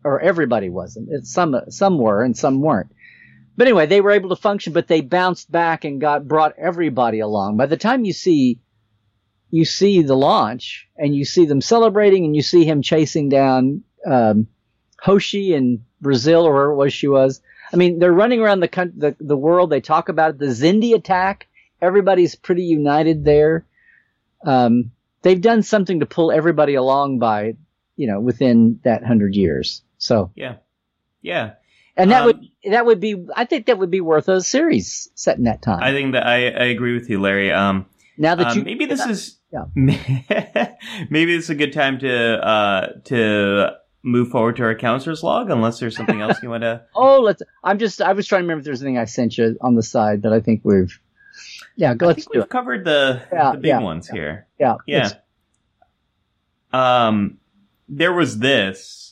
or 0.03 0.19
everybody 0.19 0.71
wasn't. 0.71 1.09
It's 1.11 1.31
some 1.31 1.55
some 1.69 1.99
were 1.99 2.23
and 2.23 2.35
some 2.35 2.63
weren't. 2.63 2.91
But 3.61 3.67
anyway, 3.67 3.85
they 3.85 4.01
were 4.01 4.13
able 4.13 4.31
to 4.31 4.37
function, 4.37 4.73
but 4.73 4.89
they 4.89 5.03
bounced 5.03 5.53
back 5.53 5.85
and 5.85 6.01
got 6.01 6.27
brought 6.27 6.55
everybody 6.57 7.21
along. 7.21 7.59
By 7.59 7.67
the 7.67 7.77
time 7.77 8.07
you 8.07 8.15
see 8.15 8.59
you 9.51 9.67
see 9.67 10.01
the 10.01 10.17
launch 10.17 10.89
and 10.97 11.15
you 11.15 11.27
see 11.27 11.45
them 11.45 11.61
celebrating 11.61 12.25
and 12.25 12.35
you 12.35 12.41
see 12.41 12.65
him 12.65 12.81
chasing 12.81 13.29
down 13.29 13.83
um, 14.07 14.47
Hoshi 14.99 15.53
in 15.53 15.85
Brazil 16.01 16.47
or 16.47 16.55
wherever 16.55 16.73
it 16.73 16.77
was 16.77 16.95
she 16.95 17.07
was. 17.07 17.43
I 17.71 17.77
mean, 17.77 17.99
they're 17.99 18.11
running 18.11 18.41
around 18.41 18.61
the, 18.61 18.69
coun- 18.69 18.95
the 18.97 19.15
the 19.21 19.37
world. 19.37 19.69
They 19.69 19.83
talk 19.83 20.09
about 20.09 20.31
it. 20.31 20.39
the 20.39 20.47
Xindi 20.47 20.95
attack. 20.95 21.47
Everybody's 21.83 22.37
pretty 22.37 22.63
united 22.63 23.27
there. 23.27 23.67
Um, 24.43 24.93
they've 25.21 25.39
done 25.39 25.63
something 25.65 26.01
to 26.01 26.07
pull 26.07 26.33
everybody 26.33 26.77
along 26.77 27.19
by, 27.19 27.57
you 27.95 28.07
know, 28.07 28.21
within 28.21 28.81
that 28.85 29.05
hundred 29.05 29.35
years. 29.35 29.83
So, 29.99 30.31
Yeah. 30.35 30.55
Yeah. 31.21 31.57
And 32.03 32.11
that 32.11 32.21
Um, 32.21 32.27
would 32.27 32.49
that 32.73 32.87
would 32.87 33.01
be, 33.01 33.27
I 33.35 33.45
think 33.45 33.67
that 33.67 33.79
would 33.79 33.91
be 33.91 34.01
worth 34.01 34.29
a 34.29 34.41
series 34.41 35.09
set 35.15 35.39
in 35.39 35.45
that 35.45 35.63
time. 35.63 35.83
I 35.83 35.93
think 35.93 36.13
that 36.13 36.27
I, 36.27 36.49
I 36.49 36.65
agree 36.67 36.95
with 36.95 37.09
you, 37.09 37.21
Larry. 37.21 37.51
Um, 37.53 37.87
now 38.19 38.35
that 38.35 38.49
um, 38.49 38.59
you, 38.59 38.65
maybe 38.65 38.87
this 38.87 39.05
is 39.07 39.39
Yeah. 39.53 39.65
maybe 41.11 41.37
this 41.37 41.45
is 41.45 41.51
a 41.51 41.55
good 41.55 41.73
time 41.73 41.99
to 42.01 42.47
uh, 42.47 42.87
to 43.05 43.71
move 44.03 44.29
forward 44.31 44.57
to 44.57 44.63
our 44.63 44.75
counselor's 44.75 45.23
log, 45.23 45.51
unless 45.51 45.79
there's 45.81 45.97
something 45.97 46.21
else 46.21 46.43
you 46.43 46.51
want 46.51 46.63
to. 46.63 46.83
oh, 46.95 47.21
let's. 47.21 47.43
I'm 47.65 47.79
just. 47.79 48.01
I 48.01 48.13
was 48.13 48.27
trying 48.27 48.41
to 48.41 48.45
remember 48.45 48.61
if 48.61 48.65
there's 48.67 48.83
anything 48.83 48.99
I 48.99 49.05
sent 49.07 49.39
you 49.39 49.57
on 49.61 49.75
the 49.75 49.83
side, 49.83 50.23
but 50.23 50.33
I 50.33 50.41
think 50.41 50.61
we've. 50.65 50.99
Yeah, 51.77 51.95
go. 51.95 52.11
I 52.11 52.15
think 52.15 52.33
we've 52.35 52.43
it. 52.43 52.49
covered 52.51 52.85
the 52.85 53.23
Yeah, 53.33 53.53
the 53.53 53.59
big 53.59 53.69
yeah, 53.69 53.81
ones 53.81 54.09
here. 54.09 54.47
Yeah, 54.59 54.77
Yeah. 54.87 55.11
Um, 56.73 57.39
there 57.89 58.13
was 58.13 58.39
this. 58.39 59.10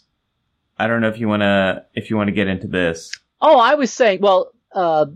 I 0.78 0.86
don't 0.86 1.00
know 1.00 1.08
if 1.08 1.18
you 1.18 1.28
want 1.28 1.42
to 1.42 1.84
if 1.94 2.10
you 2.10 2.16
want 2.16 2.28
to 2.28 2.32
get 2.32 2.46
into 2.46 2.68
this. 2.68 3.10
Oh, 3.40 3.58
I 3.58 3.74
was 3.74 3.92
saying. 3.92 4.20
Well, 4.20 4.52
uh, 4.74 5.06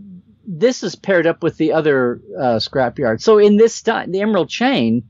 this 0.45 0.83
is 0.83 0.95
paired 0.95 1.27
up 1.27 1.41
with 1.41 1.57
the 1.57 1.73
other 1.73 2.21
uh, 2.37 2.59
scrapyard. 2.59 3.21
So 3.21 3.37
in 3.37 3.57
this 3.57 3.81
time, 3.81 4.11
the 4.11 4.21
Emerald 4.21 4.49
Chain, 4.49 5.03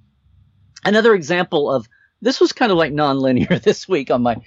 another 0.86 1.14
example 1.14 1.72
of 1.72 1.88
this 2.22 2.39
was 2.39 2.54
kind 2.54 2.72
of 2.72 2.78
like 2.78 2.93
nonlinear 2.93 3.62
this 3.64 3.88
week 3.88 4.12
on 4.12 4.22
my. 4.24 4.38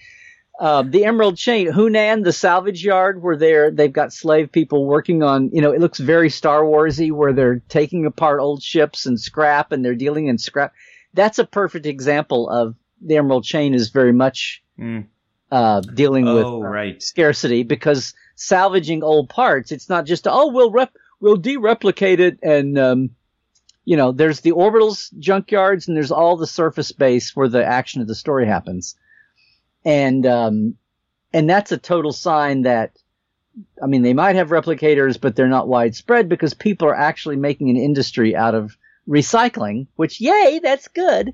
Uh, 0.59 0.83
the 0.83 1.05
Emerald 1.05 1.37
Chain, 1.37 1.71
Hunan, 1.71 2.25
the 2.25 2.33
salvage 2.33 2.83
yard, 2.83 3.23
where 3.23 3.37
they're 3.37 3.71
they've 3.71 3.93
got 3.93 4.13
slave 4.13 4.51
people 4.51 4.87
working 4.87 5.23
on. 5.23 5.51
You 5.53 5.61
know, 5.61 5.73
it 5.73 5.81
looks 5.81 5.99
very 5.99 6.31
Star 6.31 6.63
Warsy, 6.63 7.13
where 7.13 7.35
they're 7.35 7.59
taking 7.69 8.07
apart 8.07 8.41
old 8.41 8.63
ships 8.63 9.05
and 9.05 9.21
scrap, 9.21 9.71
and 9.73 9.85
they're 9.85 9.95
dealing 9.95 10.29
in 10.29 10.39
scrap. 10.39 10.73
That's 11.13 11.39
a 11.39 11.45
perfect 11.45 11.85
example 11.85 12.49
of 12.49 12.75
the 13.03 13.17
Emerald 13.17 13.45
Chain 13.45 13.75
is 13.75 13.91
very 13.91 14.13
much 14.13 14.63
Mm. 14.79 15.07
Uh, 15.51 15.81
dealing 15.81 16.25
with 16.25 16.45
Oh, 16.45 16.63
uh, 16.63 16.69
right. 16.69 17.03
scarcity 17.03 17.63
because 17.63 18.15
salvaging 18.35 19.03
old 19.03 19.29
parts, 19.29 19.73
it's 19.73 19.89
not 19.89 20.07
just 20.07 20.27
oh 20.29 20.49
we'll 20.53 20.71
rep 20.71 20.93
we'll 21.21 21.37
de-replicate 21.37 22.21
it 22.21 22.39
and 22.43 22.79
um, 22.79 23.11
you 23.85 23.97
know 23.97 24.13
there's 24.13 24.41
the 24.41 24.53
orbitals 24.53 25.13
junkyards 25.19 25.89
and 25.89 25.97
there's 25.97 26.11
all 26.13 26.37
the 26.37 26.47
surface 26.47 26.93
base 26.93 27.35
where 27.37 27.49
the 27.49 27.65
action 27.65 28.01
of 28.03 28.09
the 28.09 28.15
story 28.15 28.47
happens, 28.47 28.97
and 29.85 30.27
um, 30.27 30.75
and 31.33 31.49
that's 31.49 31.73
a 31.73 31.79
total 31.79 32.13
sign 32.13 32.63
that 32.63 32.97
I 33.83 33.87
mean 33.87 34.03
they 34.03 34.15
might 34.15 34.37
have 34.37 34.49
replicators 34.51 35.21
but 35.21 35.37
they're 35.37 35.49
not 35.49 35.69
widespread 35.69 36.29
because 36.29 36.55
people 36.55 36.89
are 36.89 36.95
actually 36.97 37.37
making 37.37 37.71
an 37.71 37.77
industry 37.77 38.35
out 38.37 38.55
of 38.55 38.77
recycling, 39.09 39.87
which 39.97 40.21
yay 40.21 40.59
that's 40.63 40.89
good. 40.89 41.33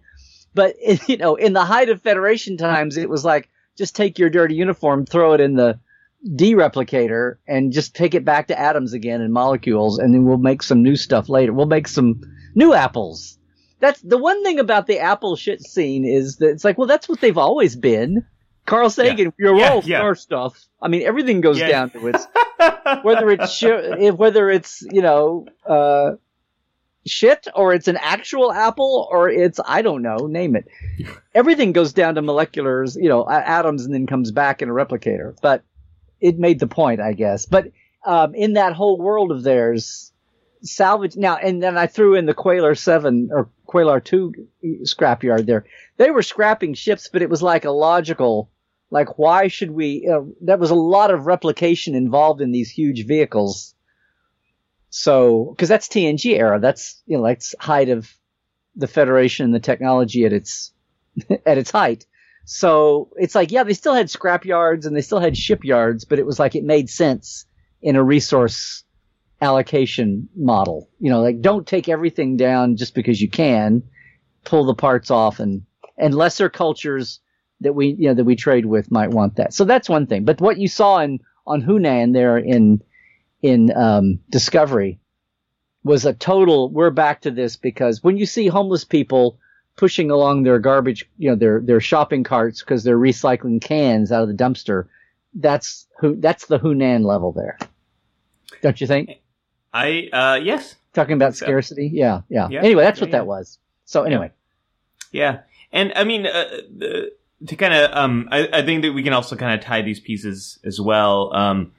But 0.55 0.77
you 1.09 1.17
know, 1.17 1.35
in 1.37 1.55
the 1.55 1.65
height 1.65 1.89
of 1.89 2.03
Federation 2.03 2.59
times, 2.59 2.97
it 2.99 3.09
was 3.09 3.25
like 3.25 3.49
just 3.77 3.97
take 3.97 4.19
your 4.19 4.31
dirty 4.31 4.55
uniform, 4.55 5.07
throw 5.07 5.33
it 5.33 5.41
in 5.41 5.55
the 5.55 5.79
de-replicator, 6.37 7.37
and 7.49 7.73
just 7.73 7.95
take 7.95 8.15
it 8.15 8.25
back 8.25 8.49
to 8.49 8.59
atoms 8.59 8.93
again 8.93 9.21
and 9.21 9.33
molecules, 9.33 9.99
and 9.99 10.15
then 10.15 10.25
we'll 10.25 10.37
make 10.39 10.63
some 10.63 10.83
new 10.83 10.97
stuff 10.97 11.29
later. 11.29 11.53
We'll 11.53 11.67
make 11.67 11.89
some 11.89 12.21
new 12.55 12.73
apples. 12.75 13.39
That's 13.81 14.01
the 14.01 14.19
one 14.19 14.45
thing 14.45 14.59
about 14.61 14.87
the 14.87 15.01
apple 15.01 15.35
shit 15.37 15.61
scene 15.63 16.05
is 16.05 16.37
that 16.37 16.51
it's 16.51 16.65
like, 16.65 16.79
well, 16.79 16.87
that's 16.87 17.09
what 17.09 17.21
they've 17.21 17.39
always 17.39 17.75
been. 17.75 18.25
Carl 18.65 18.91
Sagan, 18.91 19.33
you're 19.39 19.57
Yeah, 19.57 19.71
all 19.71 19.83
yeah. 19.85 19.99
star 19.99 20.15
stuff. 20.15 20.65
I 20.81 20.87
mean, 20.87 21.03
everything 21.03 21.41
goes 21.41 21.59
Yeah. 21.59 21.69
down 21.69 21.91
to 21.91 22.07
its 22.07 22.29
whether 23.03 23.29
it's 23.31 23.61
whether 23.61 24.51
it's 24.51 24.83
you 24.83 25.03
know 25.03 25.47
uh, 25.67 26.13
shit 27.07 27.47
or 27.55 27.73
it's 27.73 27.89
an 27.89 27.97
actual 27.97 28.53
apple 28.53 29.09
or 29.11 29.29
it's 29.29 29.61
I 29.65 29.83
don't 29.83 30.03
know, 30.03 30.27
name 30.27 30.57
it. 30.57 30.69
Everything 31.35 31.73
goes 31.73 31.93
down 31.93 32.15
to 32.15 32.23
moleculars, 32.23 32.97
you 33.01 33.09
know, 33.09 33.29
atoms, 33.29 33.85
and 33.85 33.95
then 33.95 34.07
comes 34.07 34.31
back 34.31 34.63
in 34.63 34.69
a 34.69 34.73
replicator. 34.73 35.37
But 35.41 35.65
it 36.21 36.39
made 36.39 36.61
the 36.61 36.67
point, 36.67 37.01
I 37.01 37.13
guess. 37.13 37.47
But 37.47 37.73
um, 38.05 38.35
in 38.35 38.55
that 38.55 38.73
whole 38.73 38.99
world 38.99 39.33
of 39.33 39.43
theirs, 39.43 40.13
salvage 40.63 41.17
now, 41.17 41.37
and 41.37 41.63
then 41.63 41.77
I 41.77 41.87
threw 41.87 42.15
in 42.15 42.27
the 42.27 42.35
Qualor 42.35 42.79
Seven 42.79 43.31
or 43.33 43.49
Qualor 43.67 44.03
Two 44.03 44.33
scrapyard 44.85 45.47
there. 45.47 45.65
They 45.97 46.11
were 46.11 46.23
scrapping 46.23 46.75
ships, 46.75 47.09
but 47.13 47.23
it 47.23 47.31
was 47.31 47.43
like 47.43 47.65
a 47.65 47.71
logical. 47.71 48.51
Like, 48.91 49.19
why 49.19 49.49
should 49.49 49.71
we? 49.71 50.09
Uh, 50.09 50.23
there 50.41 50.59
was 50.59 50.71
a 50.71 50.77
lot 50.77 51.11
of 51.11 51.27
replication 51.27 51.95
involved 51.95 52.41
in 52.41 52.53
these 52.53 52.71
huge 52.71 53.07
vehicles. 53.07 53.72
So, 54.95 55.55
because 55.57 55.71
that's 55.71 55.89
TNG 55.89 56.39
era, 56.39 56.61
that's 56.61 57.03
you 57.07 57.17
know, 57.17 57.25
it's 57.25 57.55
height 57.59 57.89
of 57.89 58.13
the 58.77 58.87
Federation 58.87 59.47
and 59.47 59.55
the 59.55 59.59
technology 59.59 60.27
at 60.27 60.35
its 60.35 60.71
at 61.47 61.57
its 61.57 61.71
height. 61.71 62.05
So 62.45 63.09
it's 63.17 63.35
like, 63.35 63.51
yeah, 63.51 63.65
they 63.65 63.73
still 63.73 63.95
had 63.95 64.11
scrap 64.11 64.45
yards 64.45 64.85
and 64.85 64.95
they 64.95 65.01
still 65.01 65.19
had 65.19 65.35
shipyards, 65.35 66.05
but 66.05 66.19
it 66.19 66.27
was 66.27 66.39
like 66.39 66.55
it 66.55 66.63
made 66.63 66.91
sense 66.91 67.47
in 67.81 67.97
a 67.97 68.05
resource 68.05 68.85
allocation 69.41 70.29
model. 70.37 70.91
You 71.01 71.09
know, 71.09 71.23
like 71.23 71.41
don't 71.41 71.67
take 71.67 71.89
everything 71.89 72.37
down 72.37 72.77
just 72.77 72.95
because 72.95 73.21
you 73.21 73.31
can. 73.31 73.85
Pull 74.45 74.67
the 74.67 74.75
parts 74.75 75.11
off 75.11 75.41
and 75.41 75.63
and 75.97 76.15
lesser 76.15 76.51
cultures 76.51 77.21
that 77.63 77.75
we 77.75 77.97
you 77.99 78.09
know 78.09 78.15
that 78.15 78.25
we 78.25 78.37
trade 78.37 78.67
with 78.67 78.91
might 78.91 79.11
want 79.11 79.37
that. 79.37 79.55
So 79.55 79.65
that's 79.65 79.89
one 79.89 80.07
thing. 80.07 80.27
But 80.27 80.43
what 80.43 80.59
you 80.59 80.69
saw 80.69 80.99
in 80.99 81.21
on 81.47 81.63
Hunan 81.63 82.13
there 82.13 82.37
in 82.37 82.83
in 83.43 83.77
um, 83.77 84.21
Discovery 84.31 84.99
was 85.85 86.07
a 86.07 86.13
total. 86.13 86.71
We're 86.71 86.91
back 86.91 87.23
to 87.23 87.31
this 87.31 87.57
because 87.57 88.03
when 88.03 88.17
you 88.17 88.27
see 88.27 88.47
homeless 88.47 88.85
people 88.85 89.39
pushing 89.77 90.11
along 90.11 90.43
their 90.45 90.59
garbage, 90.59 91.09
you 91.19 91.31
know, 91.31 91.37
their 91.37 91.61
their 91.61 91.81
shopping 91.81 92.25
carts 92.25 92.61
because 92.61 92.85
they're 92.85 92.99
recycling 92.99 93.61
cans 93.61 94.13
out 94.13 94.23
of 94.23 94.29
the 94.29 94.35
dumpster, 94.35 94.87
that's 95.35 95.87
who 95.99 96.17
that's 96.17 96.47
the 96.47 96.59
Hunan 96.59 97.05
level 97.05 97.33
there. 97.33 97.59
Don't 98.63 98.81
you 98.81 98.87
think? 98.87 99.11
I 99.73 100.09
uh 100.13 100.41
yes. 100.43 100.77
Talking 100.93 101.15
about 101.15 101.35
so. 101.35 101.47
scarcity, 101.47 101.91
yeah, 101.93 102.21
yeah. 102.29 102.49
Yeah, 102.51 102.61
Anyway, 102.61 102.83
that's 102.83 103.01
yeah, 103.01 103.05
what 103.05 103.13
that 103.13 103.27
was. 103.27 103.59
So 103.87 104.03
anyway, 104.03 104.31
Yeah, 105.11 105.41
and 105.73 105.93
I 105.97 106.05
mean, 106.05 106.27
uh, 106.27 106.45
the, 106.77 107.13
to 107.47 107.57
kind 107.57 107.75
of, 107.75 107.91
um, 107.97 108.29
I, 108.31 108.49
I 108.53 108.63
think 108.63 108.83
that 108.83 108.93
we 108.93 109.03
can 109.03 109.13
also 109.13 109.37
kind 109.37 109.59
of 109.59 109.65
tie 109.65 109.83
these 109.83 110.01
pieces 110.01 110.59
as 110.65 110.81
well. 110.81 111.35
Um, 111.35 111.73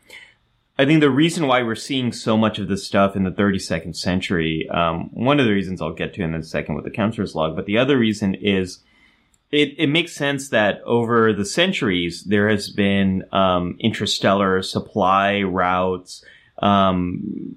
I 0.78 0.86
think 0.86 1.02
the 1.02 1.10
reason 1.10 1.46
why 1.46 1.62
we're 1.62 1.76
seeing 1.76 2.12
so 2.12 2.36
much 2.36 2.58
of 2.58 2.68
this 2.68 2.86
stuff 2.86 3.16
in 3.16 3.24
the 3.24 3.32
32nd 3.32 3.96
century, 3.96 4.68
um, 4.70 5.10
one 5.14 5.40
of 5.40 5.46
the 5.46 5.52
reasons 5.52 5.82
I'll 5.82 5.94
get 5.94 6.14
to 6.16 6.24
in 6.24 6.34
a 6.34 6.42
second 6.44 6.76
with 6.76 6.84
the 6.84 6.92
counselor's 6.92 7.36
log, 7.36 7.56
but 7.56 7.68
the 7.68 7.78
other 7.78 7.98
reason 7.98 8.34
is 8.34 8.80
it, 9.52 9.76
it 9.78 9.88
makes 9.88 10.14
sense 10.14 10.50
that 10.50 10.82
over 10.84 11.32
the 11.32 11.46
centuries 11.46 12.24
there 12.24 12.50
has 12.50 12.72
been 12.72 13.24
um, 13.32 13.78
interstellar 13.80 14.64
supply 14.64 15.44
routes. 15.44 16.26
Um, 16.58 17.56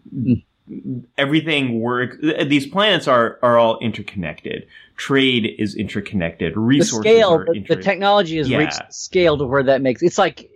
everything 1.17 1.81
works. 1.81 2.19
These 2.21 2.67
planets 2.67 3.09
are 3.09 3.39
are 3.43 3.57
all 3.57 3.79
interconnected. 3.79 4.67
Trade 4.97 5.55
is 5.59 5.75
interconnected. 5.75 6.55
The 6.55 6.61
Resources 6.61 7.01
scale, 7.01 7.33
are 7.33 7.47
the, 7.47 7.61
the 7.61 7.77
technology 7.77 8.37
has 8.39 8.49
Yeah. 8.51 8.59
reached 8.59 8.93
scale 8.93 9.39
to 9.39 9.47
where 9.47 9.63
that 9.63 9.81
makes 9.81 10.03
it's 10.03 10.19
like 10.19 10.51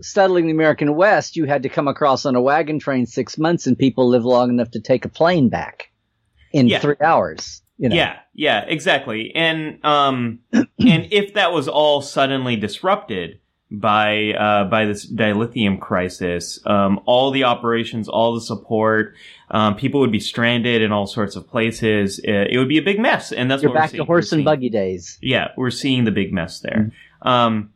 settling 0.00 0.46
the 0.46 0.52
American 0.52 0.94
West. 0.96 1.36
You 1.36 1.44
had 1.44 1.62
to 1.62 1.68
come 1.68 1.88
across 1.88 2.26
on 2.26 2.34
a 2.34 2.40
wagon 2.42 2.78
train 2.78 3.06
six 3.06 3.38
months, 3.38 3.66
and 3.66 3.78
people 3.78 4.08
live 4.08 4.24
long 4.24 4.50
enough 4.50 4.70
to 4.72 4.80
take 4.80 5.04
a 5.04 5.08
plane 5.08 5.48
back 5.48 5.90
in 6.52 6.68
Yeah. 6.68 6.78
three 6.80 6.96
hours. 7.02 7.62
You 7.76 7.88
know, 7.88 7.96
Yeah, 7.96 8.18
yeah, 8.34 8.64
exactly. 8.68 9.32
And 9.34 9.84
um, 9.84 10.38
and 10.52 10.68
if 10.78 11.34
that 11.34 11.52
was 11.52 11.66
all 11.66 12.00
suddenly 12.02 12.54
disrupted 12.54 13.40
by 13.70 14.32
uh, 14.34 14.64
by 14.70 14.84
this 14.84 15.10
dilithium 15.12 15.80
crisis, 15.80 16.60
um, 16.66 17.00
all 17.06 17.32
the 17.32 17.42
operations, 17.42 18.08
all 18.08 18.34
the 18.34 18.40
support, 18.40 19.14
um, 19.50 19.74
people 19.74 19.98
would 20.00 20.12
be 20.12 20.20
stranded 20.20 20.82
in 20.82 20.92
all 20.92 21.08
sorts 21.08 21.34
of 21.34 21.48
places. 21.48 22.20
Uh, 22.26 22.46
it 22.48 22.58
would 22.58 22.68
be 22.68 22.78
a 22.78 22.82
big 22.82 23.00
mess, 23.00 23.32
and 23.32 23.50
that's 23.50 23.62
you're 23.62 23.72
what 23.72 23.76
we're 23.76 23.82
back 23.82 23.90
to 23.90 24.04
horse 24.04 24.30
and 24.30 24.44
buggy 24.44 24.70
days. 24.70 25.18
Yeah, 25.20 25.48
we're 25.56 25.70
seeing 25.70 26.04
the 26.04 26.12
big 26.12 26.32
mess 26.32 26.60
there. 26.60 26.92
Um, 27.22 27.72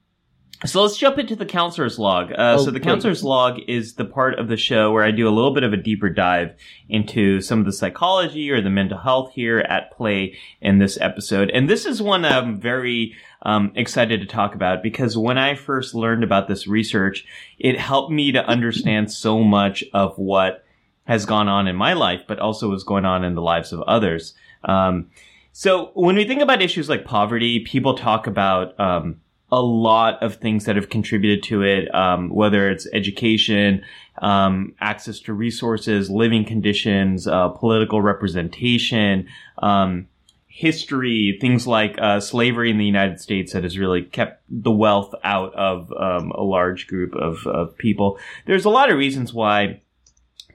so 0.64 0.82
let's 0.82 0.96
jump 0.96 1.18
into 1.18 1.36
the 1.36 1.46
counselor's 1.46 1.98
log. 1.98 2.32
Uh, 2.32 2.56
Oh, 2.58 2.64
so 2.64 2.70
the 2.70 2.80
counselor's 2.80 3.22
log 3.22 3.60
is 3.68 3.94
the 3.94 4.04
part 4.04 4.38
of 4.38 4.48
the 4.48 4.56
show 4.56 4.90
where 4.90 5.04
I 5.04 5.12
do 5.12 5.28
a 5.28 5.30
little 5.30 5.54
bit 5.54 5.62
of 5.62 5.72
a 5.72 5.76
deeper 5.76 6.10
dive 6.10 6.54
into 6.88 7.40
some 7.40 7.60
of 7.60 7.64
the 7.64 7.72
psychology 7.72 8.50
or 8.50 8.60
the 8.60 8.70
mental 8.70 8.98
health 8.98 9.32
here 9.32 9.58
at 9.60 9.92
play 9.92 10.36
in 10.60 10.78
this 10.78 10.98
episode. 11.00 11.50
And 11.50 11.68
this 11.68 11.86
is 11.86 12.02
one 12.02 12.24
I'm 12.24 12.60
very 12.60 13.14
um, 13.42 13.72
excited 13.76 14.20
to 14.20 14.26
talk 14.26 14.54
about 14.56 14.82
because 14.82 15.16
when 15.16 15.38
I 15.38 15.54
first 15.54 15.94
learned 15.94 16.24
about 16.24 16.48
this 16.48 16.66
research, 16.66 17.24
it 17.58 17.78
helped 17.78 18.10
me 18.10 18.32
to 18.32 18.44
understand 18.44 19.12
so 19.12 19.44
much 19.44 19.84
of 19.94 20.18
what 20.18 20.64
has 21.04 21.24
gone 21.24 21.48
on 21.48 21.68
in 21.68 21.76
my 21.76 21.92
life, 21.92 22.22
but 22.26 22.38
also 22.40 22.72
is 22.74 22.82
going 22.84 23.04
on 23.04 23.22
in 23.24 23.34
the 23.34 23.42
lives 23.42 23.72
of 23.72 23.80
others. 23.82 24.34
Um, 24.64 25.10
so 25.52 25.92
when 25.94 26.16
we 26.16 26.26
think 26.26 26.42
about 26.42 26.62
issues 26.62 26.88
like 26.88 27.04
poverty, 27.04 27.60
people 27.60 27.94
talk 27.96 28.26
about 28.26 28.78
um, 28.78 29.20
a 29.50 29.60
lot 29.60 30.22
of 30.22 30.36
things 30.36 30.66
that 30.66 30.76
have 30.76 30.90
contributed 30.90 31.42
to 31.44 31.62
it, 31.62 31.92
um, 31.94 32.28
whether 32.28 32.70
it's 32.70 32.86
education, 32.92 33.82
um, 34.20 34.74
access 34.80 35.20
to 35.20 35.32
resources, 35.32 36.10
living 36.10 36.44
conditions, 36.44 37.26
uh, 37.26 37.48
political 37.48 38.02
representation, 38.02 39.26
um, 39.58 40.06
history, 40.46 41.38
things 41.40 41.66
like 41.66 41.96
uh, 41.98 42.20
slavery 42.20 42.70
in 42.70 42.78
the 42.78 42.84
United 42.84 43.20
States 43.20 43.52
that 43.52 43.62
has 43.62 43.78
really 43.78 44.02
kept 44.02 44.42
the 44.48 44.72
wealth 44.72 45.14
out 45.22 45.54
of 45.54 45.92
um, 45.92 46.32
a 46.34 46.42
large 46.42 46.86
group 46.88 47.14
of, 47.14 47.46
of 47.46 47.76
people. 47.78 48.18
There's 48.44 48.64
a 48.64 48.70
lot 48.70 48.90
of 48.90 48.98
reasons 48.98 49.32
why 49.32 49.80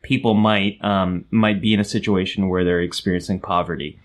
people 0.01 0.33
might 0.33 0.77
um, 0.83 1.25
might 1.31 1.61
be 1.61 1.73
in 1.73 1.79
a 1.79 1.85
situation 1.85 2.49
where 2.49 2.63
they're 2.63 2.81
experiencing 2.81 3.39
poverty. 3.39 3.99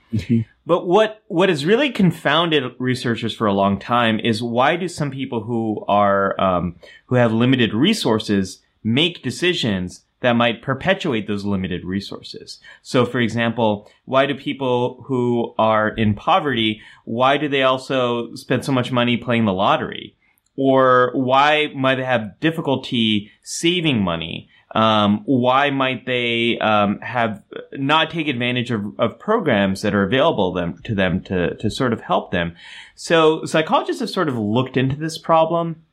But 0.69 0.87
what 0.87 1.23
what 1.29 1.49
has 1.49 1.65
really 1.65 1.89
confounded 1.89 2.63
researchers 2.79 3.35
for 3.35 3.47
a 3.47 3.55
long 3.55 3.79
time 3.79 4.21
is 4.21 4.43
why 4.43 4.77
do 4.77 4.87
some 4.87 5.11
people 5.11 5.45
who 5.45 5.83
are 5.89 6.39
um, 6.39 6.77
who 7.07 7.15
have 7.15 7.33
limited 7.33 7.73
resources 7.73 8.61
make 8.85 9.23
decisions 9.23 10.05
that 10.21 10.35
might 10.35 10.61
perpetuate 10.61 11.27
those 11.27 11.47
limited 11.47 11.87
resources? 11.87 12.61
So, 12.83 13.07
for 13.07 13.19
example, 13.19 13.91
why 14.05 14.27
do 14.27 14.35
people 14.35 15.05
who 15.07 15.55
are 15.59 15.89
in 15.89 16.13
poverty 16.13 16.83
why 17.07 17.39
do 17.39 17.49
they 17.49 17.63
also 17.63 18.35
spend 18.35 18.63
so 18.63 18.73
much 18.73 18.93
money 18.93 19.17
playing 19.17 19.47
the 19.47 19.55
lottery? 19.55 20.17
Or 20.55 21.13
why 21.15 21.73
might 21.75 21.95
they 21.95 22.05
have 22.05 22.41
difficulty 22.41 23.31
saving 23.43 24.03
money? 24.03 24.51
Um, 24.73 25.23
why 25.25 25.71
might 25.71 26.05
they 26.05 26.59
um, 26.59 27.01
have 27.01 27.43
not 27.73 28.11
take 28.11 28.29
advantage 28.29 28.71
of, 28.71 28.85
of 28.99 29.19
programs 29.19 29.81
that 29.81 29.95
are 29.95 30.03
available 30.03 30.53
them 30.53 30.79
to 30.85 30.95
them 30.95 31.23
to 31.25 31.55
to 31.57 31.71
sort 31.71 31.93
of 31.93 32.03
help 32.03 32.33
them? 32.33 32.55
So 32.95 33.45
psychologists 33.47 34.01
have 34.01 34.11
sort 34.11 34.29
of 34.29 34.37
looked 34.37 34.77
into 34.77 34.97
this 34.97 35.17
problem, 35.17 35.85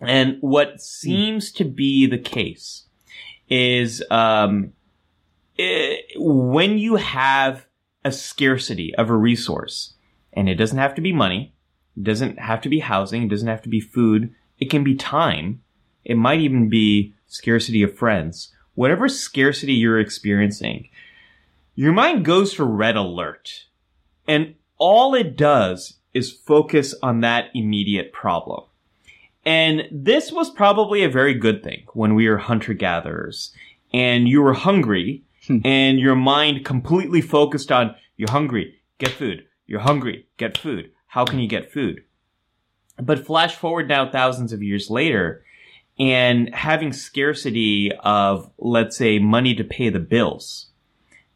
and 0.00 0.38
what 0.40 0.80
seems 0.80 1.52
to 1.52 1.64
be 1.64 2.06
the 2.06 2.18
case 2.18 2.86
is 3.48 4.02
um, 4.10 4.72
eh, 5.58 5.96
when 6.16 6.78
you 6.78 6.96
have 6.96 7.66
a 8.04 8.10
scarcity 8.10 8.92
of 8.96 9.08
a 9.08 9.16
resource, 9.16 9.94
and 10.32 10.48
it 10.48 10.56
doesn't 10.56 10.78
have 10.78 10.96
to 10.96 11.00
be 11.00 11.12
money, 11.12 11.54
it 11.96 12.02
doesn't 12.02 12.40
have 12.40 12.60
to 12.62 12.68
be 12.68 12.80
housing, 12.80 13.24
it 13.24 13.28
doesn't 13.28 13.48
have 13.48 13.62
to 13.62 13.68
be 13.68 13.80
food, 13.80 14.34
it 14.58 14.68
can 14.68 14.82
be 14.82 14.96
time, 14.96 15.62
it 16.04 16.16
might 16.16 16.40
even 16.40 16.68
be 16.68 17.14
scarcity 17.30 17.82
of 17.82 17.96
friends. 17.96 18.52
Whatever 18.74 19.08
scarcity 19.08 19.74
you're 19.74 20.00
experiencing, 20.00 20.88
your 21.74 21.92
mind 21.92 22.24
goes 22.24 22.54
to 22.54 22.64
red 22.64 22.96
alert. 22.96 23.64
And 24.28 24.54
all 24.78 25.14
it 25.14 25.36
does 25.36 25.94
is 26.12 26.32
focus 26.32 26.94
on 27.02 27.20
that 27.20 27.50
immediate 27.54 28.12
problem. 28.12 28.64
And 29.44 29.84
this 29.90 30.30
was 30.32 30.50
probably 30.50 31.02
a 31.02 31.08
very 31.08 31.34
good 31.34 31.62
thing 31.62 31.84
when 31.94 32.14
we 32.14 32.28
were 32.28 32.38
hunter 32.38 32.74
gatherers 32.74 33.54
and 33.92 34.28
you 34.28 34.42
were 34.42 34.52
hungry 34.52 35.22
hmm. 35.46 35.58
and 35.64 35.98
your 35.98 36.16
mind 36.16 36.64
completely 36.64 37.20
focused 37.20 37.72
on 37.72 37.94
you're 38.16 38.30
hungry, 38.30 38.80
get 38.98 39.10
food. 39.10 39.46
You're 39.66 39.80
hungry, 39.80 40.26
get 40.36 40.58
food. 40.58 40.90
How 41.06 41.24
can 41.24 41.38
you 41.38 41.48
get 41.48 41.72
food? 41.72 42.04
But 42.98 43.24
flash 43.24 43.54
forward 43.54 43.88
now 43.88 44.10
thousands 44.10 44.52
of 44.52 44.62
years 44.62 44.90
later 44.90 45.44
and 46.00 46.52
having 46.54 46.94
scarcity 46.94 47.92
of, 48.00 48.50
let's 48.56 48.96
say, 48.96 49.18
money 49.18 49.54
to 49.54 49.62
pay 49.62 49.90
the 49.90 50.00
bills. 50.00 50.68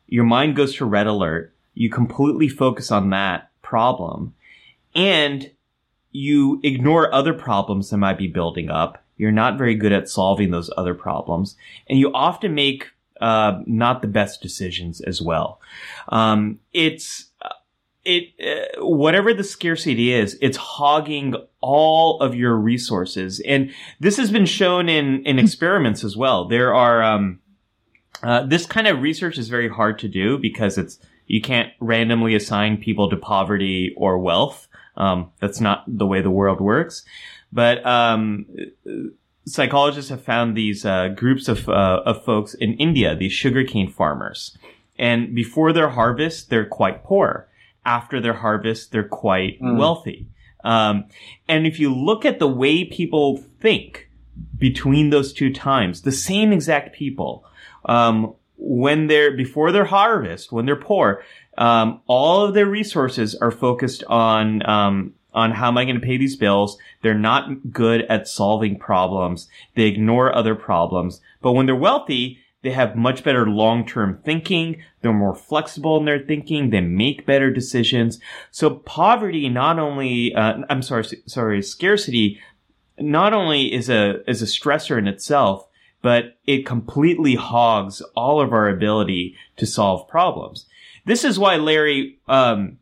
Your 0.07 0.24
mind 0.24 0.57
goes 0.57 0.74
to 0.77 0.86
red 0.86 1.07
alert. 1.07 1.55
You 1.74 1.91
completely 1.91 2.49
focus 2.49 2.91
on 2.91 3.11
that 3.11 3.51
problem 3.61 4.35
and 4.95 5.51
you 6.12 6.61
ignore 6.62 7.12
other 7.12 7.35
problems 7.35 7.91
that 7.91 7.99
might 7.99 8.16
be 8.16 8.27
building 8.27 8.70
up. 8.70 9.05
You're 9.19 9.32
not 9.32 9.59
very 9.59 9.74
good 9.74 9.93
at 9.93 10.09
solving 10.09 10.51
those 10.51 10.70
other 10.78 10.95
problems 10.95 11.57
and 11.86 11.99
you 11.99 12.11
often 12.15 12.55
make 12.55 12.86
uh, 13.20 13.61
not 13.66 14.01
the 14.01 14.09
best 14.09 14.41
decisions 14.41 15.03
as 15.03 15.20
well. 15.20 15.61
Um, 16.09 16.61
it's 16.73 17.27
it 18.05 18.35
uh, 18.41 18.85
whatever 18.85 19.33
the 19.33 19.45
scarcity 19.45 20.13
is, 20.13 20.39
it's 20.41 20.57
hogging 20.57 21.35
all 21.61 22.21
of 22.21 22.35
your 22.35 22.57
resources, 22.57 23.41
and 23.47 23.73
this 24.01 24.17
has 24.17 24.31
been 24.31 24.47
shown 24.47 24.89
in 24.89 25.25
in 25.25 25.39
experiments 25.39 26.05
as 26.05 26.17
well. 26.17 26.47
There 26.47 26.75
are 26.75 27.03
um, 27.03 27.41
uh, 28.23 28.45
this 28.45 28.67
kind 28.67 28.87
of 28.87 29.03
research 29.03 29.39
is 29.39 29.49
very 29.49 29.69
hard 29.69 29.99
to 30.01 30.09
do 30.09 30.39
because 30.39 30.79
it's 30.79 30.99
you 31.27 31.41
can't 31.41 31.73
randomly 31.81 32.35
assign 32.35 32.77
people 32.77 33.09
to 33.11 33.17
poverty 33.17 33.95
or 33.97 34.19
wealth. 34.19 34.69
Um, 34.97 35.33
that's 35.41 35.61
not 35.61 35.85
the 35.87 36.07
way 36.07 36.21
the 36.21 36.31
world 36.31 36.61
works. 36.61 37.05
But 37.53 37.85
um, 37.87 38.47
psychologists 39.47 40.11
have 40.11 40.23
found 40.23 40.57
these 40.57 40.85
uh, 40.85 41.09
groups 41.09 41.49
of 41.49 41.69
uh, 41.69 42.03
of 42.05 42.25
folks 42.25 42.55
in 42.55 42.75
India, 42.75 43.17
these 43.17 43.33
sugarcane 43.33 43.91
farmers, 43.91 44.57
and 44.99 45.35
before 45.35 45.73
their 45.73 45.91
harvest, 45.91 46.51
they're 46.51 46.67
quite 46.67 47.05
poor. 47.05 47.49
After 47.86 48.20
their 48.20 48.35
harvest, 48.35 48.93
they're 48.93 49.02
quite 49.09 49.61
Mm. 49.61 49.77
wealthy. 49.77 50.27
Um, 50.65 51.05
and 51.48 51.66
if 51.66 51.78
you 51.78 51.94
look 51.94 52.24
at 52.24 52.39
the 52.39 52.48
way 52.48 52.85
people 52.85 53.36
think 53.61 54.09
between 54.59 55.11
those 55.11 55.32
two 55.32 55.52
times, 55.52 56.02
the 56.02 56.12
same 56.12 56.52
exact 56.52 56.94
people, 56.94 57.44
um, 57.85 58.32
when 58.56 59.09
they're 59.09 59.36
before 59.36 59.73
their 59.73 59.85
harvest, 59.85 60.51
when 60.52 60.65
they're 60.65 60.77
poor, 60.77 61.23
um, 61.59 62.01
all 62.06 62.44
of 62.44 62.55
their 62.55 62.66
resources 62.66 63.35
are 63.36 63.51
focused 63.51 64.02
on 64.05 64.66
um, 64.69 65.12
on 65.35 65.51
how 65.51 65.66
am 65.69 65.77
I 65.77 65.85
going 65.85 66.01
to 66.01 66.06
pay 66.06 66.16
these 66.16 66.36
bills. 66.36 66.78
They're 67.02 67.12
not 67.19 67.73
good 67.73 68.02
at 68.02 68.28
solving 68.28 68.78
problems. 68.78 69.48
They 69.74 69.82
ignore 69.86 70.32
other 70.35 70.55
problems. 70.55 71.20
But 71.43 71.52
when 71.52 71.66
they're 71.66 71.74
wealthy, 71.74 72.39
they 72.65 72.70
have 72.70 72.97
much 72.97 73.23
better 73.23 73.47
long-term 73.47 74.20
thinking. 74.24 74.82
They're 75.03 75.12
more 75.12 75.35
flexible 75.35 75.99
in 75.99 76.07
their 76.07 76.19
thinking. 76.19 76.70
They 76.70 76.81
make 76.81 77.27
better 77.27 77.53
decisions. 77.53 78.19
So 78.51 78.70
poverty 78.70 79.51
not 79.51 79.78
only, 79.78 80.35
uh, 80.35 80.62
I'm 80.70 80.81
sorry, 80.81 81.05
sorry, 81.27 81.62
scarcity 81.62 82.41
not 82.99 83.35
only 83.35 83.73
is 83.73 83.91
a, 83.91 84.28
is 84.28 84.41
a 84.41 84.47
stressor 84.47 84.99
in 84.99 85.07
itself, 85.07 85.69
but 86.01 86.39
it 86.47 86.65
completely 86.65 87.35
hogs 87.35 88.01
all 88.16 88.41
of 88.41 88.53
our 88.53 88.69
ability 88.69 89.36
to 89.59 89.66
solve 89.66 90.09
problems. 90.09 90.65
This 91.05 91.23
is 91.23 91.39
why 91.39 91.57
Larry, 91.57 92.19
um, 92.28 92.78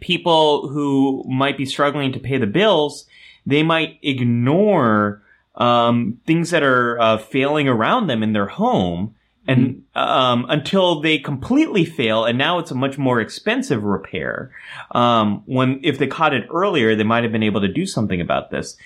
people 0.00 0.68
who 0.68 1.22
might 1.28 1.58
be 1.58 1.66
struggling 1.66 2.12
to 2.12 2.18
pay 2.18 2.38
the 2.38 2.46
bills, 2.46 3.06
they 3.44 3.62
might 3.62 3.98
ignore 4.02 5.21
um, 5.54 6.18
things 6.26 6.50
that 6.50 6.62
are 6.62 7.00
uh, 7.00 7.18
failing 7.18 7.68
around 7.68 8.06
them 8.06 8.22
in 8.22 8.32
their 8.32 8.46
home 8.46 9.14
and 9.48 9.82
um, 9.96 10.46
until 10.48 11.00
they 11.00 11.18
completely 11.18 11.84
fail, 11.84 12.24
and 12.24 12.38
now 12.38 12.60
it's 12.60 12.70
a 12.70 12.76
much 12.76 12.96
more 12.96 13.20
expensive 13.20 13.82
repair. 13.82 14.52
Um, 14.92 15.42
when 15.46 15.80
if 15.82 15.98
they 15.98 16.06
caught 16.06 16.32
it 16.32 16.46
earlier, 16.48 16.94
they 16.94 17.02
might 17.02 17.24
have 17.24 17.32
been 17.32 17.42
able 17.42 17.60
to 17.60 17.68
do 17.72 17.84
something 17.84 18.20
about 18.20 18.52
this. 18.52 18.76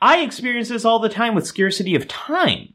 I 0.00 0.20
experience 0.20 0.70
this 0.70 0.86
all 0.86 0.98
the 0.98 1.10
time 1.10 1.34
with 1.34 1.46
scarcity 1.46 1.94
of 1.94 2.08
time. 2.08 2.72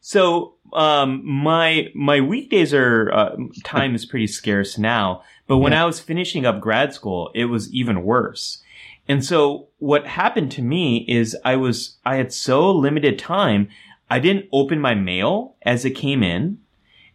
So 0.00 0.54
um, 0.72 1.20
my 1.26 1.88
my 1.94 2.22
weekdays 2.22 2.72
are 2.72 3.12
uh, 3.12 3.36
time 3.62 3.94
is 3.94 4.06
pretty 4.06 4.26
scarce 4.28 4.78
now, 4.78 5.22
but 5.46 5.58
when 5.58 5.72
Yeah. 5.72 5.82
I 5.82 5.86
was 5.86 6.00
finishing 6.00 6.46
up 6.46 6.60
grad 6.60 6.94
school, 6.94 7.30
it 7.34 7.44
was 7.44 7.70
even 7.74 8.04
worse. 8.04 8.62
And 9.08 9.24
so 9.24 9.68
what 9.78 10.06
happened 10.06 10.52
to 10.52 10.62
me 10.62 11.04
is 11.08 11.36
I 11.44 11.56
was 11.56 11.98
I 12.04 12.16
had 12.16 12.32
so 12.32 12.70
limited 12.70 13.18
time, 13.18 13.68
I 14.08 14.18
didn't 14.18 14.48
open 14.52 14.80
my 14.80 14.94
mail 14.94 15.56
as 15.62 15.84
it 15.84 15.90
came 15.90 16.22
in. 16.22 16.58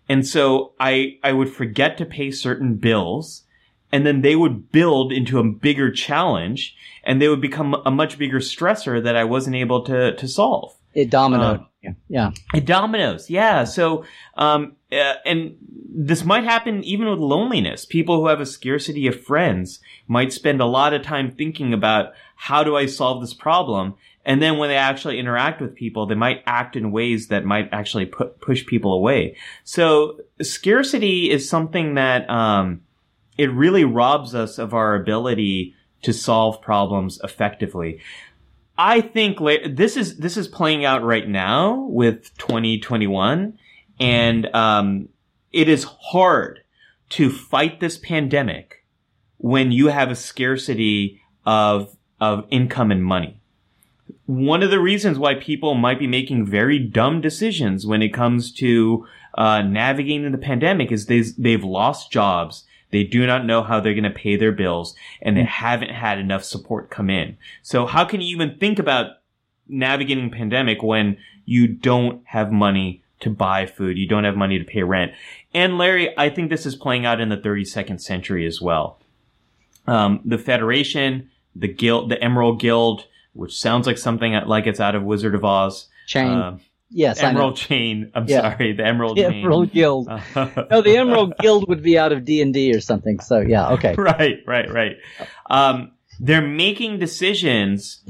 And 0.07 0.28
so 0.28 0.74
I 0.80 1.18
I 1.24 1.34
would 1.34 1.49
forget 1.49 1.98
to 1.98 2.06
pay 2.06 2.32
certain 2.32 2.76
bills 2.76 3.44
and 3.91 4.06
then 4.06 4.22
they 4.22 4.36
would 4.36 4.72
build 4.72 5.14
into 5.14 5.40
a 5.40 5.44
bigger 5.44 5.91
challenge 5.91 6.76
and 7.03 7.22
they 7.22 7.28
would 7.28 7.41
become 7.41 7.76
a 7.86 7.91
much 7.91 8.18
bigger 8.18 8.40
stressor 8.40 9.02
that 9.03 9.16
I 9.16 9.24
wasn't 9.24 9.56
able 9.56 9.84
to 9.86 10.16
to 10.16 10.28
solve. 10.28 10.76
It 10.94 11.10
dominoed. 11.10 11.66
Yeah. 11.82 11.91
yeah. 12.07 12.32
It 12.53 12.66
dominoes, 12.66 13.30
yeah. 13.30 13.66
So, 13.66 14.06
um, 14.36 14.78
uh, 14.96 15.16
and 15.26 15.58
this 15.98 16.24
might 16.24 16.44
happen 16.44 16.84
even 16.84 17.10
with 17.10 17.20
loneliness. 17.20 17.86
People 17.86 18.18
who 18.18 18.28
have 18.28 18.42
a 18.42 18.46
scarcity 18.46 19.08
of 19.08 19.24
friends 19.24 19.80
might 20.08 20.34
spend 20.34 20.62
a 20.62 20.66
lot 20.66 20.94
of 20.94 21.02
time 21.02 21.32
thinking 21.32 21.74
about 21.74 22.14
how 22.36 22.64
do 22.64 22.76
I 22.76 22.86
solve 22.86 23.22
this 23.22 23.34
problem, 23.34 23.96
and 24.26 24.42
then 24.42 24.58
when 24.58 24.70
they 24.70 24.78
actually 24.78 25.20
interact 25.20 25.62
with 25.62 25.76
people, 25.76 26.06
they 26.06 26.16
might 26.16 26.44
act 26.46 26.76
in 26.76 26.92
ways 26.92 27.28
that 27.28 27.46
might 27.46 27.70
actually 27.72 28.08
put, 28.08 28.42
push 28.42 28.66
people 28.66 28.94
away. 28.94 29.38
So, 29.64 30.20
scarcity 30.42 31.30
is 31.30 31.48
something 31.48 31.94
that 31.94 32.30
um, 32.30 32.82
it 33.38 33.52
really 33.52 33.86
robs 33.86 34.34
us 34.34 34.58
of 34.58 34.74
our 34.74 34.96
ability 34.96 35.76
to 36.02 36.14
solve 36.14 36.62
problems 36.62 37.20
effectively. 37.24 38.00
I 38.78 39.02
think 39.02 39.40
la- 39.40 39.68
this 39.70 39.96
is 39.96 40.18
this 40.18 40.38
is 40.38 40.48
playing 40.48 40.86
out 40.86 41.04
right 41.04 41.28
now 41.28 41.88
with 41.90 42.36
2021, 42.38 43.58
and 44.00 44.54
um, 44.56 45.10
it 45.52 45.70
is 45.70 45.84
hard 45.84 46.62
to 47.10 47.30
fight 47.30 47.80
this 47.80 47.98
pandemic 47.98 48.86
when 49.38 49.72
you 49.72 49.88
have 49.88 50.12
a 50.12 50.16
scarcity 50.16 51.22
of 51.46 51.96
of 52.20 52.46
income 52.50 52.92
and 52.92 53.04
money. 53.04 53.40
One 54.26 54.64
of 54.64 54.72
the 54.72 54.80
reasons 54.80 55.20
why 55.20 55.36
people 55.36 55.76
might 55.76 56.00
be 56.00 56.08
making 56.08 56.46
very 56.46 56.80
dumb 56.80 57.22
decisions 57.22 57.86
when 57.86 58.02
it 58.02 58.14
comes 58.14 58.52
to 58.54 59.06
uh, 59.38 59.62
navigating 59.62 60.32
the 60.32 60.38
pandemic 60.38 60.92
is 60.92 61.06
they 61.06 61.22
they've 61.38 61.64
lost 61.64 62.12
jobs. 62.12 62.66
They 62.92 63.04
do 63.04 63.26
not 63.28 63.46
know 63.46 63.62
how 63.62 63.80
they're 63.80 63.94
going 63.94 64.04
to 64.04 64.10
pay 64.10 64.36
their 64.36 64.52
bills 64.52 64.96
and 65.22 65.36
they 65.36 65.44
haven't 65.44 65.90
had 65.92 66.18
enough 66.18 66.44
support 66.44 66.90
come 66.90 67.10
in. 67.10 67.38
So 67.62 67.86
how 67.86 68.06
can 68.06 68.22
you 68.22 68.34
even 68.36 68.58
think 68.58 68.80
about 68.80 69.18
navigating 69.68 70.32
pandemic 70.32 70.82
when 70.82 71.18
you 71.46 71.68
don't 71.68 72.22
have 72.26 72.52
money 72.52 73.04
to 73.26 73.30
buy 73.30 73.66
food, 73.66 73.98
you 73.98 74.08
don't 74.08 74.24
have 74.24 74.36
money 74.38 74.58
to 74.58 74.64
pay 74.66 74.82
rent? 74.84 75.12
And 75.54 75.78
Larry, 75.78 76.18
I 76.18 76.30
think 76.30 76.50
this 76.50 76.66
is 76.66 76.76
playing 76.76 77.06
out 77.06 77.20
in 77.20 77.28
the 77.30 77.38
32nd 77.38 78.00
century 78.02 78.46
as 78.48 78.62
well. 78.62 79.00
Um, 79.88 80.22
the 80.26 80.38
Federation, 80.38 81.30
the 81.56 81.68
Guild, 81.68 82.10
the 82.10 82.22
Emerald 82.24 82.60
Guild, 82.60 83.06
which 83.34 83.58
sounds 83.58 83.86
like 83.88 83.98
something 83.98 84.34
like 84.48 84.66
it's 84.68 84.80
out 84.80 84.96
of 84.96 85.04
Wizard 85.04 85.36
of 85.36 85.44
Oz. 85.46 85.88
Chain. 86.08 86.32
Um, 86.32 86.62
yes. 86.90 87.20
Emerald 87.22 87.56
Chain. 87.58 88.12
I'm 88.16 88.28
Yeah. 88.28 88.42
sorry, 88.56 88.74
the 88.74 88.86
Emerald 88.86 89.18
The 89.18 89.24
Chain. 89.24 89.44
Emerald 89.44 89.72
Guild. 89.72 90.08
No, 90.36 90.82
the 90.82 90.98
Emerald 90.98 91.34
Guild 91.40 91.68
would 91.68 91.84
be 91.84 91.98
out 91.98 92.12
of 92.12 92.26
D 92.26 92.42
and 92.42 92.54
D 92.54 92.74
or 92.74 92.82
something. 92.82 93.20
So 93.20 93.40
yeah, 93.42 93.70
okay. 93.70 93.94
right, 93.98 94.40
right, 94.48 94.72
right. 94.72 94.98
Um, 95.50 95.92
they're 96.20 96.42
making 96.42 97.00
decisions 97.00 98.02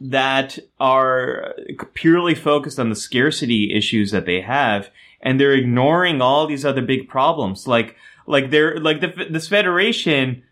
that 0.00 0.58
are 0.78 1.54
purely 1.94 2.34
focused 2.34 2.78
on 2.80 2.88
the 2.88 2.96
scarcity 2.96 3.74
issues 3.74 4.10
that 4.12 4.26
they 4.26 4.40
have, 4.40 4.90
and 5.20 5.38
they're 5.38 5.52
ignoring 5.52 6.22
all 6.22 6.46
these 6.46 6.64
other 6.64 6.82
big 6.82 7.08
problems. 7.08 7.66
Like, 7.66 7.96
like 8.26 8.50
they're 8.50 8.78
like 8.78 9.00
the, 9.00 9.26
this 9.30 9.48
federation 9.48 10.42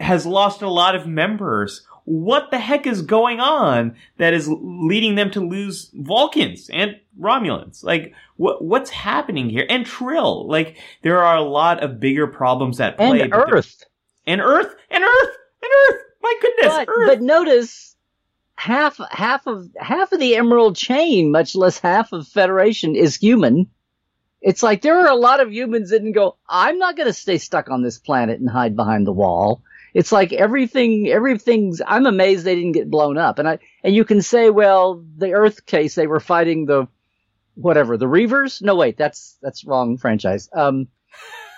has 0.00 0.24
lost 0.24 0.62
a 0.62 0.70
lot 0.70 0.94
of 0.94 1.06
members. 1.06 1.86
What 2.04 2.50
the 2.50 2.58
heck 2.58 2.86
is 2.86 3.02
going 3.02 3.38
on 3.38 3.94
that 4.16 4.32
is 4.32 4.48
leading 4.48 5.16
them 5.16 5.30
to 5.32 5.40
lose 5.46 5.90
Vulcans 5.92 6.70
and 6.72 6.98
Romulans? 7.20 7.84
Like, 7.84 8.14
what 8.36 8.64
what's 8.64 8.88
happening 8.88 9.50
here? 9.50 9.66
And 9.68 9.84
Trill, 9.84 10.48
like, 10.48 10.78
there 11.02 11.22
are 11.22 11.36
a 11.36 11.42
lot 11.42 11.82
of 11.84 12.00
bigger 12.00 12.26
problems 12.26 12.80
at 12.80 12.96
play. 12.96 13.20
And 13.20 13.34
Earth. 13.34 13.84
and 14.26 14.40
Earth 14.40 14.74
and 14.90 15.04
Earth 15.04 15.36
and 15.62 15.70
Earth. 15.90 16.02
My 16.22 16.34
goodness, 16.40 16.74
But, 16.74 16.88
Earth. 16.88 17.08
but 17.08 17.20
notice 17.20 17.87
half 18.58 18.98
half 19.12 19.46
of 19.46 19.70
half 19.78 20.10
of 20.10 20.18
the 20.18 20.34
Emerald 20.34 20.74
Chain, 20.74 21.30
much 21.30 21.54
less 21.54 21.78
half 21.78 22.12
of 22.12 22.26
Federation, 22.26 22.96
is 22.96 23.14
human. 23.14 23.70
It's 24.42 24.64
like 24.64 24.82
there 24.82 24.98
are 24.98 25.10
a 25.10 25.16
lot 25.16 25.40
of 25.40 25.52
humans 25.52 25.90
that 25.90 26.02
go. 26.12 26.36
I'm 26.48 26.78
not 26.78 26.96
going 26.96 27.06
to 27.06 27.12
stay 27.12 27.38
stuck 27.38 27.70
on 27.70 27.82
this 27.82 27.98
planet 27.98 28.40
and 28.40 28.50
hide 28.50 28.74
behind 28.74 29.06
the 29.06 29.12
wall. 29.12 29.62
It's 29.94 30.10
like 30.10 30.32
everything, 30.32 31.06
everything's. 31.06 31.80
I'm 31.86 32.06
amazed 32.06 32.44
they 32.44 32.56
didn't 32.56 32.72
get 32.72 32.90
blown 32.90 33.16
up. 33.16 33.38
And 33.38 33.48
I 33.48 33.58
and 33.84 33.94
you 33.94 34.04
can 34.04 34.22
say, 34.22 34.50
well, 34.50 35.04
the 35.16 35.34
Earth 35.34 35.64
case, 35.64 35.94
they 35.94 36.08
were 36.08 36.20
fighting 36.20 36.66
the 36.66 36.88
whatever 37.54 37.96
the 37.96 38.06
Reavers. 38.06 38.60
No, 38.60 38.74
wait, 38.74 38.96
that's 38.96 39.38
that's 39.40 39.64
wrong 39.64 39.98
franchise. 39.98 40.48
Um, 40.52 40.88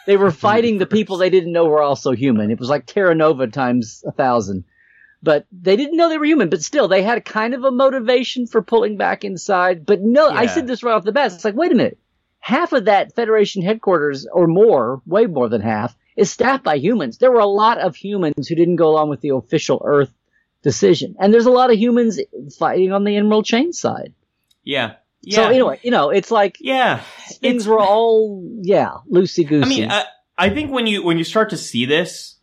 they 0.06 0.18
were 0.18 0.30
fighting 0.48 0.76
the 0.76 0.86
people 0.86 1.16
they 1.16 1.30
didn't 1.30 1.52
know 1.52 1.64
were 1.64 1.82
also 1.82 2.12
human. 2.12 2.50
It 2.50 2.58
was 2.58 2.68
like 2.68 2.84
Terra 2.84 3.14
Nova 3.14 3.46
times 3.46 4.04
a 4.06 4.12
thousand 4.12 4.64
but 5.22 5.46
they 5.52 5.76
didn't 5.76 5.96
know 5.96 6.08
they 6.08 6.18
were 6.18 6.24
human. 6.24 6.48
But 6.50 6.62
still, 6.62 6.88
they 6.88 7.02
had 7.02 7.24
kind 7.24 7.54
of 7.54 7.64
a 7.64 7.70
motivation 7.70 8.46
for 8.46 8.62
pulling 8.62 8.96
back 8.96 9.24
inside. 9.24 9.84
But 9.86 10.00
no, 10.00 10.28
I 10.28 10.46
said 10.46 10.66
this 10.66 10.82
right 10.82 10.94
off 10.94 11.04
the 11.04 11.12
bat. 11.12 11.32
It's 11.32 11.44
like, 11.44 11.54
wait 11.54 11.72
a 11.72 11.74
minute. 11.74 11.98
Half 12.38 12.72
of 12.72 12.86
that 12.86 13.14
Federation 13.14 13.60
headquarters, 13.62 14.26
or 14.32 14.46
more, 14.46 15.02
way 15.04 15.26
more 15.26 15.48
than 15.50 15.60
half, 15.60 15.94
is 16.16 16.30
staffed 16.30 16.64
by 16.64 16.76
humans. 16.76 17.18
There 17.18 17.30
were 17.30 17.40
a 17.40 17.46
lot 17.46 17.78
of 17.78 17.94
humans 17.96 18.48
who 18.48 18.54
didn't 18.54 18.76
go 18.76 18.88
along 18.88 19.10
with 19.10 19.20
the 19.20 19.30
official 19.34 19.82
Earth 19.84 20.12
decision. 20.62 21.16
And 21.18 21.32
there's 21.34 21.46
a 21.46 21.50
lot 21.50 21.70
of 21.70 21.78
humans 21.78 22.18
fighting 22.58 22.92
on 22.92 23.04
the 23.04 23.16
Emerald 23.16 23.44
Chain 23.44 23.72
side. 23.74 24.14
yeah, 24.64 24.94
yeah. 25.22 25.36
So 25.36 25.44
anyway, 25.48 25.80
you 25.82 25.90
know, 25.90 26.08
it's 26.08 26.30
like 26.30 26.56
yeah. 26.60 27.02
things 27.28 27.62
It's- 27.62 27.66
were 27.66 27.78
all, 27.78 28.42
yeah, 28.62 28.94
loosey 29.12 29.46
goosey. 29.46 29.64
I 29.64 29.68
mean, 29.68 29.90
I, 29.90 30.04
I 30.38 30.48
think 30.48 30.70
when 30.70 30.86
you 30.86 31.02
when 31.04 31.18
you 31.18 31.24
start 31.24 31.50
to 31.50 31.58
see 31.58 31.84
this, 31.84 32.36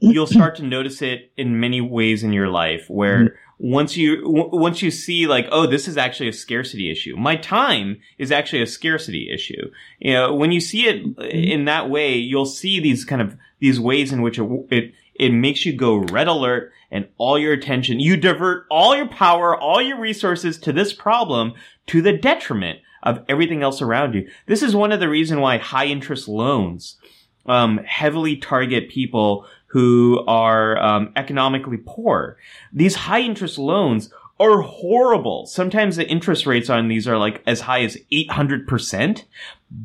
you'll 0.00 0.26
start 0.26 0.56
to 0.56 0.62
notice 0.62 1.02
it 1.02 1.32
in 1.36 1.58
many 1.60 1.80
ways 1.80 2.22
in 2.22 2.32
your 2.32 2.48
life. 2.48 2.88
Where 2.88 3.18
Mm-hmm. 3.58 3.70
once 3.72 3.96
you 3.96 4.16
w- 4.22 4.50
once 4.52 4.82
you 4.82 4.90
see 4.90 5.26
like, 5.26 5.46
oh, 5.50 5.66
this 5.66 5.88
is 5.88 5.96
actually 5.96 6.28
a 6.28 6.32
scarcity 6.34 6.90
issue. 6.90 7.16
My 7.16 7.36
time 7.36 7.98
is 8.18 8.30
actually 8.30 8.62
a 8.62 8.66
scarcity 8.66 9.30
issue. 9.32 9.70
You 9.98 10.12
know, 10.12 10.34
when 10.34 10.52
you 10.52 10.60
see 10.60 10.86
it 10.86 11.04
Mm-hmm. 11.16 11.22
in 11.22 11.64
that 11.66 11.88
way, 11.88 12.14
you'll 12.16 12.44
see 12.46 12.80
these 12.80 13.04
kind 13.04 13.22
of 13.22 13.36
these 13.58 13.80
ways 13.80 14.12
in 14.12 14.20
which 14.22 14.38
it 14.38 14.46
it 14.70 14.92
it 15.14 15.30
makes 15.30 15.64
you 15.64 15.72
go 15.72 15.96
red 15.96 16.28
alert 16.28 16.72
and 16.90 17.08
all 17.16 17.38
your 17.38 17.54
attention. 17.54 17.98
You 17.98 18.16
divert 18.18 18.66
all 18.70 18.94
your 18.94 19.08
power, 19.08 19.58
all 19.58 19.80
your 19.80 19.98
resources 19.98 20.58
to 20.58 20.72
this 20.72 20.92
problem 20.92 21.54
to 21.86 22.02
the 22.02 22.12
detriment 22.12 22.80
of 23.02 23.24
everything 23.28 23.62
else 23.62 23.80
around 23.80 24.14
you. 24.14 24.28
This 24.46 24.62
is 24.62 24.74
one 24.76 24.92
of 24.92 25.00
the 25.00 25.08
reasons 25.08 25.40
why 25.40 25.56
high 25.58 25.86
interest 25.86 26.28
loans 26.28 26.98
um, 27.46 27.78
heavily 27.86 28.36
target 28.36 28.88
people 28.90 29.46
who 29.76 30.24
are 30.26 30.82
um, 30.82 31.12
economically 31.16 31.76
poor. 31.76 32.38
These 32.72 32.94
high 32.94 33.20
interest 33.20 33.58
loans 33.58 34.10
are 34.40 34.62
horrible. 34.62 35.44
Sometimes 35.44 35.96
the 35.96 36.08
interest 36.08 36.46
rates 36.46 36.70
on 36.70 36.88
these 36.88 37.06
are 37.06 37.18
like 37.18 37.42
as 37.46 37.60
high 37.60 37.82
as 37.82 37.98
800%, 38.10 39.24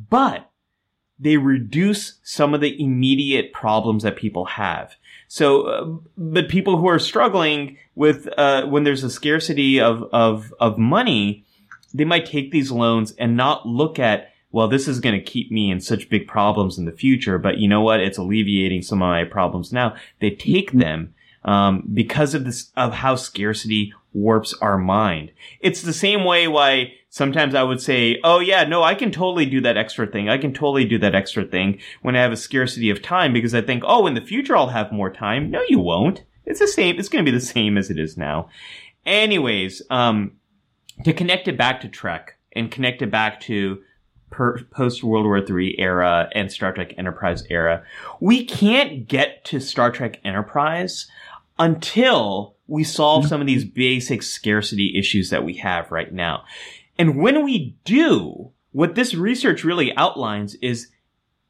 but 0.09 0.49
they 1.19 1.35
reduce 1.35 2.19
some 2.23 2.53
of 2.53 2.61
the 2.61 2.81
immediate 2.81 3.51
problems 3.51 4.03
that 4.03 4.15
people 4.15 4.45
have. 4.45 4.95
So, 5.27 5.63
uh, 5.63 5.85
but 6.18 6.47
people 6.47 6.77
who 6.77 6.88
are 6.88 6.97
struggling 6.97 7.76
with, 7.93 8.30
uh, 8.38 8.68
when 8.68 8.85
there's 8.85 9.03
a 9.03 9.09
scarcity 9.09 9.81
of, 9.81 10.03
of, 10.13 10.53
of 10.61 10.77
money, 10.77 11.43
they 11.93 12.05
might 12.05 12.26
take 12.26 12.51
these 12.51 12.72
loans 12.72 13.11
and 13.19 13.35
not 13.35 13.68
look 13.68 13.99
at, 13.99 14.30
well, 14.52 14.68
this 14.68 14.88
is 14.88 14.99
going 14.99 15.15
to 15.15 15.23
keep 15.23 15.52
me 15.52 15.72
in 15.72 15.80
such 15.80 16.10
big 16.10 16.28
problems 16.28 16.78
in 16.78 16.86
the 16.86 16.91
future, 16.91 17.38
but 17.38 17.57
you 17.57 17.68
know 17.68 17.82
what? 17.82 17.99
It's 17.99 18.18
alleviating 18.18 18.82
some 18.82 19.02
of 19.02 19.07
my 19.07 19.23
problems 19.23 19.72
now. 19.72 19.95
They 20.19 20.32
take 20.32 20.72
them, 20.72 21.14
um, 21.44 21.88
because 21.94 22.34
of 22.34 22.45
this, 22.45 22.72
of 22.76 22.94
how 22.94 23.15
scarcity 23.15 23.94
warps 24.14 24.53
our 24.61 24.78
mind. 24.78 25.32
It's 25.60 25.82
the 25.82 25.94
same 25.94 26.26
way 26.26 26.48
why 26.48 26.94
sometimes 27.10 27.56
I 27.56 27.64
would 27.64 27.82
say, 27.82 28.19
oh 28.23 28.40
yeah, 28.40 28.64
no, 28.64 28.84
I 28.84 28.95
can 28.95 29.11
totally 29.11 29.45
do 29.45 29.61
that 29.61 29.78
extra 29.78 30.06
thing. 30.06 30.30
I 30.30 30.38
can 30.38 30.53
totally 30.53 30.86
do 30.86 30.98
that 30.99 31.15
extra 31.15 31.45
thing 31.45 31.80
when 32.02 32.15
I 32.15 32.22
have 32.22 32.32
a 32.32 32.38
scarcity 32.38 32.90
of 32.90 33.02
time 33.02 33.34
because 33.34 33.56
I 33.56 33.61
think, 33.61 33.84
oh, 33.86 34.07
in 34.07 34.14
the 34.14 34.22
future 34.22 34.56
I'll 34.56 34.68
have 34.68 34.91
more 34.91 35.10
time. 35.10 35.49
No, 35.49 35.61
you 35.68 35.80
won't. 35.80 36.23
It's 36.45 36.60
the 36.60 36.68
same. 36.68 36.99
It's 36.99 37.10
going 37.10 37.23
to 37.23 37.32
be 37.32 37.38
the 37.38 37.44
same 37.44 37.78
as 37.78 37.90
it 37.90 37.99
is 37.99 38.18
now. 38.18 38.49
Anyways, 39.06 39.82
um, 39.90 40.34
to 41.06 41.14
connect 41.14 41.48
it 41.48 41.57
back 41.57 41.82
to 41.82 41.88
Trek 41.88 42.38
and 42.53 42.72
connect 42.72 43.02
it 43.02 43.11
back 43.11 43.40
to 43.41 43.82
post 44.31 45.03
World 45.03 45.25
War 45.25 45.37
III 45.37 45.79
era 45.79 46.29
and 46.33 46.51
Star 46.51 46.73
Trek 46.73 46.95
Enterprise 46.97 47.43
era, 47.49 47.83
we 48.19 48.45
can't 48.45 49.07
get 49.07 49.45
to 49.45 49.59
Star 49.59 49.91
Trek 49.91 50.19
Enterprise 50.23 51.07
until 51.59 52.55
we 52.67 52.83
solve 52.83 53.27
some 53.27 53.41
of 53.41 53.47
these 53.47 53.65
basic 53.65 54.23
scarcity 54.23 54.97
issues 54.97 55.29
that 55.29 55.43
we 55.43 55.55
have 55.55 55.91
right 55.91 56.13
now. 56.13 56.43
And 56.97 57.17
when 57.17 57.43
we 57.43 57.75
do, 57.83 58.51
what 58.71 58.95
this 58.95 59.13
research 59.13 59.63
really 59.63 59.95
outlines 59.97 60.55
is 60.55 60.89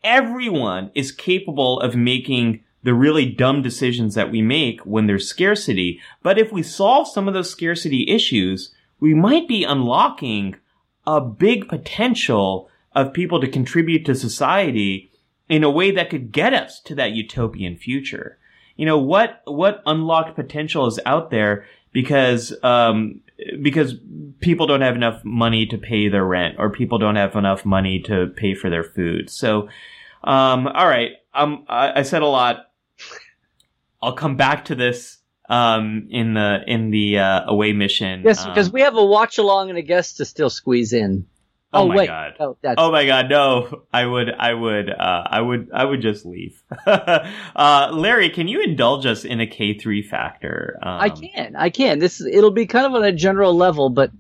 everyone 0.03 0.91
is 0.95 1.11
capable 1.11 1.79
of 1.79 1.95
making 1.95 2.63
the 2.83 2.93
really 2.93 3.25
dumb 3.25 3.61
decisions 3.61 4.15
that 4.15 4.31
we 4.31 4.41
make 4.41 4.81
when 4.81 5.05
there's 5.05 5.27
scarcity. 5.27 6.01
But 6.23 6.39
if 6.39 6.51
we 6.51 6.63
solve 6.63 7.07
some 7.07 7.27
of 7.27 7.33
those 7.35 7.51
scarcity 7.51 8.07
issues, 8.09 8.73
we 8.99 9.13
might 9.13 9.47
be 9.47 9.63
unlocking 9.63 10.55
a 11.05 11.21
big 11.21 11.67
potential 11.67 12.70
of 12.93 13.13
people 13.13 13.39
to 13.41 13.47
contribute 13.47 14.05
to 14.05 14.15
society 14.15 15.11
in 15.49 15.63
a 15.63 15.69
way 15.69 15.91
that 15.91 16.09
could 16.09 16.31
get 16.31 16.53
us 16.53 16.80
to 16.80 16.95
that 16.95 17.11
utopian 17.11 17.77
future. 17.77 18.38
You 18.76 18.85
know, 18.85 18.97
what, 18.97 19.41
what 19.45 19.81
unlocked 19.85 20.35
potential 20.35 20.88
is 20.88 20.99
out 21.05 21.30
there 21.30 21.65
because, 21.91 22.53
um, 22.63 23.22
because 23.61 23.95
people 24.39 24.65
don't 24.68 24.81
have 24.81 24.95
enough 24.95 25.23
money 25.23 25.65
to 25.68 25.77
pay 25.77 26.09
their 26.09 26.26
rent 26.26 26.55
or 26.57 26.69
people 26.69 26.97
don't 26.97 27.15
have 27.15 27.35
enough 27.35 27.65
money 27.65 27.99
to 28.01 28.27
pay 28.27 28.53
for 28.53 28.69
their 28.69 28.84
food. 28.84 29.30
So, 29.30 29.69
um, 30.23 30.68
all 30.68 30.88
right. 30.88 31.11
Um, 31.34 31.65
I, 31.68 31.99
I 31.99 32.01
said 32.03 32.22
a 32.22 32.27
lot. 32.27 32.72
I'll 34.01 34.13
come 34.13 34.35
back 34.35 34.65
to 34.65 34.76
this 34.76 35.18
um, 35.49 36.07
in 36.09 36.34
the 36.34 36.59
in 36.65 36.91
the 36.91 37.19
uh, 37.19 37.41
away 37.45 37.73
mission. 37.73 38.23
Yes, 38.23 38.45
because 38.45 38.68
um, 38.68 38.73
we 38.73 38.81
have 38.81 38.95
a 38.95 39.05
watch 39.05 39.38
along 39.38 39.69
and 39.69 39.77
a 39.77 39.81
guest 39.81 40.18
to 40.18 40.26
still 40.26 40.49
squeeze 40.49 40.93
in. 40.93 41.27
Oh, 41.73 41.84
oh 41.84 41.88
my 41.88 41.95
wait. 41.95 42.07
god! 42.07 42.34
Oh, 42.39 42.57
oh, 42.77 42.91
my 42.91 43.06
god! 43.06 43.30
No, 43.30 43.84
I 43.93 44.06
would, 44.06 44.30
I 44.30 44.53
would, 44.53 44.89
uh, 44.89 45.23
I 45.26 45.39
would, 45.39 45.69
I 45.73 45.85
would 45.85 46.02
just 46.02 46.26
leave. 46.26 46.61
uh, 46.85 47.91
Larry, 47.93 48.30
can 48.30 48.49
you 48.49 48.61
indulge 48.61 49.06
us 49.06 49.23
in 49.23 49.39
a 49.39 49.48
K 49.48 49.77
three 49.77 50.02
factor? 50.02 50.77
Um, 50.81 50.99
I 50.99 51.10
can, 51.10 51.56
I 51.56 51.69
can. 51.69 51.99
This 51.99 52.19
it'll 52.19 52.52
be 52.52 52.65
kind 52.65 52.85
of 52.85 52.93
on 52.93 53.03
a 53.03 53.14
general 53.14 53.56
level, 53.56 53.89
but 53.89 54.11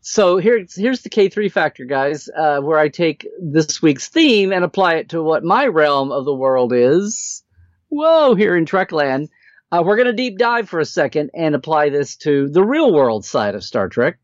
so 0.00 0.36
here's 0.36 0.76
here's 0.76 1.02
the 1.02 1.08
K 1.08 1.28
three 1.28 1.48
factor, 1.48 1.84
guys, 1.84 2.28
uh, 2.28 2.60
where 2.60 2.78
I 2.78 2.88
take 2.88 3.26
this 3.40 3.82
week's 3.82 4.08
theme 4.08 4.52
and 4.52 4.64
apply 4.64 4.94
it 4.94 5.08
to 5.08 5.22
what 5.22 5.42
my 5.42 5.66
realm 5.66 6.12
of 6.12 6.24
the 6.24 6.34
world 6.34 6.72
is. 6.72 7.42
Whoa, 7.88 8.34
here 8.36 8.56
in 8.56 8.64
Trekland, 8.64 9.28
uh, 9.70 9.82
we're 9.84 9.96
going 9.96 10.06
to 10.06 10.12
deep 10.12 10.38
dive 10.38 10.68
for 10.68 10.80
a 10.80 10.84
second 10.84 11.30
and 11.34 11.54
apply 11.54 11.90
this 11.90 12.16
to 12.18 12.48
the 12.48 12.64
real 12.64 12.92
world 12.92 13.24
side 13.24 13.54
of 13.54 13.64
Star 13.64 13.88
Trek. 13.88 14.18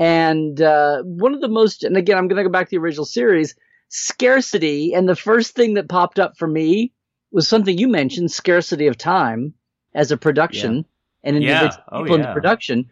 And 0.00 0.62
uh, 0.62 1.02
one 1.02 1.34
of 1.34 1.42
the 1.42 1.48
most, 1.48 1.84
and 1.84 1.94
again, 1.94 2.16
I'm 2.16 2.26
going 2.26 2.38
to 2.38 2.48
go 2.48 2.48
back 2.48 2.68
to 2.68 2.70
the 2.70 2.82
original 2.82 3.04
series, 3.04 3.54
scarcity. 3.90 4.94
And 4.94 5.06
the 5.06 5.14
first 5.14 5.54
thing 5.54 5.74
that 5.74 5.90
popped 5.90 6.18
up 6.18 6.38
for 6.38 6.48
me 6.48 6.94
was 7.30 7.46
something 7.46 7.76
you 7.76 7.86
mentioned, 7.86 8.32
scarcity 8.32 8.86
of 8.86 8.96
time 8.96 9.52
as 9.94 10.10
a 10.10 10.16
production 10.16 10.76
yeah. 10.76 10.82
and 11.24 11.36
individual 11.36 11.70
yeah. 11.70 11.82
oh, 11.92 12.02
people 12.02 12.18
yeah. 12.18 12.28
in 12.28 12.32
production. 12.32 12.90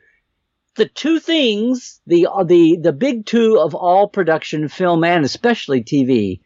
The 0.74 0.86
two 0.86 1.18
things, 1.18 1.98
the 2.06 2.28
the 2.44 2.76
the 2.76 2.93
big 2.93 3.24
two 3.24 3.59
of 3.59 3.74
all 3.74 4.06
production, 4.06 4.68
film 4.68 5.02
and 5.02 5.24
especially 5.24 5.82
TV, 5.82 6.40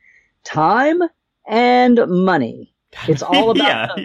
time 0.44 1.02
and 1.46 1.98
money. 2.06 2.72
It's 3.08 3.22
all 3.22 3.50
about 3.58 3.98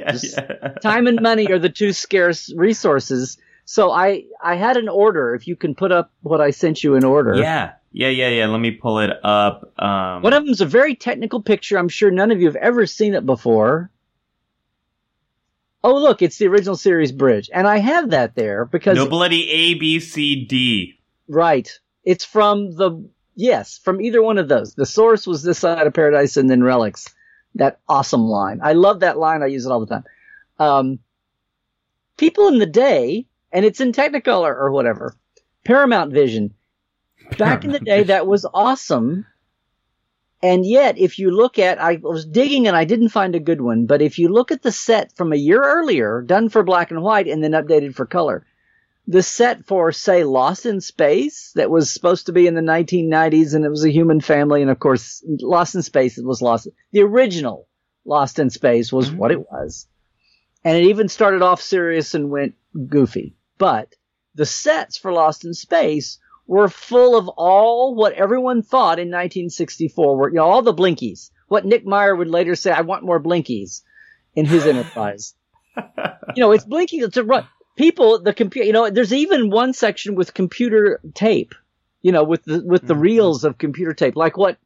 time 0.82 1.06
and 1.06 1.22
money 1.22 1.52
are 1.52 1.60
the 1.60 1.70
two 1.70 1.94
scarce 1.94 2.52
resources 2.56 3.38
so 3.70 3.92
I 3.92 4.24
I 4.42 4.56
had 4.56 4.78
an 4.78 4.88
order. 4.88 5.36
If 5.36 5.46
you 5.46 5.58
can 5.58 5.76
put 5.76 5.92
up 5.92 6.10
what 6.22 6.40
I 6.40 6.52
sent 6.52 6.84
you 6.86 6.96
in 6.96 7.04
order. 7.04 7.36
Yeah. 7.36 7.74
Yeah, 7.92 8.10
yeah, 8.10 8.30
yeah. 8.30 8.48
Let 8.48 8.60
me 8.60 8.72
pull 8.72 9.00
it 9.00 9.12
up. 9.24 9.74
Um, 9.78 10.22
One 10.22 10.34
of 10.34 10.44
them 10.44 10.52
is 10.52 10.62
a 10.62 10.66
very 10.66 10.96
technical 10.96 11.42
picture. 11.42 11.78
I'm 11.78 11.90
sure 11.90 12.10
none 12.12 12.32
of 12.32 12.40
you 12.40 12.46
have 12.46 12.56
ever 12.56 12.86
seen 12.86 13.14
it 13.14 13.26
before. 13.26 13.92
Oh, 15.84 15.96
look, 15.96 16.22
it's 16.22 16.38
the 16.38 16.48
original 16.48 16.78
series 16.78 17.12
bridge. 17.12 17.50
And 17.54 17.68
I 17.68 17.80
have 17.80 18.12
that 18.12 18.36
there 18.36 18.66
because. 18.66 18.98
Nobility 18.98 19.50
A, 19.50 19.74
B, 19.74 20.00
C, 20.00 20.46
D. 20.46 21.00
Right. 21.28 21.70
It's 22.04 22.24
from 22.24 22.72
the. 22.72 23.10
Yes, 23.36 23.80
from 23.84 24.00
either 24.00 24.22
one 24.22 24.38
of 24.38 24.48
those. 24.48 24.76
The 24.76 24.86
source 24.86 25.28
was 25.28 25.44
this 25.44 25.60
side 25.60 25.88
of 25.88 25.94
paradise 25.94 26.38
and 26.38 26.50
then 26.50 26.64
relics. 26.64 27.14
That 27.56 27.80
awesome 27.90 28.22
line. 28.22 28.62
I 28.64 28.74
love 28.74 29.02
that 29.02 29.18
line. 29.18 29.44
I 29.44 29.48
use 29.48 29.66
it 29.66 29.72
all 29.72 29.80
the 29.80 29.88
time. 29.88 30.04
Um, 30.58 31.00
people 32.18 32.48
in 32.48 32.60
the 32.60 32.66
day 32.66 33.28
and 33.52 33.66
it's 33.66 33.82
in 33.82 33.92
Technicolor 33.92 34.56
or 34.56 34.72
whatever. 34.72 35.16
Paramount 35.64 36.14
Vision. 36.14 36.54
Back 37.38 37.66
in 37.66 37.72
the 37.72 37.80
day, 37.80 38.04
that 38.04 38.28
was 38.28 38.46
awesome. 38.54 39.26
And 40.42 40.66
yet, 40.66 40.98
if 40.98 41.18
you 41.18 41.32
look 41.32 41.58
at, 41.58 41.82
I 41.82 42.00
was 42.02 42.26
digging 42.26 42.68
and 42.68 42.78
I 42.78 42.86
didn't 42.86 43.10
find 43.10 43.36
a 43.36 43.40
good 43.40 43.60
one, 43.60 43.86
but 43.86 44.02
if 44.02 44.20
you 44.20 44.30
look 44.30 44.52
at 44.52 44.62
the 44.62 44.72
set 44.72 45.12
from 45.16 45.34
a 45.34 45.38
year 45.38 45.62
earlier, 45.64 46.22
done 46.22 46.50
for 46.50 46.64
black 46.64 46.92
and 46.92 47.02
white 47.02 47.28
and 47.28 47.44
then 47.44 47.52
updated 47.52 47.96
for 47.96 48.06
color, 48.06 48.46
the 49.08 49.24
set 49.24 49.66
for, 49.66 49.92
say, 49.92 50.24
Lost 50.24 50.66
in 50.66 50.80
Space, 50.80 51.54
that 51.56 51.72
was 51.72 51.92
supposed 51.92 52.28
to 52.28 52.34
be 52.34 52.46
in 52.46 52.54
the 52.54 52.62
1990s 52.62 53.56
and 53.56 53.66
it 53.66 53.70
was 53.70 53.84
a 53.84 53.92
human 53.92 54.22
family, 54.22 54.62
and 54.62 54.70
of 54.70 54.80
course, 54.80 55.24
Lost 55.26 55.76
in 55.76 55.82
Space, 55.82 56.18
it 56.18 56.26
was 56.26 56.42
Lost. 56.42 56.68
The 56.92 57.02
original 57.02 57.68
Lost 58.06 58.38
in 58.38 58.50
Space 58.50 58.92
was 58.92 59.10
mm-hmm. 59.10 59.18
what 59.18 59.32
it 59.32 59.40
was. 59.40 59.88
And 60.64 60.78
it 60.78 60.90
even 60.90 61.08
started 61.08 61.42
off 61.42 61.62
serious 61.62 62.14
and 62.14 62.30
went 62.30 62.56
goofy. 62.88 63.37
But 63.58 63.96
the 64.36 64.46
sets 64.46 64.98
for 64.98 65.12
Lost 65.12 65.46
in 65.46 65.54
Space 65.54 66.20
were 66.46 66.70
full 66.70 67.18
of 67.18 67.28
all 67.28 67.96
what 67.96 68.14
everyone 68.14 68.62
thought 68.62 69.00
in 69.00 69.08
1964 69.08 70.18
were, 70.18 70.30
you 70.30 70.36
know, 70.36 70.46
all 70.46 70.62
the 70.62 70.74
blinkies. 70.74 71.32
What 71.48 71.66
Nick 71.66 71.86
Meyer 71.86 72.16
would 72.16 72.30
later 72.30 72.56
say, 72.56 72.72
I 72.72 72.82
want 72.82 73.04
more 73.04 73.22
blinkies 73.22 73.82
in 74.36 74.46
his 74.46 74.66
enterprise. 74.66 75.34
you 75.78 75.84
know, 76.38 76.52
it's 76.52 76.64
blinking. 76.64 77.02
It's 77.02 77.18
a 77.18 77.24
run. 77.24 77.48
People, 77.76 78.22
the 78.22 78.34
computer, 78.34 78.66
you 78.66 78.74
know, 78.74 78.90
there's 78.90 79.14
even 79.14 79.50
one 79.50 79.74
section 79.74 80.16
with 80.16 80.34
computer 80.34 81.00
tape, 81.14 81.54
you 82.02 82.12
know, 82.12 82.24
with 82.24 82.44
the, 82.44 82.64
with 82.66 82.88
the 82.88 82.94
mm-hmm. 82.94 83.04
reels 83.04 83.44
of 83.44 83.58
computer 83.58 83.94
tape, 83.94 84.16
like 84.16 84.38
what 84.38 84.58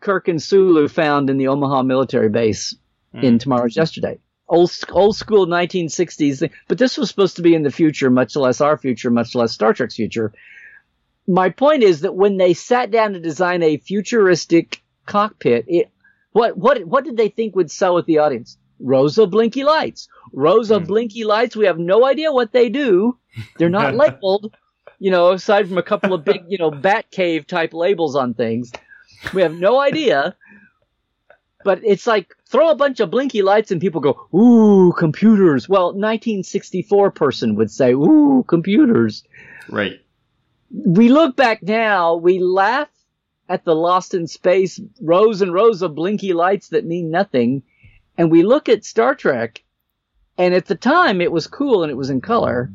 Kirk 0.00 0.28
and 0.28 0.42
Sulu 0.42 0.88
found 0.88 1.30
in 1.30 1.36
the 1.36 1.48
Omaha 1.48 1.82
military 1.82 2.28
base 2.28 2.74
mm. 3.14 3.22
in 3.22 3.38
Tomorrow's 3.38 3.76
Yesterday 3.76 4.18
old 4.48 4.72
old 4.90 5.16
school 5.16 5.46
1960s 5.46 6.40
thing. 6.40 6.50
But 6.68 6.78
this 6.78 6.96
was 6.96 7.08
supposed 7.08 7.36
to 7.36 7.42
be 7.42 7.54
in 7.54 7.62
the 7.62 7.70
future, 7.70 8.10
much 8.10 8.36
less 8.36 8.60
our 8.60 8.76
future, 8.76 9.10
much 9.10 9.34
less 9.34 9.52
Star 9.52 9.72
Trek's 9.72 9.96
future. 9.96 10.32
My 11.26 11.50
point 11.50 11.82
is 11.82 12.02
that 12.02 12.14
when 12.14 12.36
they 12.36 12.54
sat 12.54 12.90
down 12.90 13.12
to 13.12 13.20
design 13.20 13.62
a 13.62 13.78
futuristic 13.78 14.82
cockpit, 15.06 15.64
it 15.68 15.90
what 16.32 16.56
what 16.56 16.84
what 16.84 17.04
did 17.04 17.16
they 17.16 17.28
think 17.28 17.56
would 17.56 17.70
sell 17.70 17.94
with 17.94 18.06
the 18.06 18.18
audience? 18.18 18.58
Rows 18.78 19.18
of 19.18 19.30
blinky 19.30 19.64
lights. 19.64 20.08
Rows 20.32 20.70
of 20.70 20.82
hmm. 20.82 20.88
blinky 20.88 21.24
lights. 21.24 21.56
We 21.56 21.66
have 21.66 21.78
no 21.78 22.04
idea 22.04 22.32
what 22.32 22.52
they 22.52 22.68
do. 22.68 23.18
They're 23.58 23.70
not 23.70 23.94
labeled. 23.96 24.54
You 24.98 25.10
know, 25.10 25.32
aside 25.32 25.68
from 25.68 25.76
a 25.76 25.82
couple 25.82 26.14
of 26.14 26.24
big, 26.24 26.44
you 26.48 26.56
know, 26.56 26.70
bat 26.70 27.10
cave 27.10 27.46
type 27.46 27.74
labels 27.74 28.16
on 28.16 28.32
things. 28.32 28.72
We 29.34 29.42
have 29.42 29.54
no 29.54 29.78
idea 29.78 30.36
but 31.66 31.80
it's 31.82 32.06
like 32.06 32.35
throw 32.48 32.70
a 32.70 32.76
bunch 32.76 33.00
of 33.00 33.10
blinky 33.10 33.42
lights 33.42 33.70
and 33.70 33.80
people 33.80 34.00
go, 34.00 34.28
ooh, 34.34 34.92
computers. 34.92 35.68
Well, 35.68 35.86
1964 35.86 37.10
person 37.10 37.56
would 37.56 37.70
say, 37.70 37.92
ooh, 37.92 38.44
computers. 38.46 39.24
Right. 39.68 40.00
We 40.70 41.08
look 41.08 41.36
back 41.36 41.62
now, 41.62 42.16
we 42.16 42.38
laugh 42.38 42.88
at 43.48 43.64
the 43.64 43.74
lost 43.74 44.14
in 44.14 44.26
space 44.26 44.80
rows 45.00 45.40
and 45.42 45.52
rows 45.52 45.82
of 45.82 45.94
blinky 45.94 46.32
lights 46.32 46.68
that 46.68 46.84
mean 46.84 47.10
nothing. 47.10 47.62
And 48.18 48.30
we 48.30 48.42
look 48.42 48.68
at 48.68 48.84
Star 48.84 49.14
Trek 49.14 49.62
and 50.38 50.54
at 50.54 50.66
the 50.66 50.74
time 50.74 51.20
it 51.20 51.32
was 51.32 51.46
cool 51.46 51.82
and 51.82 51.90
it 51.90 51.96
was 51.96 52.10
in 52.10 52.20
color. 52.20 52.70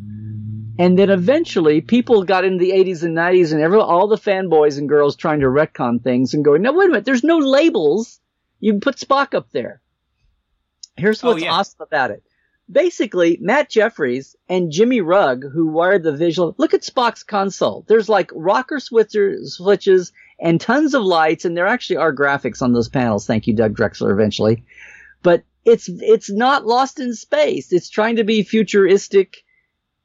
And 0.80 0.98
then 0.98 1.10
eventually 1.10 1.82
people 1.82 2.24
got 2.24 2.46
into 2.46 2.64
the 2.64 2.72
80s 2.72 3.04
and 3.04 3.16
90s 3.16 3.52
and 3.52 3.62
every, 3.62 3.80
all 3.80 4.08
the 4.08 4.16
fanboys 4.16 4.78
and 4.78 4.88
girls 4.88 5.16
trying 5.16 5.42
to 5.42 5.48
retcon 5.48 6.02
things 6.02 6.34
and 6.34 6.46
going, 6.46 6.62
no, 6.62 6.72
wait 6.72 6.86
a 6.86 6.88
minute, 6.90 7.06
there's 7.06 7.24
no 7.24 7.38
labels. 7.38 8.21
You 8.62 8.72
can 8.72 8.80
put 8.80 8.96
Spock 8.96 9.34
up 9.34 9.52
there. 9.52 9.82
Here's 10.96 11.24
oh, 11.24 11.30
what's 11.30 11.42
oh, 11.42 11.46
yeah. 11.46 11.52
awesome 11.52 11.82
about 11.82 12.12
it. 12.12 12.24
Basically, 12.72 13.38
Matt 13.42 13.70
Jefferies 13.70 14.38
and 14.48 14.72
Jimmy 14.72 15.02
Rugg, 15.02 15.44
who 15.52 15.68
wired 15.68 16.04
the 16.04 16.16
visual, 16.16 16.56
look 16.58 16.74
at 16.74 16.84
Spock's 16.84 17.24
console. 17.24 17.84
There's 17.88 18.08
like 18.08 18.32
rocker 18.34 18.80
switches 18.80 20.14
and 20.40 20.62
tons 20.62 20.94
of 20.94 21.02
lights, 21.04 21.44
and 21.44 21.58
there 21.58 21.68
actually 21.68 21.98
are 21.98 22.16
graphics 22.16 22.62
on 22.62 22.72
those 22.72 22.88
panels. 22.88 23.26
Thank 23.26 23.48
you, 23.48 23.54
Doug 23.54 23.76
Drexler, 23.76 24.12
eventually. 24.12 24.64
But 25.22 25.44
it's, 25.66 25.90
it's 25.90 26.32
not 26.32 26.66
lost 26.66 27.00
in 27.00 27.14
space. 27.14 27.74
It's 27.74 27.90
trying 27.90 28.16
to 28.18 28.24
be 28.24 28.44
futuristic, 28.44 29.44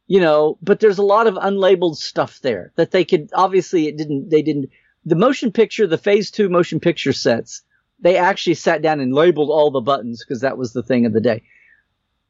you 0.08 0.20
know, 0.20 0.58
but 0.60 0.80
there's 0.80 0.98
a 0.98 1.04
lot 1.04 1.26
of 1.26 1.34
unlabeled 1.34 1.96
stuff 1.96 2.40
there 2.40 2.72
that 2.76 2.90
they 2.90 3.04
could, 3.04 3.30
obviously 3.32 3.86
it 3.86 3.96
didn't, 3.96 4.30
they 4.30 4.42
didn't, 4.42 4.70
the 5.04 5.14
motion 5.14 5.52
picture, 5.52 5.86
the 5.86 5.98
phase 5.98 6.30
two 6.30 6.48
motion 6.48 6.80
picture 6.80 7.12
sets 7.12 7.62
they 8.00 8.16
actually 8.16 8.54
sat 8.54 8.82
down 8.82 9.00
and 9.00 9.14
labeled 9.14 9.50
all 9.50 9.70
the 9.70 9.80
buttons 9.80 10.22
because 10.24 10.42
that 10.42 10.58
was 10.58 10.72
the 10.72 10.82
thing 10.82 11.06
of 11.06 11.12
the 11.12 11.20
day. 11.20 11.42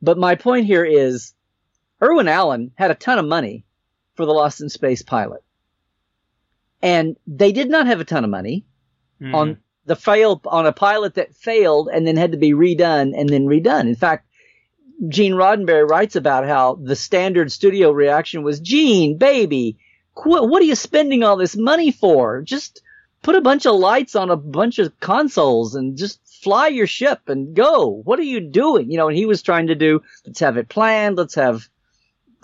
But 0.02 0.18
my 0.18 0.34
point 0.34 0.66
here 0.66 0.84
is 0.84 1.34
Irwin 2.02 2.28
Allen 2.28 2.70
had 2.76 2.90
a 2.90 2.94
ton 2.94 3.18
of 3.18 3.24
money 3.26 3.64
for 4.14 4.26
the 4.26 4.32
Lost 4.32 4.60
in 4.60 4.68
Space 4.68 5.02
pilot. 5.02 5.42
And 6.82 7.16
they 7.26 7.52
did 7.52 7.68
not 7.70 7.86
have 7.86 8.00
a 8.00 8.04
ton 8.04 8.24
of 8.24 8.30
money 8.30 8.66
Mhm. 9.20 9.34
on 9.34 9.56
the 9.86 9.96
fail 9.96 10.40
on 10.46 10.66
a 10.66 10.72
pilot 10.72 11.14
that 11.14 11.34
failed 11.34 11.88
and 11.92 12.06
then 12.06 12.16
had 12.16 12.32
to 12.32 12.38
be 12.38 12.52
redone 12.52 13.12
and 13.18 13.28
then 13.28 13.46
redone. 13.46 13.88
In 13.88 13.94
fact, 13.94 14.28
Gene 15.08 15.32
Roddenberry 15.34 15.88
writes 15.88 16.16
about 16.16 16.46
how 16.46 16.74
the 16.74 16.96
standard 16.96 17.52
studio 17.52 17.90
reaction 17.90 18.42
was, 18.42 18.60
Gene, 18.60 19.16
baby, 19.18 19.78
qu- 20.14 20.44
what 20.46 20.62
are 20.62 20.66
you 20.66 20.74
spending 20.74 21.22
all 21.22 21.36
this 21.36 21.56
money 21.56 21.90
for? 21.90 22.42
Just 22.42 22.82
put 23.26 23.34
a 23.34 23.40
bunch 23.40 23.66
of 23.66 23.74
lights 23.74 24.14
on 24.14 24.30
a 24.30 24.36
bunch 24.36 24.78
of 24.78 25.00
consoles 25.00 25.74
and 25.74 25.98
just 25.98 26.20
fly 26.44 26.68
your 26.68 26.86
ship 26.86 27.22
and 27.26 27.56
go. 27.56 28.00
What 28.04 28.20
are 28.20 28.22
you 28.22 28.38
doing? 28.38 28.88
You 28.88 28.98
know, 28.98 29.08
and 29.08 29.16
he 29.16 29.26
was 29.26 29.42
trying 29.42 29.66
to 29.66 29.74
do, 29.74 30.00
let's 30.24 30.38
have 30.38 30.56
it 30.56 30.68
planned. 30.68 31.16
Let's 31.16 31.34
have 31.34 31.68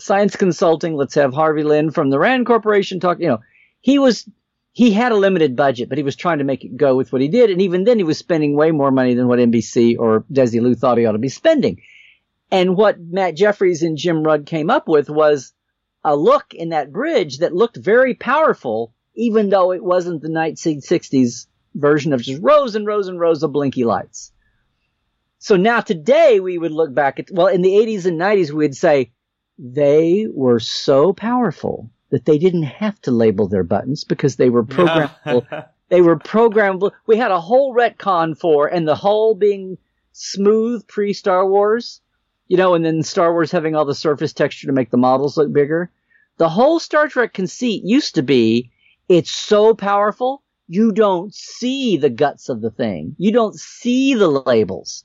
science 0.00 0.34
consulting. 0.34 0.96
Let's 0.96 1.14
have 1.14 1.32
Harvey 1.32 1.62
Lynn 1.62 1.92
from 1.92 2.10
the 2.10 2.18
Rand 2.18 2.46
Corporation 2.46 2.98
talk. 2.98 3.20
You 3.20 3.28
know, 3.28 3.38
he 3.80 4.00
was, 4.00 4.28
he 4.72 4.90
had 4.90 5.12
a 5.12 5.16
limited 5.16 5.54
budget, 5.54 5.88
but 5.88 5.98
he 5.98 6.04
was 6.04 6.16
trying 6.16 6.38
to 6.38 6.44
make 6.44 6.64
it 6.64 6.76
go 6.76 6.96
with 6.96 7.12
what 7.12 7.22
he 7.22 7.28
did. 7.28 7.50
And 7.50 7.62
even 7.62 7.84
then 7.84 7.98
he 7.98 8.04
was 8.04 8.18
spending 8.18 8.56
way 8.56 8.72
more 8.72 8.90
money 8.90 9.14
than 9.14 9.28
what 9.28 9.38
NBC 9.38 9.96
or 10.00 10.24
Desi 10.32 10.60
Desilu 10.60 10.76
thought 10.76 10.98
he 10.98 11.06
ought 11.06 11.12
to 11.12 11.18
be 11.18 11.28
spending. 11.28 11.80
And 12.50 12.76
what 12.76 12.98
Matt 12.98 13.36
Jefferies 13.36 13.84
and 13.84 13.96
Jim 13.96 14.24
Rugg 14.24 14.46
came 14.46 14.68
up 14.68 14.88
with 14.88 15.08
was 15.08 15.52
a 16.02 16.16
look 16.16 16.54
in 16.54 16.70
that 16.70 16.90
bridge 16.90 17.38
that 17.38 17.54
looked 17.54 17.76
very 17.76 18.14
powerful, 18.14 18.92
even 19.14 19.50
though 19.50 19.72
it 19.72 19.82
wasn't 19.82 20.22
the 20.22 20.28
1960s 20.28 21.46
version 21.74 22.12
of 22.12 22.22
just 22.22 22.42
rows 22.42 22.74
and 22.74 22.86
rows 22.86 23.08
and 23.08 23.18
rows 23.18 23.42
of 23.42 23.52
blinky 23.52 23.84
lights. 23.84 24.32
So 25.38 25.56
now 25.56 25.80
today 25.80 26.40
we 26.40 26.58
would 26.58 26.72
look 26.72 26.94
back 26.94 27.18
at, 27.18 27.30
well, 27.30 27.48
in 27.48 27.62
the 27.62 27.72
80s 27.72 28.06
and 28.06 28.20
90s, 28.20 28.50
we'd 28.52 28.76
say 28.76 29.12
they 29.58 30.26
were 30.32 30.60
so 30.60 31.12
powerful 31.12 31.90
that 32.10 32.24
they 32.24 32.38
didn't 32.38 32.64
have 32.64 33.00
to 33.02 33.10
label 33.10 33.48
their 33.48 33.64
buttons 33.64 34.04
because 34.04 34.36
they 34.36 34.50
were 34.50 34.64
programmable. 34.64 35.68
they 35.88 36.02
were 36.02 36.18
programmable. 36.18 36.92
We 37.06 37.16
had 37.16 37.30
a 37.30 37.40
whole 37.40 37.74
retcon 37.74 38.38
for, 38.38 38.66
and 38.66 38.86
the 38.86 38.94
whole 38.94 39.34
being 39.34 39.78
smooth 40.12 40.86
pre 40.86 41.12
Star 41.12 41.48
Wars, 41.48 42.00
you 42.48 42.56
know, 42.56 42.74
and 42.74 42.84
then 42.84 43.02
Star 43.02 43.32
Wars 43.32 43.50
having 43.50 43.74
all 43.74 43.84
the 43.84 43.94
surface 43.94 44.32
texture 44.32 44.66
to 44.66 44.72
make 44.72 44.90
the 44.90 44.96
models 44.96 45.36
look 45.36 45.52
bigger. 45.52 45.90
The 46.36 46.48
whole 46.48 46.78
Star 46.78 47.08
Trek 47.08 47.32
conceit 47.32 47.82
used 47.84 48.16
to 48.16 48.22
be 48.22 48.71
it's 49.08 49.30
so 49.30 49.74
powerful, 49.74 50.42
you 50.68 50.92
don't 50.92 51.34
see 51.34 51.96
the 51.96 52.10
guts 52.10 52.48
of 52.48 52.60
the 52.60 52.70
thing. 52.70 53.14
You 53.18 53.32
don't 53.32 53.58
see 53.58 54.14
the 54.14 54.28
labels. 54.28 55.04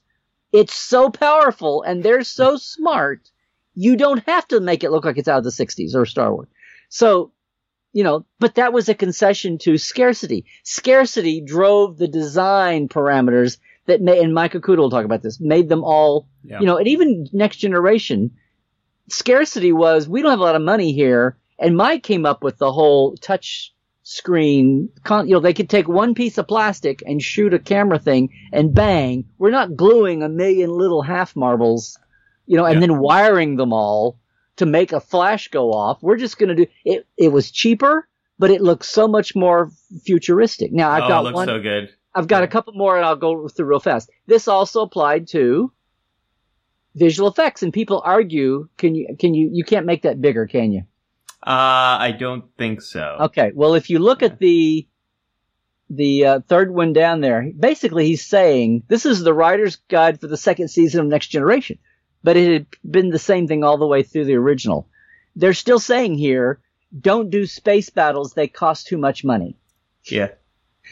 It's 0.54 0.76
so 0.76 1.10
powerful 1.10 1.84
and 1.84 2.04
they're 2.04 2.24
so 2.24 2.58
smart, 2.58 3.30
you 3.74 3.96
don't 3.96 4.26
have 4.26 4.48
to 4.48 4.60
make 4.60 4.84
it 4.84 4.92
look 4.92 5.06
like 5.06 5.18
it's 5.18 5.28
out 5.28 5.40
of 5.40 5.44
the 5.44 5.50
60s 5.50 5.94
or 5.94 6.06
Star 6.06 6.34
Wars. 6.34 6.48
So, 6.90 7.32
you 7.94 8.04
know, 8.04 8.26
but 8.40 8.56
that 8.56 8.74
was 8.74 8.90
a 8.90 8.96
concession 8.96 9.58
to 9.60 9.78
scarcity. 9.78 10.46
Scarcity 10.64 11.42
drove 11.42 11.98
the 11.98 12.08
design 12.08 12.88
parameters 12.88 13.58
that 13.88 14.02
made, 14.02 14.20
and 14.20 14.34
Mike 14.34 14.54
Okuda 14.54 14.78
will 14.78 14.90
talk 14.90 15.06
about 15.06 15.22
this, 15.22 15.40
made 15.40 15.70
them 15.70 15.84
all, 15.84 16.28
Yeah. 16.44 16.60
you 16.60 16.66
know, 16.66 16.78
and 16.78 16.88
even 16.88 17.28
next 17.34 17.58
generation, 17.58 18.32
scarcity 19.10 19.72
was, 19.72 20.08
we 20.08 20.22
don't 20.22 20.32
have 20.32 20.40
a 20.40 20.44
lot 20.44 20.56
of 20.56 20.62
money 20.62 20.94
here. 20.94 21.38
And 21.60 21.76
Mike 21.76 22.04
came 22.04 22.26
up 22.26 22.44
with 22.44 22.58
the 22.58 22.72
whole 22.72 23.16
touch 23.18 23.74
screen, 24.10 24.88
con- 25.04 25.28
you 25.28 25.34
know, 25.34 25.42
they 25.42 25.54
could 25.54 25.70
take 25.70 25.90
one 25.90 26.14
piece 26.14 26.38
of 26.38 26.48
plastic 26.48 27.04
and 27.06 27.22
shoot 27.22 27.54
a 27.54 27.60
camera 27.60 28.00
thing 28.00 28.30
and 28.54 28.74
bang, 28.74 29.26
we're 29.38 29.52
not 29.52 29.76
gluing 29.76 30.24
a 30.24 30.30
million 30.30 30.70
little 30.70 31.02
half 31.02 31.36
marbles, 31.36 32.00
you 32.46 32.56
know, 32.56 32.64
and 32.64 32.76
Yeah. 32.76 32.88
then 32.88 33.00
wiring 33.00 33.58
them 33.58 33.74
all 33.74 34.18
to 34.56 34.66
make 34.66 34.94
a 34.94 35.02
flash 35.02 35.50
go 35.50 35.74
off. 35.74 36.02
We're 36.02 36.16
just 36.16 36.40
going 36.40 36.56
to 36.56 36.56
do 36.56 36.72
it. 36.86 37.06
It 37.18 37.34
was 37.34 37.52
cheaper, 37.52 38.08
but 38.40 38.50
it 38.50 38.62
looks 38.62 38.88
so 38.88 39.10
much 39.10 39.36
more 39.36 39.72
futuristic. 40.06 40.72
Now 40.72 40.90
I've 40.90 41.04
oh, 41.04 41.08
got 41.10 41.20
it 41.20 41.24
looks 41.24 41.36
one. 41.36 41.48
so 41.48 41.60
good. 41.60 41.90
I've 42.16 42.28
got 42.30 42.44
a 42.44 42.48
couple 42.48 42.74
more 42.74 42.96
and 42.96 43.06
I'll 43.06 43.18
go 43.18 43.50
through 43.50 43.66
real 43.66 43.82
fast. 43.82 44.10
This 44.26 44.48
also 44.48 44.84
applied 44.84 45.28
to 45.30 45.70
visual 46.96 47.30
effects 47.30 47.62
and 47.62 47.74
people 47.74 48.02
argue, 48.06 48.70
can 48.78 48.96
you, 48.96 49.18
can 49.20 49.34
you, 49.34 49.50
you 49.52 49.66
can't 49.66 49.86
make 49.86 50.04
that 50.04 50.22
bigger, 50.22 50.48
can 50.48 50.72
you? 50.72 50.84
Uh, 51.46 51.98
I 52.00 52.16
don't 52.18 52.46
think 52.58 52.82
so. 52.82 53.18
Okay. 53.22 53.52
Well, 53.54 53.76
if 53.76 53.90
you 53.90 54.00
look 54.00 54.24
at 54.24 54.40
the, 54.40 54.88
the 55.90 56.26
uh, 56.26 56.40
third 56.48 56.74
one 56.74 56.94
down 56.94 57.22
there, 57.22 57.52
basically 57.58 58.06
he's 58.06 58.26
saying 58.26 58.84
this 58.88 59.06
is 59.06 59.22
the 59.22 59.34
writer's 59.34 59.78
guide 59.88 60.20
for 60.20 60.28
the 60.28 60.38
second 60.38 60.70
season 60.70 61.02
of 61.02 61.08
Next 61.08 61.28
Generation, 61.28 61.78
but 62.24 62.36
it 62.38 62.52
had 62.52 62.66
been 62.90 63.10
the 63.10 63.20
same 63.20 63.48
thing 63.48 63.64
all 63.64 63.78
the 63.78 63.88
way 63.88 64.04
through 64.04 64.26
the 64.26 64.36
original. 64.36 64.90
They're 65.36 65.54
still 65.54 65.80
saying 65.80 66.18
here, 66.18 66.60
don't 67.00 67.30
do 67.30 67.46
space 67.46 67.90
battles. 67.90 68.34
They 68.34 68.48
cost 68.48 68.88
too 68.88 68.98
much 68.98 69.24
money. 69.24 69.58
Yeah. 70.06 70.30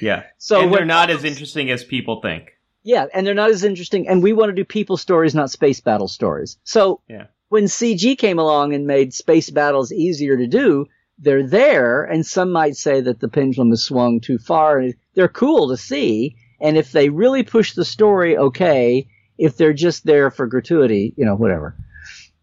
Yeah. 0.02 0.24
So 0.38 0.62
and 0.62 0.74
they're 0.74 0.86
not 0.86 1.10
as 1.10 1.24
interesting 1.24 1.72
as 1.72 1.84
people 1.84 2.22
think. 2.22 2.52
Yeah, 2.84 3.08
and 3.14 3.26
they're 3.26 3.34
not 3.34 3.50
as 3.50 3.64
interesting. 3.64 4.08
And 4.08 4.22
we 4.22 4.34
want 4.34 4.50
to 4.50 4.54
do 4.54 4.64
people 4.64 4.98
stories, 4.98 5.34
not 5.34 5.50
space 5.50 5.82
battle 5.82 6.08
stories. 6.08 6.58
So 6.64 7.02
Yeah. 7.10 7.26
When 7.56 7.66
CG 7.66 8.18
came 8.18 8.38
along 8.38 8.74
and 8.74 8.86
made 8.86 9.14
space 9.14 9.50
battles 9.50 9.94
easier 9.94 10.36
to 10.36 10.46
do, 10.48 10.88
they're 11.20 11.48
there. 11.48 12.04
And 12.04 12.26
some 12.26 12.52
might 12.52 12.76
say 12.76 13.00
that 13.00 13.22
the 13.22 13.30
pendulum 13.30 13.70
has 13.70 13.82
swung 13.82 14.20
too 14.20 14.38
far. 14.38 14.80
and 14.80 14.94
They're 15.14 15.30
cool 15.30 15.70
to 15.70 15.78
see. 15.78 16.36
And 16.60 16.76
if 16.76 16.92
they 16.92 17.08
really 17.08 17.44
push 17.44 17.74
the 17.74 17.86
story, 17.86 18.36
okay. 18.38 19.08
If 19.38 19.56
they're 19.56 19.72
just 19.88 20.04
there 20.06 20.30
for 20.32 20.48
gratuity, 20.48 21.14
you 21.16 21.24
know, 21.26 21.36
whatever. 21.36 21.78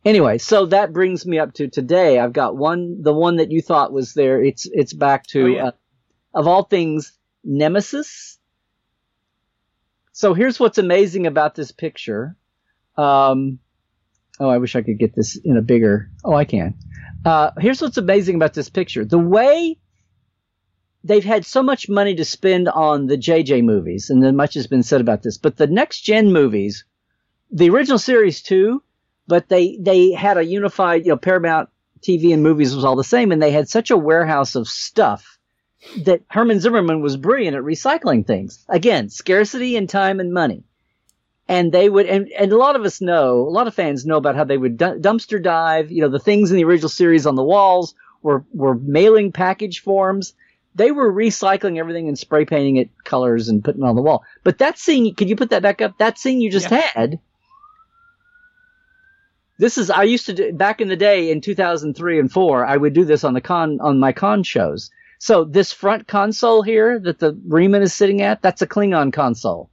Anyway, 0.02 0.38
so 0.38 0.64
that 0.66 0.94
brings 0.94 1.26
me 1.26 1.38
up 1.38 1.52
to 1.54 1.68
today. 1.68 2.18
I've 2.18 2.32
got 2.32 2.56
one, 2.56 3.02
the 3.02 3.12
one 3.12 3.36
that 3.36 3.50
you 3.50 3.60
thought 3.60 3.92
was 3.92 4.14
there. 4.14 4.42
It's, 4.42 4.66
it's 4.72 4.94
back 4.94 5.26
to, 5.28 5.42
Oh, 5.42 5.46
yeah. 5.46 5.64
uh, 5.66 5.72
of 6.34 6.46
all 6.48 6.64
things, 6.64 7.12
Nemesis. 7.44 8.38
So 10.12 10.32
here's 10.34 10.58
what's 10.58 10.78
amazing 10.78 11.26
about 11.26 11.54
this 11.54 11.72
picture. 11.72 12.36
Um, 12.96 13.58
oh, 14.42 14.48
I 14.48 14.58
wish 14.58 14.74
I 14.74 14.82
could 14.82 14.98
get 14.98 15.14
this 15.14 15.36
in 15.36 15.56
a 15.56 15.62
bigger. 15.62 16.10
Oh, 16.24 16.34
I 16.34 16.44
can. 16.44 16.74
Uh, 17.24 17.52
here's 17.58 17.80
what's 17.80 17.96
amazing 17.96 18.34
about 18.34 18.54
this 18.54 18.68
picture. 18.68 19.04
The 19.04 19.18
way 19.18 19.78
they've 21.04 21.24
had 21.24 21.46
so 21.46 21.62
much 21.62 21.88
money 21.88 22.16
to 22.16 22.24
spend 22.24 22.68
on 22.68 23.06
the 23.06 23.16
JJ 23.16 23.62
movies, 23.62 24.10
and 24.10 24.22
then 24.22 24.34
much 24.34 24.54
has 24.54 24.66
been 24.66 24.82
said 24.82 25.00
about 25.00 25.22
this, 25.22 25.38
but 25.38 25.56
the 25.56 25.68
next 25.68 26.00
gen 26.00 26.32
movies, 26.32 26.84
the 27.52 27.70
original 27.70 27.98
series 27.98 28.42
too, 28.42 28.82
but 29.28 29.48
they, 29.48 29.78
they 29.80 30.12
had 30.12 30.36
a 30.38 30.44
unified, 30.44 31.04
you 31.04 31.10
know, 31.10 31.16
Paramount 31.16 31.68
TV 32.00 32.32
and 32.32 32.42
movies 32.42 32.74
was 32.74 32.84
all 32.84 32.96
the 32.96 33.04
same, 33.04 33.30
and 33.30 33.40
they 33.40 33.52
had 33.52 33.68
such 33.68 33.92
a 33.92 33.96
warehouse 33.96 34.56
of 34.56 34.66
stuff 34.66 35.38
that 35.98 36.22
Herman 36.28 36.60
Zimmerman 36.60 37.00
was 37.00 37.16
brilliant 37.16 37.56
at 37.56 37.62
recycling 37.62 38.26
things. 38.26 38.64
Again, 38.68 39.08
scarcity 39.08 39.76
in 39.76 39.86
time 39.86 40.18
and 40.18 40.32
money. 40.32 40.64
And 41.48 41.72
they 41.72 41.88
would, 41.88 42.06
and, 42.06 42.28
and 42.32 42.52
a 42.52 42.56
lot 42.56 42.76
of 42.76 42.84
us 42.84 43.00
know, 43.00 43.40
a 43.40 43.50
lot 43.50 43.66
of 43.66 43.74
fans 43.74 44.06
know 44.06 44.16
about 44.16 44.36
how 44.36 44.44
they 44.44 44.56
would 44.56 44.76
du- 44.76 44.98
dumpster 44.98 45.42
dive, 45.42 45.90
you 45.90 46.00
know, 46.00 46.08
the 46.08 46.18
things 46.18 46.50
in 46.50 46.56
the 46.56 46.64
original 46.64 46.88
series 46.88 47.26
on 47.26 47.34
the 47.34 47.42
walls 47.42 47.94
were, 48.22 48.44
were 48.52 48.74
mailing 48.74 49.32
package 49.32 49.80
forms. 49.80 50.34
They 50.74 50.92
were 50.92 51.12
recycling 51.12 51.78
everything 51.78 52.08
and 52.08 52.18
spray 52.18 52.44
painting 52.44 52.76
it 52.76 52.90
colors 53.04 53.48
and 53.48 53.62
putting 53.62 53.82
it 53.82 53.86
on 53.86 53.96
the 53.96 54.02
wall. 54.02 54.24
But 54.44 54.58
that 54.58 54.78
scene, 54.78 55.14
could 55.14 55.28
you 55.28 55.36
put 55.36 55.50
that 55.50 55.62
back 55.62 55.82
up? 55.82 55.98
That 55.98 56.18
scene 56.18 56.40
you 56.40 56.50
just 56.50 56.70
had, 56.70 57.18
this 59.58 59.78
is, 59.78 59.90
I 59.90 60.04
used 60.04 60.26
to 60.26 60.32
do, 60.32 60.52
back 60.52 60.80
in 60.80 60.88
the 60.88 60.96
day 60.96 61.30
in 61.30 61.40
2003 61.40 62.18
and 62.18 62.32
4, 62.32 62.66
I 62.66 62.76
would 62.76 62.94
do 62.94 63.04
this 63.04 63.24
on 63.24 63.34
the 63.34 63.40
con, 63.40 63.80
on 63.80 64.00
my 64.00 64.12
con 64.12 64.42
shows. 64.42 64.90
So 65.18 65.44
this 65.44 65.72
front 65.72 66.08
console 66.08 66.62
here 66.62 66.98
that 66.98 67.18
the 67.18 67.32
Reman 67.34 67.82
is 67.82 67.94
sitting 67.94 68.22
at, 68.22 68.42
that's 68.42 68.62
a 68.62 68.66
Klingon 68.66 69.12
console. 69.12 69.70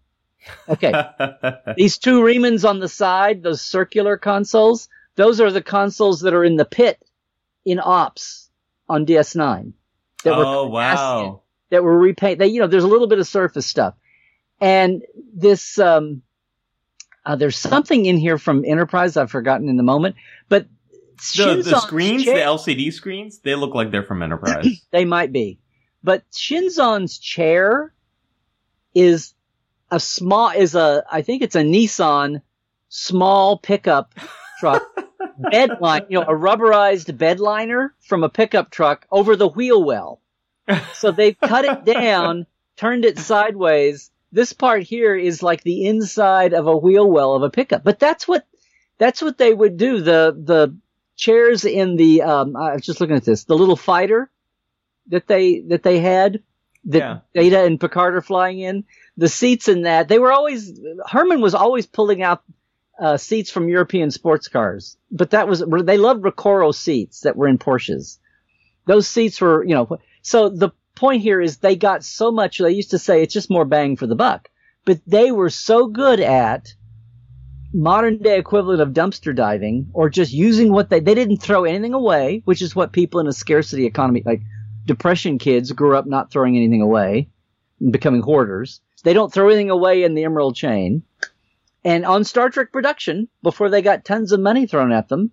Okay. 0.68 0.94
These 1.78 1.98
two 1.98 2.22
Remans 2.22 2.68
on 2.68 2.80
the 2.80 2.88
side, 2.88 3.44
those 3.44 3.62
circular 3.62 4.18
consoles, 4.18 4.90
those 5.16 5.42
are 5.42 5.52
the 5.52 5.62
consoles 5.62 6.22
that 6.22 6.34
are 6.34 6.44
in 6.44 6.56
the 6.56 6.66
pit 6.66 7.04
in 7.66 7.80
Ops 7.84 8.50
on 8.88 9.06
DS9. 9.06 9.74
That 10.24 10.38
were 10.38 10.46
oh 10.46 10.68
wow. 10.68 11.44
that 11.70 11.84
were 11.84 11.98
repaint. 11.98 12.40
They, 12.40 12.48
you 12.48 12.60
know, 12.60 12.68
there's 12.68 12.84
a 12.84 12.88
little 12.88 13.08
bit 13.08 13.20
of 13.20 13.28
surface 13.28 13.66
stuff, 13.66 13.96
and 14.60 15.02
this, 15.34 15.80
um, 15.80 16.24
uh, 17.26 17.38
there's 17.38 17.56
something 17.58 18.06
in 18.06 18.18
here 18.18 18.38
from 18.38 18.66
Enterprise 18.66 19.16
I've 19.16 19.32
forgotten 19.32 19.70
in 19.70 19.78
the 19.78 19.84
moment, 19.84 20.18
but 20.50 20.68
The, 21.36 21.62
the 21.62 21.80
screens, 21.80 22.26
chair- 22.26 22.36
the 22.36 22.42
LCD 22.42 22.92
screens, 22.92 23.40
they 23.40 23.56
look 23.56 23.74
like 23.74 23.92
they're 23.92 24.04
from 24.04 24.24
Enterprise. 24.24 24.68
they 24.92 25.06
might 25.06 25.32
be, 25.32 25.60
but 26.04 26.30
Shinzon's 26.32 27.18
chair 27.18 27.94
is 28.94 29.34
a 29.92 30.00
small, 30.00 30.50
is 30.50 30.76
a, 30.76 31.04
I 31.12 31.22
think 31.22 31.42
it's 31.42 31.56
a 31.56 31.62
Nissan 31.62 32.42
small 32.90 33.58
pickup 33.58 34.14
truck 34.60 34.84
bed 35.52 35.82
line, 35.82 36.04
you 36.10 36.20
know, 36.20 36.26
a 36.26 36.34
rubberized 36.34 37.18
bed 37.18 37.40
liner 37.40 37.94
from 38.08 38.24
a 38.24 38.30
pickup 38.30 38.72
truck 38.72 39.06
over 39.12 39.36
the 39.36 39.48
wheel 39.48 39.84
well. 39.84 40.22
So 40.94 41.12
they've 41.12 41.40
cut 41.40 41.66
it 41.66 41.86
down, 41.86 42.46
turned 42.78 43.06
it 43.06 43.18
sideways. 43.18 44.12
This 44.32 44.54
part 44.54 44.84
here 44.84 45.16
is 45.16 45.42
like 45.42 45.64
the 45.64 45.86
inside 45.86 46.54
of 46.54 46.68
a 46.68 46.78
wheel 46.78 47.10
well 47.10 47.34
of 47.34 47.42
a 47.42 47.50
pickup. 47.50 47.84
But 47.84 48.00
that's 48.00 48.28
what, 48.28 48.46
that's 49.00 49.22
what 49.22 49.38
they 49.40 49.52
would 49.54 49.78
do. 49.78 50.02
The, 50.02 50.36
the 50.38 50.78
chairs 51.16 51.66
in 51.66 51.96
the, 51.96 52.22
um, 52.22 52.56
I 52.56 52.74
was 52.74 52.84
just 52.84 53.02
looking 53.02 53.16
at 53.16 53.26
this, 53.26 53.46
the 53.46 53.58
little 53.58 53.76
fighter, 53.76 54.30
that 55.08 55.26
they 55.26 55.62
that 55.62 55.82
they 55.82 56.00
had 56.00 56.44
that 56.86 56.98
Yeah. 57.00 57.20
Data 57.34 57.64
and 57.64 57.80
Picard 57.80 58.16
are 58.16 58.22
flying 58.22 58.60
in. 58.60 58.84
The 59.20 59.28
seats 59.28 59.68
in 59.68 59.82
that 59.82 60.08
they 60.08 60.18
were 60.18 60.32
always 60.32 60.80
Herman 61.06 61.42
was 61.42 61.54
always 61.54 61.86
pulling 61.86 62.24
out 62.24 62.42
uh, 62.98 63.18
seats 63.18 63.52
from 63.52 63.68
European 63.68 64.12
sports 64.12 64.48
cars, 64.48 64.96
but 65.12 65.32
that 65.32 65.50
was 65.50 65.62
they 65.84 65.98
loved 65.98 66.24
Recaro 66.24 66.74
seats 66.74 67.22
that 67.22 67.36
were 67.36 67.50
in 67.50 67.58
Porsches. 67.58 68.18
Those 68.86 69.10
seats 69.10 69.42
were 69.42 69.62
you 69.66 69.76
know 69.76 70.00
so 70.22 70.48
the 70.48 70.70
point 70.96 71.22
here 71.22 71.42
is 71.42 71.58
they 71.58 71.76
got 71.76 72.06
so 72.06 72.32
much. 72.32 72.60
They 72.60 72.72
used 72.72 72.92
to 72.92 72.98
say 72.98 73.22
it's 73.22 73.34
just 73.34 73.50
more 73.50 73.66
bang 73.66 73.98
for 73.98 74.08
the 74.08 74.16
buck, 74.16 74.50
but 74.86 75.02
they 75.06 75.34
were 75.34 75.50
so 75.50 75.88
good 75.88 76.22
at 76.22 76.74
modern 77.74 78.20
day 78.20 78.40
equivalent 78.40 78.82
of 78.82 78.94
dumpster 78.94 79.36
diving 79.36 79.90
or 79.94 80.10
just 80.10 80.32
using 80.32 80.72
what 80.72 80.90
they 80.90 81.02
they 81.02 81.14
didn't 81.14 81.44
throw 81.44 81.66
anything 81.66 81.94
away, 81.94 82.42
which 82.46 82.62
is 82.62 82.74
what 82.74 82.94
people 82.94 83.20
in 83.20 83.28
a 83.28 83.34
scarcity 83.34 83.86
economy 83.86 84.24
like 84.26 84.44
depression 84.86 85.40
kids 85.40 85.74
grew 85.74 85.98
up 85.98 86.06
not 86.06 86.32
throwing 86.32 86.56
anything 86.56 86.82
away 86.82 87.30
and 87.82 87.92
becoming 87.92 88.22
hoarders. 88.22 88.80
They 89.02 89.14
don't 89.14 89.32
throw 89.32 89.48
anything 89.48 89.70
away 89.70 90.04
in 90.04 90.14
the 90.14 90.24
emerald 90.24 90.56
chain. 90.56 91.04
And 91.84 92.06
on 92.06 92.24
Star 92.24 92.50
Trek 92.50 92.72
production, 92.72 93.30
before 93.42 93.70
they 93.70 93.82
got 93.82 94.06
tons 94.06 94.32
of 94.32 94.40
money 94.40 94.68
thrown 94.68 94.92
at 94.92 95.08
them, 95.08 95.32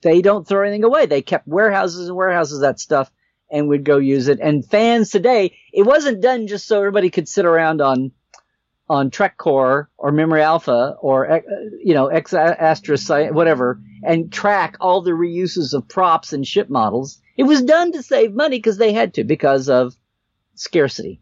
they 0.00 0.22
don't 0.22 0.46
throw 0.46 0.62
anything 0.62 0.84
away. 0.84 1.06
They 1.06 1.22
kept 1.22 1.48
warehouses 1.48 2.08
and 2.08 2.16
warehouses 2.16 2.58
of 2.58 2.60
that 2.62 2.78
stuff 2.78 3.10
and 3.50 3.68
would 3.68 3.84
go 3.84 3.96
use 3.96 4.28
it. 4.28 4.38
And 4.40 4.64
fans 4.64 5.10
today, 5.10 5.56
it 5.72 5.82
wasn't 5.82 6.20
done 6.20 6.46
just 6.46 6.66
so 6.66 6.78
everybody 6.78 7.10
could 7.10 7.28
sit 7.28 7.44
around 7.44 7.80
on 7.80 8.12
on 8.90 9.10
Trek 9.10 9.36
Core 9.36 9.90
or 9.98 10.12
Memory 10.12 10.40
Alpha 10.40 10.96
or 11.00 11.30
uh, 11.30 11.40
you 11.82 11.94
know 11.94 12.06
X 12.06 12.32
Astra 12.32 12.96
whatever 13.32 13.80
and 14.02 14.32
track 14.32 14.76
all 14.80 15.02
the 15.02 15.10
reuses 15.10 15.74
of 15.74 15.88
props 15.88 16.32
and 16.32 16.46
ship 16.46 16.70
models. 16.70 17.20
It 17.36 17.42
was 17.42 17.62
done 17.62 17.92
to 17.92 18.02
save 18.02 18.32
money 18.32 18.56
because 18.56 18.78
they 18.78 18.92
had 18.92 19.14
to 19.14 19.24
because 19.24 19.68
of 19.68 19.94
scarcity. 20.54 21.20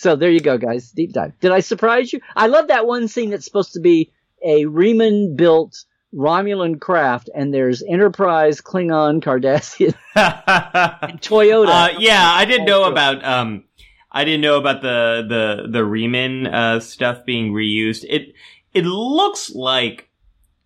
So 0.00 0.16
there 0.16 0.30
you 0.30 0.40
go, 0.40 0.56
guys. 0.56 0.90
Deep 0.92 1.12
dive. 1.12 1.38
Did 1.40 1.52
I 1.52 1.60
surprise 1.60 2.10
you? 2.10 2.20
I 2.34 2.46
love 2.46 2.68
that 2.68 2.86
one 2.86 3.06
scene 3.06 3.28
that's 3.28 3.44
supposed 3.44 3.74
to 3.74 3.80
be 3.80 4.10
a 4.42 4.64
Reman 4.64 5.36
built 5.36 5.84
Romulan 6.14 6.80
craft, 6.80 7.28
and 7.34 7.52
there's 7.52 7.82
Enterprise, 7.82 8.62
Klingon, 8.62 9.22
Cardassian, 9.22 9.94
and 10.14 11.20
Toyota. 11.20 11.68
Uh, 11.68 11.98
yeah, 11.98 12.32
I 12.32 12.46
didn't 12.46 12.64
know 12.64 12.84
about 12.84 13.22
um, 13.22 13.64
I 14.10 14.24
didn't 14.24 14.40
know 14.40 14.56
about 14.56 14.80
the 14.80 15.26
the 15.28 15.68
the 15.70 15.80
Reman 15.80 16.50
uh, 16.50 16.80
stuff 16.80 17.26
being 17.26 17.52
reused. 17.52 18.06
It 18.08 18.32
it 18.72 18.86
looks 18.86 19.54
like 19.54 20.08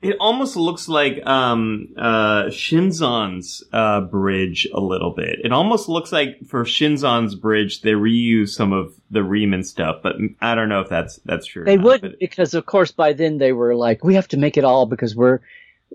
it 0.05 0.17
almost 0.21 0.57
looks 0.57 0.89
like 0.89 1.25
um 1.27 1.89
uh 1.97 2.45
Shinzon's 2.89 3.63
uh 3.73 4.01
bridge 4.03 4.69
a 4.73 4.81
little 4.81 5.13
bit. 5.13 5.39
It 5.45 5.53
almost 5.53 5.89
looks 5.89 6.13
like 6.13 6.39
for 6.47 6.65
Shinzon's 6.65 7.35
bridge 7.35 7.81
they 7.83 7.93
reuse 7.93 8.51
some 8.51 8.73
of 8.73 8.95
the 9.11 9.21
Reman 9.21 9.65
stuff, 9.65 9.97
but 10.03 10.17
I 10.41 10.55
don't 10.55 10.69
know 10.69 10.81
if 10.81 10.89
that's 10.89 11.17
that's 11.25 11.47
true. 11.47 11.65
They 11.65 11.79
would 11.79 12.01
but- 12.03 12.19
because, 12.19 12.55
of 12.55 12.67
course, 12.67 12.93
by 12.93 13.13
then 13.13 13.39
they 13.39 13.53
were 13.53 13.75
like, 13.75 14.05
we 14.05 14.15
have 14.15 14.29
to 14.29 14.37
make 14.37 14.57
it 14.57 14.65
all 14.65 14.87
because 14.87 15.15
we're. 15.17 15.41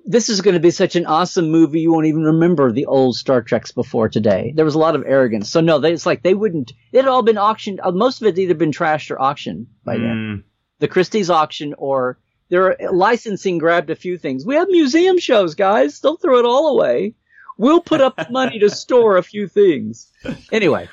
This 0.05 0.29
is 0.29 0.39
going 0.39 0.53
to 0.53 0.61
be 0.61 0.71
such 0.71 0.95
an 0.95 1.05
awesome 1.05 1.49
movie. 1.51 1.81
You 1.81 1.91
won't 1.91 2.05
even 2.05 2.23
remember 2.23 2.71
the 2.71 2.85
old 2.85 3.17
Star 3.17 3.41
Treks 3.41 3.73
before 3.73 4.07
today. 4.07 4.53
There 4.55 4.63
was 4.63 4.75
a 4.75 4.79
lot 4.79 4.95
of 4.95 5.03
arrogance. 5.05 5.49
So 5.49 5.59
no, 5.59 5.79
they, 5.79 5.91
it's 5.91 6.05
like 6.05 6.23
they 6.23 6.33
wouldn't. 6.33 6.71
It 6.93 6.99
had 6.99 7.07
all 7.09 7.21
been 7.21 7.37
auctioned. 7.37 7.81
uh, 7.83 7.91
Most 7.91 8.21
of 8.21 8.27
it 8.27 8.31
had 8.31 8.39
either 8.39 8.53
been 8.53 8.71
trashed 8.71 9.11
or 9.11 9.21
auctioned 9.21 9.67
by 9.83 9.97
then. 9.97 10.03
Mm, 10.15 10.43
The 10.79 10.87
Christie's 10.87 11.29
auction 11.29 11.75
or 11.77 12.17
their 12.49 12.75
licensing 12.91 13.57
grabbed 13.57 13.89
a 13.89 13.95
few 13.95 14.17
things. 14.17 14.45
We 14.45 14.55
have 14.55 14.69
museum 14.69 15.19
shows, 15.19 15.55
guys. 15.55 15.99
Don't 15.99 16.21
throw 16.21 16.39
it 16.39 16.45
all 16.45 16.77
away. 16.77 17.13
We'll 17.57 17.81
put 17.81 18.01
up 18.01 18.15
the 18.15 18.29
money 18.29 18.59
to 18.59 18.69
store 18.69 19.17
a 19.17 19.23
few 19.23 19.47
things. 19.47 20.11
Anyway, 20.51 20.89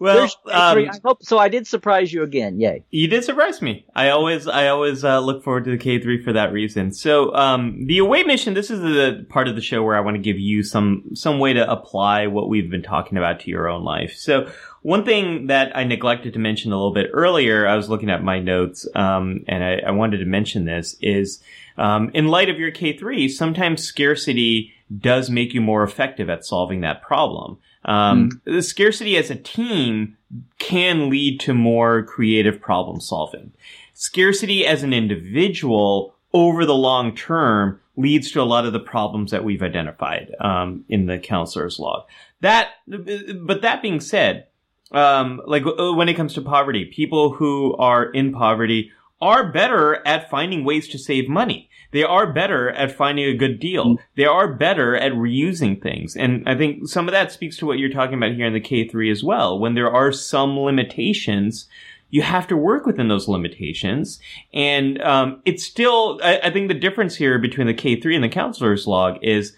well, 0.00 0.24
um, 0.24 0.30
I 0.46 0.90
hope 1.04 1.22
so. 1.22 1.38
I 1.38 1.48
did 1.48 1.66
surprise 1.66 2.12
you 2.12 2.22
again. 2.22 2.58
Yay! 2.58 2.84
You 2.90 3.06
did 3.06 3.22
surprise 3.22 3.62
me. 3.62 3.84
I 3.94 4.08
always, 4.08 4.48
I 4.48 4.68
always 4.68 5.04
uh, 5.04 5.20
look 5.20 5.44
forward 5.44 5.64
to 5.64 5.70
the 5.70 5.78
K 5.78 6.00
three 6.00 6.22
for 6.22 6.32
that 6.32 6.52
reason. 6.52 6.92
So, 6.92 7.34
um, 7.34 7.86
the 7.86 7.98
away 7.98 8.22
mission. 8.24 8.54
This 8.54 8.70
is 8.70 8.80
the 8.80 9.26
part 9.28 9.46
of 9.46 9.54
the 9.54 9.60
show 9.60 9.82
where 9.82 9.96
I 9.96 10.00
want 10.00 10.16
to 10.16 10.22
give 10.22 10.38
you 10.38 10.62
some 10.62 11.10
some 11.14 11.38
way 11.38 11.52
to 11.52 11.70
apply 11.70 12.26
what 12.26 12.48
we've 12.48 12.70
been 12.70 12.82
talking 12.82 13.18
about 13.18 13.40
to 13.40 13.50
your 13.50 13.68
own 13.68 13.84
life. 13.84 14.14
So, 14.16 14.50
one 14.82 15.04
thing 15.04 15.48
that 15.48 15.76
I 15.76 15.84
neglected 15.84 16.32
to 16.32 16.38
mention 16.38 16.72
a 16.72 16.76
little 16.76 16.94
bit 16.94 17.10
earlier, 17.12 17.66
I 17.68 17.76
was 17.76 17.90
looking 17.90 18.10
at 18.10 18.24
my 18.24 18.40
notes, 18.40 18.88
um, 18.94 19.44
and 19.46 19.62
I, 19.62 19.82
I 19.88 19.90
wanted 19.90 20.18
to 20.18 20.24
mention 20.24 20.64
this 20.64 20.96
is, 21.02 21.42
um, 21.76 22.10
in 22.14 22.28
light 22.28 22.48
of 22.48 22.58
your 22.58 22.70
K 22.70 22.96
three, 22.96 23.28
sometimes 23.28 23.82
scarcity 23.82 24.72
does 24.98 25.30
make 25.30 25.54
you 25.54 25.60
more 25.60 25.84
effective 25.84 26.28
at 26.28 26.44
solving 26.44 26.80
that 26.80 27.02
problem. 27.02 27.58
Um, 27.84 28.40
The 28.44 28.62
scarcity 28.62 29.16
as 29.16 29.30
a 29.30 29.36
team 29.36 30.16
can 30.58 31.10
lead 31.10 31.40
to 31.40 31.54
more 31.54 32.02
creative 32.02 32.60
problem 32.60 33.00
solving. 33.00 33.52
Scarcity 33.94 34.66
as 34.66 34.82
an 34.82 34.92
individual 34.92 36.14
over 36.32 36.64
the 36.64 36.74
long 36.74 37.14
term 37.16 37.80
leads 37.96 38.30
to 38.32 38.40
a 38.40 38.44
lot 38.44 38.64
of 38.64 38.72
the 38.72 38.80
problems 38.80 39.30
that 39.30 39.44
we've 39.44 39.62
identified 39.62 40.34
um, 40.40 40.84
in 40.88 41.06
the 41.06 41.18
counselor's 41.18 41.78
log. 41.78 42.04
That, 42.40 42.70
but 42.86 43.62
that 43.62 43.82
being 43.82 44.00
said, 44.00 44.46
um, 44.92 45.40
like 45.46 45.64
uh, 45.66 45.92
when 45.92 46.08
it 46.08 46.14
comes 46.14 46.34
to 46.34 46.42
poverty, 46.42 46.84
people 46.84 47.32
who 47.34 47.76
are 47.76 48.04
in 48.10 48.32
poverty 48.32 48.90
are 49.20 49.52
better 49.52 50.06
at 50.06 50.30
finding 50.30 50.64
ways 50.64 50.88
to 50.88 50.98
save 50.98 51.28
money. 51.28 51.69
They 51.92 52.04
are 52.04 52.32
better 52.32 52.70
at 52.70 52.92
finding 52.92 53.24
a 53.26 53.36
good 53.36 53.58
deal. 53.58 53.98
They 54.16 54.24
are 54.24 54.52
better 54.52 54.96
at 54.96 55.12
reusing 55.12 55.80
things. 55.82 56.16
And 56.16 56.48
I 56.48 56.56
think 56.56 56.88
some 56.88 57.08
of 57.08 57.12
that 57.12 57.32
speaks 57.32 57.56
to 57.58 57.66
what 57.66 57.78
you're 57.78 57.90
talking 57.90 58.14
about 58.14 58.34
here 58.34 58.46
in 58.46 58.52
the 58.52 58.60
K3 58.60 59.10
as 59.10 59.24
well. 59.24 59.58
When 59.58 59.74
there 59.74 59.90
are 59.90 60.12
some 60.12 60.58
limitations, 60.58 61.68
you 62.10 62.22
have 62.22 62.46
to 62.48 62.56
work 62.56 62.86
within 62.86 63.08
those 63.08 63.28
limitations. 63.28 64.20
And 64.52 65.00
um, 65.02 65.42
it's 65.44 65.64
still, 65.64 66.20
I, 66.22 66.38
I 66.44 66.50
think 66.50 66.68
the 66.68 66.74
difference 66.74 67.16
here 67.16 67.38
between 67.38 67.66
the 67.66 67.74
K3 67.74 68.14
and 68.14 68.24
the 68.24 68.28
counselor's 68.28 68.86
log 68.86 69.18
is 69.22 69.56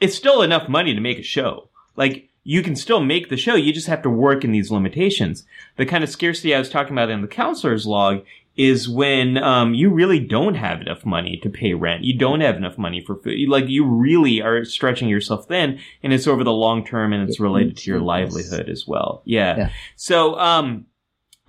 it's 0.00 0.16
still 0.16 0.42
enough 0.42 0.68
money 0.68 0.94
to 0.94 1.00
make 1.00 1.18
a 1.18 1.22
show. 1.22 1.68
Like, 1.96 2.28
you 2.46 2.62
can 2.62 2.76
still 2.76 3.00
make 3.00 3.30
the 3.30 3.38
show, 3.38 3.54
you 3.54 3.72
just 3.72 3.86
have 3.86 4.02
to 4.02 4.10
work 4.10 4.44
in 4.44 4.52
these 4.52 4.70
limitations. 4.70 5.44
The 5.76 5.86
kind 5.86 6.04
of 6.04 6.10
scarcity 6.10 6.54
I 6.54 6.58
was 6.58 6.68
talking 6.68 6.92
about 6.92 7.08
in 7.08 7.22
the 7.22 7.26
counselor's 7.26 7.86
log 7.86 8.22
is 8.56 8.88
when 8.88 9.36
um, 9.38 9.74
you 9.74 9.90
really 9.90 10.20
don't 10.20 10.54
have 10.54 10.80
enough 10.80 11.04
money 11.04 11.38
to 11.42 11.50
pay 11.50 11.74
rent. 11.74 12.04
You 12.04 12.16
don't 12.16 12.40
have 12.40 12.56
enough 12.56 12.78
money 12.78 13.00
for 13.00 13.16
food. 13.16 13.48
Like 13.48 13.68
you 13.68 13.84
really 13.84 14.40
are 14.40 14.64
stretching 14.64 15.08
yourself 15.08 15.48
thin, 15.48 15.80
and 16.02 16.12
it's 16.12 16.26
over 16.26 16.44
the 16.44 16.52
long 16.52 16.84
term, 16.84 17.12
and 17.12 17.28
it's 17.28 17.40
related 17.40 17.76
to 17.78 17.90
your 17.90 18.00
livelihood 18.00 18.68
as 18.68 18.86
well. 18.86 19.22
Yeah. 19.24 19.56
Yeah. 19.56 19.70
So, 19.96 20.38
um, 20.38 20.86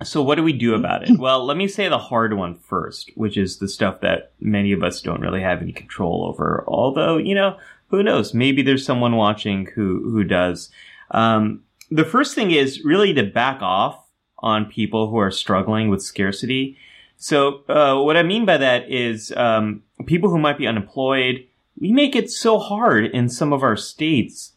so 0.02 0.20
what 0.20 0.34
do 0.34 0.42
we 0.42 0.52
do 0.52 0.74
about 0.74 1.08
it? 1.08 1.18
Well, 1.18 1.44
let 1.44 1.56
me 1.56 1.68
say 1.68 1.88
the 1.88 1.98
hard 1.98 2.34
one 2.34 2.58
first, 2.58 3.10
which 3.14 3.36
is 3.36 3.58
the 3.58 3.68
stuff 3.68 4.00
that 4.00 4.32
many 4.40 4.72
of 4.72 4.82
us 4.82 5.00
don't 5.00 5.20
really 5.20 5.40
have 5.40 5.62
any 5.62 5.72
control 5.72 6.26
over. 6.28 6.64
Although, 6.66 7.16
you 7.16 7.34
know, 7.34 7.56
who 7.88 8.02
knows? 8.02 8.34
Maybe 8.34 8.62
there's 8.62 8.84
someone 8.84 9.16
watching 9.16 9.66
who 9.74 10.10
who 10.10 10.24
does. 10.24 10.70
Um, 11.12 11.62
the 11.90 12.04
first 12.04 12.34
thing 12.34 12.50
is 12.50 12.84
really 12.84 13.14
to 13.14 13.22
back 13.22 13.62
off 13.62 14.02
on 14.38 14.66
people 14.66 15.08
who 15.08 15.18
are 15.18 15.30
struggling 15.30 15.88
with 15.88 16.02
scarcity. 16.02 16.76
So, 17.16 17.64
uh, 17.68 18.02
what 18.02 18.16
I 18.16 18.22
mean 18.22 18.44
by 18.44 18.58
that 18.58 18.90
is 18.90 19.32
um, 19.36 19.82
people 20.06 20.30
who 20.30 20.38
might 20.38 20.58
be 20.58 20.66
unemployed. 20.66 21.46
We 21.78 21.92
make 21.92 22.16
it 22.16 22.30
so 22.30 22.58
hard 22.58 23.06
in 23.06 23.28
some 23.28 23.52
of 23.52 23.62
our 23.62 23.76
states 23.76 24.52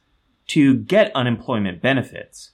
to 0.48 0.76
get 0.76 1.16
unemployment 1.16 1.82
benefits. 1.82 2.52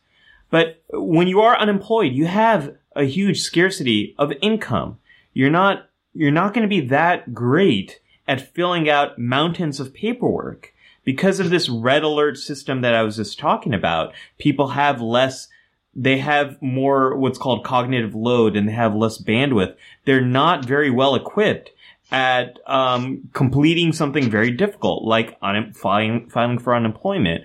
But 0.50 0.84
when 0.92 1.28
you 1.28 1.42
are 1.42 1.58
unemployed, 1.58 2.14
you 2.14 2.26
have 2.28 2.76
a 2.96 3.04
huge 3.04 3.42
scarcity 3.42 4.16
of 4.18 4.32
income. 4.42 5.00
You're 5.34 5.50
not 5.50 5.90
you're 6.14 6.32
not 6.32 6.54
going 6.54 6.64
to 6.64 6.70
be 6.70 6.88
that 6.88 7.34
great 7.34 8.00
at 8.28 8.54
filling 8.54 8.90
out 8.90 9.20
mountains 9.20 9.80
of 9.80 9.94
paperwork 9.94 10.74
because 11.04 11.40
of 11.40 11.50
this 11.50 11.70
red 11.70 12.04
alert 12.04 12.38
system 12.38 12.82
that 12.82 12.96
I 12.96 13.04
was 13.04 13.18
just 13.18 13.38
talking 13.38 13.74
about. 13.74 14.14
People 14.38 14.70
have 14.70 15.02
less 15.02 15.50
they 15.96 16.18
have 16.18 16.62
more 16.62 17.16
what's 17.16 17.38
called 17.38 17.64
cognitive 17.64 18.14
load 18.14 18.56
and 18.56 18.68
they 18.68 18.74
have 18.74 18.96
less 18.96 19.22
bandwidth. 19.22 19.76
They're 20.06 20.22
not 20.22 20.66
very 20.66 20.90
well 20.90 21.16
equipped 21.16 21.72
at 22.12 22.60
um, 22.68 23.30
completing 23.34 23.94
something 23.94 24.30
very 24.30 24.52
difficult 24.52 25.04
like 25.04 25.38
un- 25.42 25.74
filing, 25.74 26.30
filing 26.30 26.60
for 26.60 26.76
unemployment. 26.76 27.44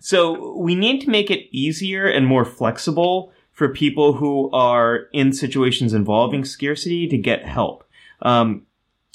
So 0.00 0.56
we 0.56 0.74
need 0.74 1.00
to 1.00 1.10
make 1.10 1.30
it 1.30 1.48
easier 1.50 2.06
and 2.06 2.26
more 2.26 2.44
flexible 2.44 3.32
for 3.52 3.68
people 3.68 4.12
who 4.12 4.50
are 4.52 5.08
in 5.12 5.32
situations 5.32 5.92
involving 5.92 6.44
scarcity 6.44 7.08
to 7.08 7.18
get 7.18 7.44
help. 7.44 7.84
Um, 8.22 8.66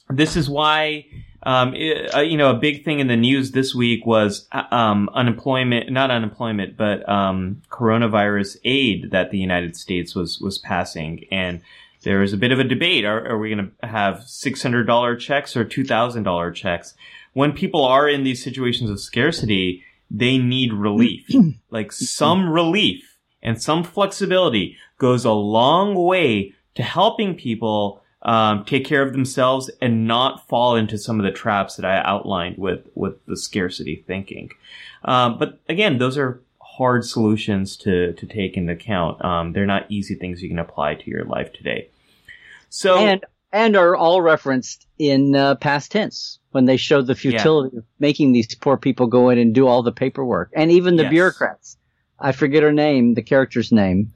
this 0.10 0.36
is 0.36 0.50
why, 0.50 1.06
um, 1.46 1.74
it- 1.76 2.14
uh, 2.16 2.22
you 2.22 2.38
know, 2.38 2.50
a 2.52 2.56
big 2.56 2.84
thing 2.84 3.00
in 3.00 3.08
the 3.08 3.18
news 3.18 3.52
this 3.52 3.74
week 3.76 4.06
was 4.06 4.48
uh, 4.52 4.64
um, 4.72 5.10
unemployment, 5.14 5.92
not 5.92 6.12
unemployment, 6.12 6.78
but 6.78 7.08
um, 7.08 7.62
coronavirus 7.70 8.58
aid 8.64 9.12
that 9.12 9.32
the 9.32 9.38
United 9.38 9.76
States 9.76 10.16
was 10.16 10.40
was 10.40 10.58
passing, 10.58 11.26
and 11.32 11.62
there 12.04 12.20
was 12.20 12.34
a 12.34 12.38
bit 12.38 12.52
of 12.52 12.60
a 12.60 12.64
debate: 12.64 13.06
Are, 13.06 13.28
are 13.28 13.38
we 13.38 13.50
going 13.54 13.72
to 13.82 13.88
have 13.88 14.24
six 14.24 14.62
hundred 14.64 14.86
dollar 14.86 15.16
checks 15.16 15.56
or 15.56 15.64
two 15.64 15.84
thousand 15.84 16.24
dollar 16.24 16.52
checks? 16.52 16.96
When 17.34 17.52
people 17.54 17.84
are 17.84 18.08
in 18.08 18.24
these 18.24 18.44
situations 18.44 18.90
of 18.90 19.00
scarcity, 19.00 19.84
they 20.12 20.38
need 20.38 20.72
relief. 20.74 21.28
like 21.72 21.92
some 21.92 22.50
relief 22.50 23.18
and 23.42 23.62
some 23.62 23.84
flexibility 23.84 24.78
goes 25.00 25.26
a 25.26 25.32
long 25.32 25.96
way 25.96 26.54
to 26.76 26.84
helping 26.84 27.36
people 27.36 28.03
um, 28.24 28.64
take 28.66 28.86
care 28.86 29.02
of 29.02 29.12
themselves 29.12 29.70
and 29.82 30.08
not 30.08 30.48
fall 30.48 30.76
into 30.76 30.98
some 30.98 31.20
of 31.20 31.26
the 31.26 31.32
traps 31.32 31.76
that 31.76 31.86
I 31.86 32.02
outlined 32.04 32.58
with 32.58 32.88
with 32.96 33.24
the 33.26 33.38
scarcity 33.38 34.04
thinking. 34.08 34.50
Um, 35.06 35.38
but 35.38 35.60
again, 35.68 35.98
those 35.98 36.18
are 36.18 36.42
hard 36.62 37.06
solutions 37.06 37.78
to 37.78 38.14
to 38.14 38.26
take 38.26 38.58
into 38.58 38.74
account. 38.74 39.24
Um, 39.24 39.54
they're 39.54 39.66
not 39.66 39.86
easy 39.90 40.16
things 40.16 40.42
you 40.42 40.50
can 40.50 40.60
apply 40.60 40.96
to 40.96 41.10
your 41.10 41.26
life 41.26 41.54
today. 41.54 41.90
So 42.70 42.98
and 42.98 43.26
and 43.52 43.76
are 43.76 43.96
all 43.96 44.22
referenced 44.22 44.88
in 44.98 45.36
uh, 45.36 45.56
past 45.56 45.92
tense 45.92 46.40
when 46.52 46.66
they 46.66 46.78
showed 46.78 47.08
the 47.08 47.16
futility 47.16 47.72
yeah. 47.74 47.80
of 47.80 47.86
making 48.00 48.32
these 48.32 48.56
poor 48.56 48.78
people 48.78 49.08
go 49.08 49.30
in 49.30 49.38
and 49.38 49.54
do 49.54 49.68
all 49.68 49.84
the 49.84 49.92
paperwork, 49.92 50.50
and 50.56 50.72
even 50.72 50.96
the 50.96 51.04
yes. 51.04 51.12
bureaucrats. 51.12 51.78
I 52.20 52.32
forget 52.32 52.64
her 52.64 52.72
name, 52.72 53.16
the 53.16 53.22
character's 53.22 53.72
name, 53.72 54.14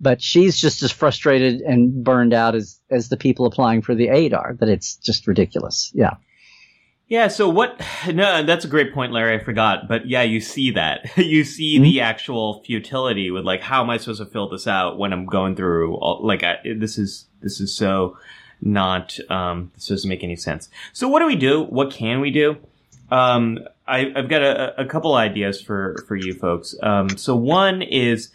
but 0.00 0.22
she's 0.22 0.58
just 0.58 0.82
as 0.82 0.90
frustrated 0.90 1.60
and 1.60 2.02
burned 2.02 2.32
out 2.32 2.54
as 2.54 2.80
as 2.90 3.08
the 3.08 3.16
people 3.16 3.46
applying 3.46 3.82
for 3.82 3.94
the 3.94 4.08
aid 4.08 4.32
are. 4.32 4.56
That 4.58 4.68
it's 4.68 4.96
just 4.96 5.26
ridiculous. 5.26 5.90
Yeah. 5.94 6.14
Yeah, 7.10 7.26
so 7.26 7.48
what? 7.48 7.80
No, 8.14 8.44
that's 8.44 8.64
a 8.64 8.68
great 8.68 8.94
point, 8.94 9.12
Larry. 9.12 9.34
I 9.34 9.44
forgot, 9.44 9.88
but 9.88 10.08
yeah, 10.08 10.22
you 10.22 10.40
see 10.40 10.70
that. 10.70 11.10
you 11.16 11.42
see 11.42 11.74
mm-hmm. 11.74 11.82
the 11.82 12.00
actual 12.00 12.62
futility 12.62 13.32
with 13.32 13.44
like, 13.44 13.62
how 13.62 13.82
am 13.82 13.90
I 13.90 13.96
supposed 13.96 14.20
to 14.20 14.26
fill 14.26 14.48
this 14.48 14.68
out 14.68 14.96
when 14.96 15.12
I'm 15.12 15.26
going 15.26 15.56
through? 15.56 15.96
All, 15.96 16.24
like, 16.24 16.44
I, 16.44 16.58
this 16.76 16.98
is 16.98 17.26
this 17.40 17.60
is 17.60 17.76
so 17.76 18.16
not. 18.60 19.18
Um, 19.28 19.72
this 19.74 19.88
doesn't 19.88 20.08
make 20.08 20.22
any 20.22 20.36
sense. 20.36 20.68
So, 20.92 21.08
what 21.08 21.18
do 21.18 21.26
we 21.26 21.34
do? 21.34 21.64
What 21.64 21.90
can 21.90 22.20
we 22.20 22.30
do? 22.30 22.58
Um, 23.10 23.58
I, 23.88 24.12
have 24.14 24.28
got 24.28 24.42
a, 24.42 24.80
a, 24.80 24.86
couple 24.86 25.16
ideas 25.16 25.60
for 25.60 25.96
for 26.06 26.14
you 26.14 26.32
folks. 26.32 26.76
Um, 26.80 27.08
so, 27.08 27.34
one 27.34 27.82
is 27.82 28.30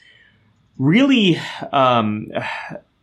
really, 0.77 1.39
um, 1.71 2.31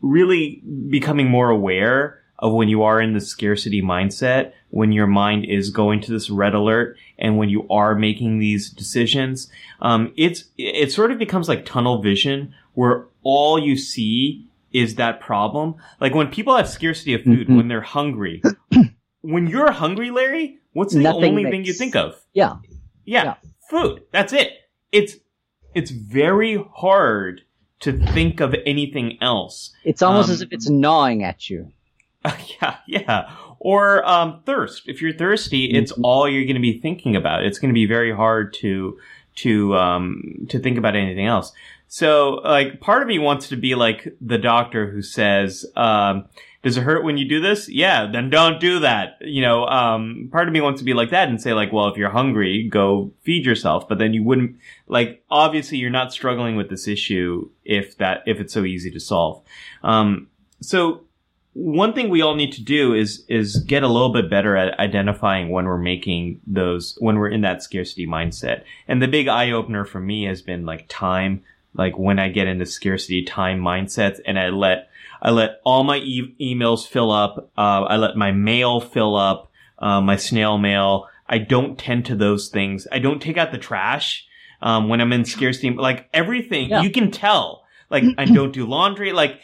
really 0.01 0.63
becoming 0.91 1.29
more 1.29 1.51
aware 1.51 2.23
of 2.39 2.53
when 2.53 2.69
you 2.69 2.83
are 2.83 3.01
in 3.01 3.13
the 3.13 3.21
scarcity 3.21 3.81
mindset, 3.81 4.53
when 4.71 4.91
your 4.91 5.07
mind 5.07 5.45
is 5.45 5.71
going 5.71 6.01
to 6.01 6.11
this 6.11 6.29
red 6.29 6.55
alert, 6.55 6.97
and 7.19 7.39
when 7.39 7.49
you 7.49 7.67
are 7.71 7.95
making 7.95 8.39
these 8.39 8.69
decisions, 8.69 9.49
um, 9.81 10.13
it's 10.17 10.47
it 10.59 10.91
sort 10.91 11.13
of 11.13 11.19
becomes 11.19 11.49
like 11.49 11.65
tunnel 11.65 12.03
vision, 12.03 12.53
where 12.75 13.07
all 13.23 13.59
you 13.59 13.77
see 13.77 14.47
is 14.73 14.97
that 14.97 15.21
problem. 15.21 15.77
Like 16.01 16.15
when 16.15 16.29
people 16.29 16.57
have 16.57 16.69
scarcity 16.69 17.15
of 17.15 17.23
food, 17.23 17.47
mm-hmm. 17.47 17.57
when 17.57 17.69
they're 17.69 17.81
hungry, 17.81 18.43
when 19.21 19.47
you're 19.47 19.71
hungry, 19.71 20.11
Larry, 20.11 20.59
what's 20.73 20.95
the 20.95 21.01
Nothing 21.01 21.25
only 21.25 21.45
makes... 21.45 21.53
thing 21.53 21.65
you 21.65 21.73
think 21.73 21.95
of? 21.95 22.21
Yeah. 22.33 22.57
yeah, 23.05 23.25
yeah, 23.25 23.35
food. 23.71 24.03
That's 24.11 24.33
it. 24.33 24.53
It's 24.91 25.17
it's 25.75 25.91
very 25.91 26.65
hard 26.75 27.43
to 27.83 27.93
think 28.13 28.41
of 28.41 28.55
anything 28.65 29.19
else. 29.21 29.73
It's 29.85 30.03
almost 30.03 30.29
um, 30.29 30.35
as 30.35 30.43
if 30.43 30.53
it's 30.53 30.69
gnawing 30.69 31.23
at 31.23 31.51
you. 31.51 31.73
yeah, 32.25 32.77
yeah. 32.87 33.37
Or 33.59 34.05
um, 34.09 34.43
thirst. 34.47 34.85
If 34.87 35.03
you're 35.03 35.13
thirsty, 35.13 35.67
it's 35.67 35.93
mm-hmm. 35.93 36.05
all 36.05 36.29
you're 36.29 36.45
going 36.45 36.55
to 36.55 36.61
be 36.61 36.81
thinking 36.81 37.17
about. 37.17 37.45
It's 37.45 37.59
going 37.59 37.71
to 37.71 37.75
be 37.75 37.87
very 37.87 38.15
hard 38.15 38.55
to 38.55 38.99
to 39.35 39.77
um, 39.77 40.47
to 40.49 40.59
think 40.59 40.79
about 40.79 40.97
anything 40.97 41.27
else. 41.27 41.53
So, 41.89 42.41
like, 42.45 42.81
part 42.81 43.03
of 43.03 43.09
me 43.09 43.19
wants 43.19 43.49
to 43.49 43.57
be 43.57 43.75
like 43.75 44.09
the 44.21 44.39
doctor 44.39 44.91
who 44.91 45.03
says, 45.03 45.67
um, 45.77 46.25
"Does 46.63 46.77
it 46.77 46.83
hurt 46.83 47.05
when 47.05 47.17
you 47.17 47.29
do 47.29 47.41
this?" 47.41 47.69
Yeah, 47.69 48.09
then 48.11 48.31
don't 48.31 48.61
do 48.61 48.81
that. 48.81 49.19
You 49.21 49.43
know, 49.43 49.67
um, 49.67 50.29
part 50.33 50.49
of 50.49 50.55
me 50.55 50.61
wants 50.61 50.81
to 50.81 50.85
be 50.85 50.95
like 50.95 51.11
that 51.11 51.29
and 51.29 51.41
say, 51.41 51.53
like, 51.53 51.73
"Well, 51.73 51.89
if 51.89 51.97
you're 51.97 52.11
hungry, 52.11 52.69
go 52.69 53.13
feed 53.23 53.45
yourself." 53.45 53.89
But 53.89 53.99
then 53.99 54.15
you 54.15 54.23
wouldn't 54.23 54.57
like. 54.87 55.25
Obviously, 55.31 55.79
you're 55.79 55.91
not 55.91 56.13
struggling 56.13 56.57
with 56.57 56.71
this 56.71 56.89
issue 56.89 57.51
if 57.65 57.97
that 57.99 58.23
if 58.27 58.41
it's 58.41 58.53
so 58.53 58.65
easy 58.65 58.91
to 58.91 59.01
solve. 59.01 59.43
Um, 59.83 60.29
so 60.61 61.03
one 61.55 61.93
thing 61.93 62.09
we 62.09 62.23
all 62.23 62.35
need 62.35 62.53
to 62.53 62.63
do 62.63 62.95
is 62.95 63.25
is 63.29 63.59
get 63.65 63.83
a 63.83 63.89
little 63.89 64.13
bit 64.13 64.31
better 64.31 64.57
at 64.57 64.79
identifying 64.79 65.51
when 65.51 65.67
we're 65.67 65.79
making 65.79 66.41
those 66.47 66.97
when 66.99 67.19
we're 67.19 67.29
in 67.29 67.43
that 67.43 67.63
scarcity 67.63 68.07
mindset. 68.07 68.63
And 68.89 69.03
the 69.03 69.09
big 69.09 69.29
eye 69.29 69.51
opener 69.51 69.85
for 69.85 70.01
me 70.01 70.25
has 70.25 70.41
been 70.41 70.65
like 70.65 70.87
time, 70.89 71.43
like 71.75 71.99
when 71.99 72.19
I 72.19 72.31
get 72.31 72.47
into 72.47 72.65
scarcity 72.65 73.25
time 73.25 73.61
mindsets 73.61 74.19
and 74.25 74.39
I 74.39 74.49
let 74.49 74.89
I 75.23 75.31
let 75.31 75.61
all 75.65 75.85
my 75.85 75.99
e- 75.99 76.35
emails 76.41 76.87
fill 76.87 77.11
up, 77.11 77.51
uh, 77.57 77.85
I 77.85 77.97
let 77.97 78.17
my 78.17 78.33
mail 78.33 78.81
fill 78.81 79.17
up, 79.17 79.51
uh, 79.79 80.01
my 80.01 80.17
snail 80.17 80.59
mail. 80.59 81.09
I 81.29 81.39
don't 81.39 81.79
tend 81.79 82.05
to 82.07 82.17
those 82.17 82.49
things. 82.49 82.87
I 82.93 82.99
don't 82.99 83.23
take 83.23 83.39
out 83.39 83.53
the 83.53 83.59
trash 83.59 84.27
um, 84.61 84.89
when 84.89 85.01
I'm 85.01 85.13
in 85.13 85.25
scarcity. 85.25 85.71
Like 85.71 86.09
everything, 86.13 86.69
yeah. 86.69 86.83
you 86.83 86.91
can 86.91 87.11
tell. 87.11 87.65
Like 87.89 88.05
I 88.19 88.25
don't 88.25 88.53
do 88.53 88.67
laundry. 88.67 89.13
Like 89.13 89.41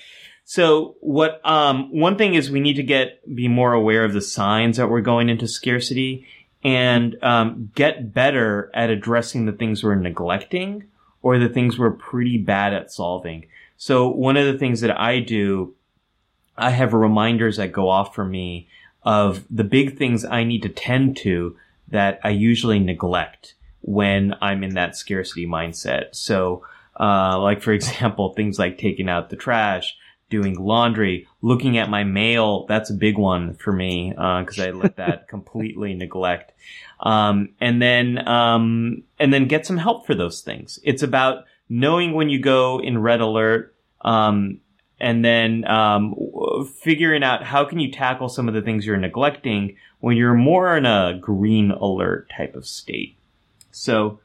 so 0.50 0.96
what, 1.00 1.44
um, 1.44 1.92
one 1.92 2.16
thing 2.16 2.32
is 2.32 2.50
we 2.50 2.60
need 2.60 2.76
to 2.76 2.82
get, 2.82 3.20
be 3.34 3.48
more 3.48 3.74
aware 3.74 4.02
of 4.02 4.14
the 4.14 4.22
signs 4.22 4.78
that 4.78 4.88
we're 4.88 5.02
going 5.02 5.28
into 5.28 5.46
scarcity 5.46 6.26
and, 6.64 7.22
um, 7.22 7.70
get 7.74 8.14
better 8.14 8.70
at 8.72 8.88
addressing 8.88 9.44
the 9.44 9.52
things 9.52 9.84
we're 9.84 9.94
neglecting 9.94 10.84
or 11.20 11.38
the 11.38 11.50
things 11.50 11.78
we're 11.78 11.90
pretty 11.90 12.38
bad 12.38 12.72
at 12.72 12.90
solving. 12.90 13.44
So 13.78 14.08
one 14.08 14.36
of 14.36 14.44
the 14.44 14.58
things 14.58 14.80
that 14.82 15.00
I 15.00 15.20
do, 15.20 15.74
I 16.56 16.70
have 16.70 16.92
reminders 16.92 17.56
that 17.56 17.72
go 17.72 17.88
off 17.88 18.14
for 18.14 18.24
me 18.24 18.68
of 19.04 19.44
the 19.48 19.64
big 19.64 19.96
things 19.96 20.24
I 20.24 20.42
need 20.44 20.62
to 20.64 20.68
tend 20.68 21.16
to 21.18 21.56
that 21.86 22.20
I 22.24 22.30
usually 22.30 22.80
neglect 22.80 23.54
when 23.80 24.34
I'm 24.42 24.64
in 24.64 24.74
that 24.74 24.96
scarcity 24.96 25.46
mindset. 25.46 26.16
So, 26.16 26.64
uh, 26.98 27.38
like 27.40 27.62
for 27.62 27.72
example, 27.80 28.34
things 28.34 28.58
like 28.58 28.78
taking 28.78 29.08
out 29.08 29.30
the 29.30 29.36
trash, 29.36 29.96
doing 30.28 30.58
laundry, 30.58 31.28
looking 31.40 31.78
at 31.78 31.88
my 31.88 32.02
mail. 32.02 32.66
That's 32.66 32.90
a 32.90 32.94
big 32.94 33.16
one 33.16 33.54
for 33.54 33.72
me 33.72 34.10
because 34.10 34.58
uh, 34.58 34.64
I 34.64 34.70
let 34.72 34.96
that 34.96 35.28
completely 35.28 35.94
neglect. 35.94 36.52
Um, 36.98 37.50
and 37.60 37.80
then 37.80 38.26
um, 38.26 39.04
and 39.20 39.32
then 39.32 39.46
get 39.46 39.64
some 39.64 39.76
help 39.76 40.04
for 40.04 40.16
those 40.16 40.40
things. 40.40 40.80
It's 40.82 41.04
about 41.04 41.44
knowing 41.68 42.12
when 42.12 42.28
you 42.28 42.40
go 42.40 42.80
in 42.80 42.98
red 42.98 43.20
alert. 43.20 43.74
Um, 44.00 44.60
and 45.00 45.24
then 45.24 45.64
um, 45.68 46.14
figuring 46.80 47.22
out 47.22 47.44
how 47.44 47.64
can 47.64 47.78
you 47.78 47.90
tackle 47.92 48.28
some 48.28 48.48
of 48.48 48.54
the 48.54 48.62
things 48.62 48.84
you're 48.84 48.96
neglecting 48.96 49.76
when 50.00 50.16
you're 50.16 50.34
more 50.34 50.76
in 50.76 50.86
a 50.86 51.18
green 51.20 51.70
alert 51.70 52.30
type 52.36 52.54
of 52.54 52.66
state. 52.66 53.16
So 53.70 54.20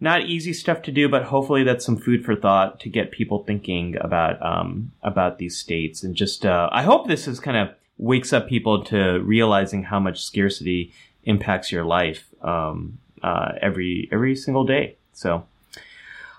not 0.00 0.22
easy 0.22 0.52
stuff 0.52 0.82
to 0.82 0.92
do, 0.92 1.08
but 1.08 1.24
hopefully 1.24 1.62
that's 1.62 1.84
some 1.84 1.96
food 1.96 2.24
for 2.24 2.34
thought 2.36 2.80
to 2.80 2.88
get 2.88 3.12
people 3.12 3.44
thinking 3.44 3.96
about 4.00 4.44
um, 4.44 4.92
about 5.02 5.38
these 5.38 5.56
states. 5.56 6.02
And 6.02 6.14
just 6.14 6.44
uh, 6.44 6.68
I 6.72 6.82
hope 6.82 7.06
this 7.06 7.28
is 7.28 7.40
kind 7.40 7.56
of 7.56 7.74
wakes 7.98 8.32
up 8.32 8.48
people 8.48 8.84
to 8.84 9.20
realizing 9.20 9.84
how 9.84 10.00
much 10.00 10.22
scarcity 10.22 10.92
impacts 11.24 11.72
your 11.72 11.84
life 11.84 12.26
um, 12.42 12.98
uh, 13.22 13.52
every 13.62 14.08
every 14.12 14.34
single 14.34 14.64
day. 14.64 14.96
So. 15.12 15.46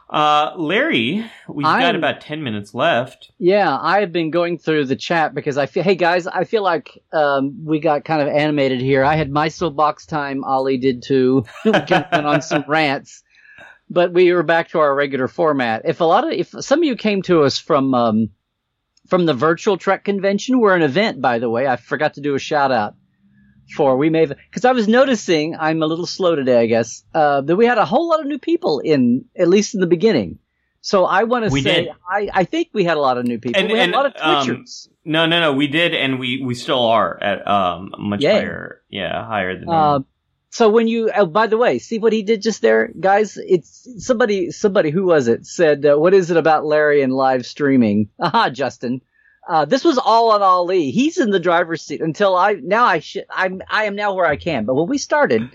Uh, 0.09 0.53
Larry, 0.55 1.29
we've 1.49 1.65
I'm, 1.65 1.81
got 1.81 1.95
about 1.95 2.21
10 2.21 2.41
minutes 2.41 2.73
left. 2.73 3.31
Yeah, 3.37 3.77
I've 3.77 4.13
been 4.13 4.31
going 4.31 4.57
through 4.57 4.85
the 4.85 4.95
chat 4.95 5.33
because 5.33 5.57
I 5.57 5.65
feel, 5.65 5.83
hey 5.83 5.95
guys, 5.95 6.27
I 6.27 6.45
feel 6.45 6.63
like, 6.63 7.03
um, 7.11 7.65
we 7.65 7.79
got 7.79 8.05
kind 8.05 8.21
of 8.21 8.29
animated 8.29 8.79
here. 8.79 9.03
I 9.03 9.15
had 9.15 9.29
my 9.29 9.49
soapbox 9.49 10.05
time. 10.05 10.45
Ollie 10.45 10.77
did 10.77 11.03
too. 11.03 11.45
we 11.65 11.71
went 11.71 12.13
on 12.13 12.41
some 12.41 12.63
rants 12.67 13.23
but 13.89 14.13
we 14.13 14.33
were 14.33 14.43
back 14.43 14.69
to 14.69 14.79
our 14.79 14.93
regular 14.93 15.27
format. 15.27 15.83
If 15.85 16.01
a 16.01 16.03
lot 16.03 16.25
of, 16.25 16.33
if 16.33 16.49
some 16.59 16.79
of 16.79 16.85
you 16.85 16.95
came 16.95 17.21
to 17.23 17.43
us 17.43 17.57
from, 17.57 17.93
um, 17.93 18.29
from 19.07 19.25
the 19.25 19.33
virtual 19.33 19.77
Trek 19.77 20.03
convention, 20.03 20.59
we're 20.59 20.75
an 20.75 20.81
event, 20.81 21.21
by 21.21 21.39
the 21.39 21.49
way. 21.49 21.67
I 21.67 21.77
forgot 21.77 22.15
to 22.15 22.21
do 22.21 22.35
a 22.35 22.39
shout 22.39 22.71
out 22.71 22.95
for. 23.75 23.97
We 23.97 24.09
may 24.09 24.21
have, 24.21 24.33
cause 24.51 24.65
I 24.65 24.71
was 24.71 24.87
noticing, 24.87 25.55
I'm 25.55 25.81
a 25.81 25.85
little 25.85 26.05
slow 26.05 26.35
today, 26.35 26.59
I 26.59 26.65
guess, 26.65 27.03
uh, 27.13 27.41
that 27.41 27.55
we 27.55 27.65
had 27.65 27.77
a 27.77 27.85
whole 27.85 28.09
lot 28.09 28.19
of 28.19 28.25
new 28.25 28.39
people 28.39 28.79
in, 28.79 29.25
at 29.37 29.47
least 29.47 29.73
in 29.73 29.81
the 29.81 29.87
beginning. 29.87 30.39
So 30.81 31.05
I 31.05 31.23
want 31.23 31.45
to 31.45 31.61
say. 31.61 31.91
I, 32.09 32.29
I 32.33 32.43
think 32.45 32.69
we 32.73 32.83
had 32.83 32.97
a 32.97 33.01
lot 33.01 33.17
of 33.17 33.25
new 33.25 33.39
people. 33.39 33.59
And, 33.59 33.71
we 33.71 33.77
had 33.77 33.89
and, 33.89 33.93
a 33.93 33.97
lot 33.97 34.05
of 34.05 34.13
um, 34.19 34.47
Twitchers. 34.47 34.87
Um, 34.87 34.93
no, 35.05 35.25
no, 35.25 35.39
no, 35.39 35.53
we 35.53 35.67
did, 35.67 35.93
and 35.93 36.19
we, 36.19 36.41
we 36.41 36.53
still 36.53 36.85
are 36.85 37.21
at, 37.21 37.47
um, 37.47 37.93
much 37.97 38.21
Yay. 38.21 38.31
higher, 38.31 38.81
yeah, 38.89 39.25
higher 39.25 39.59
than, 39.59 39.69
uh, 39.69 39.99
so 40.49 40.69
when 40.69 40.87
you, 40.87 41.11
oh, 41.15 41.25
by 41.25 41.47
the 41.47 41.57
way, 41.57 41.77
see 41.77 41.99
what 41.99 42.13
he 42.13 42.23
did 42.23 42.41
just 42.41 42.61
there, 42.61 42.91
guys? 42.99 43.37
It's 43.37 43.87
somebody, 43.99 44.51
somebody, 44.51 44.89
who 44.89 45.05
was 45.05 45.27
it 45.27 45.45
said, 45.45 45.85
uh, 45.85 45.97
what 45.97 46.13
is 46.13 46.31
it 46.31 46.37
about 46.37 46.65
Larry 46.65 47.01
and 47.01 47.13
live 47.13 47.45
streaming? 47.45 48.09
Aha, 48.19 48.49
Justin. 48.49 49.01
Uh, 49.47 49.65
this 49.65 49.83
was 49.83 49.97
all 49.97 50.31
on 50.31 50.41
Ali. 50.41 50.91
He's 50.91 51.17
in 51.17 51.29
the 51.29 51.39
driver's 51.39 51.81
seat 51.81 52.01
until 52.01 52.35
I, 52.35 52.53
now 52.53 52.83
I 52.85 52.99
should, 52.99 53.25
I'm, 53.29 53.61
I 53.69 53.85
am 53.85 53.95
now 53.95 54.13
where 54.13 54.25
I 54.25 54.35
can. 54.35 54.65
But 54.65 54.75
when 54.75 54.87
we 54.87 54.97
started, 54.97 55.49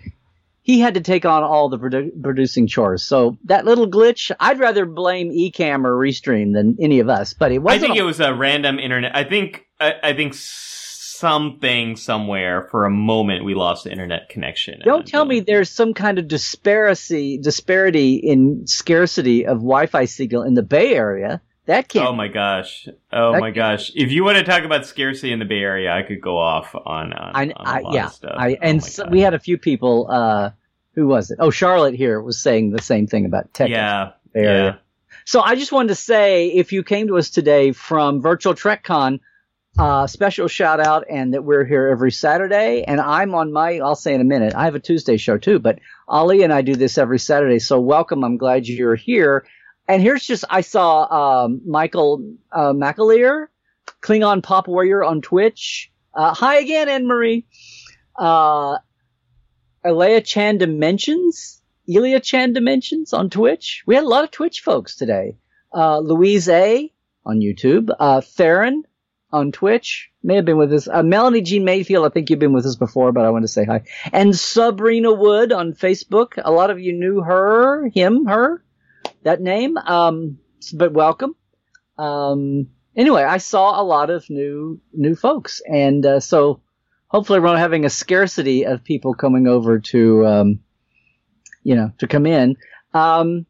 he 0.62 0.80
had 0.80 0.94
to 0.94 1.00
take 1.00 1.26
on 1.26 1.42
all 1.42 1.68
the 1.68 1.78
produ- 1.78 2.22
producing 2.22 2.66
chores. 2.66 3.02
So 3.02 3.36
that 3.44 3.64
little 3.64 3.86
glitch, 3.86 4.30
I'd 4.40 4.58
rather 4.58 4.86
blame 4.86 5.30
Ecamm 5.30 5.84
or 5.84 5.96
Restream 5.96 6.54
than 6.54 6.76
any 6.80 7.00
of 7.00 7.08
us, 7.08 7.34
but 7.34 7.52
it 7.52 7.58
wasn't. 7.58 7.82
I 7.82 7.86
think 7.86 7.98
it 7.98 8.04
was 8.04 8.20
a 8.20 8.32
random 8.32 8.78
internet. 8.78 9.14
I 9.14 9.24
think, 9.24 9.66
I, 9.78 9.94
I 10.02 10.12
think 10.14 10.32
something 11.22 11.94
somewhere 11.94 12.66
for 12.70 12.84
a 12.84 12.90
moment 12.90 13.44
we 13.44 13.54
lost 13.54 13.84
the 13.84 13.92
internet 13.92 14.28
connection. 14.28 14.80
Don't 14.84 15.06
tell 15.06 15.24
me 15.24 15.38
there's 15.38 15.70
some 15.70 15.94
kind 15.94 16.18
of 16.18 16.26
disparity 16.26 17.38
disparity 17.38 18.14
in 18.14 18.66
scarcity 18.66 19.46
of 19.46 19.58
Wi-Fi 19.58 20.06
signal 20.06 20.42
in 20.42 20.54
the 20.54 20.64
Bay 20.64 20.96
Area. 20.96 21.40
That 21.66 21.88
can't. 21.88 22.08
Oh 22.08 22.12
my 22.12 22.28
gosh! 22.28 22.88
Oh 23.12 23.38
my 23.38 23.52
gosh! 23.52 23.92
If 23.94 24.10
you 24.10 24.24
want 24.24 24.38
to 24.38 24.44
talk 24.44 24.64
about 24.64 24.84
scarcity 24.84 25.32
in 25.32 25.38
the 25.38 25.44
Bay 25.44 25.60
Area, 25.60 25.92
I 25.92 26.02
could 26.02 26.20
go 26.20 26.36
off 26.36 26.74
on 26.74 27.12
on, 27.12 27.32
I, 27.36 27.42
on 27.42 27.52
I, 27.56 27.78
a 27.78 27.82
lot 27.82 27.94
yeah, 27.94 28.06
of 28.06 28.12
stuff. 28.12 28.34
I, 28.36 28.52
Oh 28.54 28.56
and 28.62 28.80
my 28.80 28.86
so 28.86 29.06
we 29.08 29.20
had 29.20 29.34
a 29.34 29.38
few 29.38 29.58
people. 29.58 30.08
Uh, 30.10 30.50
who 30.94 31.06
was 31.06 31.30
it? 31.30 31.38
Oh, 31.40 31.50
Charlotte 31.50 31.94
here 31.94 32.20
was 32.20 32.38
saying 32.38 32.72
the 32.72 32.82
same 32.82 33.06
thing 33.06 33.26
about 33.26 33.54
tech. 33.54 33.70
yeah, 33.70 34.12
Bay 34.32 34.40
Area. 34.40 34.64
yeah. 34.64 34.76
So 35.24 35.40
I 35.40 35.54
just 35.54 35.72
wanted 35.72 35.88
to 35.88 35.94
say, 35.94 36.48
if 36.48 36.72
you 36.72 36.82
came 36.82 37.06
to 37.06 37.16
us 37.16 37.30
today 37.30 37.72
from 37.72 38.20
Virtual 38.20 38.54
TrekCon, 38.54 39.20
uh, 39.78 40.06
special 40.06 40.48
shout 40.48 40.80
out, 40.80 41.04
and 41.08 41.32
that 41.32 41.44
we're 41.44 41.64
here 41.64 41.86
every 41.86 42.12
Saturday. 42.12 42.82
And 42.82 43.00
I'm 43.00 43.34
on 43.34 43.52
my, 43.52 43.78
I'll 43.78 43.94
say 43.94 44.14
in 44.14 44.20
a 44.20 44.24
minute, 44.24 44.54
I 44.54 44.64
have 44.64 44.74
a 44.74 44.80
Tuesday 44.80 45.16
show 45.16 45.38
too, 45.38 45.58
but 45.58 45.78
Ali 46.08 46.42
and 46.42 46.52
I 46.52 46.62
do 46.62 46.74
this 46.74 46.98
every 46.98 47.18
Saturday. 47.18 47.58
So 47.58 47.80
welcome. 47.80 48.24
I'm 48.24 48.36
glad 48.36 48.66
you're 48.66 48.96
here. 48.96 49.46
And 49.88 50.00
here's 50.00 50.24
just, 50.24 50.44
I 50.48 50.60
saw 50.60 51.44
um, 51.44 51.62
Michael 51.66 52.36
uh, 52.50 52.72
McAleer, 52.72 53.48
Klingon 54.00 54.42
Pop 54.42 54.68
Warrior 54.68 55.02
on 55.02 55.20
Twitch. 55.22 55.90
Uh, 56.14 56.34
hi 56.34 56.58
again, 56.58 56.88
Anne 56.88 57.06
Marie. 57.06 57.46
Uh, 58.16 58.78
Alea 59.84 60.20
Chan 60.20 60.58
Dimensions. 60.58 61.60
Elia 61.88 62.20
Chan 62.20 62.52
Dimensions 62.52 63.12
on 63.12 63.28
Twitch. 63.28 63.82
We 63.86 63.94
had 63.96 64.04
a 64.04 64.08
lot 64.08 64.24
of 64.24 64.30
Twitch 64.30 64.60
folks 64.60 64.96
today. 64.96 65.36
Uh, 65.74 65.98
Louise 65.98 66.48
A 66.48 66.92
on 67.26 67.40
YouTube. 67.40 67.90
Uh, 67.98 68.20
Theron 68.20 68.84
on 69.32 69.50
Twitch. 69.50 70.10
May 70.22 70.36
have 70.36 70.44
been 70.44 70.58
with 70.58 70.72
us. 70.72 70.86
Uh, 70.86 71.02
Melanie 71.02 71.40
Jean 71.40 71.64
Mayfield, 71.64 72.06
I 72.06 72.10
think 72.10 72.30
you've 72.30 72.38
been 72.38 72.52
with 72.52 72.66
us 72.66 72.76
before, 72.76 73.10
but 73.10 73.24
I 73.24 73.30
want 73.30 73.42
to 73.42 73.48
say 73.48 73.64
hi. 73.64 73.82
And 74.12 74.36
Sabrina 74.36 75.12
Wood 75.12 75.52
on 75.52 75.72
Facebook. 75.72 76.40
A 76.42 76.52
lot 76.52 76.70
of 76.70 76.78
you 76.78 76.92
knew 76.92 77.20
her, 77.20 77.88
him, 77.88 78.26
her, 78.26 78.62
that 79.22 79.40
name. 79.40 79.76
Um, 79.76 80.38
but 80.74 80.92
welcome. 80.92 81.34
Um, 81.98 82.68
anyway, 82.96 83.22
I 83.22 83.38
saw 83.38 83.80
a 83.80 83.84
lot 83.84 84.10
of 84.10 84.28
new, 84.30 84.80
new 84.92 85.14
folks. 85.14 85.60
And, 85.66 86.04
uh, 86.04 86.20
so 86.20 86.60
hopefully 87.08 87.40
we're 87.40 87.46
not 87.46 87.58
having 87.58 87.84
a 87.84 87.90
scarcity 87.90 88.64
of 88.64 88.84
people 88.84 89.14
coming 89.14 89.46
over 89.46 89.80
to, 89.80 90.26
um, 90.26 90.60
you 91.62 91.74
know, 91.76 91.92
to 91.98 92.06
come 92.06 92.26
in. 92.26 92.56
Um, 92.94 93.46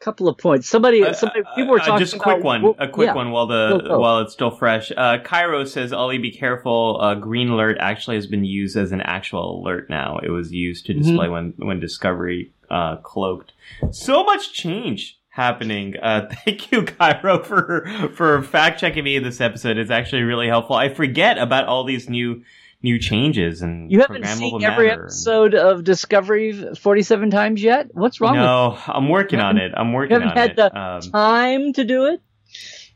couple 0.00 0.28
of 0.28 0.38
points. 0.38 0.68
Somebody, 0.68 1.02
Uh, 1.04 1.12
somebody, 1.12 1.40
uh, 1.42 1.54
people 1.54 1.72
were 1.72 1.80
uh, 1.80 1.84
talking 1.84 1.98
just 1.98 2.14
a 2.14 2.18
quick 2.18 2.36
about- 2.36 2.44
one. 2.44 2.62
well, 2.62 2.76
a 2.78 2.88
quick 2.88 3.06
yeah. 3.06 3.14
one 3.14 3.30
while 3.30 3.46
the 3.46 3.78
Go, 3.82 3.88
go. 3.88 3.98
while 3.98 4.20
it's 4.20 4.32
still 4.32 4.50
fresh. 4.50 4.92
Uh, 4.96 5.18
Cairo 5.24 5.64
says, 5.64 5.92
"Ollie, 5.92 6.18
be 6.18 6.30
careful. 6.30 6.98
Uh, 7.00 7.14
green 7.14 7.48
alert 7.48 7.76
actually 7.80 8.16
has 8.16 8.26
been 8.26 8.44
used 8.44 8.76
as 8.76 8.92
an 8.92 9.00
actual 9.00 9.60
alert 9.62 9.90
now. 9.90 10.18
It 10.22 10.30
was 10.30 10.52
used 10.52 10.86
to 10.86 10.92
Mm-hmm. 10.92 11.02
display 11.02 11.28
when 11.28 11.54
when 11.56 11.80
Discovery 11.80 12.52
uh, 12.70 12.96
cloaked. 12.96 13.52
So 13.90 14.24
much 14.24 14.52
change." 14.52 15.16
Happening. 15.30 15.94
Uh, 16.02 16.28
thank 16.44 16.72
you, 16.72 16.82
Cairo, 16.82 17.44
for 17.44 17.86
for 18.14 18.42
fact 18.42 18.80
checking 18.80 19.04
me 19.04 19.14
in 19.14 19.22
this 19.22 19.40
episode. 19.40 19.76
It's 19.78 19.90
actually 19.90 20.22
really 20.22 20.48
helpful. 20.48 20.74
I 20.74 20.88
forget 20.88 21.38
about 21.38 21.66
all 21.66 21.84
these 21.84 22.08
new 22.08 22.42
new 22.82 22.98
changes 22.98 23.60
and 23.62 23.90
You 23.90 24.00
haven't 24.00 24.24
seen 24.26 24.62
every 24.62 24.90
and- 24.90 25.00
episode 25.02 25.54
of 25.54 25.84
Discovery 25.84 26.74
47 26.74 27.30
times 27.30 27.62
yet? 27.62 27.88
What's 27.92 28.20
wrong 28.20 28.36
No, 28.36 28.78
I'm 28.86 29.08
working 29.08 29.40
You 29.40 29.44
on 29.44 29.58
it. 29.58 29.72
I'm 29.76 29.92
with 29.92 30.10
working 30.10 30.16
you? 30.16 30.20
Haven't 30.28 30.30
on 30.30 30.36
had 30.36 30.50
it. 30.50 30.56
the 30.56 30.78
Um, 30.78 31.00
time 31.02 31.72
to 31.72 31.84
do 31.84 32.06
it? 32.06 32.20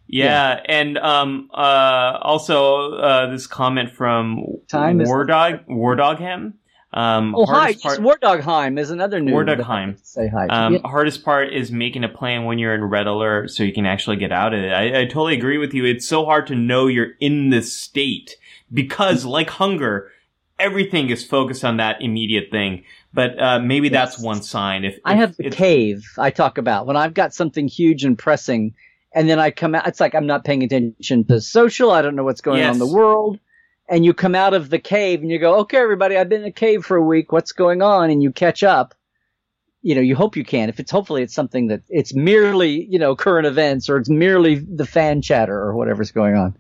Yeah, 0.07 0.61
and 0.69 0.99
um, 0.99 1.49
uh, 1.55 2.19
also 2.21 2.93
uh, 2.93 3.31
this 3.31 3.47
comment 3.47 3.91
from 3.91 4.45
Time 4.69 5.01
is- 5.01 5.09
Wardog 5.09 5.67
Wardogham. 5.69 6.55
Um, 6.95 7.35
Oh, 7.35 7.47
hi. 7.47 7.71
Yes, 7.71 7.81
part, 7.83 8.03
War 8.03 8.19
Dogheim 8.23 8.79
is 8.79 8.91
another 8.91 9.19
new 9.19 9.33
War 9.33 9.47
Dogheim. 9.47 9.99
Say 10.05 10.29
hi. 10.29 10.47
um, 10.49 10.75
Yeah. 10.75 10.81
hardest 10.85 11.25
part 11.25 11.51
is 11.51 11.73
making 11.73 12.05
a 12.05 12.09
plan 12.11 12.45
when 12.45 12.59
you're 12.59 12.75
in 12.75 12.85
red 12.85 13.07
alert, 13.07 13.51
so 13.51 13.63
you 13.63 13.73
can 13.73 13.87
actually 13.87 14.17
get 14.19 14.31
out 14.31 14.53
of 14.53 14.61
it. 14.61 14.71
I, 14.71 15.01
I 15.01 15.05
totally 15.07 15.35
agree 15.35 15.57
with 15.57 15.73
you. 15.73 15.87
It's 15.87 16.07
so 16.07 16.27
hard 16.27 16.47
to 16.49 16.55
know 16.55 16.89
you're 16.89 17.13
in 17.19 17.49
this 17.49 17.73
state 17.73 18.37
because, 18.73 19.25
like 19.25 19.51
hunger, 19.51 20.11
everything 20.59 21.11
is 21.11 21.25
focused 21.25 21.65
on 21.65 21.79
that 21.79 22.01
immediate 22.01 22.51
thing. 22.51 22.85
But 23.13 23.41
uh, 23.41 23.59
maybe 23.59 23.89
that's 23.89 24.19
one 24.19 24.43
sign. 24.43 24.85
If, 24.85 24.99
I 25.05 25.17
have 25.17 25.37
the 25.37 25.51
cave 25.51 26.05
I 26.19 26.31
talk 26.31 26.57
about 26.57 26.87
when 26.87 26.97
I've 26.97 27.15
got 27.15 27.35
something 27.35 27.69
huge 27.69 28.05
and 28.05 28.19
pressing, 28.19 28.75
and 29.15 29.29
then 29.29 29.39
I 29.39 29.51
come 29.51 29.75
out. 29.75 29.87
It's 29.87 30.01
like 30.01 30.15
I'm 30.15 30.27
not 30.27 30.45
paying 30.45 30.63
attention 30.63 31.25
to 31.27 31.41
social. 31.41 31.91
I 31.91 32.03
don't 32.03 32.17
know 32.17 32.25
what's 32.25 32.41
going 32.41 32.63
on 32.63 32.73
in 32.73 32.79
the 32.79 32.87
world. 32.87 33.39
And 33.89 34.05
you 34.07 34.15
come 34.15 34.35
out 34.35 34.55
of 34.55 34.71
the 34.71 34.79
cave 34.79 35.21
and 35.21 35.31
you 35.31 35.39
go, 35.39 35.59
okay, 35.61 35.77
everybody, 35.77 36.17
I've 36.17 36.29
been 36.29 36.43
in 36.43 36.47
a 36.47 36.53
cave 36.53 36.85
for 36.85 36.97
a 36.97 37.03
week. 37.03 37.31
What's 37.31 37.53
going 37.53 37.83
on? 37.83 38.09
And 38.09 38.23
you 38.23 38.33
catch 38.33 38.63
up. 38.63 38.95
You 39.83 39.97
know, 39.97 40.01
you 40.01 40.15
hope 40.15 40.37
you 40.37 40.45
can. 40.45 40.69
If 40.69 40.81
it's 40.81 40.93
hopefully 40.93 41.23
it's 41.23 41.35
something 41.35 41.67
that 41.67 41.83
it's 41.89 42.15
merely, 42.15 42.87
you 42.89 42.99
know, 42.99 43.17
current 43.17 43.47
events 43.47 43.91
or 43.91 43.99
it's 43.99 44.09
merely 44.09 44.55
the 44.55 44.87
fan 44.87 45.21
chatter 45.21 45.59
or 45.59 45.75
whatever's 45.75 46.13
going 46.13 46.37
on. 46.37 46.57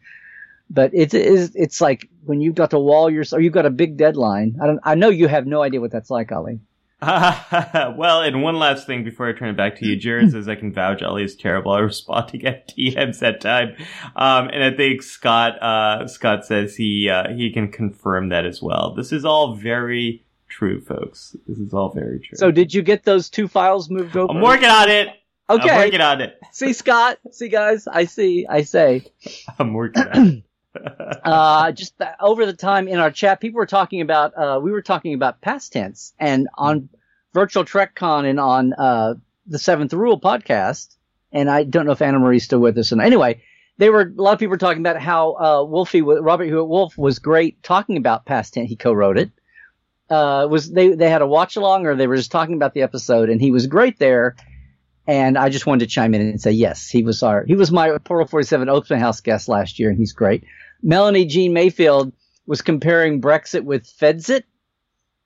But 0.73 0.93
it's, 0.95 1.13
it's, 1.13 1.55
it's 1.55 1.81
like 1.81 2.09
when 2.25 2.41
you've 2.41 2.55
got 2.55 2.71
to 2.71 2.79
wall 2.79 3.11
your, 3.11 3.25
or 3.33 3.41
you've 3.41 3.53
got 3.53 3.67
a 3.67 3.71
big 3.71 3.97
deadline. 3.97 4.57
I 4.63 4.67
don't, 4.67 4.81
I 4.83 4.95
know 4.95 5.11
you 5.11 5.29
have 5.29 5.47
no 5.47 5.63
idea 5.63 5.81
what 5.81 5.91
that's 5.91 6.11
like, 6.11 6.33
Ali. 6.33 6.61
well, 7.03 8.23
and 8.23 8.43
one 8.43 8.61
last 8.61 8.87
thing 8.87 9.03
before 9.03 9.29
I 9.29 9.33
turn 9.33 9.49
it 9.49 9.57
back 9.57 9.77
to 9.79 9.87
you. 9.87 9.97
Jared 9.97 10.31
says 10.31 10.49
I 10.49 10.55
can 10.55 10.73
vouch 10.73 11.03
Ellie 11.03 11.25
is 11.25 11.35
terrible. 11.35 11.73
I 11.73 11.81
responding 11.81 12.47
at 12.47 12.69
DMs 12.69 13.19
that 13.19 13.41
time. 13.41 13.75
Um, 14.15 14.49
and 14.49 14.63
I 14.63 14.71
think 14.71 15.03
Scott, 15.03 15.61
uh, 15.61 16.07
Scott 16.07 16.47
says 16.47 16.77
he, 16.77 17.11
uh, 17.11 17.31
he 17.35 17.51
can 17.53 17.73
confirm 17.73 18.29
that 18.29 18.47
as 18.47 18.63
well. 18.63 18.95
This 18.95 19.11
is 19.11 19.25
all 19.25 19.57
very 19.57 20.25
true, 20.49 20.81
folks. 20.81 21.35
This 21.49 21.59
is 21.59 21.75
all 21.75 21.91
very 21.91 22.21
true. 22.21 22.37
So 22.37 22.53
did 22.53 22.73
you 22.73 22.83
get 22.83 23.03
those 23.03 23.29
two 23.29 23.49
files 23.49 23.91
moved 23.91 24.17
over? 24.17 24.33
I'm 24.33 24.41
working 24.41 24.69
on 24.69 24.89
it. 24.89 25.09
Okay, 25.51 25.71
I'm 25.71 25.85
working 25.85 26.01
on 26.01 26.21
it. 26.21 26.39
see 26.53 26.73
Scott. 26.73 27.19
See 27.33 27.49
guys. 27.49 27.89
I 27.89 28.05
see. 28.05 28.47
I 28.49 28.63
say. 28.63 29.07
I'm 29.59 29.75
working 29.75 30.05
on 30.05 30.27
it. 30.29 30.45
Uh, 30.75 31.71
just 31.73 31.97
th- 31.99 32.11
over 32.21 32.47
the 32.47 32.53
time 32.53 32.89
in 32.89 32.99
our 32.99 33.11
chat, 33.11 33.41
people 33.41 33.59
were 33.59 33.67
talking 33.67 34.01
about. 34.01 34.37
Uh, 34.37 34.61
we 34.61 34.73
were 34.73 34.83
talking 34.83 35.15
about 35.15 35.41
past 35.41 35.73
tense, 35.73 36.15
and 36.19 36.49
on 36.57 36.89
Virtual 37.33 37.65
TrekCon 37.65 38.29
and 38.29 38.39
on 38.41 38.73
uh, 38.73 39.15
the 39.47 39.59
Seventh 39.59 39.93
Rule 39.93 40.21
podcast. 40.21 40.97
And 41.33 41.49
I 41.49 41.65
don't 41.65 41.87
know 41.87 41.93
if 41.93 42.03
Anna 42.03 42.19
Marie's 42.19 42.45
still 42.45 42.59
with 42.59 42.77
us. 42.77 42.93
And 42.93 43.01
anyway, 43.01 43.43
they 43.79 43.89
were 43.89 44.03
a 44.03 44.23
lot 44.23 44.35
of 44.35 44.39
people 44.39 44.51
were 44.51 44.59
talking 44.59 44.83
about 44.83 45.01
how 45.01 45.33
uh, 45.35 45.65
Wolfie, 45.65 46.03
Robert 46.03 46.45
Hewitt 46.45 46.69
Wolfe, 46.69 46.99
was 46.99 47.19
great 47.19 47.63
talking 47.63 47.97
about 47.97 48.27
past 48.27 48.55
tense. 48.55 48.69
He 48.69 48.77
co-wrote 48.77 49.19
it. 49.19 49.31
Uh, 50.11 50.47
was 50.51 50.71
they 50.71 50.91
they 50.91 51.09
had 51.09 51.23
a 51.23 51.27
watch 51.27 51.57
along 51.57 51.87
or 51.87 51.97
they 51.97 52.07
were 52.07 52.17
just 52.17 52.33
talking 52.33 52.55
about 52.55 52.75
the 52.75 52.83
episode, 52.83 53.31
and 53.31 53.41
he 53.41 53.51
was 53.51 53.67
great 53.67 53.99
there. 53.99 54.37
And 55.07 55.37
I 55.37 55.49
just 55.49 55.67
wanted 55.67 55.87
to 55.87 55.91
chime 55.91 56.15
in 56.15 56.21
and 56.21 56.41
say 56.41 56.53
yes, 56.53 56.89
he 56.89 57.03
was 57.03 57.23
our 57.23 57.45
he 57.45 57.55
was 57.55 57.73
my 57.73 57.97
Portal 57.99 58.27
47 58.27 58.69
Open 58.69 59.01
House 59.01 59.21
guest 59.21 59.49
last 59.49 59.79
year, 59.79 59.89
and 59.89 59.99
he's 59.99 60.13
great. 60.13 60.45
Melanie 60.83 61.25
Jean 61.25 61.53
Mayfield 61.53 62.13
was 62.47 62.61
comparing 62.63 63.21
Brexit 63.21 63.63
with 63.65 63.85
Fedzit. 63.85 64.43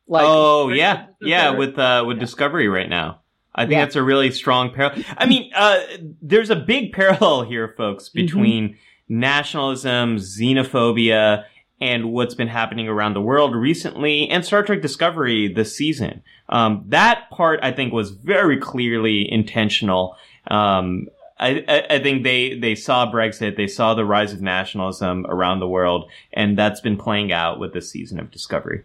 Like, 0.09 0.25
oh 0.27 0.69
yeah, 0.69 1.07
yeah, 1.21 1.51
with 1.51 1.79
uh, 1.79 2.05
with 2.07 2.21
Discovery 2.21 2.69
right 2.69 2.89
now. 2.89 3.21
I 3.55 3.63
think 3.63 3.73
Yeah. 3.73 3.85
that's 3.87 3.97
a 3.97 4.03
really 4.03 4.31
strong 4.31 4.73
parallel. 4.73 5.03
I 5.17 5.25
mean, 5.27 5.51
uh, 5.55 5.81
there's 6.23 6.51
a 6.51 6.57
big 6.57 6.93
parallel 6.93 7.43
here, 7.45 7.75
folks, 7.77 8.09
Mm-hmm. 8.11 8.21
between 8.27 8.77
nationalism, 9.09 10.17
xenophobia, 10.19 11.45
and 11.81 12.13
what's 12.13 12.35
been 12.35 12.49
happening 12.49 12.89
around 12.89 13.15
the 13.15 13.21
world 13.21 13.55
recently, 13.55 14.29
and 14.29 14.45
Star 14.45 14.63
Trek 14.63 14.81
Discovery 14.83 15.53
this 15.53 15.75
season. 15.77 16.23
Um, 16.49 16.85
that 16.89 17.29
part, 17.31 17.61
I 17.63 17.73
think, 17.73 17.93
was 17.93 18.11
very 18.11 18.59
clearly 18.59 19.31
intentional. 19.31 20.17
Um, 20.49 21.09
I, 21.39 21.65
I, 21.69 21.87
I 21.97 21.99
think 22.03 22.23
they, 22.25 22.59
they 22.59 22.75
saw 22.75 23.11
Brexit, 23.13 23.57
they 23.57 23.67
saw 23.67 23.95
the 23.95 24.05
rise 24.05 24.33
of 24.33 24.41
nationalism 24.41 25.27
around 25.29 25.61
the 25.61 25.69
world, 25.69 26.11
and 26.33 26.57
that's 26.59 26.81
been 26.81 26.97
playing 26.97 27.31
out 27.33 27.59
with 27.61 27.73
this 27.75 27.91
season 27.91 28.19
of 28.19 28.31
Discovery. 28.31 28.85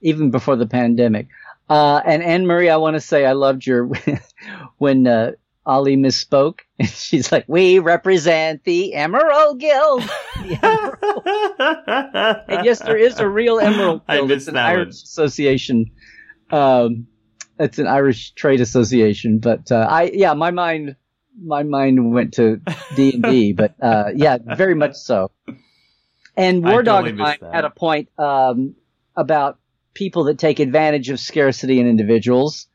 even 0.00 0.30
before 0.30 0.54
the 0.56 0.66
pandemic. 0.66 1.26
Uh, 1.68 2.00
and 2.06 2.22
Anne 2.22 2.46
Marie, 2.46 2.70
I 2.70 2.76
want 2.76 2.94
to 2.94 3.00
say 3.00 3.26
I 3.26 3.32
loved 3.32 3.66
your 3.66 3.90
when 4.78 5.06
uh, 5.06 5.32
Ali 5.66 5.96
misspoke. 5.96 6.60
She's 6.84 7.30
like, 7.30 7.44
"We 7.46 7.78
represent 7.78 8.64
the 8.64 8.94
Emerald 8.94 9.60
Guild." 9.60 10.02
The 10.42 10.54
Emerald- 10.62 12.44
and 12.48 12.64
yes, 12.64 12.78
there 12.80 12.96
is 12.96 13.18
a 13.18 13.28
real 13.28 13.58
Emerald 13.58 14.02
I 14.08 14.16
Guild. 14.16 14.30
It's 14.30 14.46
an 14.48 14.54
that 14.54 14.66
Irish 14.66 14.86
one. 14.86 14.90
association. 14.90 15.90
Um, 16.50 17.06
it's 17.58 17.78
an 17.78 17.86
Irish 17.88 18.32
trade 18.32 18.60
association. 18.60 19.38
But 19.40 19.70
uh, 19.72 19.86
I, 19.90 20.10
yeah, 20.14 20.32
my 20.34 20.50
mind, 20.52 20.96
my 21.42 21.62
mind 21.62 22.12
went 22.12 22.34
to 22.34 22.60
D 22.94 23.14
and 23.14 23.22
D. 23.22 23.52
But 23.56 23.74
uh, 23.82 24.10
yeah, 24.14 24.38
very 24.56 24.74
much 24.74 24.94
so. 24.96 25.30
And 26.36 26.64
War 26.64 26.82
Dog 26.82 27.06
had 27.18 27.64
a 27.64 27.70
point 27.70 28.08
um, 28.18 28.74
about 29.16 29.58
people 29.94 30.24
that 30.24 30.38
take 30.38 30.60
advantage 30.60 31.10
of 31.10 31.18
scarcity 31.18 31.80
in 31.80 31.88
individuals, 31.88 32.68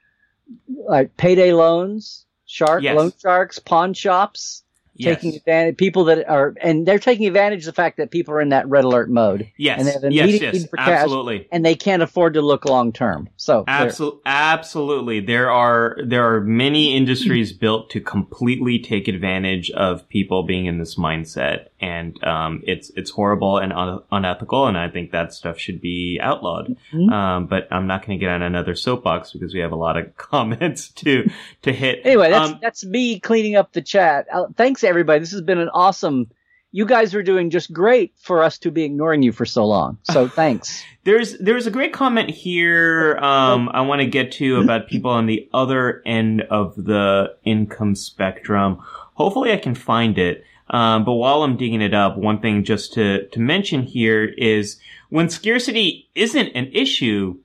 like 0.67 1.15
payday 1.15 1.53
loans, 1.53 2.25
shark 2.45 2.83
Yes. 2.83 2.95
loan 2.95 3.13
sharks, 3.21 3.59
pawn 3.59 3.93
shops. 3.93 4.62
Yes. 5.03 5.15
taking 5.21 5.35
advantage 5.35 5.77
people 5.77 6.05
that 6.05 6.27
are 6.29 6.53
and 6.61 6.85
they're 6.85 6.99
taking 6.99 7.27
advantage 7.27 7.59
of 7.59 7.65
the 7.65 7.73
fact 7.73 7.97
that 7.97 8.11
people 8.11 8.33
are 8.33 8.41
in 8.41 8.49
that 8.49 8.67
red 8.67 8.83
alert 8.83 9.09
mode 9.09 9.49
Yes. 9.57 9.79
and 9.79 9.87
they 9.87 9.91
have 9.93 10.03
yes. 10.11 10.23
immediate 10.23 10.41
Yes. 10.41 10.53
need 10.61 10.69
for 10.69 10.77
cash. 10.77 10.89
Absolutely. 11.03 11.47
and 11.51 11.65
they 11.65 11.75
can't 11.75 12.01
afford 12.01 12.33
to 12.35 12.41
look 12.41 12.65
long 12.65 12.91
term. 12.93 13.29
So 13.37 13.63
Absolutely, 13.67 14.21
absolutely. 14.25 15.19
There 15.19 15.51
are 15.51 15.97
there 16.05 16.33
are 16.33 16.41
many 16.41 16.95
industries 16.95 17.53
built 17.53 17.89
to 17.91 17.99
completely 18.01 18.79
take 18.79 19.07
advantage 19.07 19.69
of 19.71 20.07
people 20.09 20.43
being 20.43 20.65
in 20.65 20.77
this 20.79 20.95
mindset, 20.95 21.67
and 21.83 22.23
um, 22.23 22.61
it's 22.65 22.89
it's 22.95 23.11
horrible 23.11 23.57
and 23.57 23.73
un- 23.73 24.01
unethical. 24.11 24.67
And 24.67 24.77
I 24.77 24.87
think 24.89 25.11
that 25.11 25.33
stuff 25.33 25.57
should 25.59 25.81
be 25.81 26.17
outlawed. 26.21 26.75
Mhm. 26.93 27.11
Um, 27.11 27.45
but 27.47 27.67
I'm 27.71 27.87
not 27.87 28.05
going 28.05 28.17
to 28.17 28.23
get 28.25 28.31
on 28.31 28.41
another 28.41 28.75
soapbox 28.75 29.33
because 29.33 29.53
we 29.53 29.59
have 29.59 29.71
a 29.73 29.75
lot 29.85 29.97
of 29.97 30.15
comments 30.31 30.89
to 31.03 31.29
to 31.63 31.73
hit. 31.73 31.99
Anyway, 32.05 32.29
that's 32.29 32.51
Um, 32.51 32.59
that's 32.61 32.85
me 32.85 33.19
cleaning 33.19 33.55
up 33.55 33.73
the 33.73 33.81
chat. 33.81 34.27
Uh, 34.33 34.45
thanks 34.55 34.83
everybody. 34.83 35.19
This 35.19 35.31
has 35.31 35.41
been 35.41 35.59
an 35.59 35.69
awesome. 35.73 36.29
You 36.75 36.85
guys 36.87 37.13
are 37.13 37.21
doing 37.21 37.51
just 37.51 37.71
great 37.71 38.13
for 38.19 38.41
us 38.41 38.57
to 38.59 38.71
be 38.71 38.83
ignoring 38.83 39.21
you 39.21 39.31
for 39.31 39.45
so 39.45 39.63
long. 39.65 39.97
So 40.03 40.27
thanks. 40.41 40.83
There's 41.03 41.37
there's 41.37 41.67
a 41.67 41.71
great 41.71 41.91
comment 41.93 42.29
here. 42.29 43.17
Um, 43.17 43.69
I 43.73 43.81
want 43.81 43.99
to 44.01 44.07
get 44.07 44.31
to 44.39 44.61
about 44.61 44.87
people 44.93 45.11
on 45.11 45.25
the 45.27 45.47
other 45.53 46.01
end 46.05 46.41
of 46.49 46.75
the 46.75 47.35
income 47.43 47.93
spectrum. 47.95 48.79
Hopefully, 49.15 49.51
I 49.51 49.57
can 49.57 49.75
find 49.75 50.17
it. 50.17 50.43
Um, 50.69 51.03
but 51.05 51.13
while 51.13 51.43
I'm 51.43 51.57
digging 51.57 51.81
it 51.81 51.93
up, 51.93 52.17
one 52.17 52.39
thing 52.39 52.63
just 52.63 52.93
to 52.93 53.27
to 53.27 53.39
mention 53.39 53.83
here 53.83 54.23
is 54.25 54.79
when 55.09 55.29
scarcity 55.29 56.09
isn't 56.15 56.47
an 56.55 56.69
issue, 56.73 57.37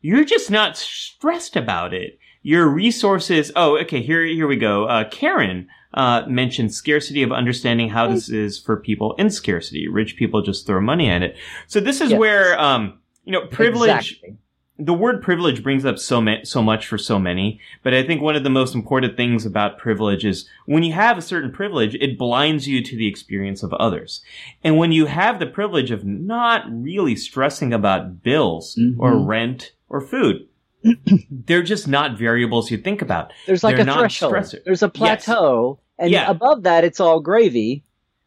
you're 0.00 0.24
just 0.24 0.50
not 0.50 0.76
stressed 0.76 1.56
about 1.56 1.94
it. 1.94 2.18
Your 2.42 2.68
resources. 2.68 3.50
Oh, 3.56 3.78
okay. 3.78 4.02
Here 4.02 4.24
here 4.24 4.46
we 4.46 4.56
go. 4.56 4.84
Uh, 4.86 5.08
Karen. 5.08 5.68
Uh, 5.96 6.24
mentioned 6.26 6.74
scarcity 6.74 7.22
of 7.22 7.30
understanding 7.30 7.88
how 7.88 8.08
this 8.08 8.28
is 8.28 8.58
for 8.58 8.76
people 8.76 9.14
in 9.14 9.30
scarcity. 9.30 9.86
Rich 9.86 10.16
people 10.16 10.42
just 10.42 10.66
throw 10.66 10.80
money 10.80 11.08
at 11.08 11.22
it. 11.22 11.36
So 11.68 11.78
this 11.78 12.00
is 12.00 12.10
Yes. 12.10 12.18
where, 12.18 12.60
um, 12.60 12.98
you 13.24 13.30
know, 13.30 13.46
privilege, 13.46 13.90
Exactly. 14.10 14.36
The 14.78 14.94
word 14.94 15.22
privilege 15.22 15.62
brings 15.62 15.84
up 15.84 15.98
so 15.98 16.20
ma- 16.20 16.42
so 16.42 16.60
much 16.60 16.86
for 16.86 16.98
so 16.98 17.18
many, 17.18 17.60
but 17.84 17.94
I 17.94 18.02
think 18.02 18.20
one 18.20 18.34
of 18.34 18.42
the 18.42 18.50
most 18.50 18.74
important 18.74 19.16
things 19.16 19.46
about 19.46 19.78
privilege 19.78 20.24
is 20.24 20.48
when 20.66 20.82
you 20.82 20.92
have 20.92 21.16
a 21.16 21.22
certain 21.22 21.52
privilege, 21.52 21.94
it 21.96 22.18
blinds 22.18 22.66
you 22.66 22.82
to 22.82 22.96
the 22.96 23.06
experience 23.06 23.62
of 23.62 23.72
others. 23.74 24.20
And 24.64 24.76
when 24.76 24.90
you 24.90 25.06
have 25.06 25.38
the 25.38 25.46
privilege 25.46 25.90
of 25.92 26.04
not 26.04 26.64
really 26.68 27.14
stressing 27.14 27.72
about 27.72 28.22
bills 28.22 28.76
or 28.98 29.12
Mhm. 29.12 29.26
rent 29.28 29.72
or 29.88 30.00
food, 30.00 30.48
they're 31.30 31.62
just 31.62 31.86
not 31.88 32.18
variables 32.18 32.70
you 32.70 32.76
think 32.78 33.00
about. 33.00 33.32
There's 33.46 33.62
like 33.64 33.76
They're 33.76 33.88
a 33.88 33.92
threshold. 33.98 34.32
stressor. 34.34 34.64
There's 34.64 34.82
a 34.82 34.88
plateau, 34.88 35.78
and 35.98 36.10
Yeah. 36.10 36.28
above 36.28 36.64
that, 36.64 36.84
it's 36.84 36.98
all 37.00 37.20
gravy. 37.20 37.84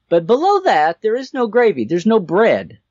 But 0.09 0.25
below 0.27 0.61
that, 0.61 1.01
there 1.01 1.15
is 1.15 1.33
no 1.33 1.47
gravy. 1.47 1.85
There's 1.85 2.05
no 2.05 2.19
bread. 2.19 2.79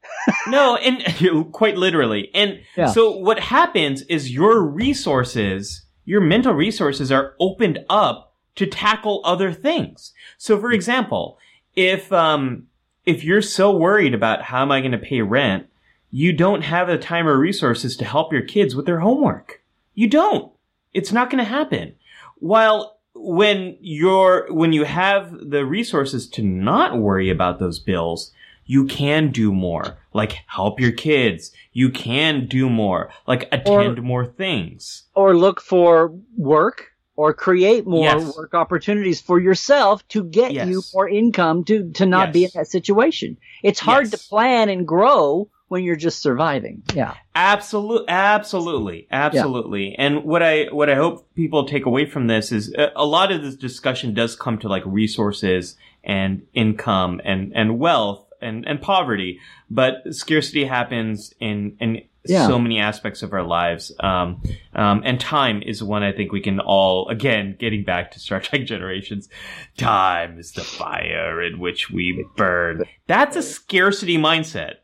No, 0.48 0.76
and 0.76 1.52
quite 1.52 1.76
literally. 1.76 2.30
And 2.34 2.60
Yeah. 2.76 2.86
so 2.86 3.10
what 3.16 3.38
happens 3.40 4.02
is 4.02 4.32
your 4.32 4.60
resources, 4.62 5.82
your 6.04 6.20
mental 6.20 6.52
resources 6.52 7.10
are 7.12 7.34
opened 7.40 7.84
up 7.88 8.32
to 8.56 8.66
tackle 8.66 9.20
other 9.24 9.52
things. 9.52 10.12
So 10.38 10.58
for 10.58 10.72
example, 10.72 11.38
if 11.74 12.12
um 12.12 12.66
if 13.04 13.22
you're 13.24 13.42
so 13.42 13.76
worried 13.76 14.14
about 14.14 14.42
how 14.42 14.62
am 14.62 14.72
I 14.72 14.80
going 14.80 14.92
to 14.92 14.98
pay 14.98 15.22
rent, 15.22 15.66
you 16.10 16.32
don't 16.32 16.62
have 16.62 16.88
the 16.88 16.98
time 16.98 17.28
or 17.28 17.36
resources 17.38 17.96
to 17.98 18.04
help 18.04 18.32
your 18.32 18.42
kids 18.42 18.74
with 18.74 18.86
their 18.86 19.00
homework. 19.00 19.62
You 19.94 20.08
don't. 20.08 20.50
It's 20.92 21.12
not 21.12 21.30
going 21.30 21.44
to 21.44 21.48
happen. 21.50 21.94
While 22.38 22.95
when 23.18 23.76
you're 23.80 24.46
when 24.52 24.72
you 24.72 24.84
have 24.84 25.32
the 25.50 25.64
resources 25.64 26.28
to 26.30 26.42
not 26.42 26.98
worry 26.98 27.30
about 27.30 27.58
those 27.58 27.78
bills, 27.78 28.32
you 28.64 28.84
can 28.84 29.30
do 29.30 29.52
more. 29.52 29.96
Like 30.12 30.38
help 30.46 30.80
your 30.80 30.92
kids. 30.92 31.52
You 31.72 31.90
can 31.90 32.46
do 32.46 32.68
more. 32.68 33.10
Like 33.26 33.48
attend 33.52 34.02
more 34.02 34.26
things. 34.26 35.04
Or 35.14 35.36
look 35.36 35.60
for 35.60 36.12
work 36.36 36.92
or 37.16 37.32
create 37.32 37.86
more 37.86 38.04
Yes. 38.04 38.36
work 38.36 38.52
opportunities 38.54 39.20
for 39.20 39.40
yourself 39.40 40.06
to 40.08 40.22
get 40.24 40.52
Yes. 40.52 40.68
you 40.68 40.82
more 40.92 41.08
income 41.08 41.64
to, 41.64 41.90
to 41.92 42.04
not 42.06 42.32
be 42.32 42.44
in 42.44 42.50
that 42.54 42.66
situation. 42.66 43.38
It's 43.62 43.80
hard 43.80 44.04
Yes. 44.10 44.10
to 44.22 44.28
plan 44.28 44.68
and 44.68 44.86
grow 44.86 45.48
when 45.68 45.82
you're 45.82 45.96
just 45.96 46.20
surviving. 46.20 46.82
Yeah. 46.94 47.14
Absolutely, 47.34 48.06
absolutely, 48.08 49.06
absolutely. 49.10 49.94
And 49.96 50.24
what 50.24 50.42
I 50.42 50.64
what 50.70 50.88
I 50.90 50.94
hope 50.94 51.32
people 51.34 51.66
take 51.66 51.86
away 51.86 52.06
from 52.06 52.26
this 52.26 52.52
is 52.52 52.72
a, 52.74 52.90
a 52.96 53.04
lot 53.06 53.32
of 53.32 53.42
this 53.42 53.56
discussion 53.56 54.14
does 54.14 54.36
come 54.36 54.58
to 54.58 54.68
like 54.68 54.82
resources 54.86 55.76
and 56.04 56.42
income 56.54 57.20
and 57.24 57.52
and 57.54 57.78
wealth 57.78 58.24
and 58.40 58.66
and 58.66 58.80
poverty, 58.80 59.40
but 59.70 60.02
scarcity 60.10 60.64
happens 60.64 61.34
in 61.40 61.76
in 61.80 62.02
Yeah. 62.28 62.46
so 62.48 62.58
many 62.58 62.78
aspects 62.80 63.22
of 63.22 63.32
our 63.32 63.42
lives. 63.44 63.92
Um, 64.00 64.42
um, 64.74 65.02
and 65.04 65.18
time 65.20 65.62
is 65.62 65.82
one 65.82 66.02
I 66.02 66.12
think 66.12 66.32
we 66.32 66.40
can 66.40 66.58
all 66.60 67.08
again 67.08 67.56
getting 67.58 67.84
back 67.84 68.10
to 68.12 68.18
Star 68.20 68.40
Trek 68.40 68.64
Generations. 68.72 69.28
Time 69.76 70.38
is 70.38 70.52
the 70.52 70.62
fire 70.64 71.42
in 71.42 71.58
which 71.58 71.90
we 71.90 72.24
burn. 72.36 72.84
That's 73.06 73.36
a 73.36 73.42
scarcity 73.42 74.16
mindset. 74.18 74.74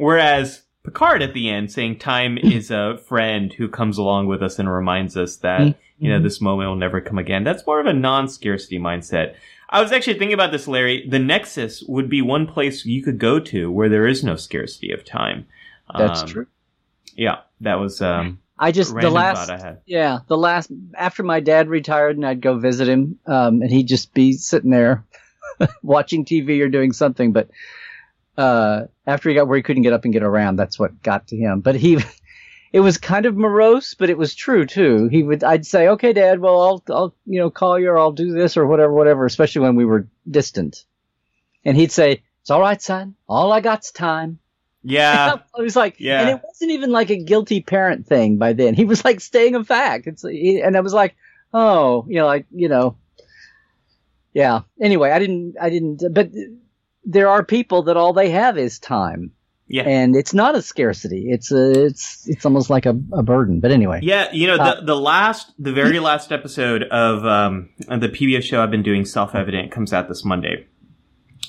Whereas 0.00 0.62
Picard 0.82 1.20
at 1.20 1.34
the 1.34 1.50
end 1.50 1.70
saying 1.70 1.98
time 1.98 2.38
is 2.42 2.70
a 2.70 2.96
friend 3.06 3.52
who 3.52 3.68
comes 3.68 3.98
along 3.98 4.28
with 4.28 4.42
us 4.42 4.58
and 4.58 4.72
reminds 4.72 5.16
us 5.16 5.36
that, 5.38 5.76
you 5.98 6.10
know, 6.10 6.20
this 6.22 6.40
moment 6.40 6.70
will 6.70 6.76
never 6.76 7.02
come 7.02 7.18
again. 7.18 7.44
That's 7.44 7.66
more 7.66 7.80
of 7.80 7.86
a 7.86 7.92
non-scarcity 7.92 8.78
mindset. 8.78 9.34
I 9.68 9.82
was 9.82 9.92
actually 9.92 10.18
thinking 10.18 10.32
about 10.32 10.52
this, 10.52 10.66
Larry. 10.66 11.06
The 11.06 11.18
Nexus 11.18 11.84
would 11.86 12.08
be 12.08 12.22
one 12.22 12.46
place 12.46 12.86
you 12.86 13.02
could 13.02 13.18
go 13.18 13.38
to 13.40 13.70
where 13.70 13.90
there 13.90 14.06
is 14.06 14.24
no 14.24 14.36
scarcity 14.36 14.90
of 14.90 15.04
time. 15.04 15.46
That's 15.96 16.22
Um, 16.22 16.28
true. 16.28 16.46
Yeah, 17.14 17.40
that 17.60 17.74
was 17.74 18.00
um, 18.00 18.40
I 18.58 18.72
just, 18.72 18.94
the 18.94 19.10
last, 19.10 19.48
thought 19.48 19.60
I 19.60 19.62
had. 19.62 19.80
Yeah, 19.84 20.20
the 20.28 20.38
last 20.38 20.70
after 20.94 21.22
my 21.22 21.40
dad 21.40 21.68
retired 21.68 22.16
and 22.16 22.24
I'd 22.24 22.40
go 22.40 22.58
visit 22.58 22.88
him, 22.88 23.18
um, 23.26 23.60
and 23.60 23.70
he'd 23.70 23.88
just 23.88 24.14
be 24.14 24.32
sitting 24.32 24.70
there 24.70 25.04
watching 25.82 26.24
TV 26.24 26.60
or 26.62 26.68
doing 26.68 26.92
something. 26.92 27.32
But 27.32 27.50
uh, 28.36 28.82
after 29.06 29.28
he 29.28 29.34
got 29.34 29.48
where 29.48 29.56
he 29.56 29.62
couldn't 29.62 29.82
get 29.82 29.92
up 29.92 30.04
and 30.04 30.12
get 30.12 30.22
around, 30.22 30.56
that's 30.56 30.78
what 30.78 31.02
got 31.02 31.28
to 31.28 31.36
him. 31.36 31.60
But 31.60 31.76
he, 31.76 31.98
it 32.72 32.80
was 32.80 32.98
kind 32.98 33.26
of 33.26 33.36
morose, 33.36 33.94
but 33.94 34.10
it 34.10 34.18
was 34.18 34.34
true 34.34 34.66
too. 34.66 35.08
He 35.08 35.22
would, 35.22 35.44
I'd 35.44 35.66
say, 35.66 35.88
"Okay, 35.88 36.12
Dad, 36.12 36.40
well, 36.40 36.60
I'll, 36.60 36.82
I'll, 36.88 37.14
you 37.26 37.40
know, 37.40 37.50
call 37.50 37.78
you 37.78 37.90
or 37.90 37.98
I'll 37.98 38.12
do 38.12 38.32
this 38.32 38.56
or 38.56 38.66
whatever, 38.66 38.92
whatever." 38.92 39.26
Especially 39.26 39.62
when 39.62 39.76
we 39.76 39.84
were 39.84 40.08
distant, 40.30 40.84
and 41.64 41.76
he'd 41.76 41.92
say, 41.92 42.22
"It's 42.40 42.50
all 42.50 42.60
right, 42.60 42.80
son. 42.80 43.14
All 43.28 43.52
I 43.52 43.60
got's 43.60 43.90
time." 43.92 44.38
Yeah, 44.82 45.36
I 45.54 45.60
was 45.60 45.76
like, 45.76 45.96
Yeah. 46.00 46.20
and 46.22 46.30
it 46.30 46.42
wasn't 46.42 46.70
even 46.70 46.90
like 46.90 47.10
a 47.10 47.22
guilty 47.22 47.60
parent 47.60 48.06
thing 48.06 48.38
by 48.38 48.54
then. 48.54 48.72
He 48.74 48.86
was 48.86 49.04
like 49.04 49.20
staying 49.20 49.54
a 49.54 49.62
fact. 49.62 50.06
It's 50.06 50.22
he, 50.22 50.62
and 50.62 50.74
I 50.74 50.80
was 50.80 50.94
like, 50.94 51.16
oh, 51.52 52.06
you 52.08 52.16
know, 52.16 52.26
like 52.26 52.46
you 52.50 52.68
know, 52.70 52.96
yeah. 54.32 54.60
Anyway, 54.80 55.10
I 55.10 55.18
didn't, 55.18 55.56
I 55.60 55.68
didn't, 55.68 56.02
but 56.14 56.30
there 57.04 57.28
are 57.28 57.44
people 57.44 57.82
that 57.84 57.96
all 57.96 58.12
they 58.12 58.30
have 58.30 58.58
is 58.58 58.78
time, 58.78 59.32
yeah. 59.66 59.82
and 59.82 60.14
it's 60.16 60.34
not 60.34 60.54
a 60.54 60.62
scarcity. 60.62 61.26
It's 61.30 61.52
a, 61.52 61.86
it's, 61.86 62.28
it's 62.28 62.44
almost 62.44 62.70
like 62.70 62.86
a, 62.86 62.98
a 63.12 63.22
burden. 63.22 63.60
But 63.60 63.70
anyway, 63.70 64.00
Yeah, 64.02 64.30
you 64.32 64.46
know 64.46 64.56
Uh, 64.56 64.80
the 64.80 64.86
the 64.86 64.96
last, 64.96 65.52
the 65.58 65.72
very 65.72 66.00
last 66.00 66.32
episode 66.32 66.84
of 66.84 67.24
um 67.24 67.70
of 67.88 68.00
the 68.00 68.08
PBS 68.08 68.42
show 68.42 68.62
I've 68.62 68.70
been 68.70 68.82
doing, 68.82 69.04
Self 69.04 69.34
Evident, 69.34 69.70
comes 69.70 69.92
out 69.92 70.08
this 70.08 70.24
Monday, 70.24 70.66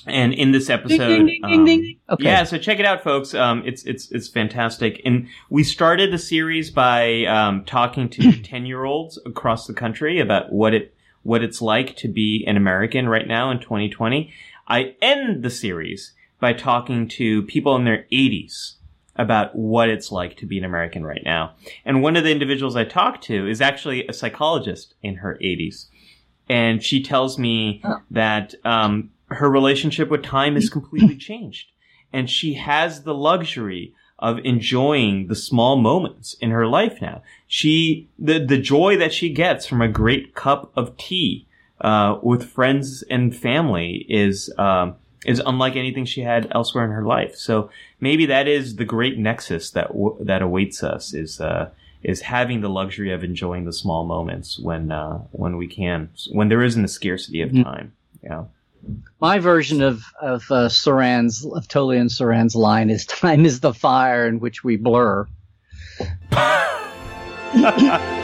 and 0.06 0.32
in 0.32 0.52
this 0.52 0.70
episode, 0.70 1.08
ding, 1.08 1.26
ding, 1.26 1.40
ding, 1.42 1.44
um, 1.44 1.64
ding, 1.64 1.80
ding. 1.82 2.00
Okay. 2.10 2.24
yeah, 2.24 2.44
so 2.44 2.58
check 2.58 2.78
it 2.78 2.86
out, 2.86 3.02
folks. 3.02 3.34
Um, 3.34 3.62
it's 3.64 3.84
it's 3.84 4.10
it's 4.10 4.28
fantastic, 4.28 5.00
and 5.04 5.28
we 5.50 5.64
started 5.64 6.12
the 6.12 6.18
series 6.18 6.70
by 6.70 7.24
um 7.26 7.64
talking 7.64 8.08
to 8.10 8.32
ten 8.42 8.66
year 8.66 8.84
olds 8.84 9.18
across 9.26 9.66
the 9.66 9.74
country 9.74 10.18
about 10.18 10.52
what 10.52 10.74
it 10.74 10.94
what 11.22 11.42
it's 11.42 11.62
like 11.62 11.96
to 11.96 12.08
be 12.08 12.44
an 12.46 12.56
American 12.56 13.08
right 13.08 13.26
now 13.26 13.50
in 13.50 13.60
2020. 13.60 14.32
I 14.66 14.94
end 15.02 15.42
the 15.42 15.50
series 15.50 16.12
by 16.40 16.52
talking 16.52 17.08
to 17.08 17.42
people 17.42 17.76
in 17.76 17.84
their 17.84 18.06
80s 18.12 18.74
about 19.16 19.54
what 19.54 19.88
it's 19.90 20.10
like 20.10 20.36
to 20.38 20.46
be 20.46 20.58
an 20.58 20.64
American 20.64 21.04
right 21.04 21.22
now. 21.24 21.52
And 21.84 22.02
one 22.02 22.16
of 22.16 22.24
the 22.24 22.32
individuals 22.32 22.76
I 22.76 22.84
talked 22.84 23.22
to 23.24 23.46
is 23.48 23.60
actually 23.60 24.06
a 24.06 24.12
psychologist 24.12 24.94
in 25.02 25.16
her 25.16 25.38
80s. 25.42 25.86
And 26.48 26.82
she 26.82 27.02
tells 27.02 27.38
me 27.38 27.80
Oh. 27.84 28.00
that 28.10 28.54
um, 28.64 29.10
her 29.26 29.50
relationship 29.50 30.08
with 30.08 30.22
time 30.22 30.54
has 30.54 30.70
completely 30.78 31.16
changed. 31.16 31.70
And 32.12 32.28
she 32.28 32.54
has 32.54 33.02
the 33.02 33.14
luxury 33.14 33.94
of 34.18 34.38
enjoying 34.44 35.26
the 35.26 35.34
small 35.34 35.76
moments 35.76 36.34
in 36.40 36.50
her 36.50 36.66
life 36.66 37.00
now. 37.02 37.22
She, 37.46 38.08
the, 38.18 38.38
the 38.38 38.58
joy 38.58 38.96
that 38.96 39.12
she 39.12 39.30
gets 39.30 39.66
from 39.66 39.82
a 39.82 39.88
great 39.88 40.34
cup 40.34 40.72
of 40.76 40.96
tea, 40.96 41.46
uh, 41.82 42.18
with 42.22 42.48
friends 42.50 43.02
and 43.10 43.36
family 43.36 44.06
is, 44.08 44.50
um, 44.58 44.94
is 45.26 45.40
unlike 45.44 45.76
anything 45.76 46.04
she 46.04 46.22
had 46.22 46.48
elsewhere 46.52 46.84
in 46.84 46.90
her 46.92 47.04
life. 47.04 47.36
So 47.36 47.70
maybe 48.00 48.26
that 48.26 48.48
is 48.48 48.76
the 48.76 48.84
great 48.84 49.18
nexus 49.18 49.70
that 49.72 49.88
w- 49.88 50.16
that 50.20 50.42
awaits 50.42 50.82
us 50.82 51.12
is 51.14 51.40
uh, 51.40 51.68
is 52.02 52.22
having 52.22 52.60
the 52.60 52.68
luxury 52.68 53.12
of 53.12 53.22
enjoying 53.22 53.64
the 53.64 53.72
small 53.72 54.04
moments 54.04 54.58
when 54.58 54.90
uh, 54.90 55.18
when 55.30 55.56
we 55.56 55.68
can 55.68 56.08
when 56.32 56.48
there 56.48 56.62
isn't 56.64 56.84
a 56.84 56.88
scarcity 56.88 57.40
of 57.42 57.50
Mhm. 57.50 57.62
time. 57.62 57.92
Yeah. 58.22 58.44
My 59.20 59.38
version 59.38 59.80
of 59.82 60.02
of 60.20 60.42
uh, 60.50 60.68
Soran's 60.68 61.44
of 61.46 61.68
Tolian 61.68 62.10
Soran's 62.10 62.56
line 62.56 62.90
is 62.90 63.06
"Time 63.06 63.44
is 63.46 63.60
the 63.60 63.72
fire 63.72 64.26
in 64.26 64.40
which 64.40 64.64
we 64.64 64.76
blur." 64.76 65.28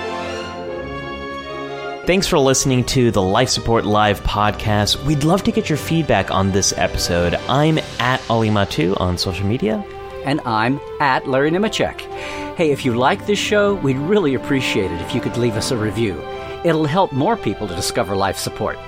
Thanks 2.08 2.26
for 2.26 2.38
listening 2.38 2.84
to 2.84 3.10
the 3.10 3.20
Life 3.20 3.50
Support 3.50 3.84
Live 3.84 4.22
podcast. 4.22 5.04
We'd 5.04 5.24
love 5.24 5.42
to 5.42 5.52
get 5.52 5.68
your 5.68 5.76
feedback 5.76 6.30
on 6.30 6.52
this 6.52 6.72
episode. 6.78 7.34
I'm 7.50 7.76
at 8.00 8.22
Ali 8.30 8.48
Mattu 8.48 8.98
on 8.98 9.18
social 9.18 9.44
media. 9.44 9.84
And 10.24 10.40
I'm 10.46 10.80
at 11.00 11.28
Larry 11.28 11.50
Nemecek. 11.50 12.00
Hey, 12.56 12.70
if 12.70 12.82
you 12.82 12.94
like 12.94 13.26
this 13.26 13.38
show, 13.38 13.74
we'd 13.74 13.98
really 13.98 14.32
appreciate 14.32 14.90
it 14.90 15.02
if 15.02 15.14
you 15.14 15.20
could 15.20 15.36
leave 15.36 15.54
us 15.54 15.70
a 15.70 15.76
review. 15.76 16.18
It'll 16.64 16.86
help 16.86 17.12
more 17.12 17.36
people 17.36 17.68
to 17.68 17.76
discover 17.76 18.16
life 18.16 18.38
support. 18.38 18.78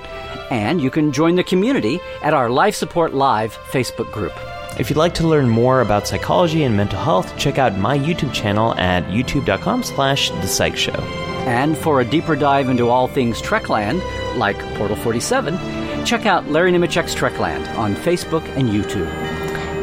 And 0.49 0.81
you 0.81 0.89
can 0.89 1.11
join 1.11 1.35
the 1.35 1.43
community 1.43 1.99
at 2.23 2.33
our 2.33 2.49
Life 2.49 2.73
Support 2.73 3.13
Live 3.13 3.55
Facebook 3.69 4.11
group. 4.11 4.33
If 4.79 4.89
you'd 4.89 4.97
like 4.97 5.13
to 5.13 5.27
learn 5.27 5.47
more 5.47 5.81
about 5.81 6.07
psychology 6.07 6.63
and 6.63 6.75
mental 6.75 6.99
health, 6.99 7.37
check 7.37 7.59
out 7.59 7.77
my 7.77 7.95
YouTube 7.95 8.33
channel 8.33 8.73
at 8.79 9.03
youtube.com 9.09 9.83
slash 9.83 10.31
the 10.31 10.47
psych 10.47 10.75
show. 10.75 11.30
And 11.47 11.77
for 11.77 12.01
a 12.01 12.05
deeper 12.05 12.35
dive 12.35 12.69
into 12.69 12.89
all 12.89 13.07
things 13.07 13.41
Trekland, 13.41 14.01
like 14.37 14.57
Portal 14.75 14.95
47, 14.95 16.05
check 16.05 16.25
out 16.25 16.49
Larry 16.49 16.71
Nemecek's 16.71 17.15
Trekland 17.15 17.67
on 17.77 17.95
Facebook 17.95 18.45
and 18.57 18.69
YouTube. 18.69 19.09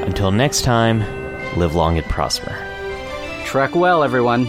Until 0.07 0.31
next 0.31 0.63
time, 0.63 1.01
live 1.59 1.75
long 1.75 1.99
and 1.99 2.07
prosper. 2.07 2.57
Trek 3.45 3.75
well, 3.75 4.03
everyone. 4.05 4.47